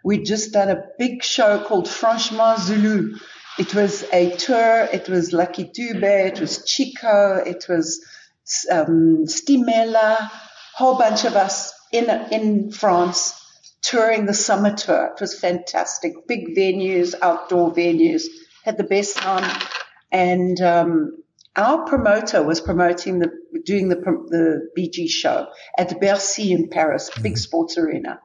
We'd 0.05 0.25
just 0.25 0.53
done 0.53 0.71
a 0.71 0.83
big 0.99 1.23
show 1.23 1.63
called 1.65 1.89
Franchement 1.89 2.61
Zulu. 2.61 3.17
It 3.59 3.75
was 3.75 4.05
a 4.13 4.31
tour. 4.37 4.89
It 4.93 5.09
was 5.09 5.33
Lucky 5.33 5.65
Dube. 5.65 6.03
It 6.03 6.41
was 6.41 6.65
Chico. 6.65 7.43
It 7.45 7.67
was 7.69 8.05
um, 8.71 9.25
Stimela. 9.27 10.31
Whole 10.75 10.99
bunch 10.99 11.25
of 11.25 11.37
us 11.37 11.73
in 11.93 12.11
in 12.31 12.71
France 12.71 13.43
touring 13.83 14.27
the 14.27 14.35
summer 14.35 14.75
tour. 14.75 15.13
It 15.15 15.21
was 15.21 15.39
fantastic. 15.39 16.27
Big 16.27 16.57
venues, 16.57 17.15
outdoor 17.21 17.73
venues. 17.73 18.25
Had 18.65 18.77
the 18.77 18.85
best 18.85 19.17
time. 19.17 19.51
And 20.11 20.61
um, 20.61 21.23
our 21.55 21.87
promoter 21.87 22.43
was 22.43 22.61
promoting 22.61 23.21
the 23.21 23.31
doing 23.65 23.89
the 23.89 23.97
the 23.97 24.69
BG 24.77 25.09
show 25.09 25.49
at 25.79 25.89
the 25.89 25.95
Bercy 25.97 26.53
in 26.53 26.69
Paris, 26.69 27.11
big 27.11 27.33
mm-hmm. 27.33 27.37
sports 27.37 27.79
arena. 27.79 28.21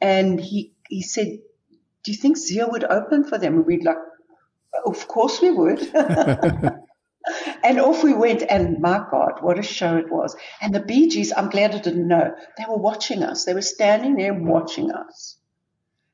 And 0.00 0.40
he 0.40 0.72
he 0.88 1.02
said, 1.02 1.38
"Do 2.04 2.12
you 2.12 2.16
think 2.16 2.36
Zia 2.36 2.66
would 2.66 2.84
open 2.84 3.24
for 3.24 3.38
them?" 3.38 3.56
And 3.56 3.66
we'd 3.66 3.84
like, 3.84 3.98
"Of 4.86 5.06
course 5.08 5.40
we 5.40 5.50
would." 5.50 5.80
and 7.64 7.80
off 7.80 8.02
we 8.02 8.12
went, 8.12 8.42
and 8.48 8.80
my 8.80 9.04
God, 9.10 9.38
what 9.40 9.58
a 9.58 9.62
show 9.62 9.96
it 9.96 10.10
was! 10.10 10.36
And 10.60 10.74
the 10.74 10.80
Bee 10.80 11.08
Gees, 11.08 11.32
I'm 11.36 11.50
glad 11.50 11.74
I 11.74 11.78
didn't 11.78 12.08
know. 12.08 12.34
They 12.58 12.64
were 12.68 12.76
watching 12.78 13.22
us. 13.22 13.44
They 13.44 13.54
were 13.54 13.62
standing 13.62 14.16
there 14.16 14.34
watching 14.34 14.90
us. 14.90 15.36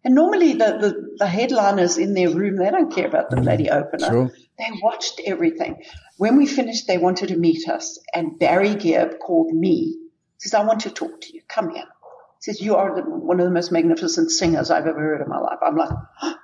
And 0.04 0.14
normally 0.14 0.52
the, 0.52 0.78
the, 0.80 1.16
the 1.18 1.26
headliners 1.26 1.98
in 1.98 2.14
their 2.14 2.30
room, 2.30 2.56
they 2.56 2.70
don't 2.70 2.94
care 2.94 3.06
about 3.06 3.30
the 3.30 3.36
mm, 3.36 3.42
bloody 3.42 3.68
opener. 3.68 4.08
Sure. 4.08 4.30
They 4.58 4.70
watched 4.82 5.20
everything. 5.24 5.82
When 6.16 6.36
we 6.36 6.46
finished, 6.46 6.86
they 6.86 6.98
wanted 6.98 7.28
to 7.28 7.36
meet 7.36 7.68
us. 7.68 7.98
And 8.14 8.38
Barry 8.38 8.74
Gibb 8.74 9.18
called 9.18 9.52
me. 9.52 9.98
Says, 10.38 10.54
I 10.54 10.64
want 10.64 10.80
to 10.80 10.90
talk 10.90 11.20
to 11.20 11.34
you. 11.34 11.42
Come 11.48 11.70
here. 11.70 11.84
He 11.84 12.52
says, 12.52 12.60
you 12.60 12.76
are 12.76 12.94
the, 12.94 13.02
one 13.02 13.40
of 13.40 13.46
the 13.46 13.52
most 13.52 13.72
magnificent 13.72 14.30
singers 14.30 14.70
I've 14.70 14.86
ever 14.86 15.00
heard 15.00 15.20
in 15.20 15.28
my 15.28 15.40
life. 15.40 15.58
I'm 15.66 15.76
like, 15.76 15.90
oh, 16.22 16.34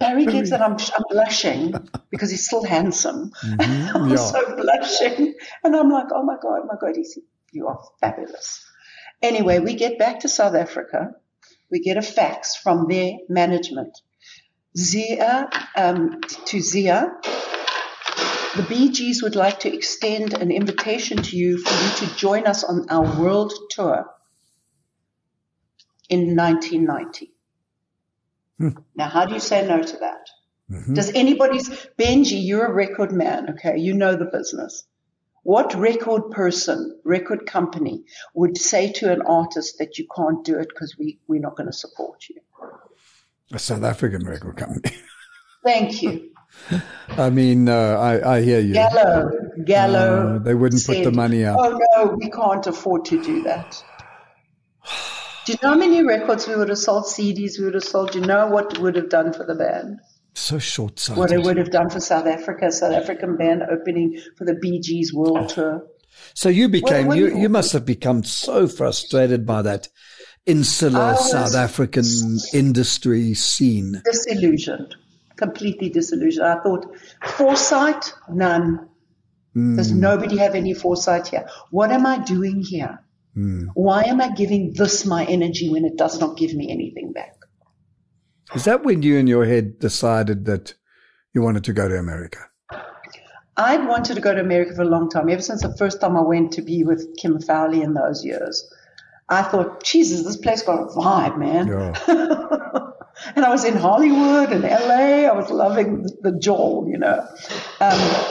Barry 0.00 0.24
Gibbs, 0.24 0.50
and 0.50 0.62
I'm, 0.62 0.72
I'm 0.72 1.04
blushing 1.10 1.74
because 2.10 2.30
he's 2.30 2.46
still 2.46 2.64
handsome. 2.64 3.32
Mm-hmm, 3.44 3.96
I'm 3.96 4.10
yeah. 4.10 4.16
so 4.16 4.56
blushing. 4.56 5.34
And 5.62 5.76
I'm 5.76 5.90
like, 5.90 6.06
oh 6.12 6.24
my 6.24 6.36
God, 6.42 6.62
my 6.66 6.74
God, 6.80 6.96
he's, 6.96 7.18
you 7.52 7.68
are 7.68 7.78
fabulous. 8.00 8.64
Anyway, 9.22 9.58
we 9.58 9.74
get 9.74 9.98
back 9.98 10.20
to 10.20 10.28
South 10.28 10.54
Africa. 10.54 11.10
We 11.70 11.80
get 11.80 11.98
a 11.98 12.02
fax 12.02 12.56
from 12.56 12.88
their 12.88 13.12
management. 13.28 13.96
Zia, 14.76 15.50
um, 15.76 16.20
to 16.46 16.60
Zia, 16.60 17.12
the 18.56 18.62
Bee 18.68 18.90
Gees 18.90 19.22
would 19.22 19.36
like 19.36 19.60
to 19.60 19.74
extend 19.74 20.32
an 20.32 20.50
invitation 20.50 21.22
to 21.22 21.36
you 21.36 21.58
for 21.58 21.72
you 21.84 22.08
to 22.08 22.16
join 22.16 22.46
us 22.46 22.64
on 22.64 22.86
our 22.88 23.20
world 23.20 23.52
tour 23.70 24.06
in 26.08 26.34
1990. 26.36 27.32
Hmm. 28.60 28.68
Now, 28.94 29.08
how 29.08 29.24
do 29.24 29.34
you 29.34 29.40
say 29.40 29.66
no 29.66 29.82
to 29.82 29.96
that? 29.98 30.28
Mm-hmm. 30.70 30.94
Does 30.94 31.10
anybody's, 31.14 31.68
Benjy, 31.98 32.44
you're 32.46 32.66
a 32.66 32.72
record 32.72 33.10
man, 33.10 33.50
okay? 33.50 33.78
You 33.78 33.94
know 33.94 34.14
the 34.14 34.26
business. 34.26 34.84
What 35.42 35.74
record 35.74 36.30
person, 36.30 37.00
record 37.02 37.46
company 37.46 38.04
would 38.34 38.58
say 38.58 38.92
to 38.92 39.10
an 39.10 39.22
artist 39.22 39.78
that 39.78 39.98
you 39.98 40.06
can't 40.14 40.44
do 40.44 40.58
it 40.58 40.68
because 40.68 40.96
we, 40.98 41.18
we're 41.26 41.40
not 41.40 41.56
going 41.56 41.66
to 41.66 41.72
support 41.72 42.28
you? 42.28 42.36
A 43.52 43.58
South 43.58 43.82
African 43.82 44.24
record 44.26 44.58
company. 44.58 44.94
Thank 45.64 46.02
you. 46.02 46.30
I 47.08 47.30
mean, 47.30 47.68
uh, 47.68 47.96
I, 47.96 48.36
I 48.36 48.42
hear 48.42 48.60
you. 48.60 48.74
Gallo, 48.74 49.30
Gallo. 49.64 50.36
Uh, 50.36 50.38
they 50.38 50.54
wouldn't 50.54 50.82
said, 50.82 50.96
put 50.96 51.04
the 51.04 51.16
money 51.16 51.44
out. 51.44 51.58
Oh 51.58 51.78
no, 51.94 52.16
we 52.16 52.28
can't 52.30 52.66
afford 52.66 53.04
to 53.06 53.22
do 53.22 53.42
that. 53.44 53.82
Do 55.50 55.56
you 55.56 55.68
know 55.68 55.74
how 55.74 55.88
many 55.88 56.04
records 56.04 56.46
we 56.46 56.54
would 56.54 56.68
have 56.68 56.78
sold, 56.78 57.06
CDs 57.06 57.58
we 57.58 57.64
would 57.64 57.74
have 57.74 57.82
sold? 57.82 58.12
Do 58.12 58.20
you 58.20 58.24
know 58.24 58.46
what 58.46 58.78
would 58.78 58.94
have 58.94 59.08
done 59.08 59.32
for 59.32 59.44
the 59.44 59.56
band? 59.56 59.98
So 60.34 60.60
short 60.60 61.00
sighted. 61.00 61.18
What 61.18 61.32
it 61.32 61.42
would 61.42 61.56
have 61.56 61.72
done 61.72 61.90
for 61.90 61.98
South 61.98 62.26
Africa, 62.26 62.70
South 62.70 62.92
African 62.92 63.36
band 63.36 63.64
opening 63.68 64.20
for 64.38 64.44
the 64.44 64.54
Bee 64.54 64.78
Gees 64.78 65.12
World 65.12 65.48
Tour. 65.48 65.84
So 66.34 66.50
you 66.50 66.68
became, 66.68 67.08
well, 67.08 67.16
you, 67.16 67.36
you 67.36 67.48
must 67.48 67.72
have 67.72 67.84
become 67.84 68.22
so 68.22 68.68
frustrated 68.68 69.44
by 69.44 69.62
that 69.62 69.88
insular 70.46 71.16
South 71.16 71.56
African 71.56 72.04
industry 72.54 73.34
scene. 73.34 74.02
Disillusioned, 74.04 74.94
completely 75.34 75.88
disillusioned. 75.88 76.46
I 76.46 76.60
thought, 76.62 76.94
foresight, 77.24 78.12
none. 78.28 78.88
Mm. 79.56 79.76
Does 79.76 79.90
nobody 79.90 80.36
have 80.36 80.54
any 80.54 80.74
foresight 80.74 81.26
here? 81.26 81.48
What 81.72 81.90
am 81.90 82.06
I 82.06 82.18
doing 82.18 82.62
here? 82.62 83.00
Mm. 83.36 83.68
Why 83.74 84.04
am 84.04 84.20
I 84.20 84.32
giving 84.32 84.72
this 84.72 85.06
my 85.06 85.24
energy 85.24 85.68
when 85.68 85.84
it 85.84 85.96
does 85.96 86.20
not 86.20 86.36
give 86.36 86.54
me 86.54 86.70
anything 86.70 87.12
back? 87.12 87.36
Is 88.54 88.64
that 88.64 88.82
when 88.82 89.02
you 89.02 89.16
in 89.16 89.26
your 89.26 89.44
head 89.44 89.78
decided 89.78 90.44
that 90.46 90.74
you 91.32 91.42
wanted 91.42 91.64
to 91.64 91.72
go 91.72 91.88
to 91.88 91.96
America? 91.96 92.38
I'd 93.56 93.86
wanted 93.86 94.14
to 94.14 94.20
go 94.20 94.34
to 94.34 94.40
America 94.40 94.74
for 94.74 94.82
a 94.82 94.86
long 94.86 95.10
time, 95.10 95.28
ever 95.28 95.42
since 95.42 95.62
the 95.62 95.76
first 95.76 96.00
time 96.00 96.16
I 96.16 96.22
went 96.22 96.52
to 96.52 96.62
be 96.62 96.82
with 96.82 97.16
Kim 97.16 97.40
Fowley 97.40 97.82
in 97.82 97.94
those 97.94 98.24
years. 98.24 98.72
I 99.28 99.42
thought, 99.42 99.84
Jesus, 99.84 100.24
this 100.24 100.36
place 100.36 100.62
got 100.62 100.80
a 100.80 100.86
vibe, 100.86 101.38
man. 101.38 101.68
Yeah. 101.68 101.94
and 103.36 103.44
I 103.44 103.50
was 103.50 103.64
in 103.64 103.76
Hollywood 103.76 104.50
and 104.50 104.64
LA. 104.64 105.28
I 105.28 105.32
was 105.32 105.50
loving 105.50 106.02
the, 106.02 106.16
the 106.22 106.38
Joel, 106.38 106.88
you 106.88 106.98
know. 106.98 107.26
Um, 107.80 108.24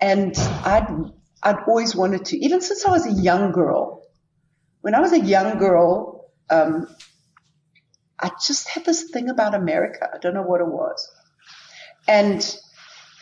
and 0.00 0.34
I'd, 0.64 0.88
I'd 1.42 1.62
always 1.68 1.94
wanted 1.94 2.24
to, 2.26 2.38
even 2.38 2.60
since 2.60 2.84
I 2.84 2.90
was 2.90 3.06
a 3.06 3.12
young 3.12 3.52
girl, 3.52 3.99
when 4.80 4.94
I 4.94 5.00
was 5.00 5.12
a 5.12 5.20
young 5.20 5.58
girl, 5.58 6.30
um, 6.48 6.86
I 8.18 8.30
just 8.44 8.68
had 8.68 8.84
this 8.84 9.10
thing 9.10 9.30
about 9.30 9.54
America. 9.54 10.08
I 10.12 10.18
don't 10.18 10.34
know 10.34 10.42
what 10.42 10.60
it 10.60 10.66
was. 10.66 11.10
And 12.06 12.56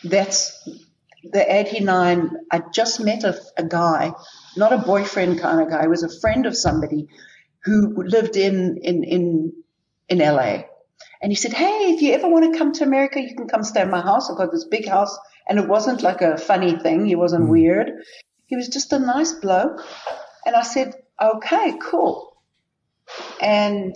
that's 0.03 0.67
the 1.23 1.55
89. 1.57 2.31
I 2.51 2.61
just 2.73 2.99
met 2.99 3.23
a, 3.23 3.39
a 3.57 3.63
guy, 3.63 4.13
not 4.57 4.73
a 4.73 4.77
boyfriend 4.77 5.39
kind 5.39 5.61
of 5.61 5.69
guy. 5.69 5.81
He 5.81 5.87
was 5.87 6.03
a 6.03 6.19
friend 6.19 6.45
of 6.45 6.55
somebody 6.55 7.07
who 7.63 8.03
lived 8.03 8.35
in, 8.35 8.77
in, 8.81 9.03
in, 9.03 9.53
in 10.07 10.17
LA. 10.19 10.63
And 11.21 11.31
he 11.31 11.35
said, 11.35 11.53
Hey, 11.53 11.93
if 11.93 12.01
you 12.01 12.13
ever 12.13 12.29
want 12.29 12.51
to 12.51 12.57
come 12.57 12.71
to 12.73 12.83
America, 12.83 13.21
you 13.21 13.35
can 13.35 13.47
come 13.47 13.63
stay 13.63 13.81
in 13.81 13.89
my 13.89 14.01
house. 14.01 14.29
I've 14.29 14.37
got 14.37 14.51
this 14.51 14.65
big 14.65 14.87
house. 14.87 15.17
And 15.47 15.59
it 15.59 15.67
wasn't 15.67 16.01
like 16.01 16.21
a 16.21 16.37
funny 16.37 16.77
thing. 16.77 17.05
He 17.05 17.15
wasn't 17.15 17.45
mm. 17.45 17.49
weird. 17.49 17.91
He 18.45 18.55
was 18.55 18.69
just 18.69 18.93
a 18.93 18.99
nice 18.99 19.33
bloke. 19.33 19.85
And 20.45 20.55
I 20.55 20.63
said, 20.63 20.93
okay, 21.21 21.77
cool. 21.81 22.37
And 23.41 23.95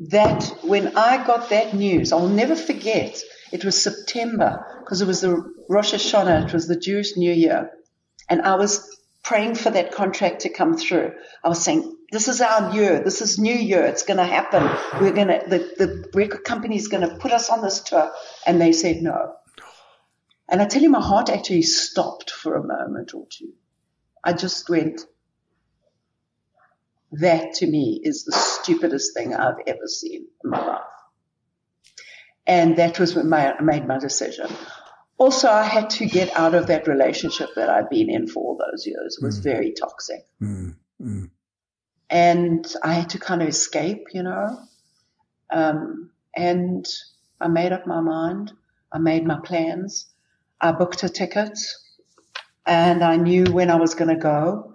that 0.00 0.44
when 0.62 0.96
I 0.96 1.24
got 1.24 1.50
that 1.50 1.74
news, 1.74 2.12
I'll 2.12 2.28
never 2.28 2.56
forget. 2.56 3.20
It 3.52 3.64
was 3.64 3.80
September 3.80 4.64
because 4.80 5.02
it 5.02 5.06
was 5.06 5.20
the 5.20 5.52
Rosh 5.68 5.92
Hashanah. 5.92 6.46
It 6.46 6.52
was 6.52 6.66
the 6.66 6.78
Jewish 6.78 7.16
New 7.16 7.32
Year. 7.32 7.70
And 8.28 8.42
I 8.42 8.54
was 8.56 8.98
praying 9.22 9.56
for 9.56 9.70
that 9.70 9.92
contract 9.92 10.42
to 10.42 10.48
come 10.48 10.76
through. 10.76 11.12
I 11.44 11.48
was 11.48 11.62
saying, 11.62 11.96
this 12.12 12.28
is 12.28 12.40
our 12.40 12.74
year. 12.74 13.00
This 13.00 13.20
is 13.20 13.38
new 13.38 13.54
year. 13.54 13.84
It's 13.84 14.04
going 14.04 14.16
to 14.16 14.24
happen. 14.24 14.64
We're 15.00 15.12
going 15.12 15.28
to, 15.28 15.42
the, 15.46 15.58
the 15.58 16.10
record 16.14 16.44
company 16.44 16.76
is 16.76 16.88
going 16.88 17.08
to 17.08 17.16
put 17.16 17.32
us 17.32 17.50
on 17.50 17.62
this 17.62 17.80
tour. 17.80 18.10
And 18.46 18.60
they 18.60 18.72
said 18.72 19.02
no. 19.02 19.34
And 20.48 20.60
I 20.60 20.66
tell 20.66 20.82
you, 20.82 20.90
my 20.90 21.02
heart 21.02 21.28
actually 21.30 21.62
stopped 21.62 22.30
for 22.30 22.56
a 22.56 22.66
moment 22.66 23.14
or 23.14 23.26
two. 23.30 23.52
I 24.24 24.32
just 24.32 24.68
went, 24.68 25.02
that 27.12 27.54
to 27.54 27.66
me 27.66 28.00
is 28.02 28.24
the 28.24 28.32
stupidest 28.32 29.14
thing 29.14 29.34
I've 29.34 29.60
ever 29.66 29.86
seen 29.86 30.26
in 30.44 30.50
my 30.50 30.64
life. 30.64 30.80
And 32.46 32.76
that 32.76 32.98
was 32.98 33.14
when 33.14 33.32
I 33.32 33.60
made 33.60 33.86
my 33.86 33.98
decision. 33.98 34.48
Also, 35.18 35.50
I 35.50 35.64
had 35.64 35.90
to 35.90 36.06
get 36.06 36.34
out 36.36 36.54
of 36.54 36.68
that 36.68 36.88
relationship 36.88 37.50
that 37.56 37.68
I'd 37.68 37.90
been 37.90 38.08
in 38.08 38.26
for 38.26 38.42
all 38.42 38.56
those 38.56 38.86
years. 38.86 39.18
It 39.20 39.24
was 39.24 39.40
mm. 39.40 39.44
very 39.44 39.72
toxic. 39.72 40.24
Mm. 40.40 40.76
Mm. 41.00 41.30
And 42.08 42.74
I 42.82 42.94
had 42.94 43.10
to 43.10 43.18
kind 43.18 43.42
of 43.42 43.48
escape, 43.48 44.08
you 44.14 44.22
know. 44.22 44.58
Um, 45.50 46.10
and 46.34 46.86
I 47.40 47.48
made 47.48 47.72
up 47.72 47.86
my 47.86 48.00
mind. 48.00 48.52
I 48.92 48.98
made 48.98 49.26
my 49.26 49.38
plans. 49.44 50.06
I 50.60 50.72
booked 50.72 51.02
a 51.02 51.08
ticket 51.08 51.58
and 52.66 53.02
I 53.02 53.16
knew 53.16 53.44
when 53.44 53.70
I 53.70 53.76
was 53.76 53.94
going 53.94 54.14
to 54.14 54.20
go. 54.20 54.74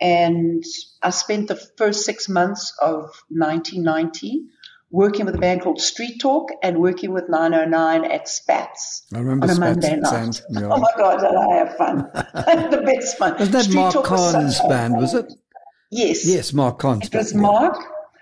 And 0.00 0.64
I 1.02 1.10
spent 1.10 1.48
the 1.48 1.56
first 1.56 2.04
six 2.04 2.28
months 2.28 2.72
of 2.80 3.10
1990 3.30 4.44
working 4.90 5.26
with 5.26 5.34
a 5.34 5.38
band 5.38 5.60
called 5.62 5.80
Street 5.80 6.20
Talk 6.20 6.50
and 6.62 6.78
working 6.78 7.12
with 7.12 7.28
909 7.28 8.10
at 8.10 8.26
Spats 8.26 9.02
I 9.12 9.18
remember 9.18 9.44
on 9.44 9.50
a 9.50 9.54
Spats, 9.54 9.82
Monday 9.82 9.96
night. 9.96 10.42
Yeah. 10.50 10.68
Oh 10.72 10.78
my 10.78 10.92
God, 10.96 11.16
did 11.18 11.34
I 11.34 11.54
have 11.56 11.76
fun. 11.76 11.96
the 12.70 12.82
best 12.84 13.18
fun. 13.18 13.36
Was 13.38 13.50
that 13.50 13.64
Street 13.64 13.74
Mark 13.76 13.94
Talk 13.94 14.04
Kahn's 14.04 14.56
such 14.56 14.64
a- 14.64 14.68
band, 14.68 14.96
was 14.96 15.14
it? 15.14 15.32
Yes. 15.90 16.26
Yes, 16.26 16.52
Mark 16.52 16.78
Kahn's 16.78 17.06
It 17.06 17.14
was 17.14 17.32
yeah. 17.32 17.40
Mark, 17.40 17.76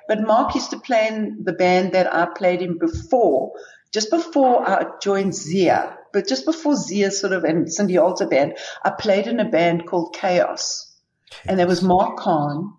but 0.08 0.22
Mark 0.22 0.54
used 0.54 0.70
to 0.70 0.78
play 0.78 1.08
in 1.08 1.42
the 1.44 1.52
band 1.52 1.92
that 1.92 2.12
I 2.12 2.26
played 2.26 2.62
in 2.62 2.78
before, 2.78 3.52
just 3.92 4.10
before 4.10 4.68
I 4.68 4.86
joined 5.02 5.34
Zia. 5.34 5.98
But 6.12 6.28
just 6.28 6.46
before 6.46 6.76
Zia 6.76 7.10
sort 7.10 7.32
of 7.32 7.44
and 7.44 7.70
Cindy 7.72 7.98
Alter 7.98 8.26
band, 8.26 8.56
I 8.84 8.90
played 8.90 9.26
in 9.26 9.40
a 9.40 9.48
band 9.48 9.86
called 9.86 10.14
Chaos. 10.14 10.85
And 11.46 11.58
there 11.58 11.66
was 11.66 11.82
Mark 11.82 12.18
Kahn. 12.18 12.72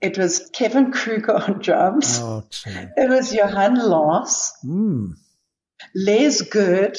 It 0.00 0.18
was 0.18 0.50
Kevin 0.52 0.90
Kruger 0.92 1.34
on 1.34 1.60
drums. 1.60 2.18
Oh. 2.20 2.44
It 2.66 3.08
was 3.08 3.32
Johan 3.32 3.76
Lars, 3.76 4.50
Hmm. 4.62 5.12
Les 5.94 6.42
Good, 6.42 6.98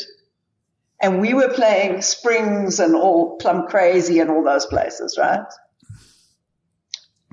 and 1.02 1.20
we 1.22 1.34
were 1.34 1.50
playing 1.54 2.02
Springs 2.02 2.80
and 2.80 2.96
all 2.96 3.38
Plum 3.38 3.68
Crazy 3.68 4.20
and 4.20 4.30
all 4.30 4.44
those 4.44 4.66
places, 4.66 5.18
right? 5.20 5.46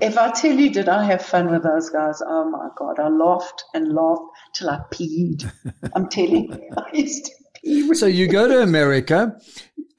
If 0.01 0.17
I 0.17 0.31
tell 0.31 0.57
you, 0.57 0.71
did 0.71 0.89
I 0.89 1.03
have 1.05 1.21
fun 1.21 1.51
with 1.51 1.63
those 1.63 1.89
guys? 1.89 2.21
Oh 2.25 2.49
my 2.49 2.69
God, 2.75 2.99
I 2.99 3.07
laughed 3.09 3.63
and 3.73 3.93
laughed 3.93 4.23
till 4.55 4.69
I 4.69 4.79
peed. 4.91 5.49
I'm 5.95 6.09
telling 6.09 6.51
you, 6.51 6.69
I 6.77 6.89
used 6.93 7.25
to 7.25 7.31
pee. 7.55 7.93
So 7.93 8.07
you 8.07 8.27
go 8.27 8.47
to 8.47 8.61
America, 8.61 9.37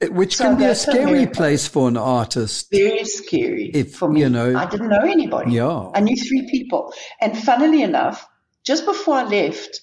which 0.01 0.37
So 0.37 0.45
can 0.45 0.57
be 0.57 0.65
a 0.65 0.75
scary 0.75 1.27
place 1.27 1.67
for 1.67 1.87
an 1.87 1.97
artist. 1.97 2.67
Very 2.71 3.05
scary 3.05 3.71
If, 3.73 3.95
for 3.95 4.09
me. 4.09 4.21
you 4.21 4.29
know- 4.29 4.57
I 4.57 4.65
didn't 4.65 4.89
know 4.89 5.01
anybody. 5.01 5.51
Yeah. 5.53 5.89
I 5.93 5.99
knew 6.01 6.15
three 6.15 6.47
people. 6.49 6.93
And 7.21 7.37
funnily 7.37 7.81
enough, 7.83 8.27
just 8.63 8.85
before 8.85 9.15
I 9.15 9.23
left, 9.23 9.81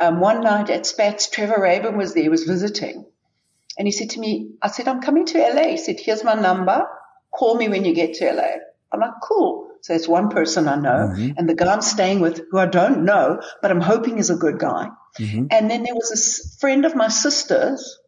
um, 0.00 0.20
one 0.20 0.40
night 0.42 0.70
at 0.70 0.86
Spats, 0.86 1.30
Trevor 1.30 1.60
Rabin 1.60 1.96
was 1.96 2.14
there, 2.14 2.30
was 2.30 2.44
visiting. 2.44 3.06
And 3.78 3.86
he 3.88 3.92
said 3.92 4.10
to 4.10 4.20
me, 4.20 4.50
I 4.62 4.68
said, 4.68 4.88
I'm 4.88 5.00
coming 5.00 5.26
to 5.26 5.38
LA. 5.38 5.68
He 5.68 5.76
said, 5.78 5.96
here's 6.00 6.24
my 6.24 6.34
number. 6.34 6.86
Call 7.32 7.56
me 7.56 7.68
when 7.68 7.84
you 7.84 7.94
get 7.94 8.14
to 8.14 8.32
LA. 8.32 8.58
I'm 8.92 9.00
like, 9.00 9.10
cool. 9.22 9.70
So 9.82 9.92
it's 9.92 10.08
one 10.08 10.28
person 10.30 10.68
I 10.68 10.76
know. 10.76 11.12
And 11.36 11.48
the 11.48 11.54
guy 11.54 11.72
I'm 11.72 11.82
staying 11.82 12.20
with, 12.20 12.40
who 12.50 12.58
I 12.58 12.66
don't 12.66 13.04
know, 13.04 13.40
but 13.60 13.70
I'm 13.70 13.80
hoping 13.80 14.18
is 14.18 14.30
a 14.30 14.36
good 14.36 14.58
guy. 14.58 14.88
And 15.50 15.70
then 15.70 15.82
there 15.82 15.94
was 15.94 16.10
a 16.12 16.58
friend 16.60 16.84
of 16.84 16.94
my 16.96 17.08
sister's, 17.08 17.98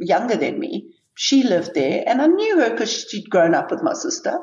younger 0.00 0.36
than 0.36 0.58
me. 0.58 0.94
She 1.14 1.42
lived 1.42 1.74
there 1.74 2.04
and 2.06 2.22
I 2.22 2.26
knew 2.26 2.60
her 2.60 2.70
because 2.70 2.90
she'd 2.90 3.28
grown 3.30 3.54
up 3.54 3.70
with 3.70 3.82
my 3.82 3.92
sister. 3.92 4.38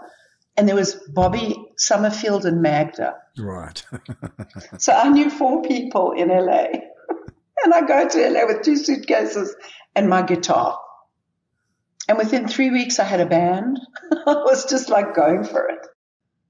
And 0.57 0.67
there 0.67 0.75
was 0.75 0.95
Bobby 1.13 1.55
Summerfield 1.77 2.45
and 2.45 2.61
Magda. 2.61 3.15
Right. 3.37 3.83
So 4.77 4.93
I 4.93 5.09
knew 5.09 5.29
four 5.29 5.61
people 5.61 6.11
in 6.11 6.29
LA. 6.29 6.65
and 7.63 7.73
I 7.73 7.81
go 7.81 8.07
to 8.07 8.29
LA 8.29 8.45
with 8.45 8.63
two 8.63 8.75
suitcases 8.77 9.55
and 9.95 10.09
my 10.09 10.21
guitar. 10.21 10.77
And 12.07 12.17
within 12.17 12.47
three 12.47 12.69
weeks, 12.71 12.99
I 12.99 13.03
had 13.03 13.19
a 13.19 13.25
band. 13.25 13.79
I 14.11 14.33
was 14.33 14.65
just 14.65 14.89
like 14.89 15.15
going 15.15 15.43
for 15.43 15.67
it. 15.67 15.85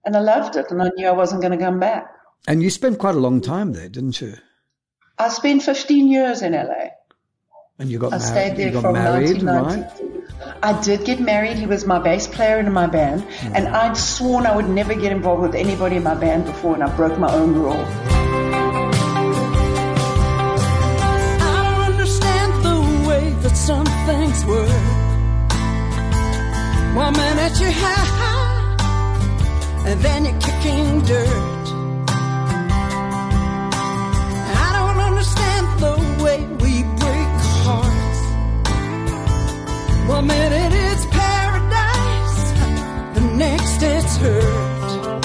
And 0.06 0.16
I 0.16 0.20
loved 0.22 0.56
it. 0.56 0.72
And 0.72 0.82
I 0.82 0.90
knew 0.96 1.08
I 1.08 1.12
wasn't 1.12 1.42
going 1.42 1.58
to 1.58 1.64
come 1.64 1.80
back. 1.80 2.06
and 2.48 2.64
you 2.64 2.70
spent 2.70 3.00
quite 3.00 3.16
a 3.16 3.20
long 3.20 3.42
time 3.42 3.74
there, 3.74 3.90
didn't 3.90 4.22
you? 4.22 4.36
I 5.18 5.28
spent 5.30 5.64
15 5.64 6.08
years 6.08 6.42
in 6.42 6.54
LA. 6.54 6.90
And 7.80 7.90
you 7.90 7.98
got 7.98 8.12
I 8.14 8.18
married. 8.18 8.28
stayed 8.28 8.58
there 8.58 8.82
from 8.82 8.94
married, 8.94 9.42
1990. 9.42 9.82
right? 9.82 10.56
I 10.62 10.82
did 10.82 11.06
get 11.06 11.20
married. 11.22 11.58
He 11.58 11.66
was 11.66 11.86
my 11.86 12.00
bass 12.00 12.28
player 12.28 12.60
in 12.60 12.72
my 12.74 12.88
band. 12.88 13.22
Hmm. 13.24 13.56
And 13.56 13.68
I'd 13.70 13.96
sworn 13.98 14.46
I 14.46 14.56
would 14.56 14.68
never 14.70 14.94
get 14.96 15.12
involved 15.14 15.42
with 15.42 15.56
anybody 15.56 15.96
in 15.96 16.04
my 16.04 16.16
band 16.16 16.46
before, 16.46 16.74
and 16.76 16.84
I 16.84 16.94
broke 16.96 17.18
my 17.18 17.32
own 17.34 17.54
rule. 17.54 17.86
I 21.42 21.86
understand 21.92 22.64
the 22.66 23.08
way 23.08 23.34
that 23.44 23.56
some 23.56 23.86
things 24.06 24.46
work. 24.46 24.70
One 26.96 27.14
minute 27.14 27.60
you're 27.62 27.72
high, 27.72 28.76
and 29.88 30.00
then 30.02 30.26
you're 30.26 30.40
kicking 30.42 31.02
dirt. 31.04 31.59
One 40.10 40.26
minute 40.26 40.74
it's 40.74 41.05
paradise, 41.05 42.39
the 43.14 43.22
next 43.38 43.82
it's 43.84 44.18
hurt. 44.18 45.22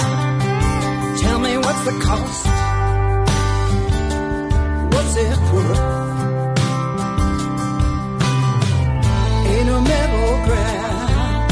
Tell 1.21 1.39
me 1.39 1.57
what's 1.57 1.83
the 1.89 1.95
cost? 2.07 2.45
What's 4.93 5.15
it 5.25 5.39
worth? 5.53 5.79
Ain't 9.51 9.65
no 9.71 9.77
middle 9.81 10.35
ground. 10.47 11.51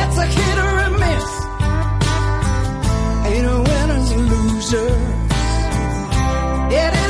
It's 0.00 0.16
a 0.16 0.26
hit 0.36 0.58
or 0.66 0.74
a 0.88 0.90
miss. 1.02 1.28
Ain't 3.30 3.44
no 3.50 3.56
winners 3.68 4.10
and 4.12 4.24
losers. 4.32 5.02
It 6.82 6.92
is 7.04 7.07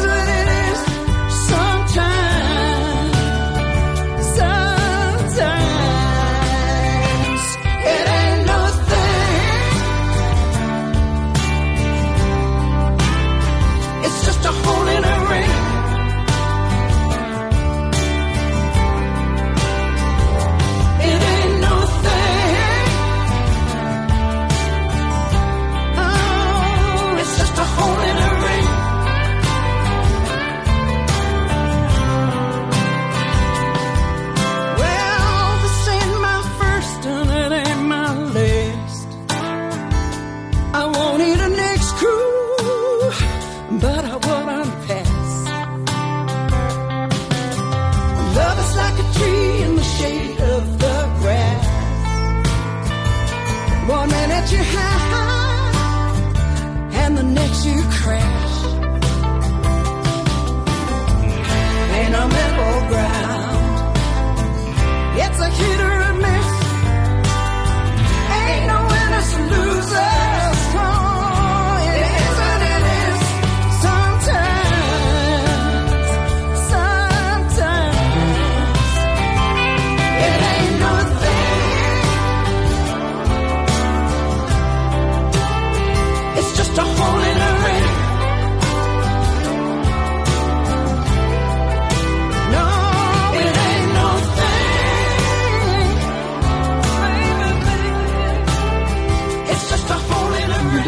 miss. 66.24 66.48
Ain't 68.38 68.66
no 68.70 68.78
winners 68.90 69.34
or 69.34 69.44
losers. 69.52 70.27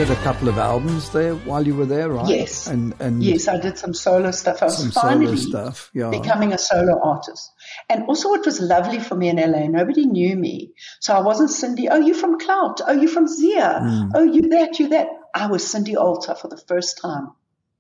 Did 0.07 0.11
a 0.11 0.23
couple 0.23 0.49
of 0.49 0.57
albums 0.57 1.11
there 1.11 1.35
while 1.35 1.67
you 1.67 1.75
were 1.75 1.85
there, 1.85 2.09
right? 2.09 2.27
Yes. 2.27 2.67
And 2.67 2.95
and 3.01 3.23
Yes, 3.23 3.49
I 3.49 3.59
did 3.59 3.77
some 3.77 3.93
solo 3.93 4.31
stuff. 4.31 4.63
I 4.63 4.65
was 4.65 4.95
finally 4.95 5.37
stuff. 5.37 5.91
Yeah. 5.93 6.09
becoming 6.09 6.55
a 6.55 6.59
solo 6.59 6.99
artist. 7.03 7.53
And 7.91 8.05
also 8.07 8.31
what 8.31 8.47
was 8.47 8.63
lovely 8.63 8.99
for 8.99 9.15
me 9.15 9.29
in 9.29 9.37
LA, 9.37 9.67
nobody 9.67 10.07
knew 10.07 10.37
me. 10.37 10.73
So 11.01 11.13
I 11.13 11.21
wasn't 11.21 11.51
Cindy, 11.51 11.91
oh, 11.91 11.99
you 11.99 12.15
from 12.15 12.39
Clout. 12.39 12.81
Oh, 12.87 12.93
you 12.93 13.09
from 13.09 13.27
Zia. 13.27 13.81
Mm. 13.83 14.11
Oh, 14.15 14.23
you 14.23 14.49
that, 14.49 14.79
you 14.79 14.89
that. 14.89 15.09
I 15.35 15.49
was 15.49 15.71
Cindy 15.71 15.97
Alter 15.97 16.35
for 16.35 16.49
the 16.49 16.57
first 16.57 16.99
time 17.03 17.33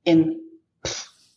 in, 0.04 0.42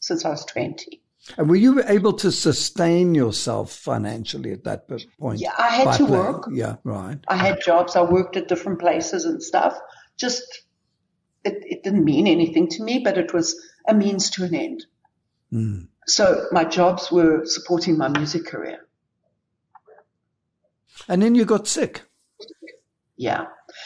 since 0.01 0.25
I 0.25 0.31
was 0.31 0.43
20. 0.43 1.01
And 1.37 1.47
were 1.47 1.55
you 1.55 1.81
able 1.85 2.11
to 2.11 2.29
sustain 2.29 3.15
yourself 3.15 3.71
financially 3.71 4.51
at 4.51 4.65
that 4.65 4.89
point? 5.17 5.39
Yeah, 5.39 5.53
I 5.57 5.69
had 5.69 5.93
to 5.93 6.05
playing? 6.05 6.11
work. 6.11 6.49
Yeah, 6.51 6.75
right. 6.83 7.19
I 7.29 7.37
had 7.37 7.61
jobs. 7.61 7.95
I 7.95 8.01
worked 8.01 8.35
at 8.35 8.49
different 8.49 8.79
places 8.79 9.23
and 9.23 9.41
stuff. 9.41 9.79
Just 10.17 10.62
it, 11.43 11.63
it 11.65 11.83
didn't 11.83 12.05
mean 12.05 12.27
anything 12.27 12.69
to 12.69 12.83
me, 12.83 12.99
but 13.03 13.17
it 13.17 13.33
was 13.33 13.59
a 13.87 13.93
means 13.93 14.29
to 14.31 14.43
an 14.43 14.55
end. 14.55 14.85
Mm. 15.51 15.87
So 16.07 16.47
my 16.51 16.63
jobs 16.63 17.11
were 17.11 17.45
supporting 17.45 17.97
my 17.97 18.07
music 18.07 18.45
career. 18.45 18.85
And 21.07 21.21
then 21.21 21.35
you 21.35 21.45
got 21.45 21.67
sick. 21.67 22.03
Yeah. 23.17 23.45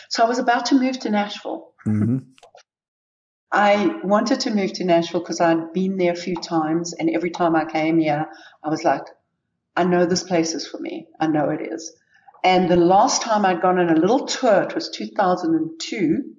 So 0.10 0.24
I 0.24 0.28
was 0.28 0.40
about 0.40 0.68
to 0.68 0.80
move 0.80 1.00
to 1.00 1.10
Nashville. 1.10 1.74
Mm-hmm. 1.86 2.18
I 3.52 4.00
wanted 4.04 4.42
to 4.42 4.54
move 4.54 4.74
to 4.74 4.84
Nashville 4.84 5.22
because 5.22 5.40
I'd 5.40 5.72
been 5.72 5.98
there 5.98 6.12
a 6.12 6.18
few 6.18 6.36
times, 6.36 6.94
and 6.94 7.10
every 7.10 7.32
time 7.32 7.56
I 7.56 7.64
came 7.64 7.98
here, 7.98 8.28
I 8.62 8.70
was 8.70 8.84
like, 8.84 9.04
I 9.76 9.86
know 9.86 10.06
this 10.06 10.24
place 10.24 10.54
is 10.54 10.68
for 10.68 10.80
me. 10.80 11.08
I 11.20 11.28
know 11.28 11.50
it 11.50 11.62
is. 11.62 11.96
And 12.44 12.70
the 12.70 12.76
last 12.76 13.22
time 13.22 13.46
I'd 13.46 13.62
gone 13.62 13.80
on 13.80 13.90
a 13.90 14.00
little 14.00 14.26
tour, 14.26 14.64
it 14.64 14.76
was 14.76 14.90
2002. 14.90 16.37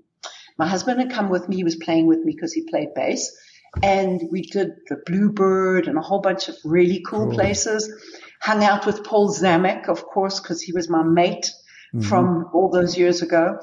My 0.58 0.66
husband 0.66 1.00
had 1.00 1.10
come 1.10 1.28
with 1.28 1.48
me. 1.48 1.56
He 1.56 1.64
was 1.64 1.76
playing 1.76 2.06
with 2.06 2.20
me 2.20 2.32
because 2.34 2.52
he 2.52 2.68
played 2.68 2.94
bass. 2.94 3.30
And 3.82 4.22
we 4.30 4.42
did 4.42 4.70
the 4.88 4.96
Bluebird 5.06 5.88
and 5.88 5.98
a 5.98 6.02
whole 6.02 6.20
bunch 6.20 6.48
of 6.48 6.56
really 6.64 7.02
cool, 7.06 7.26
Cool. 7.26 7.34
places. 7.34 7.92
Hung 8.40 8.64
out 8.64 8.86
with 8.86 9.04
Paul 9.04 9.32
Zamek, 9.32 9.88
of 9.88 10.04
course, 10.04 10.40
because 10.40 10.62
he 10.62 10.72
was 10.72 10.88
my 10.88 11.02
mate 11.02 11.50
mm-hmm. 11.94 12.00
from 12.00 12.50
all 12.52 12.70
those 12.70 12.96
years 12.96 13.22
ago. 13.22 13.58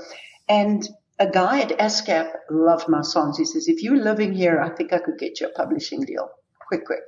And 0.47 0.87
a 1.19 1.27
guy 1.27 1.61
at 1.61 1.79
ASCAP 1.79 2.29
loved 2.49 2.87
my 2.87 3.01
songs. 3.01 3.37
He 3.37 3.45
says, 3.45 3.67
if 3.67 3.81
you're 3.81 3.97
living 3.97 4.33
here, 4.33 4.59
I 4.61 4.69
think 4.69 4.93
I 4.93 4.99
could 4.99 5.17
get 5.17 5.39
you 5.39 5.47
a 5.47 5.51
publishing 5.51 6.01
deal. 6.01 6.29
Quick, 6.67 6.85
quick. 6.85 7.03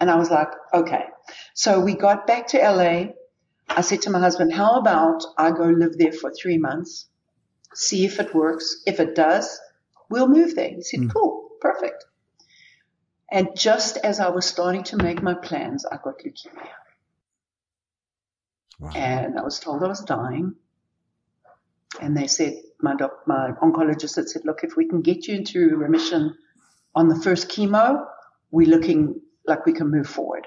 And 0.00 0.10
I 0.10 0.16
was 0.16 0.30
like, 0.30 0.48
okay. 0.74 1.04
So 1.54 1.80
we 1.80 1.94
got 1.94 2.26
back 2.26 2.48
to 2.48 2.58
LA. 2.58 3.12
I 3.68 3.80
said 3.80 4.02
to 4.02 4.10
my 4.10 4.18
husband, 4.18 4.52
how 4.52 4.78
about 4.78 5.22
I 5.36 5.50
go 5.50 5.64
live 5.64 5.98
there 5.98 6.12
for 6.12 6.32
three 6.32 6.58
months, 6.58 7.08
see 7.74 8.04
if 8.04 8.20
it 8.20 8.34
works. 8.34 8.82
If 8.86 9.00
it 9.00 9.14
does, 9.14 9.60
we'll 10.08 10.28
move 10.28 10.54
there. 10.54 10.70
He 10.70 10.82
said, 10.82 11.00
hmm. 11.00 11.08
cool, 11.08 11.50
perfect. 11.60 12.04
And 13.30 13.48
just 13.54 13.98
as 13.98 14.20
I 14.20 14.30
was 14.30 14.46
starting 14.46 14.84
to 14.84 14.96
make 14.96 15.22
my 15.22 15.34
plans, 15.34 15.84
I 15.84 15.98
got 16.02 16.20
leukemia. 16.20 16.68
Wow. 18.80 18.90
And 18.94 19.38
I 19.38 19.42
was 19.42 19.58
told 19.58 19.82
I 19.82 19.88
was 19.88 20.00
dying. 20.00 20.54
And 22.00 22.16
they 22.16 22.26
said, 22.26 22.54
my 22.80 22.94
doc, 22.94 23.10
my 23.26 23.50
oncologist 23.62 24.16
had 24.16 24.28
said, 24.28 24.42
look, 24.44 24.60
if 24.62 24.76
we 24.76 24.86
can 24.86 25.02
get 25.02 25.26
you 25.26 25.34
into 25.34 25.76
remission 25.76 26.36
on 26.94 27.08
the 27.08 27.20
first 27.20 27.48
chemo, 27.48 28.06
we're 28.50 28.68
looking 28.68 29.20
like 29.46 29.66
we 29.66 29.72
can 29.72 29.90
move 29.90 30.08
forward. 30.08 30.46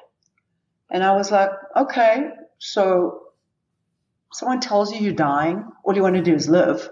And 0.89 1.03
I 1.03 1.15
was 1.15 1.31
like, 1.31 1.51
okay, 1.75 2.29
so 2.57 3.21
someone 4.31 4.59
tells 4.59 4.93
you 4.93 5.01
you're 5.01 5.13
dying, 5.13 5.65
all 5.83 5.95
you 5.95 6.01
want 6.01 6.15
to 6.15 6.21
do 6.21 6.33
is 6.33 6.49
live. 6.49 6.89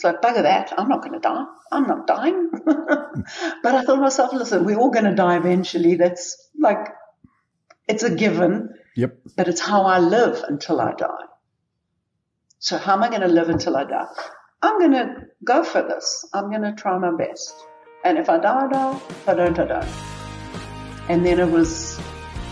It's 0.00 0.04
like, 0.06 0.22
bugger 0.22 0.44
that, 0.44 0.72
I'm 0.78 0.88
not 0.88 1.02
going 1.02 1.12
to 1.12 1.18
die. 1.18 1.44
I'm 1.70 1.86
not 1.86 2.06
dying. 2.06 2.48
but 2.64 3.74
I 3.74 3.82
thought 3.82 3.96
to 3.96 4.00
myself, 4.00 4.32
listen, 4.32 4.64
we're 4.64 4.78
all 4.78 4.88
going 4.88 5.04
to 5.04 5.14
die 5.14 5.36
eventually. 5.36 5.96
That's 5.96 6.48
like, 6.58 6.88
it's 7.86 8.02
a 8.02 8.14
given, 8.14 8.70
Yep. 8.96 9.18
but 9.36 9.46
it's 9.46 9.60
how 9.60 9.82
I 9.82 9.98
live 9.98 10.42
until 10.48 10.80
I 10.80 10.94
die. 10.94 11.26
So 12.60 12.78
how 12.78 12.94
am 12.94 13.02
I 13.02 13.10
going 13.10 13.20
to 13.20 13.28
live 13.28 13.50
until 13.50 13.76
I 13.76 13.84
die? 13.84 14.06
I'm 14.62 14.78
going 14.78 14.92
to 14.92 15.16
go 15.44 15.62
for 15.62 15.82
this. 15.82 16.24
I'm 16.32 16.48
going 16.48 16.62
to 16.62 16.72
try 16.72 16.96
my 16.96 17.14
best. 17.14 17.54
And 18.02 18.16
if 18.16 18.30
I 18.30 18.38
die, 18.38 18.64
I 18.64 18.68
die. 18.68 19.00
If 19.10 19.28
I 19.28 19.34
don't, 19.34 19.58
I 19.58 19.66
don't. 19.66 19.88
And 21.10 21.26
then 21.26 21.38
it 21.38 21.50
was 21.50 22.00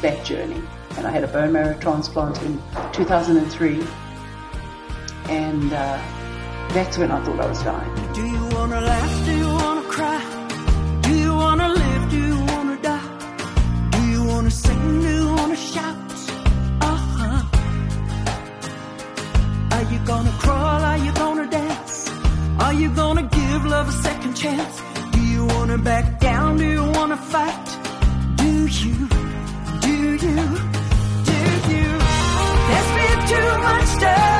that 0.02 0.22
journey. 0.22 0.62
And 0.98 1.06
I 1.06 1.10
had 1.10 1.24
a 1.24 1.28
bone 1.28 1.54
marrow 1.54 1.78
transplant 1.78 2.42
in 2.42 2.60
2003. 2.92 3.82
And 5.30 5.72
uh, 5.72 6.17
that's 6.74 6.98
when 6.98 7.10
I 7.10 7.18
thought 7.24 7.40
I 7.40 7.46
was 7.46 7.62
dying. 7.62 8.12
Do 8.12 8.24
you 8.26 8.44
wanna 8.54 8.80
laugh? 8.80 9.24
Do 9.26 9.32
you 9.42 9.48
wanna 9.48 9.82
cry? 9.94 10.20
Do 11.02 11.12
you 11.24 11.34
wanna 11.34 11.68
live? 11.68 12.10
Do 12.10 12.18
you 12.30 12.38
wanna 12.52 12.76
die? 12.82 13.08
Do 13.90 14.00
you 14.12 14.24
wanna 14.24 14.50
sing? 14.50 15.00
Do 15.00 15.08
you 15.20 15.26
wanna 15.38 15.56
shout? 15.56 15.96
Uh 16.80 16.98
huh. 17.16 17.42
Are 19.74 19.84
you 19.92 19.98
gonna 20.10 20.34
crawl? 20.42 20.82
Are 20.90 20.98
you 20.98 21.12
gonna 21.12 21.46
dance? 21.50 22.10
Are 22.60 22.74
you 22.74 22.88
gonna 22.94 23.22
give 23.22 23.64
love 23.64 23.88
a 23.88 23.96
second 24.06 24.34
chance? 24.34 24.74
Do 25.12 25.20
you 25.24 25.46
wanna 25.46 25.78
back 25.78 26.20
down? 26.20 26.58
Do 26.58 26.66
you 26.66 26.84
wanna 26.98 27.16
fight? 27.16 27.66
Do 28.36 28.66
you? 28.80 28.94
Do 29.86 29.94
you? 30.24 30.36
Do 31.28 31.38
you? 31.74 31.88
There's 32.68 32.90
been 32.98 33.20
too 33.32 33.48
much 33.68 33.90
love 34.02 34.37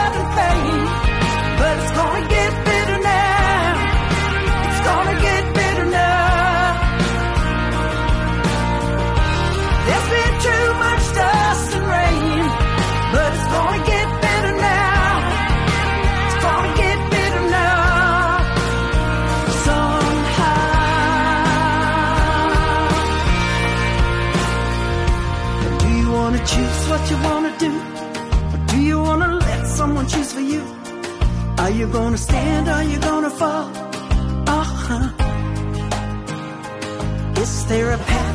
you 31.79 31.87
gonna 31.87 32.19
stand? 32.19 32.69
Are 32.69 32.83
you 32.83 32.99
gonna 32.99 33.31
fall? 33.31 33.71
Uh 34.49 34.65
huh. 34.65 35.07
Is 37.41 37.67
there 37.67 37.93
a 37.93 37.99
path 37.99 38.28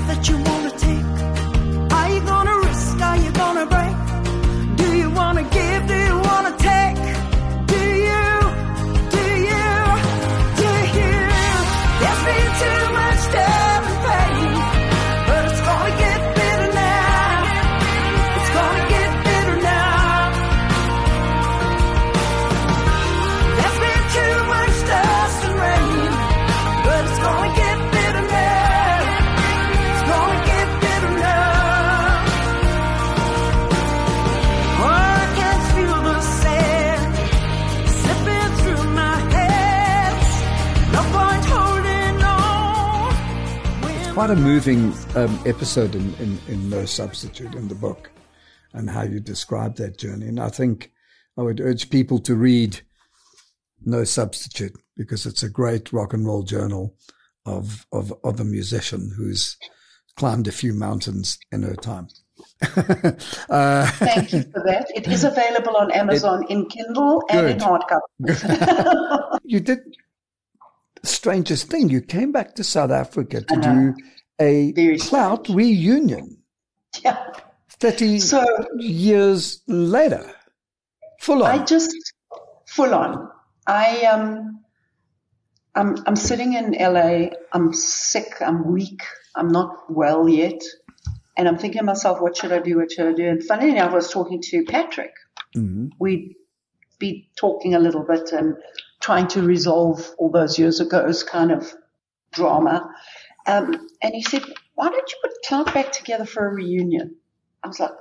Quite 44.24 44.38
a 44.38 44.42
moving 44.42 44.94
um, 45.18 45.38
episode 45.46 45.96
in, 45.96 46.14
in, 46.14 46.40
in 46.48 46.70
No 46.70 46.86
Substitute 46.86 47.56
in 47.56 47.68
the 47.68 47.76
book 47.76 48.10
and 48.72 48.90
how 48.90 49.02
you 49.02 49.20
describe 49.20 49.76
that 49.76 49.98
journey. 49.98 50.28
And 50.28 50.40
I 50.40 50.48
think 50.48 50.94
I 51.38 51.42
would 51.42 51.60
urge 51.60 51.90
people 51.90 52.20
to 52.20 52.34
read 52.34 52.80
No 53.84 54.06
Substitute 54.06 54.82
because 54.96 55.26
it's 55.26 55.44
a 55.44 55.50
great 55.50 55.92
rock 55.92 56.14
and 56.14 56.26
roll 56.26 56.44
journal 56.44 56.96
of, 57.46 57.86
of, 57.92 58.14
of 58.24 58.40
a 58.40 58.46
musician 58.46 59.12
who's 59.18 59.58
climbed 60.16 60.48
a 60.48 60.54
few 60.54 60.74
mountains 60.74 61.38
in 61.52 61.64
her 61.64 61.76
time. 61.76 62.08
uh, 63.50 63.88
Thank 63.88 64.32
you 64.32 64.44
for 64.44 64.64
that. 64.66 64.90
It 64.96 65.06
is 65.06 65.26
available 65.26 65.76
on 65.76 65.92
Amazon 65.92 66.46
in 66.48 66.70
Kindle 66.70 67.26
and 67.30 67.50
in 67.50 67.58
hardcover. 67.58 69.40
you 69.44 69.60
did 69.60 69.82
strangest 71.04 71.70
thing. 71.70 71.90
You 71.90 72.02
came 72.02 72.32
back 72.32 72.56
to 72.56 72.64
South 72.64 72.92
Africa 72.92 73.42
to 73.42 73.56
do 73.58 73.94
a 74.40 74.72
Very 74.74 74.98
clout 74.98 75.48
reunion 75.50 76.38
Yeah. 77.04 77.26
30 77.80 78.20
So 78.20 78.46
years 78.78 79.62
later. 79.68 80.32
Full 81.22 81.44
on. 81.44 81.60
I 81.60 81.64
just 81.64 81.94
full 82.68 82.94
on. 82.94 83.30
I 83.68 84.02
um 84.06 84.60
I'm 85.76 85.96
I'm 86.06 86.16
sitting 86.16 86.54
in 86.54 86.72
LA. 86.74 87.30
I'm 87.52 87.74
sick. 87.74 88.42
I'm 88.42 88.72
weak. 88.72 89.02
I'm 89.36 89.48
not 89.48 89.90
well 89.90 90.30
yet. 90.30 90.62
And 91.36 91.48
I'm 91.48 91.58
thinking 91.58 91.80
to 91.80 91.86
myself, 91.86 92.22
what 92.22 92.38
should 92.38 92.52
I 92.52 92.60
do? 92.60 92.78
What 92.78 92.92
should 92.92 93.08
I 93.08 93.14
do? 93.14 93.28
And 93.28 93.44
funny 93.44 93.72
enough, 93.72 93.92
I 93.92 93.96
was 93.96 94.12
talking 94.12 94.40
to 94.42 94.64
Patrick. 94.66 95.14
Mhm. 95.56 95.90
We'd 96.00 96.36
be 97.00 97.30
talking 97.36 97.74
a 97.74 97.80
little 97.80 98.04
bit 98.04 98.32
and 98.32 98.56
trying 99.04 99.28
to 99.28 99.44
resolve 99.44 100.10
all 100.18 100.32
those 100.32 100.58
years 100.58 100.80
ago's 100.80 101.24
kind 101.24 101.52
of 101.52 101.74
drama. 102.32 102.90
Um, 103.46 103.90
and 104.02 104.16
he 104.16 104.24
said, 104.24 104.44
why 104.76 104.90
don't 104.90 105.12
you 105.12 105.18
put 105.22 105.32
Clout 105.46 105.74
back 105.74 105.92
together 105.92 106.26
for 106.26 106.48
a 106.48 106.54
reunion? 106.54 107.18
I 107.62 107.68
was 107.68 107.82
like, 107.82 107.92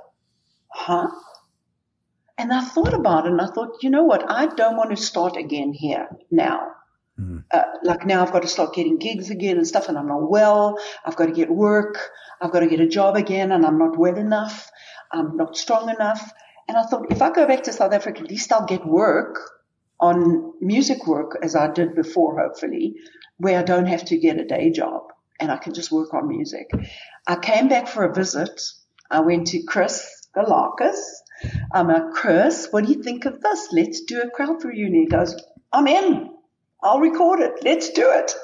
huh? 0.69 1.09
And 2.37 2.53
I 2.53 2.61
thought 2.61 2.93
about 2.93 3.25
it 3.25 3.31
and 3.33 3.41
I 3.41 3.47
thought, 3.47 3.83
you 3.83 3.89
know 3.89 4.05
what? 4.05 4.31
I 4.31 4.47
don't 4.47 4.77
want 4.77 4.91
to 4.91 4.95
start 4.95 5.35
again 5.35 5.73
here 5.73 6.07
now. 6.31 6.71
Uh, 7.51 7.63
like 7.83 8.05
now 8.05 8.23
I've 8.23 8.31
got 8.31 8.43
to 8.43 8.47
start 8.47 8.73
getting 8.73 8.97
gigs 8.97 9.29
again 9.29 9.57
and 9.57 9.67
stuff 9.67 9.89
and 9.89 9.97
I'm 9.97 10.07
not 10.07 10.31
well. 10.31 10.79
I've 11.05 11.17
got 11.17 11.25
to 11.25 11.33
get 11.33 11.51
work. 11.51 11.99
I've 12.41 12.51
got 12.51 12.61
to 12.61 12.67
get 12.67 12.79
a 12.79 12.87
job 12.87 13.17
again 13.17 13.51
and 13.51 13.65
I'm 13.65 13.77
not 13.77 13.97
well 13.97 14.15
enough. 14.15 14.71
I'm 15.11 15.35
not 15.35 15.57
strong 15.57 15.89
enough. 15.89 16.31
And 16.69 16.77
I 16.77 16.83
thought 16.83 17.11
if 17.11 17.21
I 17.21 17.29
go 17.29 17.45
back 17.45 17.63
to 17.63 17.73
South 17.73 17.93
Africa, 17.93 18.21
at 18.21 18.29
least 18.29 18.53
I'll 18.53 18.65
get 18.65 18.85
work 18.85 19.37
on 20.03 20.51
music 20.59 21.07
work 21.07 21.37
as 21.41 21.55
I 21.55 21.71
did 21.71 21.95
before, 21.95 22.37
hopefully, 22.37 22.95
where 23.37 23.57
I 23.57 23.63
don't 23.63 23.85
have 23.85 24.03
to 24.05 24.17
get 24.17 24.37
a 24.37 24.43
day 24.43 24.69
job 24.69 25.03
and 25.39 25.49
I 25.49 25.55
can 25.55 25.73
just 25.73 25.93
work 25.93 26.13
on 26.13 26.27
music. 26.27 26.69
I 27.25 27.37
came 27.37 27.69
back 27.69 27.87
for 27.87 28.03
a 28.03 28.13
visit. 28.13 28.61
I 29.09 29.21
went 29.21 29.47
to 29.47 29.63
Chris 29.63 30.05
Galakis. 30.35 30.99
I'm 31.71 31.89
a 31.89 32.11
Chris, 32.11 32.67
what 32.71 32.85
do 32.85 32.91
you 32.91 33.01
think 33.01 33.23
of 33.23 33.39
this? 33.39 33.69
Let's 33.71 34.01
do 34.01 34.21
a 34.21 34.29
Clout 34.29 34.65
reunion. 34.65 35.03
He 35.03 35.07
goes, 35.07 35.41
I'm 35.71 35.87
in. 35.87 36.31
I'll 36.81 36.99
record 36.99 37.39
it. 37.39 37.63
Let's 37.63 37.91
do 37.91 38.11
it. 38.11 38.35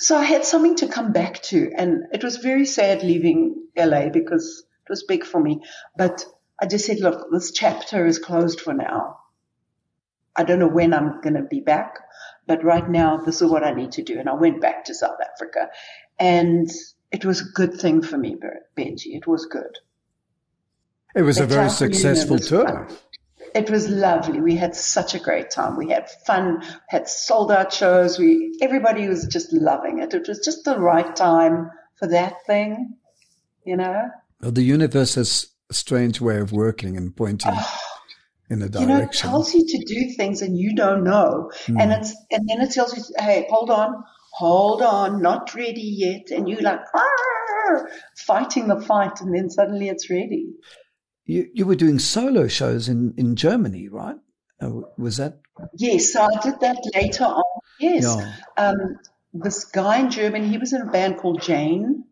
So 0.00 0.18
I 0.18 0.24
had 0.24 0.44
something 0.44 0.76
to 0.76 0.88
come 0.88 1.12
back 1.12 1.42
to 1.44 1.70
and 1.74 2.04
it 2.12 2.22
was 2.22 2.36
very 2.36 2.66
sad 2.66 3.02
leaving 3.02 3.56
LA 3.74 4.10
because 4.10 4.64
it 4.86 4.90
was 4.90 5.04
big 5.04 5.24
for 5.24 5.40
me. 5.40 5.60
But 5.96 6.26
I 6.60 6.66
just 6.66 6.84
said, 6.84 7.00
look, 7.00 7.28
this 7.32 7.52
chapter 7.52 8.04
is 8.06 8.18
closed 8.18 8.60
for 8.60 8.74
now. 8.74 9.17
I 10.38 10.44
don't 10.44 10.60
know 10.60 10.68
when 10.68 10.94
I'm 10.94 11.20
going 11.20 11.34
to 11.34 11.42
be 11.42 11.60
back, 11.60 11.98
but 12.46 12.64
right 12.64 12.88
now 12.88 13.18
this 13.18 13.42
is 13.42 13.50
what 13.50 13.64
I 13.64 13.74
need 13.74 13.92
to 13.92 14.02
do. 14.02 14.18
And 14.18 14.28
I 14.28 14.34
went 14.34 14.60
back 14.60 14.84
to 14.84 14.94
South 14.94 15.18
Africa 15.20 15.68
and 16.18 16.70
it 17.10 17.24
was 17.24 17.40
a 17.40 17.52
good 17.54 17.74
thing 17.74 18.02
for 18.02 18.16
me, 18.16 18.36
Benjy. 18.76 19.16
It 19.16 19.26
was 19.26 19.46
good. 19.46 19.78
It 21.14 21.22
was 21.22 21.38
a 21.40 21.46
very 21.46 21.70
successful 21.70 22.38
tour. 22.38 22.64
Fun. 22.64 22.96
It 23.54 23.70
was 23.70 23.88
lovely. 23.88 24.40
We 24.40 24.56
had 24.56 24.76
such 24.76 25.14
a 25.14 25.18
great 25.18 25.50
time. 25.50 25.76
We 25.76 25.88
had 25.88 26.10
fun, 26.26 26.62
had 26.88 27.08
sold 27.08 27.50
out 27.50 27.72
shows. 27.72 28.18
We, 28.18 28.56
everybody 28.60 29.08
was 29.08 29.26
just 29.26 29.52
loving 29.52 30.00
it. 30.00 30.14
It 30.14 30.28
was 30.28 30.38
just 30.38 30.64
the 30.64 30.78
right 30.78 31.16
time 31.16 31.70
for 31.96 32.06
that 32.08 32.34
thing, 32.46 32.94
you 33.64 33.76
know? 33.76 34.10
Well, 34.40 34.52
the 34.52 34.62
universe 34.62 35.14
has 35.16 35.48
a 35.70 35.74
strange 35.74 36.20
way 36.20 36.38
of 36.38 36.52
working 36.52 36.96
and 36.96 37.16
pointing 37.16 37.52
oh, 37.54 37.80
in 38.50 38.62
a 38.62 38.68
direction. 38.68 38.88
You 38.88 38.94
know, 38.96 39.02
it 39.02 39.12
tells 39.12 39.54
you 39.54 39.64
to 39.66 39.84
do 39.84 40.14
things 40.16 40.42
and 40.42 40.58
you 40.58 40.74
don't 40.74 41.04
know. 41.04 41.50
Mm. 41.66 41.80
And 41.80 41.92
it's, 41.92 42.14
and 42.30 42.48
then 42.48 42.60
it 42.60 42.72
tells 42.72 42.96
you, 42.96 43.02
hey, 43.18 43.46
hold 43.48 43.70
on, 43.70 44.02
hold 44.32 44.82
on, 44.82 45.22
not 45.22 45.54
ready 45.54 45.82
yet. 45.82 46.30
And 46.30 46.48
you're 46.48 46.62
like, 46.62 46.80
fighting 48.16 48.68
the 48.68 48.80
fight 48.80 49.20
and 49.20 49.34
then 49.34 49.50
suddenly 49.50 49.88
it's 49.88 50.08
ready. 50.08 50.46
You, 51.26 51.48
you 51.52 51.66
were 51.66 51.76
doing 51.76 51.98
solo 51.98 52.48
shows 52.48 52.88
in, 52.88 53.12
in 53.18 53.36
Germany, 53.36 53.88
right? 53.88 54.16
Uh, 54.60 54.80
was 54.96 55.18
that? 55.18 55.40
Yes, 55.76 56.12
so 56.12 56.22
I 56.22 56.40
did 56.42 56.60
that 56.60 56.78
later 56.94 57.24
on. 57.24 57.42
Yes. 57.78 58.04
Yeah. 58.04 58.32
Um, 58.56 58.76
this 59.34 59.66
guy 59.66 59.98
in 60.00 60.10
Germany, 60.10 60.48
he 60.48 60.58
was 60.58 60.72
in 60.72 60.80
a 60.80 60.90
band 60.90 61.18
called 61.18 61.42
Jane, 61.42 62.04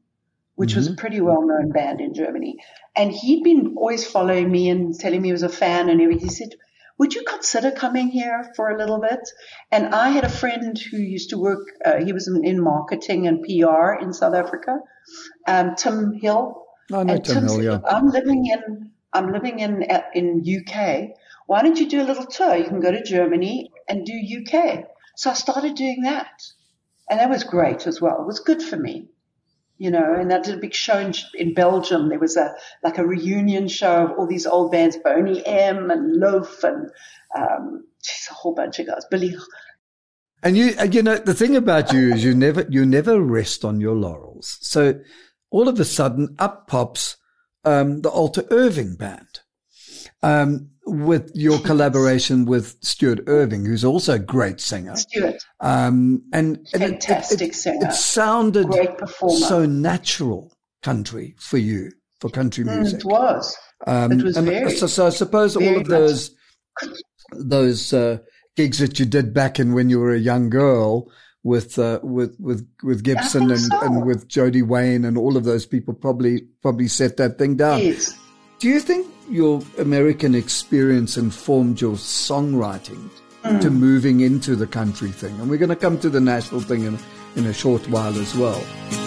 which 0.57 0.71
mm-hmm. 0.71 0.79
was 0.79 0.87
a 0.89 0.91
mm-hmm. 0.91 0.99
pretty 0.99 1.21
well 1.21 1.43
known 1.43 1.71
band 1.71 2.01
in 2.01 2.13
Germany. 2.13 2.57
And 2.97 3.13
he'd 3.13 3.45
been 3.45 3.75
always 3.77 4.07
following 4.07 4.51
me 4.51 4.69
and 4.69 4.99
telling 4.99 5.23
me 5.23 5.29
he 5.29 5.33
was 5.33 5.43
a 5.43 5.49
fan 5.49 5.89
and 5.89 6.01
everything. 6.01 6.29
He 6.29 6.35
said, 6.35 6.55
would 6.99 7.15
you 7.15 7.25
consider 7.25 7.71
coming 7.71 8.09
here 8.09 8.53
for 8.57 8.71
a 8.71 8.79
little 8.79 9.01
bit? 9.01 9.21
And 9.71 9.95
I 9.95 10.09
had 10.09 10.25
a 10.25 10.31
friend 10.31 10.79
who 10.79 10.97
used 10.97 11.31
to 11.31 11.39
work, 11.39 11.61
uh, 11.85 12.03
he 12.03 12.13
was 12.13 12.27
in, 12.27 12.45
in, 12.45 12.63
marketing 12.63 13.27
and 13.27 13.43
PR 13.43 14.03
in 14.03 14.13
South 14.15 14.35
Africa, 14.35 14.79
um, 15.47 15.75
Tim 15.77 16.15
Hill. 16.15 16.65
I 16.93 17.03
know 17.03 17.15
and 17.15 17.25
Tim 17.25 17.45
Hill, 17.45 17.63
yeah. 17.63 17.81
I'm 17.87 18.09
living 18.09 18.47
in 18.47 18.91
I'm 19.13 19.33
living 19.33 19.61
in 19.61 19.83
in 20.15 20.45
UK. 20.45 21.17
Why 21.47 21.63
don't 21.63 21.79
you 21.79 21.89
do 21.89 22.03
a 22.03 22.09
little 22.11 22.27
tour? 22.27 22.57
You 22.57 22.65
can 22.65 22.81
go 22.81 22.91
to 22.91 23.03
Germany 23.03 23.71
and 23.89 24.05
do 24.05 24.13
UK. 24.13 24.85
So 25.15 25.31
I 25.31 25.35
started 25.35 25.75
doing 25.75 26.03
that, 26.03 26.43
and 27.09 27.21
that 27.21 27.31
was 27.31 27.45
great 27.45 27.87
as 27.87 28.01
well. 28.01 28.21
It 28.21 28.27
was 28.27 28.41
good 28.41 28.63
for 28.63 28.77
me, 28.77 29.09
you 29.79 29.91
know. 29.91 30.15
And 30.15 30.33
I 30.33 30.41
did 30.41 30.55
a 30.55 30.61
big 30.61 30.75
show 30.75 30.99
in, 30.99 31.15
in 31.35 31.55
Belgium. 31.55 32.09
There 32.09 32.19
was 32.19 32.37
a 32.37 32.55
like 32.83 32.99
a 32.99 33.07
reunion 33.07 33.69
show 33.69 34.07
of 34.07 34.19
all 34.19 34.27
these 34.27 34.47
old 34.47 34.73
bands, 34.73 34.97
Boney 34.97 35.45
M 35.47 35.91
and 35.91 36.17
Loaf, 36.17 36.65
and 36.65 36.91
um, 37.37 37.85
geez, 38.03 38.29
a 38.31 38.35
whole 38.35 38.55
bunch 38.55 38.79
of 38.79 38.87
guys, 38.87 39.05
Billy. 39.11 39.37
And 40.43 40.57
you, 40.57 40.75
you 40.93 41.03
know, 41.03 41.17
the 41.17 41.35
thing 41.35 41.57
about 41.57 41.93
you 41.93 42.15
is 42.15 42.23
you 42.23 42.35
never, 42.35 42.67
you 42.69 42.85
never 42.85 43.21
rest 43.21 43.65
on 43.65 43.81
your 43.81 43.95
laurels. 43.95 44.59
So 44.61 45.01
all 45.51 45.69
of 45.69 45.81
a 45.81 45.85
sudden, 45.85 46.37
up 46.39 46.69
pops 46.69 47.17
um, 47.65 48.03
the 48.03 48.11
Alter 48.11 48.45
Irving 48.51 48.95
band. 48.95 49.41
Um, 50.23 50.71
with 50.87 51.33
your 51.35 51.59
collaboration 51.61 52.45
with 52.45 52.77
Stuart 52.81 53.25
Irving, 53.27 53.65
who's 53.65 53.85
also 53.85 54.15
a 54.15 54.19
great 54.19 54.61
singer. 54.61 54.95
Stuart. 54.95 55.43
Um, 55.61 56.23
and, 56.33 56.65
fantastic 56.69 57.43
it, 57.43 57.49
it, 57.49 57.55
singer. 57.55 57.89
It 57.89 57.93
sounded 57.93 58.69
so 59.29 59.67
natural 59.67 60.53
country 60.83 61.35
for 61.39 61.59
you, 61.59 61.91
for 62.21 62.31
country 62.31 62.65
music. 62.65 63.01
Mm, 63.01 63.05
it 63.05 63.05
was. 63.05 63.57
Um, 63.87 64.13
it 64.13 64.23
was 64.23 64.37
very. 64.39 64.71
So, 64.71 64.87
so 64.87 65.07
I 65.07 65.11
suppose 65.11 65.57
all 65.57 65.77
of 65.77 65.89
those, 65.89 66.35
those, 67.33 67.93
uh, 67.93 68.19
gigs 68.57 68.79
that 68.79 68.99
you 68.99 69.05
did 69.05 69.35
back 69.35 69.61
in 69.61 69.75
when 69.75 69.91
you 69.91 70.01
were 70.01 70.15
a 70.15 70.19
young 70.19 70.49
girl 70.49 71.11
with 71.43 71.79
uh, 71.79 72.01
with 72.03 72.35
with 72.41 72.69
with 72.83 73.05
Gibson 73.05 73.51
and, 73.51 73.61
so. 73.61 73.81
and 73.83 74.05
with 74.05 74.27
Jody 74.27 74.63
Wayne 74.63 75.05
and 75.05 75.17
all 75.17 75.37
of 75.37 75.45
those 75.45 75.65
people 75.65 75.95
probably 75.95 76.41
probably 76.63 76.89
set 76.89 77.19
that 77.19 77.39
thing 77.39 77.57
down. 77.57 77.81
Yes. 77.81 78.19
Do 78.59 78.69
you 78.69 78.81
think 78.81 79.07
your 79.29 79.61
American 79.79 80.35
experience 80.35 81.19
informed 81.19 81.79
your 81.79 81.97
songwriting 81.97 83.11
mm. 83.43 83.61
to 83.61 83.71
moving 83.71 84.21
into 84.21 84.57
the 84.57 84.67
country 84.67 85.11
thing? 85.11 85.39
And 85.41 85.51
we're 85.51 85.59
going 85.59 85.69
to 85.69 85.77
come 85.77 85.99
to 85.99 86.09
the 86.09 86.21
national 86.21 86.63
thing 86.63 86.85
in 86.85 86.99
in 87.37 87.45
a 87.45 87.53
short 87.53 87.87
while 87.91 88.19
as 88.19 88.35
well. 88.35 89.06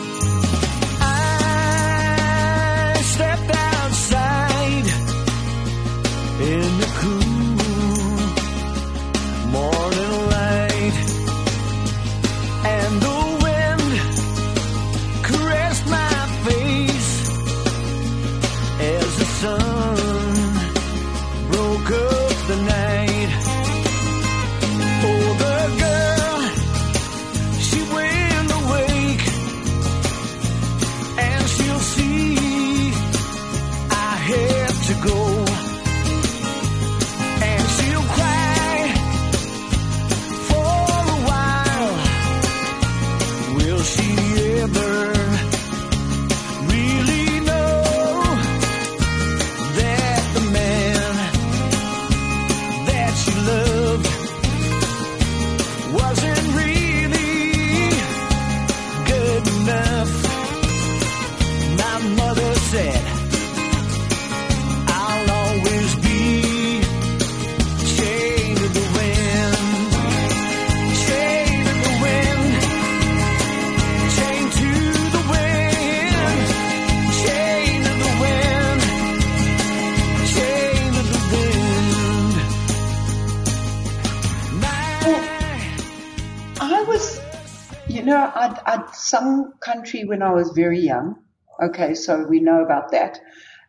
Some 89.09 89.53
country 89.59 90.05
when 90.05 90.21
I 90.21 90.31
was 90.31 90.51
very 90.51 90.79
young. 90.79 91.15
Okay, 91.61 91.93
so 91.93 92.25
we 92.29 92.39
know 92.39 92.63
about 92.63 92.91
that. 92.91 93.19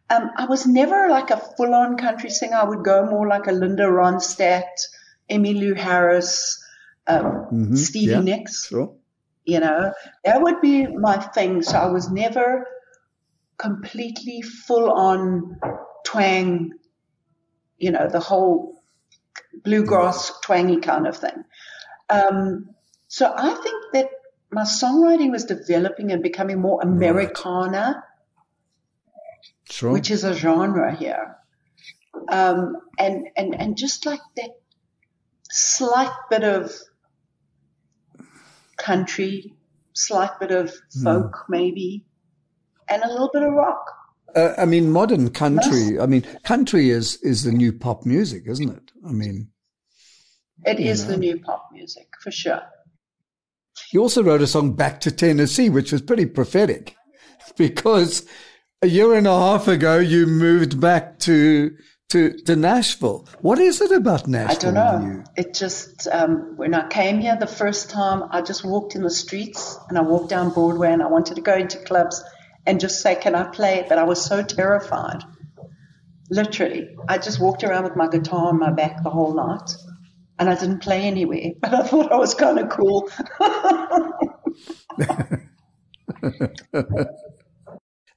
Um, 0.09 0.31
I 0.37 0.47
was 0.47 0.67
never 0.67 1.09
like 1.09 1.31
a 1.31 1.37
full 1.57 1.75
on 1.75 1.97
country 1.97 2.31
singer. 2.31 2.57
I 2.57 2.65
would 2.65 2.85
go 2.85 3.07
more 3.07 3.27
like 3.29 3.47
a 3.47 3.53
Linda 3.53 3.85
Ronstadt, 3.85 4.87
Emmylou 5.31 5.77
Harris, 5.77 6.63
um, 7.07 7.25
mm-hmm, 7.25 7.75
Stevie 7.75 8.13
yeah, 8.13 8.21
Nicks. 8.21 8.67
Sure. 8.67 8.95
You 9.45 9.61
know, 9.61 9.93
that 10.25 10.43
would 10.43 10.61
be 10.61 10.87
my 10.87 11.17
thing. 11.17 11.63
So 11.63 11.79
I 11.79 11.87
was 11.87 12.11
never 12.11 12.67
completely 13.57 14.43
full 14.43 14.91
on 14.91 15.59
twang, 16.05 16.73
you 17.79 17.91
know, 17.91 18.09
the 18.09 18.21
whole 18.21 18.81
bluegrass 19.65 20.33
twangy 20.43 20.81
kind 20.81 21.07
of 21.07 21.17
thing. 21.17 21.45
Um, 22.09 22.75
So 23.13 23.27
I 23.27 23.55
think 23.55 23.93
that 23.93 24.09
my 24.53 24.63
songwriting 24.63 25.31
was 25.31 25.45
developing 25.45 26.11
and 26.13 26.23
becoming 26.23 26.61
more 26.61 26.81
Americana, 26.83 28.05
Sure. 29.69 29.93
which 29.93 30.11
is 30.11 30.25
a 30.25 30.35
genre 30.35 30.95
here. 30.95 31.37
Um, 32.29 32.77
and, 32.99 33.29
and, 33.37 33.55
and 33.55 33.77
just 33.77 34.05
like 34.07 34.21
that 34.37 34.51
slight 35.51 36.13
bit 36.29 36.43
of 36.45 36.73
country, 38.77 39.55
slight 39.93 40.31
bit 40.41 40.51
of 40.51 40.73
folk 41.03 41.45
maybe, 41.49 42.05
and 42.89 43.03
a 43.03 43.09
little 43.09 43.31
bit 43.33 43.43
of 43.43 43.53
rock. 43.53 43.85
Uh, 44.35 44.55
I 44.57 44.65
mean, 44.65 44.91
modern 44.91 45.31
country. 45.31 45.99
I 46.01 46.07
mean, 46.07 46.23
country 46.45 46.91
is 46.91 47.17
is 47.17 47.43
the 47.43 47.51
new 47.53 47.73
pop 47.73 48.07
music, 48.07 48.45
isn't 48.47 48.71
it? 48.71 48.93
I 49.07 49.11
mean, 49.13 49.49
It 50.65 50.79
is 50.79 51.07
the 51.07 51.17
new 51.17 51.41
pop 51.41 51.71
music 51.73 52.09
for 52.23 52.31
sure. 52.31 52.63
You 53.93 54.01
also 54.01 54.23
wrote 54.23 54.43
a 54.43 54.47
song 54.47 54.73
"Back 54.75 55.01
to 55.03 55.11
Tennessee," 55.11 55.71
which 55.71 55.93
was 55.93 56.03
pretty 56.03 56.27
prophetic, 56.27 56.97
because 57.57 58.27
a 58.83 58.87
year 58.87 59.15
and 59.15 59.27
a 59.27 59.39
half 59.39 59.69
ago 59.69 59.99
you 59.99 60.27
moved 60.27 60.81
back 60.81 61.19
to 61.21 61.77
to 62.11 62.33
to 62.45 62.57
Nashville. 62.57 63.27
What 63.41 63.59
is 63.59 63.81
it 63.81 63.93
about 63.93 64.27
Nashville? 64.27 64.71
I 64.71 64.73
don't 64.73 64.75
know. 64.75 65.25
It 65.37 65.55
just, 65.55 66.09
um, 66.09 66.57
when 66.57 66.75
I 66.75 66.89
came 66.89 67.21
here 67.21 67.37
the 67.37 67.47
first 67.47 67.91
time, 67.91 68.25
I 68.31 68.43
just 68.43 68.65
walked 68.65 68.95
in 68.95 69.03
the 69.03 69.11
streets 69.11 69.79
and 69.89 69.97
I 69.97 70.03
walked 70.03 70.29
down 70.29 70.51
Broadway 70.51 70.93
and 70.93 71.03
I 71.03 71.07
wanted 71.07 71.37
to 71.37 71.41
go 71.41 71.55
into 71.55 71.79
clubs 71.79 72.23
and 72.67 72.81
just 72.81 73.01
say, 73.01 73.15
can 73.15 73.35
I 73.35 73.45
play? 73.45 73.87
But 73.89 73.99
I 73.99 74.05
was 74.05 74.23
so 74.23 74.43
terrified. 74.43 75.23
Literally. 76.31 76.89
I 77.09 77.19
just 77.19 77.41
walked 77.41 77.65
around 77.65 77.85
with 77.85 77.97
my 77.97 78.09
guitar 78.09 78.49
on 78.49 78.59
my 78.59 78.73
back 78.73 79.03
the 79.03 79.11
whole 79.11 79.35
night 79.35 79.71
and 80.41 80.49
I 80.49 80.59
didn't 80.59 80.81
play 80.81 81.03
anywhere, 81.03 81.51
but 81.61 81.73
I 81.73 81.83
thought 81.85 82.11
I 82.11 82.17
was 82.17 82.35
kind 82.35 82.59
of 82.59 82.69
cool. 82.71 83.09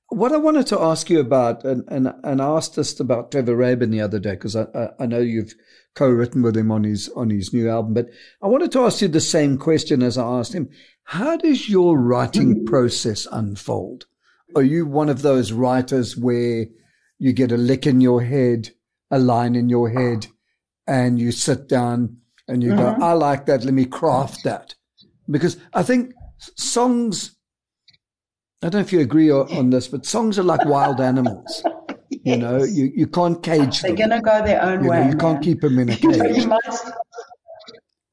What 0.09 0.31
I 0.31 0.37
wanted 0.37 0.67
to 0.67 0.79
ask 0.79 1.09
you 1.09 1.19
about, 1.19 1.63
and 1.63 1.83
and, 1.87 2.13
and 2.23 2.39
I 2.39 2.45
asked 2.45 2.75
this 2.75 2.99
about 2.99 3.31
Trevor 3.31 3.55
Rabin 3.55 3.89
the 3.89 4.01
other 4.01 4.19
day 4.19 4.33
because 4.33 4.55
I, 4.55 4.67
I 4.75 4.89
I 4.99 5.05
know 5.07 5.17
you've 5.17 5.55
co-written 5.95 6.43
with 6.43 6.55
him 6.55 6.71
on 6.71 6.83
his 6.83 7.09
on 7.15 7.31
his 7.31 7.51
new 7.51 7.67
album, 7.67 7.95
but 7.95 8.09
I 8.39 8.45
wanted 8.45 8.71
to 8.73 8.81
ask 8.81 9.01
you 9.01 9.07
the 9.07 9.19
same 9.19 9.57
question 9.57 10.03
as 10.03 10.15
I 10.15 10.23
asked 10.23 10.53
him. 10.53 10.69
How 11.05 11.35
does 11.35 11.67
your 11.67 11.97
writing 11.97 12.59
hmm. 12.59 12.65
process 12.65 13.27
unfold? 13.31 14.05
Are 14.55 14.61
you 14.61 14.85
one 14.85 15.09
of 15.09 15.23
those 15.23 15.51
writers 15.51 16.15
where 16.15 16.67
you 17.17 17.33
get 17.33 17.51
a 17.51 17.57
lick 17.57 17.87
in 17.87 17.99
your 17.99 18.21
head, 18.21 18.69
a 19.09 19.17
line 19.17 19.55
in 19.55 19.67
your 19.67 19.89
head, 19.89 20.27
and 20.87 21.19
you 21.19 21.31
sit 21.31 21.67
down 21.67 22.17
and 22.47 22.61
you 22.61 22.71
mm-hmm. 22.71 22.99
go, 22.99 23.05
I 23.05 23.13
like 23.13 23.45
that. 23.45 23.63
Let 23.63 23.73
me 23.73 23.85
craft 23.85 24.43
that. 24.43 24.75
Because 25.29 25.57
I 25.73 25.83
think 25.83 26.13
songs, 26.57 27.35
I 28.61 28.67
don't 28.69 28.73
know 28.73 28.79
if 28.79 28.93
you 28.93 28.99
agree 28.99 29.31
on 29.31 29.69
this, 29.69 29.87
but 29.87 30.05
songs 30.05 30.37
are 30.37 30.43
like 30.43 30.65
wild 30.65 30.99
animals. 31.01 31.63
yes. 31.63 31.73
You 32.25 32.37
know, 32.37 32.63
you, 32.63 32.89
you 32.95 33.07
can't 33.07 33.43
cage 33.43 33.81
They're 33.81 33.89
them. 33.89 33.97
They're 33.97 34.07
going 34.07 34.21
to 34.21 34.29
go 34.29 34.45
their 34.45 34.61
own 34.63 34.83
you 34.83 34.89
way. 34.89 34.97
Know, 34.99 35.03
you 35.03 35.09
man. 35.09 35.19
can't 35.19 35.43
keep 35.43 35.59
them 35.59 35.77
in 35.77 35.89
a 35.89 35.95
cage. 35.97 36.47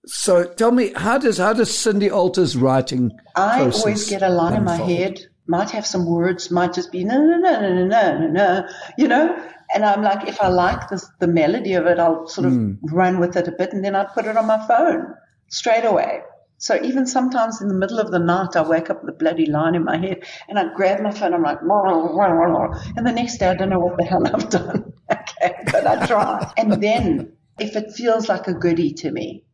so 0.07 0.45
tell 0.55 0.73
me, 0.73 0.93
how 0.97 1.19
does 1.19 1.39
how 1.39 1.53
does 1.53 1.73
Cindy 1.73 2.11
Alter's 2.11 2.57
writing? 2.57 3.13
I 3.37 3.61
always 3.71 4.09
get 4.09 4.23
a 4.23 4.29
line 4.29 4.55
unfold? 4.55 4.81
in 4.81 4.87
my 4.87 4.93
head. 4.93 5.21
Might 5.47 5.71
have 5.71 5.87
some 5.87 6.07
words. 6.07 6.51
Might 6.51 6.73
just 6.73 6.91
be 6.91 7.05
no, 7.05 7.23
no, 7.23 7.37
no, 7.37 7.61
no, 7.61 7.87
no, 7.87 8.19
no, 8.19 8.27
no. 8.29 8.69
You 8.99 9.07
know, 9.07 9.49
and 9.75 9.85
I'm 9.85 10.03
like, 10.03 10.27
if 10.29 10.41
I 10.41 10.49
like 10.49 10.89
this, 10.89 11.09
the 11.21 11.27
melody 11.29 11.75
of 11.75 11.87
it, 11.87 11.99
I'll 11.99 12.27
sort 12.27 12.47
of 12.47 12.53
Hmm. 12.53 12.73
run 12.83 13.21
with 13.21 13.37
it 13.37 13.49
a 13.49 13.53
bit 13.53 13.73
and 13.73 13.85
then 13.85 13.95
I'd 13.95 14.13
put 14.13 14.27
it 14.27 14.37
on 14.37 14.47
my 14.47 14.59
phone 14.67 15.15
straight 15.49 15.85
away. 15.85 16.21
So 16.59 16.79
even 16.83 17.07
sometimes 17.07 17.63
in 17.63 17.69
the 17.69 17.75
middle 17.75 17.99
of 18.01 18.11
the 18.11 18.19
night, 18.19 18.55
I 18.57 18.63
wake 18.63 18.91
up 18.91 19.03
with 19.03 19.15
a 19.15 19.17
bloody 19.17 19.47
line 19.47 19.75
in 19.75 19.85
my 19.85 19.97
head 19.97 20.25
and 20.49 20.59
I 20.59 20.75
grab 20.75 21.01
my 21.01 21.11
phone. 21.11 21.33
I'm 21.33 21.43
like, 21.43 21.61
and 21.63 23.07
the 23.07 23.13
next 23.13 23.39
day 23.39 23.49
I 23.49 23.55
don't 23.55 23.71
know 23.71 23.79
what 23.79 23.97
the 23.97 24.05
hell 24.05 24.27
I've 24.27 24.51
done. 24.59 24.93
okay, 25.11 25.55
but 25.67 25.87
I 25.87 26.07
try. 26.07 26.53
And 26.59 26.83
then 26.83 27.33
if 27.59 27.77
it 27.77 27.93
feels 27.93 28.29
like 28.29 28.47
a 28.49 28.53
goodie 28.55 28.93
to 28.95 29.11
me, 29.11 29.45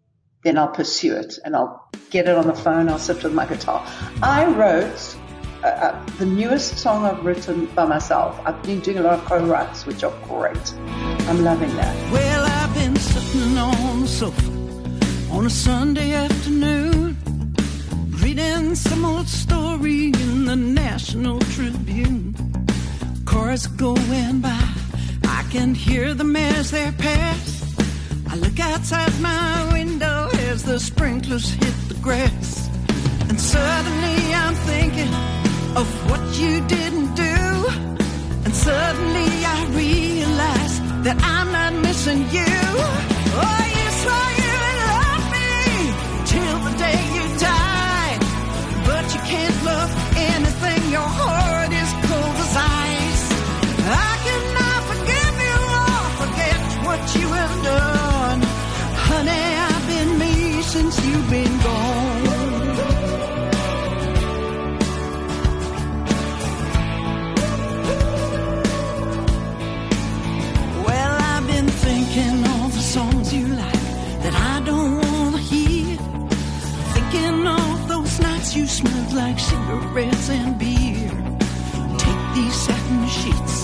then 0.43 0.59
I'll 0.59 0.69
pursue 0.69 1.15
it 1.15 1.39
and 1.45 1.55
I'll 1.55 1.89
get 2.11 2.27
it 2.29 2.37
on 2.37 2.47
the 2.47 2.55
phone. 2.55 2.89
I'll 2.89 2.99
sit 2.99 3.23
with 3.23 3.33
my 3.35 3.47
guitar. 3.47 3.87
I 4.23 4.47
wrote 4.47 5.17
uh, 5.67 5.71
uh, 5.87 6.07
the 6.19 6.27
newest 6.27 6.79
song 6.79 7.05
I've 7.05 7.25
written 7.25 7.67
by 7.67 7.85
myself. 7.87 8.41
I've 8.47 8.63
been 8.63 8.79
doing 8.79 8.99
a 8.99 9.03
lot 9.03 9.15
of 9.19 9.25
co-writes, 9.25 9.85
which 9.85 10.05
are 10.05 10.15
great. 10.29 10.75
I'm 11.29 11.43
loving 11.43 11.75
that. 11.75 12.13
Well, 12.13 12.45
I've 12.45 12.75
been 12.75 12.95
sitting 12.95 13.59
on 13.59 14.03
the 14.03 14.07
sofa 14.07 14.53
on 15.33 15.47
a 15.47 15.51
Sunday 15.51 16.13
afternoon, 16.13 17.17
reading 18.23 18.77
some 18.77 19.05
old 19.05 19.27
story 19.27 20.07
in 20.07 20.45
the 20.45 20.55
National 20.55 21.41
Tribune. 21.57 22.35
Cars 23.25 23.67
going 23.67 24.41
by, 24.41 24.69
I 25.25 25.45
can 25.51 25.75
hear 25.75 26.15
them 26.15 26.37
as 26.37 26.71
they 26.71 26.93
pass. 26.97 27.75
I 28.29 28.37
look 28.37 28.61
outside 28.61 29.13
my 29.21 29.69
window 29.73 30.29
as 30.49 30.63
the 30.63 30.79
sprinklers 30.79 31.51
hit 31.51 31.75
the 31.89 31.99
grass. 32.01 32.69
And 33.29 33.41
suddenly 33.41 34.33
I'm 34.33 34.55
thinking 34.55 35.46
of 35.77 35.89
what 36.11 36.23
you 36.41 36.55
didn't 36.67 37.15
do. 37.15 37.39
And 38.45 38.55
suddenly 38.55 39.31
I 39.57 39.59
realize 39.85 40.75
that 41.05 41.17
I'm 41.37 41.49
not 41.53 41.73
missing 41.87 42.23
you. 42.37 42.55
Oh, 43.45 43.63
you 43.79 43.87
swore 44.01 44.33
you 44.43 44.53
would 44.63 44.81
love 44.93 45.25
me 45.37 45.53
till 46.33 46.59
the 46.67 46.75
day 46.85 47.01
you 47.17 47.25
died. 47.53 48.21
But 48.89 49.05
you 49.15 49.21
can't 49.33 49.59
love 49.71 49.91
anything, 50.33 50.81
your 50.97 51.11
heart 51.21 51.71
is 51.83 51.91
cold 52.09 52.37
as 52.47 52.55
ice. 52.89 53.25
I 54.09 54.13
cannot 54.27 54.81
forgive 54.91 55.35
you 55.49 55.59
or 55.85 56.03
forget 56.23 56.61
what 56.87 57.03
you 57.19 57.27
have 57.41 57.57
done. 57.73 58.41
Honey, 59.09 59.47
I've 59.69 59.85
been 59.93 60.11
me 60.23 60.35
since 60.73 60.95
you've 61.05 61.29
been 61.29 61.46
smelled 78.77 79.13
like 79.15 79.39
cigarettes 79.39 80.29
and 80.29 80.59
beer. 80.59 81.11
Take 82.05 82.23
these 82.35 82.57
satin 82.67 83.09
sheets, 83.09 83.57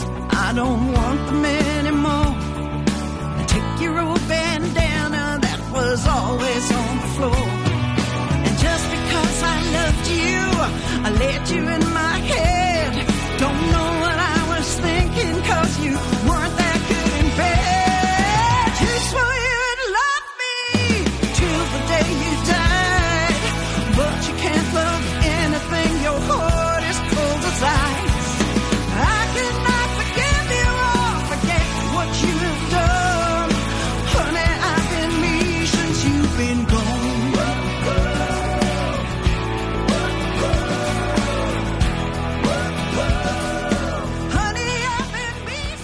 I 0.44 0.52
don't 0.54 0.84
want 0.96 1.20
them 1.26 1.44
anymore. 1.44 2.32
Take 3.46 3.70
your 3.84 3.98
old 4.00 4.22
bandana 4.26 5.38
that 5.46 5.60
was 5.70 6.00
always 6.06 6.64
on 6.82 6.92
the 7.02 7.10
floor. 7.16 7.44
And 8.46 8.54
just 8.66 8.86
because 8.96 9.38
I 9.54 9.58
loved 9.78 10.06
you, 10.20 10.40
I 11.06 11.08
let 11.24 11.42
you 11.54 11.62
in 11.74 11.91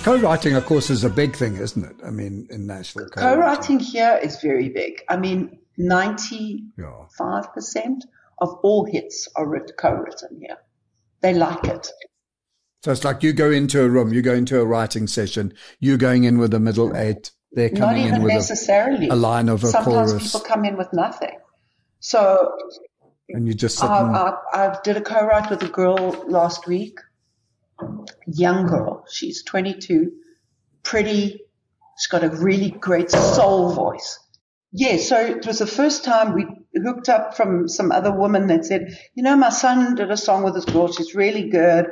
Co-writing, 0.09 0.55
of 0.55 0.65
course, 0.65 0.89
is 0.89 1.05
a 1.05 1.11
big 1.11 1.37
thing, 1.37 1.57
isn't 1.57 1.85
it? 1.85 1.97
I 2.03 2.11
mean, 2.11 2.47
in 2.49 2.67
Nashville, 2.67 3.09
Co-writing 3.11 3.79
here 3.79 4.19
is 4.23 4.41
very 4.41 4.71
big. 4.71 5.03
I 5.09 5.19
mean, 5.19 5.59
95% 5.79 6.63
of 8.39 8.55
all 8.63 8.87
hits 8.87 9.29
are 9.37 9.47
writ- 9.47 9.77
co-written 9.77 10.41
here. 10.41 10.57
They 11.21 11.35
like 11.35 11.63
it. 11.65 11.89
So 12.85 12.93
it's 12.93 13.05
like 13.05 13.23
you 13.23 13.35
go 13.35 13.51
into 13.51 13.83
a 13.83 13.89
room, 13.89 14.13
you 14.15 14.23
go 14.23 14.33
into 14.33 14.59
a 14.59 14.65
writing 14.65 15.07
session, 15.09 15.53
you're 15.79 15.99
going 15.99 16.25
in 16.25 16.39
with 16.39 16.55
a 16.55 16.61
middle 16.61 16.97
eight, 16.97 17.33
they're 17.53 17.69
Not 17.71 17.79
coming 17.79 18.03
in 18.03 18.09
even 18.09 18.23
with 18.23 18.33
a, 18.33 18.37
necessarily. 18.37 19.09
a 19.09 19.17
line 19.17 19.51
of 19.51 19.63
a 19.65 19.67
Sometimes 19.67 20.13
chorus, 20.13 20.33
people 20.33 20.41
come 20.41 20.65
in 20.65 20.79
with 20.79 20.89
nothing. 20.95 21.37
So 22.01 22.53
and 23.29 23.47
you 23.47 23.53
just 23.53 23.79
sit 23.79 23.91
I, 23.91 24.33
I, 24.55 24.69
I 24.69 24.79
did 24.85 24.97
a 24.97 25.03
co-write 25.03 25.51
with 25.51 25.63
a 25.65 25.69
girl 25.69 26.25
last 26.29 26.67
week, 26.67 26.99
young 28.27 28.67
girl. 28.67 29.05
She's 29.11 29.43
22, 29.43 30.13
pretty. 30.83 31.41
She's 31.99 32.07
got 32.09 32.25
a 32.25 32.31
really 32.31 32.71
great 32.71 33.11
soul 33.11 33.73
voice. 33.73 34.19
Yeah, 34.73 34.97
so 34.99 35.19
it 35.19 35.47
was 35.47 35.59
the 35.61 35.67
first 35.67 36.05
time 36.05 36.35
we 36.35 36.47
hooked 36.83 37.09
up 37.09 37.37
from 37.37 37.69
some 37.69 37.91
other 37.91 38.13
woman 38.13 38.49
that 38.49 38.67
said, 38.67 38.99
you 39.15 39.23
know, 39.23 39.37
my 39.37 39.49
son 39.49 39.95
did 39.95 40.11
a 40.11 40.17
song 40.17 40.45
with 40.45 40.55
this 40.55 40.67
girl. 40.67 40.93
She's 40.93 41.15
really 41.15 41.49
good. 41.49 41.87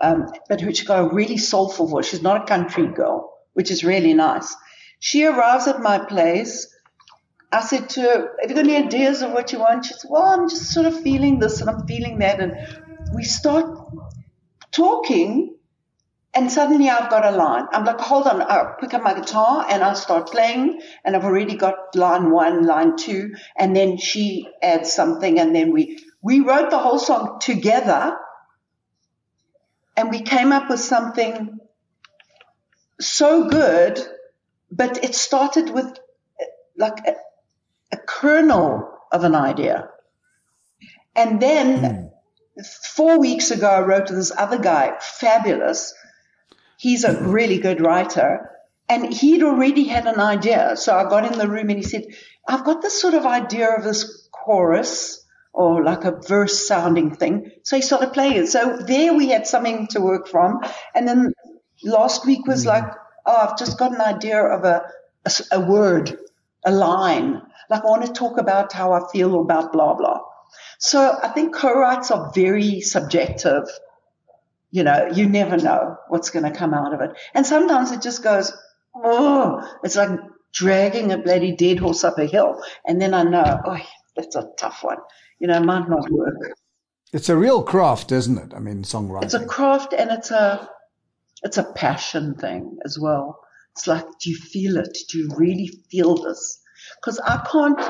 Um, 0.00 0.32
but 0.48 0.60
she's 0.60 0.82
got 0.82 1.04
a 1.04 1.14
really 1.14 1.36
soulful 1.36 1.86
voice. 1.86 2.08
She's 2.08 2.22
not 2.22 2.42
a 2.42 2.46
country 2.46 2.86
girl, 2.86 3.32
which 3.52 3.70
is 3.70 3.84
really 3.84 4.14
nice. 4.14 4.54
She 4.98 5.24
arrives 5.24 5.66
at 5.66 5.80
my 5.80 5.98
place. 5.98 6.74
I 7.52 7.62
said 7.62 7.90
to 7.90 8.00
her, 8.00 8.36
have 8.40 8.50
you 8.50 8.54
got 8.54 8.64
any 8.64 8.76
ideas 8.76 9.22
of 9.22 9.32
what 9.32 9.52
you 9.52 9.58
want? 9.58 9.84
She 9.84 9.94
said, 9.94 10.08
well, 10.08 10.22
I'm 10.22 10.48
just 10.48 10.72
sort 10.72 10.86
of 10.86 11.02
feeling 11.02 11.40
this 11.40 11.60
and 11.60 11.68
I'm 11.68 11.86
feeling 11.86 12.18
that. 12.20 12.40
And 12.40 12.54
we 13.14 13.24
start 13.24 13.66
talking 14.72 15.56
and 16.32 16.50
suddenly 16.50 16.88
I've 16.88 17.10
got 17.10 17.24
a 17.24 17.36
line. 17.36 17.66
I'm 17.72 17.84
like, 17.84 17.98
hold 17.98 18.28
on, 18.28 18.40
I'll 18.42 18.76
pick 18.78 18.94
up 18.94 19.02
my 19.02 19.14
guitar 19.14 19.66
and 19.68 19.82
I'll 19.82 19.96
start 19.96 20.30
playing 20.30 20.80
and 21.04 21.16
I've 21.16 21.24
already 21.24 21.56
got 21.56 21.96
line 21.96 22.30
one, 22.30 22.64
line 22.66 22.96
two, 22.96 23.34
and 23.56 23.74
then 23.74 23.96
she 23.96 24.48
adds 24.62 24.92
something 24.92 25.40
and 25.40 25.54
then 25.54 25.72
we, 25.72 25.98
we 26.22 26.40
wrote 26.40 26.70
the 26.70 26.78
whole 26.78 27.00
song 27.00 27.40
together 27.40 28.16
and 29.96 30.10
we 30.10 30.22
came 30.22 30.52
up 30.52 30.70
with 30.70 30.78
something 30.78 31.58
so 33.00 33.48
good, 33.48 34.00
but 34.70 35.02
it 35.02 35.16
started 35.16 35.70
with 35.70 35.98
like 36.76 36.98
a, 37.06 37.14
a 37.90 37.96
kernel 37.96 38.88
of 39.10 39.24
an 39.24 39.34
idea. 39.34 39.88
And 41.16 41.42
then 41.42 41.82
mm. 41.82 42.09
Four 42.94 43.18
weeks 43.18 43.50
ago, 43.50 43.68
I 43.68 43.80
wrote 43.80 44.08
to 44.08 44.14
this 44.14 44.32
other 44.36 44.58
guy, 44.58 44.96
fabulous, 45.00 45.94
He's 46.80 47.04
a 47.04 47.22
really 47.22 47.58
good 47.58 47.82
writer. 47.82 48.50
And 48.88 49.12
he'd 49.12 49.42
already 49.42 49.84
had 49.84 50.06
an 50.06 50.18
idea. 50.18 50.76
So 50.76 50.96
I 50.96 51.04
got 51.04 51.30
in 51.30 51.38
the 51.38 51.46
room 51.46 51.68
and 51.68 51.78
he 51.78 51.82
said, 51.82 52.06
I've 52.48 52.64
got 52.64 52.80
this 52.80 52.98
sort 52.98 53.12
of 53.12 53.26
idea 53.26 53.68
of 53.68 53.84
this 53.84 54.26
chorus 54.32 55.22
or 55.52 55.84
like 55.84 56.04
a 56.06 56.18
verse 56.26 56.66
sounding 56.66 57.14
thing. 57.14 57.50
So 57.64 57.76
he 57.76 57.82
started 57.82 58.14
playing 58.14 58.44
it. 58.44 58.46
So 58.48 58.78
there 58.78 59.12
we 59.12 59.28
had 59.28 59.46
something 59.46 59.88
to 59.88 60.00
work 60.00 60.26
from. 60.26 60.60
And 60.94 61.06
then 61.06 61.34
last 61.84 62.24
week 62.24 62.46
was 62.46 62.64
mm. 62.64 62.68
like, 62.68 62.90
oh, 63.26 63.36
I've 63.36 63.58
just 63.58 63.78
got 63.78 63.92
an 63.92 64.00
idea 64.00 64.42
of 64.42 64.64
a, 64.64 64.82
a, 65.26 65.30
a 65.52 65.60
word, 65.60 66.16
a 66.64 66.72
line. 66.72 67.42
Like 67.68 67.84
I 67.84 67.88
want 67.88 68.06
to 68.06 68.12
talk 68.12 68.38
about 68.38 68.72
how 68.72 68.92
I 68.92 69.02
feel 69.12 69.38
about 69.38 69.74
blah, 69.74 69.92
blah. 69.92 70.20
So 70.78 71.18
I 71.22 71.28
think 71.28 71.54
co-writes 71.54 72.10
are 72.10 72.32
very 72.34 72.80
subjective 72.80 73.68
you 74.70 74.84
know, 74.84 75.08
you 75.12 75.28
never 75.28 75.56
know 75.56 75.96
what's 76.08 76.30
going 76.30 76.44
to 76.50 76.56
come 76.56 76.74
out 76.74 76.94
of 76.94 77.00
it. 77.00 77.10
And 77.34 77.44
sometimes 77.44 77.90
it 77.90 78.02
just 78.02 78.22
goes, 78.22 78.52
oh, 78.94 79.60
it's 79.82 79.96
like 79.96 80.18
dragging 80.52 81.12
a 81.12 81.18
bloody 81.18 81.54
dead 81.54 81.78
horse 81.78 82.04
up 82.04 82.18
a 82.18 82.26
hill. 82.26 82.62
And 82.86 83.00
then 83.00 83.14
I 83.14 83.24
know, 83.24 83.60
oh, 83.64 83.78
that's 84.16 84.36
a 84.36 84.48
tough 84.58 84.80
one. 84.82 84.98
You 85.38 85.48
know, 85.48 85.56
it 85.56 85.64
might 85.64 85.88
not 85.88 86.08
work. 86.10 86.36
It's 87.12 87.28
a 87.28 87.36
real 87.36 87.62
craft, 87.62 88.12
isn't 88.12 88.38
it? 88.38 88.54
I 88.54 88.60
mean, 88.60 88.84
songwriting. 88.84 89.24
It's 89.24 89.34
a 89.34 89.44
craft 89.44 89.92
and 89.92 90.10
it's 90.10 90.30
a, 90.30 90.68
it's 91.42 91.58
a 91.58 91.64
passion 91.64 92.36
thing 92.36 92.78
as 92.84 92.98
well. 92.98 93.40
It's 93.72 93.86
like, 93.86 94.04
do 94.20 94.30
you 94.30 94.36
feel 94.36 94.76
it? 94.76 94.96
Do 95.10 95.18
you 95.18 95.30
really 95.36 95.70
feel 95.90 96.14
this? 96.14 96.60
Because 97.00 97.18
I 97.20 97.44
can't, 97.50 97.80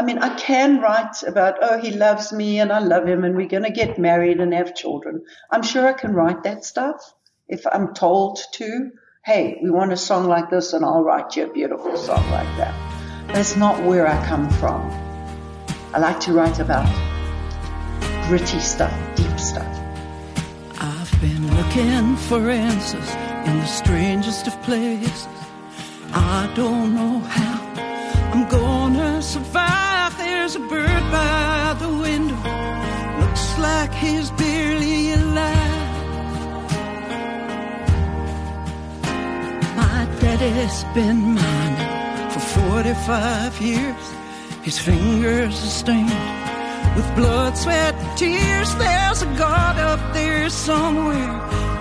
I 0.00 0.02
mean, 0.02 0.16
I 0.16 0.34
can 0.34 0.80
write 0.80 1.22
about, 1.24 1.58
oh, 1.60 1.78
he 1.78 1.90
loves 1.90 2.32
me 2.32 2.58
and 2.58 2.72
I 2.72 2.78
love 2.78 3.06
him 3.06 3.22
and 3.22 3.36
we're 3.36 3.48
going 3.48 3.64
to 3.64 3.70
get 3.70 3.98
married 3.98 4.40
and 4.40 4.54
have 4.54 4.74
children. 4.74 5.26
I'm 5.50 5.62
sure 5.62 5.86
I 5.86 5.92
can 5.92 6.14
write 6.14 6.44
that 6.44 6.64
stuff 6.64 7.12
if 7.48 7.66
I'm 7.66 7.92
told 7.92 8.38
to. 8.52 8.92
Hey, 9.22 9.60
we 9.62 9.68
want 9.68 9.92
a 9.92 9.98
song 9.98 10.26
like 10.26 10.48
this 10.48 10.72
and 10.72 10.86
I'll 10.86 11.04
write 11.04 11.36
you 11.36 11.44
a 11.44 11.52
beautiful 11.52 11.98
song 11.98 12.30
like 12.30 12.48
that. 12.56 12.74
That's 13.34 13.56
not 13.56 13.84
where 13.84 14.06
I 14.06 14.24
come 14.24 14.48
from. 14.48 14.90
I 15.92 15.98
like 15.98 16.18
to 16.20 16.32
write 16.32 16.60
about 16.60 16.88
gritty 18.26 18.58
stuff, 18.58 18.94
deep 19.16 19.38
stuff. 19.38 19.68
I've 20.80 21.20
been 21.20 21.46
looking 21.58 22.16
for 22.16 22.48
answers 22.48 23.10
in 23.46 23.58
the 23.58 23.66
strangest 23.66 24.46
of 24.46 24.62
places. 24.62 25.28
I 26.14 26.50
don't 26.56 26.94
know 26.94 27.18
how 27.18 27.60
I'm 28.32 28.48
gonna 28.48 29.20
survive 29.20 29.59
there's 30.40 30.56
a 30.56 30.60
bird 30.60 31.04
by 31.12 31.76
the 31.78 31.88
window. 31.88 32.34
Looks 33.20 33.58
like 33.58 33.92
he's 33.92 34.30
barely 34.42 35.12
alive. 35.12 35.92
My 39.76 40.00
daddy's 40.20 40.78
been 40.94 41.34
mine 41.34 42.30
for 42.30 42.40
45 42.40 43.60
years. 43.60 44.04
His 44.62 44.78
fingers 44.78 45.56
are 45.66 45.74
stained 45.82 46.24
with 46.96 47.08
blood, 47.16 47.58
sweat, 47.58 47.94
and 47.94 48.18
tears. 48.18 48.74
There's 48.76 49.20
a 49.20 49.30
God 49.36 49.76
up 49.92 50.02
there 50.14 50.48
somewhere. 50.48 51.34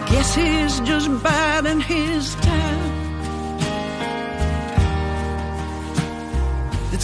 Guess 0.09 0.35
he's 0.35 0.79
just 0.81 1.07
biding 1.23 1.79
his 1.79 2.35
time. 2.35 2.98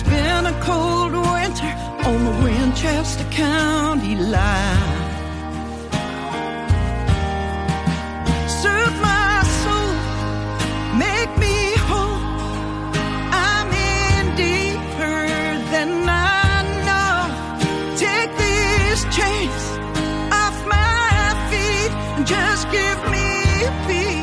Been 0.10 0.46
a 0.46 0.54
cold 0.62 1.14
winter 1.14 1.74
on 2.10 2.26
the 2.26 2.32
Winchester 2.44 3.26
County 3.32 4.16
line. 4.16 5.02
Soothe 8.60 8.98
my 9.02 9.44
soul, 9.62 9.94
make 11.06 11.32
me 11.46 11.58
whole. 11.88 12.22
I'm 13.50 13.70
in 13.98 14.26
deeper 14.36 15.22
than 15.74 15.90
I 16.10 16.64
know. 16.88 17.18
Take 18.06 18.32
these 18.44 19.02
chains 19.18 19.64
off 20.42 20.58
my 20.68 21.10
feet 21.50 21.92
and 22.16 22.26
just 22.28 22.64
give 22.78 23.00
me 23.14 23.28
peace. 23.88 24.16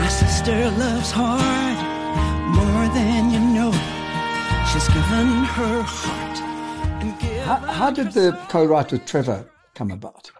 My 0.00 0.08
sister 0.08 0.70
loves 0.82 1.10
hard 1.10 1.63
than 2.94 3.30
you 3.30 3.40
know. 3.40 3.72
She's 4.72 4.88
given 4.88 5.44
her 5.44 5.82
heart. 5.82 6.38
How, 7.44 7.56
how 7.56 7.90
did 7.90 8.12
the 8.12 8.32
co-write 8.48 8.92
with 8.92 9.04
Trevor 9.06 9.48
come 9.74 9.90
about? 9.90 10.30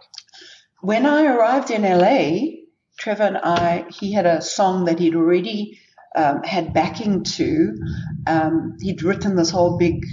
When 0.81 1.05
I 1.05 1.25
arrived 1.25 1.71
in 1.71 1.83
LA, 1.83 2.61
Trevor 2.97 3.23
and 3.23 3.37
I, 3.37 3.85
he 3.89 4.11
had 4.11 4.25
a 4.25 4.41
song 4.41 4.85
that 4.85 4.99
he'd 4.99 5.15
already 5.15 5.79
um, 6.15 6.43
had 6.43 6.73
backing 6.73 7.23
to. 7.23 7.77
Um, 8.25 8.77
he'd 8.81 9.03
written 9.03 9.35
this 9.35 9.49
whole 9.49 9.77
big 9.77 10.05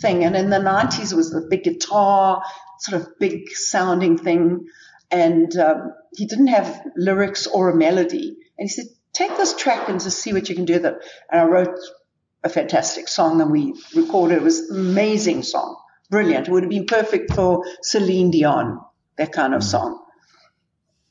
thing, 0.00 0.24
and 0.24 0.34
in 0.34 0.50
the 0.50 0.58
90s 0.58 1.12
it 1.12 1.16
was 1.16 1.30
the 1.30 1.46
big 1.48 1.64
guitar, 1.64 2.42
sort 2.80 3.02
of 3.02 3.08
big 3.20 3.50
sounding 3.50 4.18
thing, 4.18 4.66
and 5.10 5.56
um, 5.56 5.92
he 6.16 6.26
didn't 6.26 6.48
have 6.48 6.82
lyrics 6.96 7.46
or 7.46 7.70
a 7.70 7.76
melody. 7.76 8.36
And 8.58 8.68
he 8.68 8.68
said, 8.68 8.86
take 9.16 9.36
this 9.36 9.54
track 9.54 9.88
and 9.88 10.00
just 10.00 10.20
see 10.20 10.32
what 10.32 10.48
you 10.48 10.54
can 10.54 10.66
do 10.66 10.74
with 10.74 10.86
it. 10.86 10.94
And 11.30 11.40
I 11.40 11.44
wrote 11.44 11.78
a 12.44 12.48
fantastic 12.48 13.08
song 13.08 13.40
and 13.40 13.50
we 13.50 13.74
recorded. 13.94 14.36
It 14.36 14.42
was 14.42 14.70
an 14.70 14.78
amazing 14.78 15.42
song. 15.42 15.76
Brilliant. 16.10 16.46
It 16.46 16.52
would 16.52 16.62
have 16.62 16.70
been 16.70 16.86
perfect 16.86 17.32
for 17.32 17.64
Celine 17.82 18.30
Dion, 18.30 18.80
that 19.16 19.32
kind 19.32 19.54
of 19.54 19.62
mm. 19.62 19.70
song. 19.70 20.04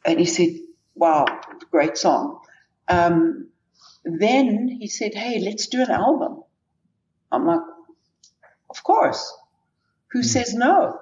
And 0.06 0.20
he 0.20 0.26
said, 0.26 0.50
wow, 0.94 1.26
great 1.72 1.98
song. 1.98 2.40
Um, 2.88 3.50
then 4.04 4.68
he 4.68 4.88
said, 4.88 5.16
hey, 5.16 5.40
let's 5.40 5.68
do 5.68 5.82
an 5.82 5.90
album. 5.90 6.44
I'm 7.32 7.46
like, 7.46 7.62
of 8.70 8.84
course. 8.84 9.36
Who 10.12 10.20
mm. 10.20 10.26
says 10.26 10.54
no? 10.54 11.00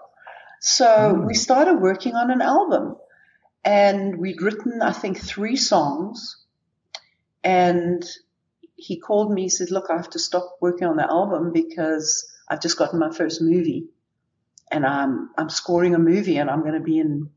So 0.61 0.87
mm. 0.87 1.27
we 1.27 1.33
started 1.33 1.81
working 1.81 2.15
on 2.15 2.31
an 2.31 2.41
album 2.41 2.95
and 3.65 4.17
we'd 4.17 4.41
written, 4.41 4.81
I 4.81 4.93
think, 4.93 5.19
three 5.19 5.57
songs 5.57 6.42
and 7.43 8.03
he 8.75 8.99
called 8.99 9.31
me, 9.31 9.43
he 9.43 9.49
said, 9.49 9.71
look, 9.71 9.89
I 9.89 9.95
have 9.95 10.09
to 10.11 10.19
stop 10.19 10.57
working 10.59 10.87
on 10.87 10.97
the 10.97 11.09
album 11.09 11.51
because 11.53 12.29
I've 12.47 12.61
just 12.61 12.77
gotten 12.77 12.99
my 12.99 13.11
first 13.11 13.41
movie 13.41 13.87
and 14.71 14.85
I'm, 14.85 15.29
I'm 15.37 15.49
scoring 15.49 15.95
a 15.95 15.99
movie 15.99 16.37
and 16.37 16.49
I'm 16.49 16.61
going 16.61 16.73
to 16.73 16.79
be 16.79 16.99
in, 16.99 17.29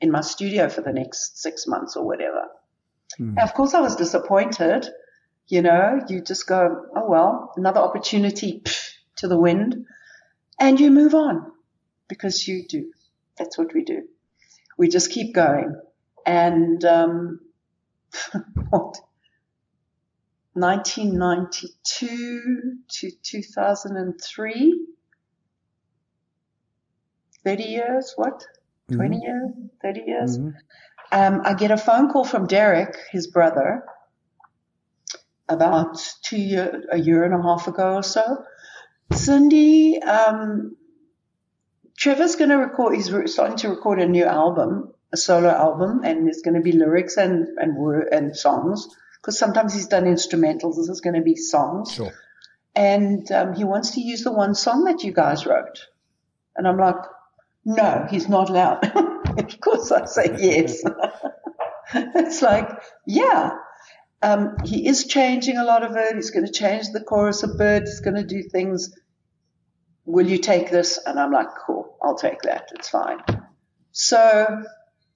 in 0.00 0.10
my 0.10 0.20
studio 0.20 0.68
for 0.68 0.82
the 0.82 0.92
next 0.92 1.40
six 1.40 1.66
months 1.66 1.96
or 1.96 2.06
whatever. 2.06 2.48
Mm. 3.20 3.40
of 3.40 3.54
course 3.54 3.74
I 3.74 3.80
was 3.80 3.96
disappointed. 3.96 4.88
You 5.46 5.62
know, 5.62 6.00
you 6.08 6.20
just 6.20 6.46
go, 6.48 6.86
oh 6.96 7.08
well, 7.08 7.52
another 7.56 7.80
opportunity 7.80 8.62
pff, 8.64 8.92
to 9.16 9.28
the 9.28 9.38
wind 9.38 9.86
and 10.58 10.80
you 10.80 10.90
move 10.90 11.14
on 11.14 11.52
because 12.08 12.46
you 12.46 12.64
do. 12.66 12.92
That's 13.38 13.58
what 13.58 13.74
we 13.74 13.84
do. 13.84 14.08
We 14.78 14.88
just 14.88 15.10
keep 15.10 15.34
going. 15.34 15.74
And, 16.26 16.84
um, 16.84 17.40
what? 18.70 18.96
1992 20.54 22.78
to 22.88 23.10
2003. 23.22 24.86
30 27.44 27.64
years, 27.64 28.14
what? 28.16 28.46
20 28.92 29.16
mm-hmm. 29.16 29.22
years? 29.22 29.50
30 29.82 30.00
years? 30.06 30.38
Mm-hmm. 30.38 30.50
Um, 31.12 31.42
I 31.44 31.54
get 31.54 31.70
a 31.70 31.76
phone 31.76 32.10
call 32.10 32.24
from 32.24 32.46
Derek, 32.46 32.96
his 33.10 33.26
brother, 33.26 33.84
about 35.48 35.98
two 36.22 36.40
year, 36.40 36.84
a 36.90 36.98
year 36.98 37.24
and 37.24 37.34
a 37.34 37.42
half 37.42 37.68
ago 37.68 37.96
or 37.96 38.02
so. 38.02 38.44
Cindy, 39.12 40.02
um, 40.02 40.76
Trevor's 41.96 42.36
going 42.36 42.50
to 42.50 42.56
record, 42.56 42.96
he's 42.96 43.12
starting 43.32 43.56
to 43.58 43.68
record 43.68 44.00
a 44.00 44.06
new 44.06 44.24
album, 44.24 44.92
a 45.12 45.16
solo 45.16 45.50
album, 45.50 46.02
and 46.04 46.26
there's 46.26 46.42
going 46.42 46.54
to 46.54 46.62
be 46.62 46.72
lyrics 46.72 47.16
and, 47.16 47.46
and 47.58 47.76
word 47.76 48.08
and 48.10 48.36
songs. 48.36 48.88
Cause 49.24 49.38
sometimes 49.38 49.72
he's 49.72 49.86
done 49.86 50.04
instrumentals. 50.04 50.76
This 50.76 50.88
is 50.88 51.00
going 51.00 51.14
to 51.14 51.22
be 51.22 51.36
songs. 51.36 51.92
Sure. 51.92 52.12
And, 52.74 53.30
um, 53.32 53.54
he 53.54 53.64
wants 53.64 53.92
to 53.92 54.00
use 54.00 54.22
the 54.22 54.32
one 54.32 54.54
song 54.54 54.84
that 54.84 55.02
you 55.02 55.12
guys 55.12 55.46
wrote. 55.46 55.86
And 56.56 56.68
I'm 56.68 56.76
like, 56.76 56.96
no, 57.64 58.06
he's 58.10 58.28
not 58.28 58.50
allowed. 58.50 58.84
of 59.38 59.60
course 59.60 59.90
I 59.90 60.04
say 60.04 60.36
yes. 60.38 60.82
it's 61.94 62.42
like, 62.42 62.68
yeah. 63.06 63.52
Um, 64.22 64.56
he 64.64 64.86
is 64.86 65.06
changing 65.06 65.56
a 65.56 65.64
lot 65.64 65.82
of 65.82 65.96
it. 65.96 66.14
He's 66.14 66.30
going 66.30 66.46
to 66.46 66.52
change 66.52 66.86
the 66.92 67.00
chorus 67.00 67.42
a 67.42 67.48
bit. 67.48 67.82
He's 67.82 68.00
going 68.00 68.16
to 68.16 68.24
do 68.24 68.42
things. 68.42 68.94
Will 70.06 70.26
you 70.26 70.38
take 70.38 70.70
this? 70.70 70.98
And 71.04 71.18
I'm 71.18 71.32
like, 71.32 71.48
cool, 71.66 71.96
I'll 72.02 72.16
take 72.16 72.42
that. 72.42 72.70
It's 72.74 72.88
fine. 72.88 73.18
So 73.92 74.62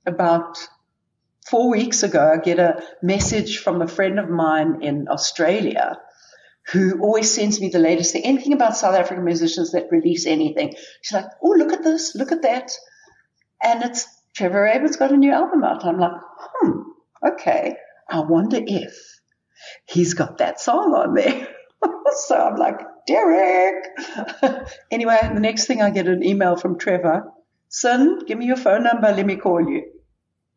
about 0.07 0.59
four 1.51 1.71
weeks 1.71 2.03
ago, 2.03 2.33
I 2.35 2.43
get 2.43 2.59
a 2.59 2.83
message 3.03 3.59
from 3.59 3.83
a 3.83 3.89
friend 3.89 4.19
of 4.19 4.29
mine 4.29 4.83
in 4.83 5.09
Australia 5.09 5.99
who 6.73 7.01
always 7.01 7.35
sends 7.35 7.61
me 7.61 7.71
the 7.71 7.79
latest 7.79 8.13
thing, 8.13 8.25
anything 8.25 8.53
about 8.53 8.77
South 8.77 8.95
African 8.95 9.25
musicians 9.25 9.73
that 9.73 9.89
release 9.91 10.27
anything. 10.27 10.75
She's 11.01 11.15
like, 11.15 11.31
oh, 11.43 11.55
look 11.57 11.73
at 11.73 11.83
this, 11.83 12.15
look 12.15 12.31
at 12.31 12.43
that. 12.43 12.73
And 13.63 13.83
it's 13.83 14.07
Trevor 14.37 14.63
Rabin's 14.63 14.97
got 14.97 15.13
a 15.13 15.17
new 15.17 15.33
album 15.33 15.65
out. 15.65 15.85
I'm 15.85 15.99
like, 15.99 16.13
hmm, 16.39 16.81
okay. 17.27 17.77
I 18.11 18.21
wonder 18.21 18.59
if 18.61 18.95
he's 19.87 20.15
got 20.15 20.39
that 20.39 20.61
song 20.61 20.95
on 20.95 21.15
there. 21.15 21.49
so 22.27 22.37
I'm 22.37 22.57
like, 22.57 22.81
Derek. 23.07 23.87
anyway, 24.91 25.19
the 25.23 25.41
next 25.41 25.67
thing 25.67 25.81
I 25.81 25.91
get 25.91 26.07
an 26.07 26.23
email 26.23 26.57
from 26.57 26.79
Trevor. 26.79 27.25
Son, 27.71 28.21
give 28.27 28.39
me 28.39 28.47
your 28.47 28.57
phone 28.57 28.85
number. 28.85 29.11
Let 29.11 29.27
me 29.27 29.37
call 29.37 29.69
you. 29.69 29.85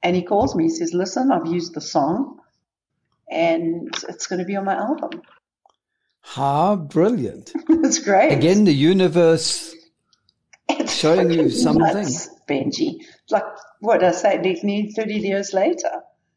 And 0.03 0.15
he 0.15 0.23
calls 0.23 0.56
me. 0.56 0.64
He 0.65 0.69
says, 0.69 0.94
listen, 0.94 1.32
I've 1.32 1.48
used 1.48 1.73
the 1.76 1.82
song 1.82 2.40
and 3.30 3.90
it's 4.10 4.28
going 4.28 4.40
to 4.40 4.45
be 4.45 4.56
on 4.56 4.65
my 4.65 4.76
album. 4.76 5.22
How 6.22 6.76
brilliant. 6.76 7.52
it's 7.69 7.99
great. 7.99 8.32
Again, 8.34 8.64
the 8.64 8.73
universe 8.73 9.73
It's 10.69 10.94
showing 10.94 11.32
you 11.32 11.49
something. 11.49 11.82
nuts, 11.82 12.30
Benjy. 12.48 12.98
Like 13.30 13.44
what 13.80 14.03
I 14.03 14.11
say, 14.11 14.38
nearly 14.38 14.91
30 14.91 15.14
years 15.19 15.53
later. 15.53 15.91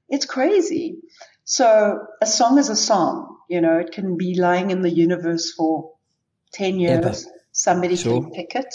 It's 0.09 0.27
crazy. 0.27 0.99
So 1.45 1.99
a 2.23 2.27
song 2.27 2.59
is 2.59 2.69
a 2.70 2.77
song, 2.77 3.36
you 3.49 3.61
know, 3.61 3.78
it 3.78 3.93
can 3.93 4.16
be 4.16 4.39
lying 4.39 4.70
in 4.70 4.81
the 4.81 4.91
universe 4.91 5.53
for 5.53 5.93
10 6.53 6.78
years. 6.81 7.05
Ever. 7.05 7.15
Somebody 7.53 7.97
Sure. 7.97 8.23
can 8.23 8.31
pick 8.31 8.55
it. 8.55 8.74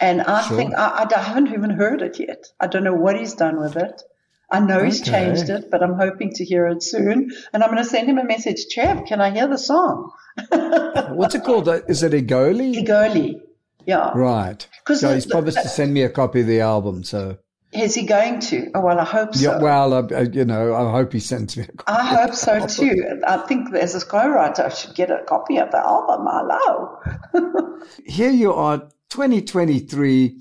And 0.00 0.22
I 0.22 0.42
Sure. 0.42 0.56
think 0.56 0.74
I, 0.76 1.06
I 1.14 1.20
haven't 1.20 1.48
even 1.52 1.70
heard 1.70 2.02
it 2.02 2.18
yet. 2.18 2.46
I 2.60 2.66
don't 2.66 2.84
know 2.84 2.94
what 2.94 3.16
he's 3.18 3.34
done 3.34 3.58
with 3.60 3.76
it. 3.76 4.02
I 4.50 4.60
know 4.60 4.84
he's 4.84 5.00
changed 5.00 5.48
it, 5.50 5.70
but 5.72 5.82
I'm 5.82 5.94
hoping 5.94 6.32
to 6.34 6.44
hear 6.44 6.66
it 6.68 6.82
soon. 6.82 7.32
And 7.52 7.64
I'm 7.64 7.70
going 7.70 7.82
to 7.82 7.88
send 7.88 8.08
him 8.08 8.18
a 8.18 8.24
message. 8.24 8.66
Trev, 8.72 9.04
can 9.06 9.20
I 9.20 9.30
hear 9.30 9.48
the 9.48 9.58
song? 9.58 10.12
What's 10.50 11.34
it 11.34 11.42
called? 11.44 11.68
Uh, 11.68 11.80
Is 11.88 12.02
it 12.04 12.12
Egoli? 12.12 12.76
Igoli. 12.84 13.40
Yeah. 13.86 14.12
Right. 14.14 14.66
'Cause 14.84 15.00
So 15.00 15.12
he's 15.14 15.26
promised 15.26 15.56
the- 15.56 15.62
to 15.64 15.68
send 15.68 15.92
me 15.94 16.02
a 16.02 16.08
copy 16.08 16.42
of 16.42 16.46
the 16.46 16.60
album. 16.60 17.02
So 17.02 17.38
Is 17.72 17.94
he 17.94 18.06
going 18.06 18.38
to? 18.40 18.70
Oh, 18.74 18.80
well, 18.80 19.00
I 19.00 19.04
hope 19.04 19.34
so. 19.34 19.50
yeah, 19.50 19.58
well, 19.60 19.92
I, 20.14 20.20
you 20.22 20.44
know, 20.44 20.74
I 20.74 20.90
hope 20.92 21.12
he 21.12 21.20
sends 21.20 21.56
me 21.56 21.64
a 21.64 21.66
copy. 21.66 21.84
I 21.88 22.02
hope 22.04 22.34
so 22.34 22.66
too. 22.66 23.20
I 23.26 23.38
think 23.38 23.74
as 23.74 23.94
a 23.96 24.04
co-writer, 24.06 24.64
I 24.66 24.68
should 24.68 24.94
get 24.94 25.10
a 25.10 25.24
copy 25.26 25.56
of 25.58 25.70
the 25.72 25.78
album. 25.78 26.26
Hello. 26.30 27.80
Here 28.06 28.30
you 28.30 28.52
are, 28.52 28.88
2023. 29.16 30.38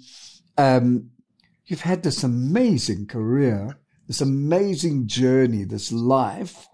Um, 0.58 1.10
you've 1.66 1.80
had 1.80 2.04
this 2.04 2.24
amazing 2.24 3.08
career, 3.08 3.80
this 4.06 4.20
amazing 4.20 5.08
journey, 5.08 5.64
this 5.64 5.94
life, 5.94 6.68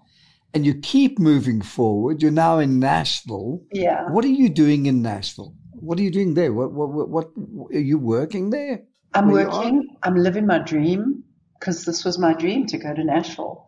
and 0.52 0.65
you 0.65 0.73
keep 0.73 1.19
moving 1.19 1.61
forward. 1.61 2.19
You're 2.19 2.32
now 2.32 2.57
in 2.57 2.80
Nashville. 2.80 3.61
Yeah. 3.72 4.10
What 4.10 4.26
are 4.26 4.30
you 4.30 4.49
doing 4.49 4.88
in 4.88 5.03
Nashville? 5.03 5.53
What 5.73 5.99
are 5.99 6.02
you 6.02 6.10
doing 6.10 6.34
there? 6.34 6.52
What, 6.52 6.73
what, 6.73 6.90
what, 6.90 7.28
what 7.38 7.72
are 7.72 7.80
you 7.80 7.99
working 7.99 8.49
there? 8.49 8.82
I'm 9.14 9.30
Where 9.30 9.48
working. 9.48 9.95
I'm 10.02 10.15
living 10.15 10.48
my 10.48 10.57
dream 10.57 11.23
because 11.60 11.86
this 11.86 12.03
was 12.03 12.18
my 12.18 12.34
dream 12.34 12.65
to 12.65 12.80
go 12.80 12.95
to 12.95 13.03
Nashville. 13.03 13.68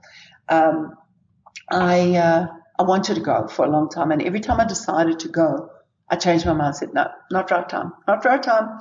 Um, 0.49 0.95
I 1.69 2.15
uh, 2.15 2.47
I 2.79 2.83
wanted 2.83 3.13
to 3.13 3.21
go 3.21 3.47
for 3.47 3.63
a 3.63 3.69
long 3.69 3.89
time, 3.89 4.11
and 4.11 4.23
every 4.23 4.39
time 4.39 4.59
I 4.59 4.65
decided 4.65 5.19
to 5.19 5.27
go, 5.27 5.69
I 6.13 6.15
changed 6.15 6.45
my 6.45 6.53
mind. 6.53 6.75
Said, 6.75 6.93
no, 6.93 7.07
not 7.31 7.49
right 7.49 7.67
time, 7.67 7.91
not 8.07 8.23
right 8.23 8.41
time. 8.41 8.79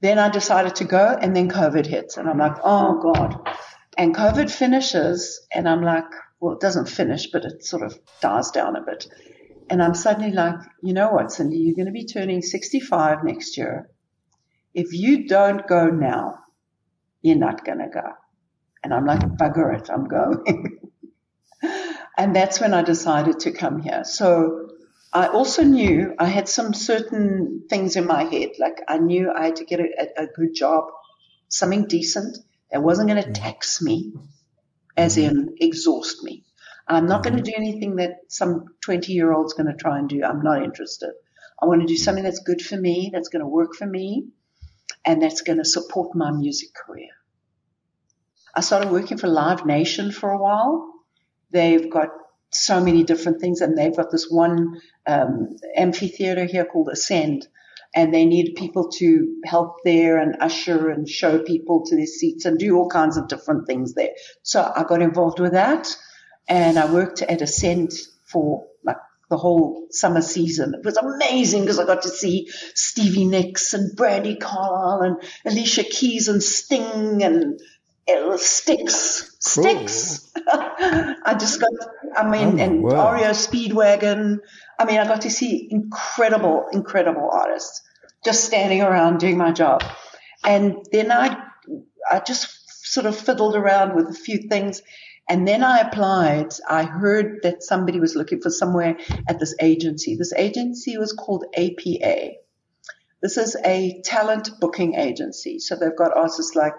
Then 0.00 0.20
I 0.20 0.28
decided 0.30 0.76
to 0.76 0.84
go, 0.84 1.18
and 1.20 1.34
then 1.34 1.48
COVID 1.48 1.84
hits, 1.84 2.16
and 2.16 2.28
I'm 2.28 2.38
like, 2.38 2.56
oh 2.62 3.00
god. 3.02 3.34
And 3.96 4.14
COVID 4.14 4.48
finishes, 4.48 5.44
and 5.52 5.68
I'm 5.68 5.82
like, 5.82 6.04
well, 6.38 6.54
it 6.54 6.60
doesn't 6.60 6.88
finish, 6.88 7.26
but 7.32 7.44
it 7.44 7.64
sort 7.64 7.82
of 7.82 7.98
dies 8.20 8.52
down 8.52 8.76
a 8.76 8.82
bit. 8.82 9.08
And 9.68 9.82
I'm 9.82 9.94
suddenly 9.94 10.30
like, 10.30 10.54
you 10.80 10.92
know 10.94 11.10
what, 11.10 11.32
Cindy, 11.32 11.56
you're 11.58 11.74
going 11.74 11.86
to 11.86 12.00
be 12.00 12.06
turning 12.06 12.42
65 12.42 13.24
next 13.24 13.58
year. 13.58 13.90
If 14.72 14.92
you 14.92 15.26
don't 15.26 15.66
go 15.66 15.88
now, 15.88 16.38
you're 17.22 17.44
not 17.48 17.64
going 17.64 17.78
to 17.78 17.88
go. 17.92 18.08
And 18.84 18.94
I'm 18.94 19.04
like, 19.04 19.18
bugger 19.20 19.76
it, 19.76 19.90
I'm 19.90 20.06
going. 20.06 20.78
and 22.16 22.36
that's 22.36 22.60
when 22.60 22.72
I 22.72 22.82
decided 22.82 23.40
to 23.40 23.50
come 23.50 23.80
here. 23.80 24.04
So 24.04 24.68
I 25.12 25.28
also 25.28 25.62
knew 25.62 26.14
I 26.18 26.26
had 26.26 26.48
some 26.48 26.74
certain 26.74 27.64
things 27.68 27.96
in 27.96 28.06
my 28.06 28.24
head. 28.24 28.50
Like 28.58 28.82
I 28.86 28.98
knew 28.98 29.32
I 29.32 29.46
had 29.46 29.56
to 29.56 29.64
get 29.64 29.80
a, 29.80 30.22
a, 30.22 30.26
good 30.26 30.54
job, 30.54 30.90
something 31.48 31.86
decent 31.86 32.38
that 32.70 32.82
wasn't 32.82 33.08
going 33.08 33.22
to 33.22 33.30
mm. 33.30 33.34
tax 33.34 33.80
me, 33.80 34.12
as 34.96 35.16
mm. 35.16 35.24
in 35.24 35.56
exhaust 35.60 36.22
me. 36.22 36.44
I'm 36.86 37.06
not 37.06 37.22
going 37.22 37.36
to 37.36 37.42
mm. 37.42 37.46
do 37.46 37.52
anything 37.56 37.96
that 37.96 38.18
some 38.28 38.66
20 38.82 39.12
year 39.12 39.32
old's 39.32 39.54
going 39.54 39.66
to 39.66 39.74
try 39.74 39.98
and 39.98 40.08
do. 40.08 40.22
I'm 40.22 40.42
not 40.42 40.62
interested. 40.62 41.12
I 41.60 41.66
want 41.66 41.80
to 41.80 41.86
do 41.86 41.96
something 41.96 42.24
that's 42.24 42.40
good 42.40 42.60
for 42.60 42.76
me, 42.76 43.10
that's 43.12 43.28
going 43.28 43.40
to 43.40 43.48
work 43.48 43.74
for 43.74 43.86
me, 43.86 44.28
and 45.04 45.22
that's 45.22 45.40
going 45.40 45.58
to 45.58 45.64
support 45.64 46.14
my 46.14 46.30
music 46.30 46.74
career. 46.74 47.08
I 48.54 48.60
started 48.60 48.90
working 48.90 49.18
for 49.18 49.28
Live 49.28 49.64
Nation 49.64 50.12
for 50.12 50.30
a 50.30 50.38
while. 50.38 50.92
They've 51.50 51.90
got 51.90 52.10
so 52.50 52.80
many 52.80 53.04
different 53.04 53.40
things, 53.40 53.60
and 53.60 53.76
they've 53.76 53.96
got 53.96 54.10
this 54.10 54.28
one 54.30 54.80
um, 55.06 55.56
amphitheater 55.76 56.44
here 56.44 56.64
called 56.64 56.88
Ascend, 56.90 57.46
and 57.94 58.12
they 58.12 58.24
need 58.24 58.54
people 58.56 58.90
to 58.98 59.40
help 59.44 59.76
there 59.84 60.18
and 60.18 60.36
usher 60.40 60.90
and 60.90 61.08
show 61.08 61.38
people 61.40 61.84
to 61.86 61.96
their 61.96 62.06
seats 62.06 62.44
and 62.44 62.58
do 62.58 62.76
all 62.76 62.88
kinds 62.88 63.16
of 63.16 63.28
different 63.28 63.66
things 63.66 63.94
there. 63.94 64.10
So 64.42 64.70
I 64.74 64.84
got 64.84 65.02
involved 65.02 65.40
with 65.40 65.52
that, 65.52 65.94
and 66.48 66.78
I 66.78 66.92
worked 66.92 67.22
at 67.22 67.42
Ascend 67.42 67.92
for 68.24 68.66
like 68.84 68.96
the 69.30 69.36
whole 69.36 69.86
summer 69.90 70.22
season. 70.22 70.74
It 70.74 70.84
was 70.84 70.96
amazing 70.96 71.62
because 71.62 71.78
I 71.78 71.84
got 71.84 72.02
to 72.02 72.08
see 72.08 72.48
Stevie 72.74 73.26
Nicks 73.26 73.74
and 73.74 73.96
Brandi 73.96 74.40
Carlile 74.40 75.02
and 75.02 75.16
Alicia 75.44 75.84
Keys 75.84 76.28
and 76.28 76.42
Sting 76.42 77.22
and 77.22 77.60
Styx. 78.36 79.22
Cool. 79.54 79.64
Styx. 79.78 80.32
I 80.48 81.36
just 81.38 81.60
got, 81.60 81.70
I 82.16 82.28
mean, 82.28 82.58
Oh, 82.60 82.62
and 82.64 82.82
word. 82.82 82.92
REO 82.94 83.30
Speedwagon. 83.30 84.38
I 84.78 84.84
mean, 84.84 84.98
I 84.98 85.06
got 85.06 85.22
to 85.22 85.30
see 85.30 85.68
incredible, 85.70 86.66
incredible 86.72 87.28
artists 87.32 87.82
just 88.24 88.44
standing 88.44 88.82
around 88.82 89.18
doing 89.20 89.36
my 89.36 89.52
job. 89.52 89.82
And 90.44 90.84
then 90.92 91.12
I, 91.12 91.42
I 92.10 92.20
just 92.20 92.48
sort 92.86 93.06
of 93.06 93.16
fiddled 93.16 93.54
around 93.56 93.94
with 93.94 94.08
a 94.08 94.14
few 94.14 94.38
things. 94.48 94.82
And 95.28 95.46
then 95.46 95.62
I 95.62 95.80
applied. 95.80 96.54
I 96.68 96.84
heard 96.84 97.40
that 97.42 97.62
somebody 97.62 98.00
was 98.00 98.16
looking 98.16 98.40
for 98.40 98.50
somewhere 98.50 98.96
at 99.28 99.38
this 99.38 99.54
agency. 99.60 100.16
This 100.16 100.32
agency 100.32 100.96
was 100.96 101.12
called 101.12 101.44
APA. 101.56 102.30
This 103.20 103.36
is 103.36 103.56
a 103.64 104.00
talent 104.04 104.50
booking 104.60 104.94
agency. 104.94 105.58
So 105.58 105.76
they've 105.76 105.94
got 105.96 106.16
artists 106.16 106.54
like, 106.54 106.74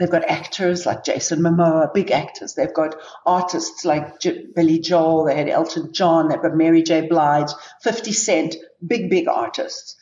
they've 0.00 0.10
got 0.10 0.28
actors 0.28 0.86
like 0.86 1.04
Jason 1.04 1.40
Momoa, 1.40 1.92
big 1.92 2.10
actors. 2.10 2.54
They've 2.54 2.72
got 2.72 2.96
artists 3.26 3.84
like 3.84 4.18
J- 4.18 4.46
Billy 4.56 4.80
Joel. 4.80 5.26
They 5.26 5.36
had 5.36 5.48
Elton 5.48 5.92
John. 5.92 6.28
They've 6.28 6.40
got 6.42 6.56
Mary 6.56 6.82
J. 6.82 7.06
Blige, 7.06 7.50
50 7.82 8.12
Cent, 8.12 8.56
big, 8.84 9.10
big 9.10 9.28
artists. 9.28 9.96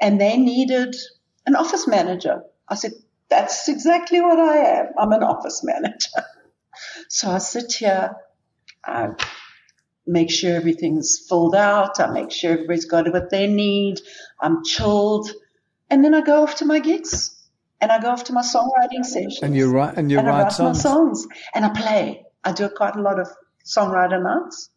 And 0.00 0.18
they 0.18 0.38
needed 0.38 0.96
an 1.46 1.54
office 1.54 1.86
manager. 1.86 2.42
I 2.66 2.76
said, 2.76 2.92
that's 3.28 3.68
exactly 3.68 4.22
what 4.22 4.38
I 4.40 4.56
am. 4.56 4.86
I'm 4.98 5.12
an 5.12 5.22
office 5.22 5.62
manager. 5.62 6.10
So 7.08 7.30
I 7.30 7.36
sit 7.38 7.74
here, 7.74 8.16
I 8.82 9.08
make 10.06 10.30
sure 10.30 10.56
everything's 10.56 11.18
filled 11.28 11.54
out. 11.54 12.00
I 12.00 12.10
make 12.10 12.30
sure 12.30 12.52
everybody's 12.52 12.86
got 12.86 13.12
what 13.12 13.28
they 13.28 13.46
need. 13.46 14.00
I'm 14.40 14.64
chilled. 14.64 15.30
And 15.90 16.02
then 16.02 16.14
I 16.14 16.22
go 16.22 16.42
off 16.42 16.56
to 16.56 16.64
my 16.64 16.78
gigs 16.78 17.41
and 17.82 17.92
I 17.92 18.00
go 18.00 18.08
off 18.08 18.24
to 18.24 18.32
my 18.32 18.42
songwriting 18.42 19.04
sessions. 19.04 19.40
And 19.42 19.54
you 19.54 19.70
write 19.70 19.98
and 19.98 20.10
you 20.10 20.18
and 20.18 20.28
I 20.28 20.30
write 20.30 20.42
write 20.44 20.52
songs. 20.52 20.78
my 20.78 20.90
songs 20.90 21.26
and 21.54 21.64
I 21.64 21.68
play. 21.70 22.24
I 22.44 22.52
do 22.52 22.68
quite 22.70 22.96
a 22.96 23.02
lot 23.02 23.18
of 23.20 23.28
songwriter 23.66 24.22
nights. 24.22 24.70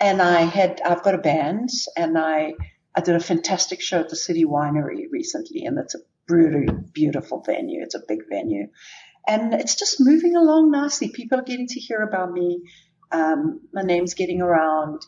and 0.00 0.22
I 0.22 0.42
had 0.42 0.80
I've 0.84 1.02
got 1.02 1.14
a 1.14 1.18
band, 1.18 1.68
and 1.96 2.16
I 2.16 2.54
I 2.94 3.00
did 3.00 3.16
a 3.16 3.20
fantastic 3.20 3.80
show 3.80 4.00
at 4.00 4.08
the 4.08 4.16
City 4.16 4.44
Winery 4.44 5.06
recently, 5.10 5.64
and 5.64 5.78
it's 5.78 5.94
a 5.94 5.98
really 6.28 6.66
beautiful 6.92 7.42
venue. 7.44 7.82
It's 7.82 7.94
a 7.94 8.02
big 8.06 8.20
venue, 8.28 8.68
and 9.26 9.54
it's 9.54 9.74
just 9.74 9.96
moving 10.00 10.36
along 10.36 10.70
nicely. 10.70 11.08
People 11.08 11.38
are 11.40 11.42
getting 11.42 11.66
to 11.68 11.80
hear 11.80 12.02
about 12.02 12.32
me. 12.32 12.62
Um, 13.10 13.60
my 13.72 13.82
name's 13.82 14.14
getting 14.14 14.40
around. 14.40 15.02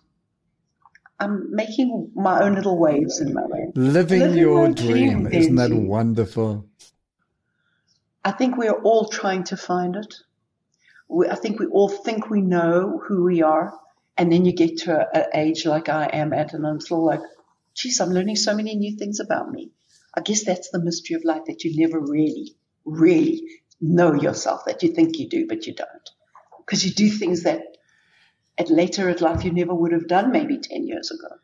I'm 1.23 1.55
making 1.55 2.12
my 2.15 2.43
own 2.43 2.55
little 2.55 2.78
waves 2.78 3.20
in 3.20 3.35
my 3.35 3.44
way. 3.44 3.70
Living, 3.74 4.20
Living 4.20 4.39
your 4.39 4.69
dream. 4.69 5.24
dream. 5.24 5.27
Isn't 5.27 5.57
that 5.57 5.70
wonderful? 5.73 6.66
I 8.24 8.32
think 8.32 8.56
we're 8.56 8.72
all 8.72 9.09
trying 9.09 9.44
to 9.44 9.56
find 9.56 9.97
it. 9.97 10.14
We, 11.09 11.28
I 11.28 11.34
think 11.34 11.59
we 11.59 11.66
all 11.66 11.88
think 11.88 12.28
we 12.28 12.42
know 12.42 13.01
who 13.06 13.24
we 13.24 13.42
are. 13.42 13.72
And 14.16 14.30
then 14.30 14.44
you 14.44 14.52
get 14.52 14.78
to 14.80 15.09
an 15.14 15.26
age 15.34 15.64
like 15.64 15.88
I 15.88 16.06
am 16.12 16.32
at, 16.34 16.52
and 16.52 16.66
I'm 16.66 16.80
still 16.80 17.05
like, 17.05 17.20
geez, 17.74 18.01
I'm 18.01 18.10
learning 18.10 18.36
so 18.36 18.55
many 18.55 18.76
new 18.76 18.97
things 18.97 19.18
about 19.18 19.51
me. 19.51 19.70
I 20.14 20.20
guess 20.20 20.44
that's 20.44 20.70
the 20.70 20.80
mystery 20.80 21.16
of 21.16 21.24
life 21.24 21.44
that 21.47 21.64
you 21.64 21.74
never 21.76 21.98
really, 21.98 22.55
really 22.84 23.42
know 23.80 24.12
yourself, 24.12 24.66
that 24.66 24.82
you 24.82 24.92
think 24.92 25.18
you 25.18 25.28
do, 25.28 25.47
but 25.48 25.66
you 25.66 25.74
don't. 25.74 26.10
Because 26.59 26.84
you 26.84 26.92
do 26.92 27.09
things 27.09 27.44
that 27.44 27.62
at 28.59 28.68
later 28.68 29.09
in 29.09 29.16
life 29.18 29.44
you 29.44 29.52
never 29.52 29.74
would 29.74 29.92
have 29.92 30.06
done 30.06 30.32
maybe 30.32 30.59
10 30.59 30.86
years 30.86 31.10
ago. 31.10 31.36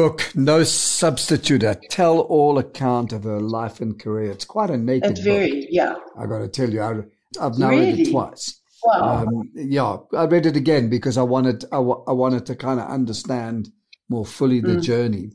Book, 0.00 0.32
No 0.34 0.64
Substitute, 0.64 1.62
a 1.62 1.74
tell 1.74 2.20
all 2.20 2.56
account 2.56 3.12
of 3.12 3.24
her 3.24 3.38
life 3.38 3.82
and 3.82 4.00
career. 4.00 4.30
It's 4.30 4.46
quite 4.46 4.70
a 4.70 4.78
naked 4.78 5.10
it's 5.10 5.20
very, 5.20 5.60
book. 5.60 5.68
yeah. 5.70 5.94
I've 6.18 6.30
got 6.30 6.38
to 6.38 6.48
tell 6.48 6.70
you, 6.70 6.80
I, 6.80 6.94
have 7.38 7.58
now 7.58 7.68
really? 7.68 7.92
read 7.92 8.08
it 8.08 8.10
twice. 8.10 8.62
Wow. 8.82 9.26
Um, 9.26 9.50
yeah, 9.54 9.98
I 10.16 10.24
read 10.24 10.46
it 10.46 10.56
again 10.56 10.88
because 10.88 11.18
I 11.18 11.22
wanted, 11.22 11.66
I, 11.70 11.76
I 11.76 12.12
wanted 12.12 12.46
to 12.46 12.56
kind 12.56 12.80
of 12.80 12.88
understand 12.88 13.68
more 14.08 14.24
fully 14.24 14.60
the 14.60 14.76
mm. 14.76 14.82
journey. 14.82 15.32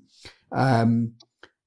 Um, 0.52 1.14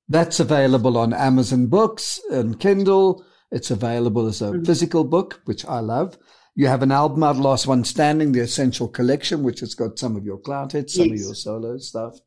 that's 0.08 0.40
available 0.40 0.98
on 0.98 1.14
Amazon 1.14 1.68
Books 1.68 2.20
and 2.32 2.58
Kindle. 2.58 3.24
It's 3.52 3.70
available 3.70 4.26
as 4.26 4.42
a 4.42 4.46
mm. 4.46 4.66
physical 4.66 5.04
book, 5.04 5.40
which 5.44 5.64
I 5.66 5.78
love. 5.78 6.18
You 6.56 6.66
have 6.66 6.82
an 6.82 6.90
album 6.90 7.22
out, 7.22 7.36
Last 7.36 7.68
One 7.68 7.84
Standing, 7.84 8.32
the 8.32 8.40
Essential 8.40 8.88
Collection, 8.88 9.44
which 9.44 9.60
has 9.60 9.76
got 9.76 10.00
some 10.00 10.16
of 10.16 10.24
your 10.24 10.38
Clout 10.38 10.72
hits, 10.72 10.94
some 10.94 11.06
yes. 11.06 11.20
of 11.20 11.26
your 11.26 11.34
solo 11.36 11.78
stuff. 11.78 12.18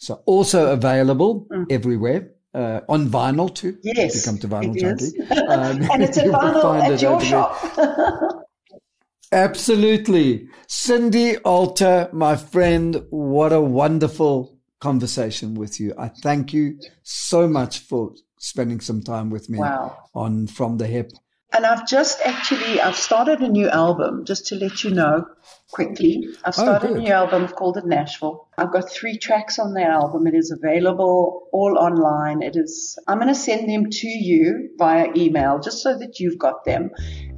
So 0.00 0.22
also 0.24 0.72
available 0.72 1.46
mm. 1.50 1.66
everywhere. 1.70 2.32
Uh, 2.52 2.80
on 2.88 3.08
vinyl 3.08 3.54
too. 3.54 3.78
Yes, 3.84 4.16
if 4.16 4.26
you 4.26 4.32
come 4.32 4.38
to 4.40 4.48
Vinyl 4.48 4.76
Junkie, 4.76 5.20
um, 5.30 5.88
and 5.88 6.02
it's 6.02 6.16
a 6.16 6.22
vinyl 6.22 6.82
at 6.82 7.00
your 7.00 7.20
shop. 7.20 8.44
Absolutely, 9.32 10.48
Cindy 10.66 11.36
Alter, 11.38 12.10
my 12.12 12.34
friend. 12.34 13.06
What 13.10 13.52
a 13.52 13.60
wonderful 13.60 14.58
conversation 14.80 15.54
with 15.54 15.78
you. 15.78 15.94
I 15.96 16.08
thank 16.08 16.52
you 16.52 16.80
so 17.04 17.46
much 17.46 17.78
for 17.78 18.14
spending 18.40 18.80
some 18.80 19.02
time 19.02 19.30
with 19.30 19.48
me 19.48 19.58
wow. 19.58 19.96
on 20.12 20.48
From 20.48 20.78
the 20.78 20.88
Hip. 20.88 21.12
And 21.52 21.66
I've 21.66 21.86
just 21.86 22.20
actually, 22.24 22.80
I've 22.80 22.96
started 22.96 23.40
a 23.40 23.48
new 23.48 23.68
album, 23.68 24.24
just 24.24 24.46
to 24.48 24.54
let 24.54 24.84
you 24.84 24.90
know 24.90 25.26
quickly. 25.72 26.28
I've 26.44 26.54
oh, 26.56 26.62
started 26.62 26.90
oh, 26.90 26.94
a 26.94 26.98
new 26.98 27.12
album 27.12 27.48
called 27.48 27.76
it 27.76 27.84
Nashville. 27.84 28.46
I've 28.56 28.72
got 28.72 28.88
three 28.88 29.18
tracks 29.18 29.58
on 29.58 29.74
the 29.74 29.82
album. 29.82 30.28
It 30.28 30.34
is 30.34 30.52
available 30.52 31.48
all 31.52 31.76
online. 31.76 32.42
It 32.42 32.54
is, 32.56 32.96
I'm 33.08 33.18
going 33.18 33.28
to 33.28 33.34
send 33.34 33.68
them 33.68 33.90
to 33.90 34.08
you 34.08 34.70
via 34.78 35.08
email 35.16 35.58
just 35.58 35.82
so 35.82 35.98
that 35.98 36.20
you've 36.20 36.38
got 36.38 36.64
them. 36.64 36.90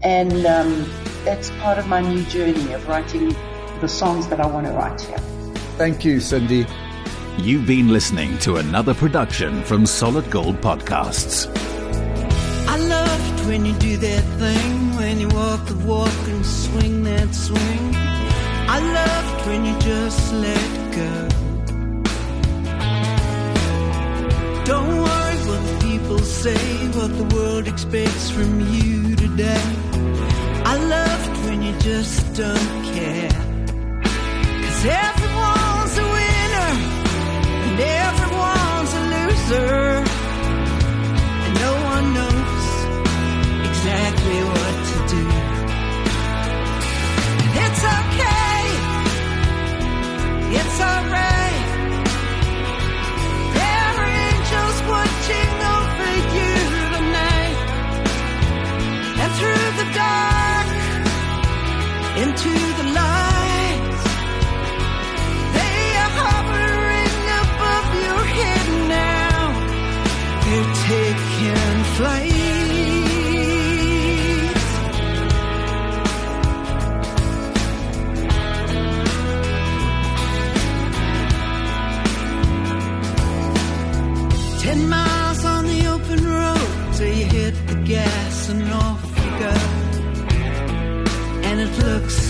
And 0.02 0.44
um, 0.44 0.90
that's 1.24 1.50
part 1.52 1.78
of 1.78 1.86
my 1.86 2.02
new 2.02 2.22
journey 2.24 2.72
of 2.74 2.86
writing 2.88 3.34
the 3.80 3.88
songs 3.88 4.28
that 4.28 4.40
I 4.40 4.46
want 4.46 4.66
to 4.66 4.72
write 4.72 5.00
here. 5.00 5.18
Thank 5.78 6.04
you, 6.04 6.20
Cindy. 6.20 6.66
You've 7.38 7.66
been 7.66 7.88
listening 7.88 8.36
to 8.40 8.56
another 8.56 8.92
production 8.92 9.62
from 9.62 9.86
Solid 9.86 10.30
Gold 10.30 10.60
Podcasts. 10.60 11.81
When 13.46 13.66
you 13.66 13.74
do 13.74 13.96
that 13.98 14.24
thing, 14.38 14.96
when 14.96 15.20
you 15.20 15.28
walk 15.28 15.66
the 15.66 15.76
walk 15.86 16.20
and 16.28 16.46
swing 16.46 17.02
that 17.04 17.34
swing. 17.34 17.94
I 18.74 18.78
loved 18.80 19.46
when 19.46 19.64
you 19.64 19.78
just 19.80 20.32
let 20.32 20.68
go. 21.00 21.28
Don't 24.64 24.96
worry 25.08 25.38
what 25.48 25.62
the 25.68 25.78
people 25.86 26.18
say, 26.20 26.86
what 26.96 27.10
the 27.18 27.36
world 27.36 27.66
expects 27.68 28.30
from 28.30 28.60
you 28.72 29.16
today. 29.16 29.62
I 30.64 30.76
loved 30.76 31.44
when 31.44 31.62
you 31.62 31.78
just 31.80 32.34
don't 32.34 32.84
care. 32.94 33.36
Cause 34.62 34.84
everyone's 34.86 35.98
a 35.98 36.06
winner 36.16 36.72
and 37.66 37.80
everyone's 37.80 38.92
a 38.94 39.02
loser. 39.14 40.11
It's 50.64 50.80
alright. 50.80 51.31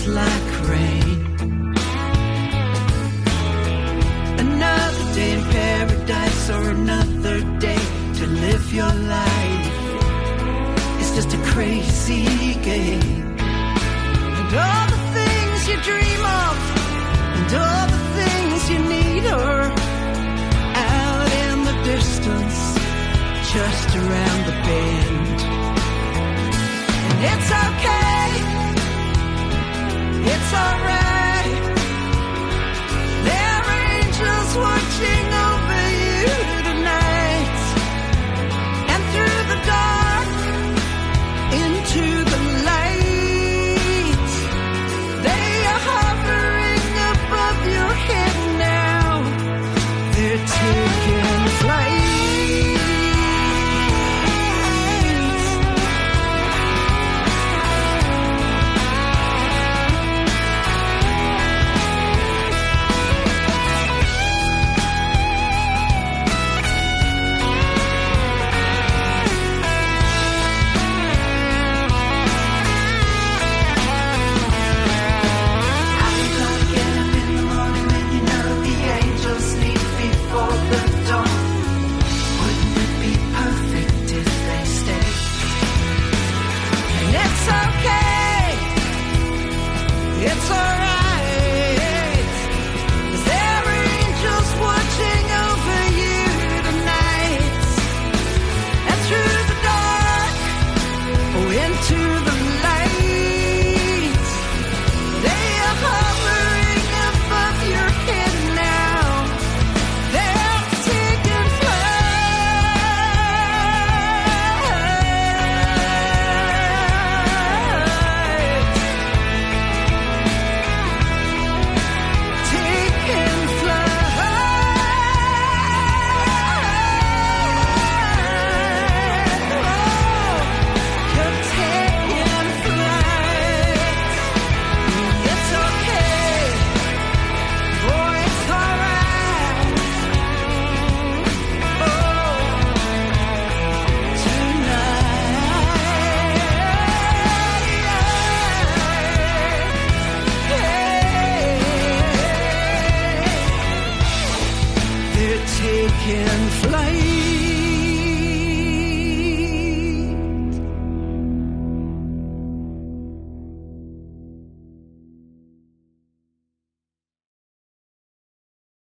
Like 0.07 0.69
rain. 0.69 1.19
Another 4.45 5.05
day 5.13 5.31
in 5.37 5.43
paradise 5.59 6.49
or 6.49 6.69
another 6.69 7.37
day 7.59 7.83
to 8.17 8.25
live 8.27 8.73
your 8.73 8.93
life. 9.17 9.75
It's 10.99 11.13
just 11.15 11.33
a 11.33 11.41
crazy 11.53 12.25
game. 12.71 13.37
And 14.37 14.49
all 14.65 14.85
the 14.95 15.03
things 15.17 15.59
you 15.69 15.77
dream 15.89 16.21
of, 16.43 16.57
and 17.37 17.49
all 17.63 17.85
the 17.95 18.03
things 18.19 18.59
you 18.71 18.79
need 18.95 19.25
are 19.25 19.71
out 20.91 21.29
in 21.45 21.55
the 21.69 21.77
distance, 21.93 22.59
just 23.55 23.89
around 24.01 24.41
the 24.49 24.57
bend. 24.67 25.39
And 27.09 27.19
it's 27.31 27.51
okay. 27.67 28.52
It's 30.25 30.53
alright. 30.53 31.75
There 33.27 33.51
are 33.59 33.71
angels 33.99 34.55
watching 34.55 35.32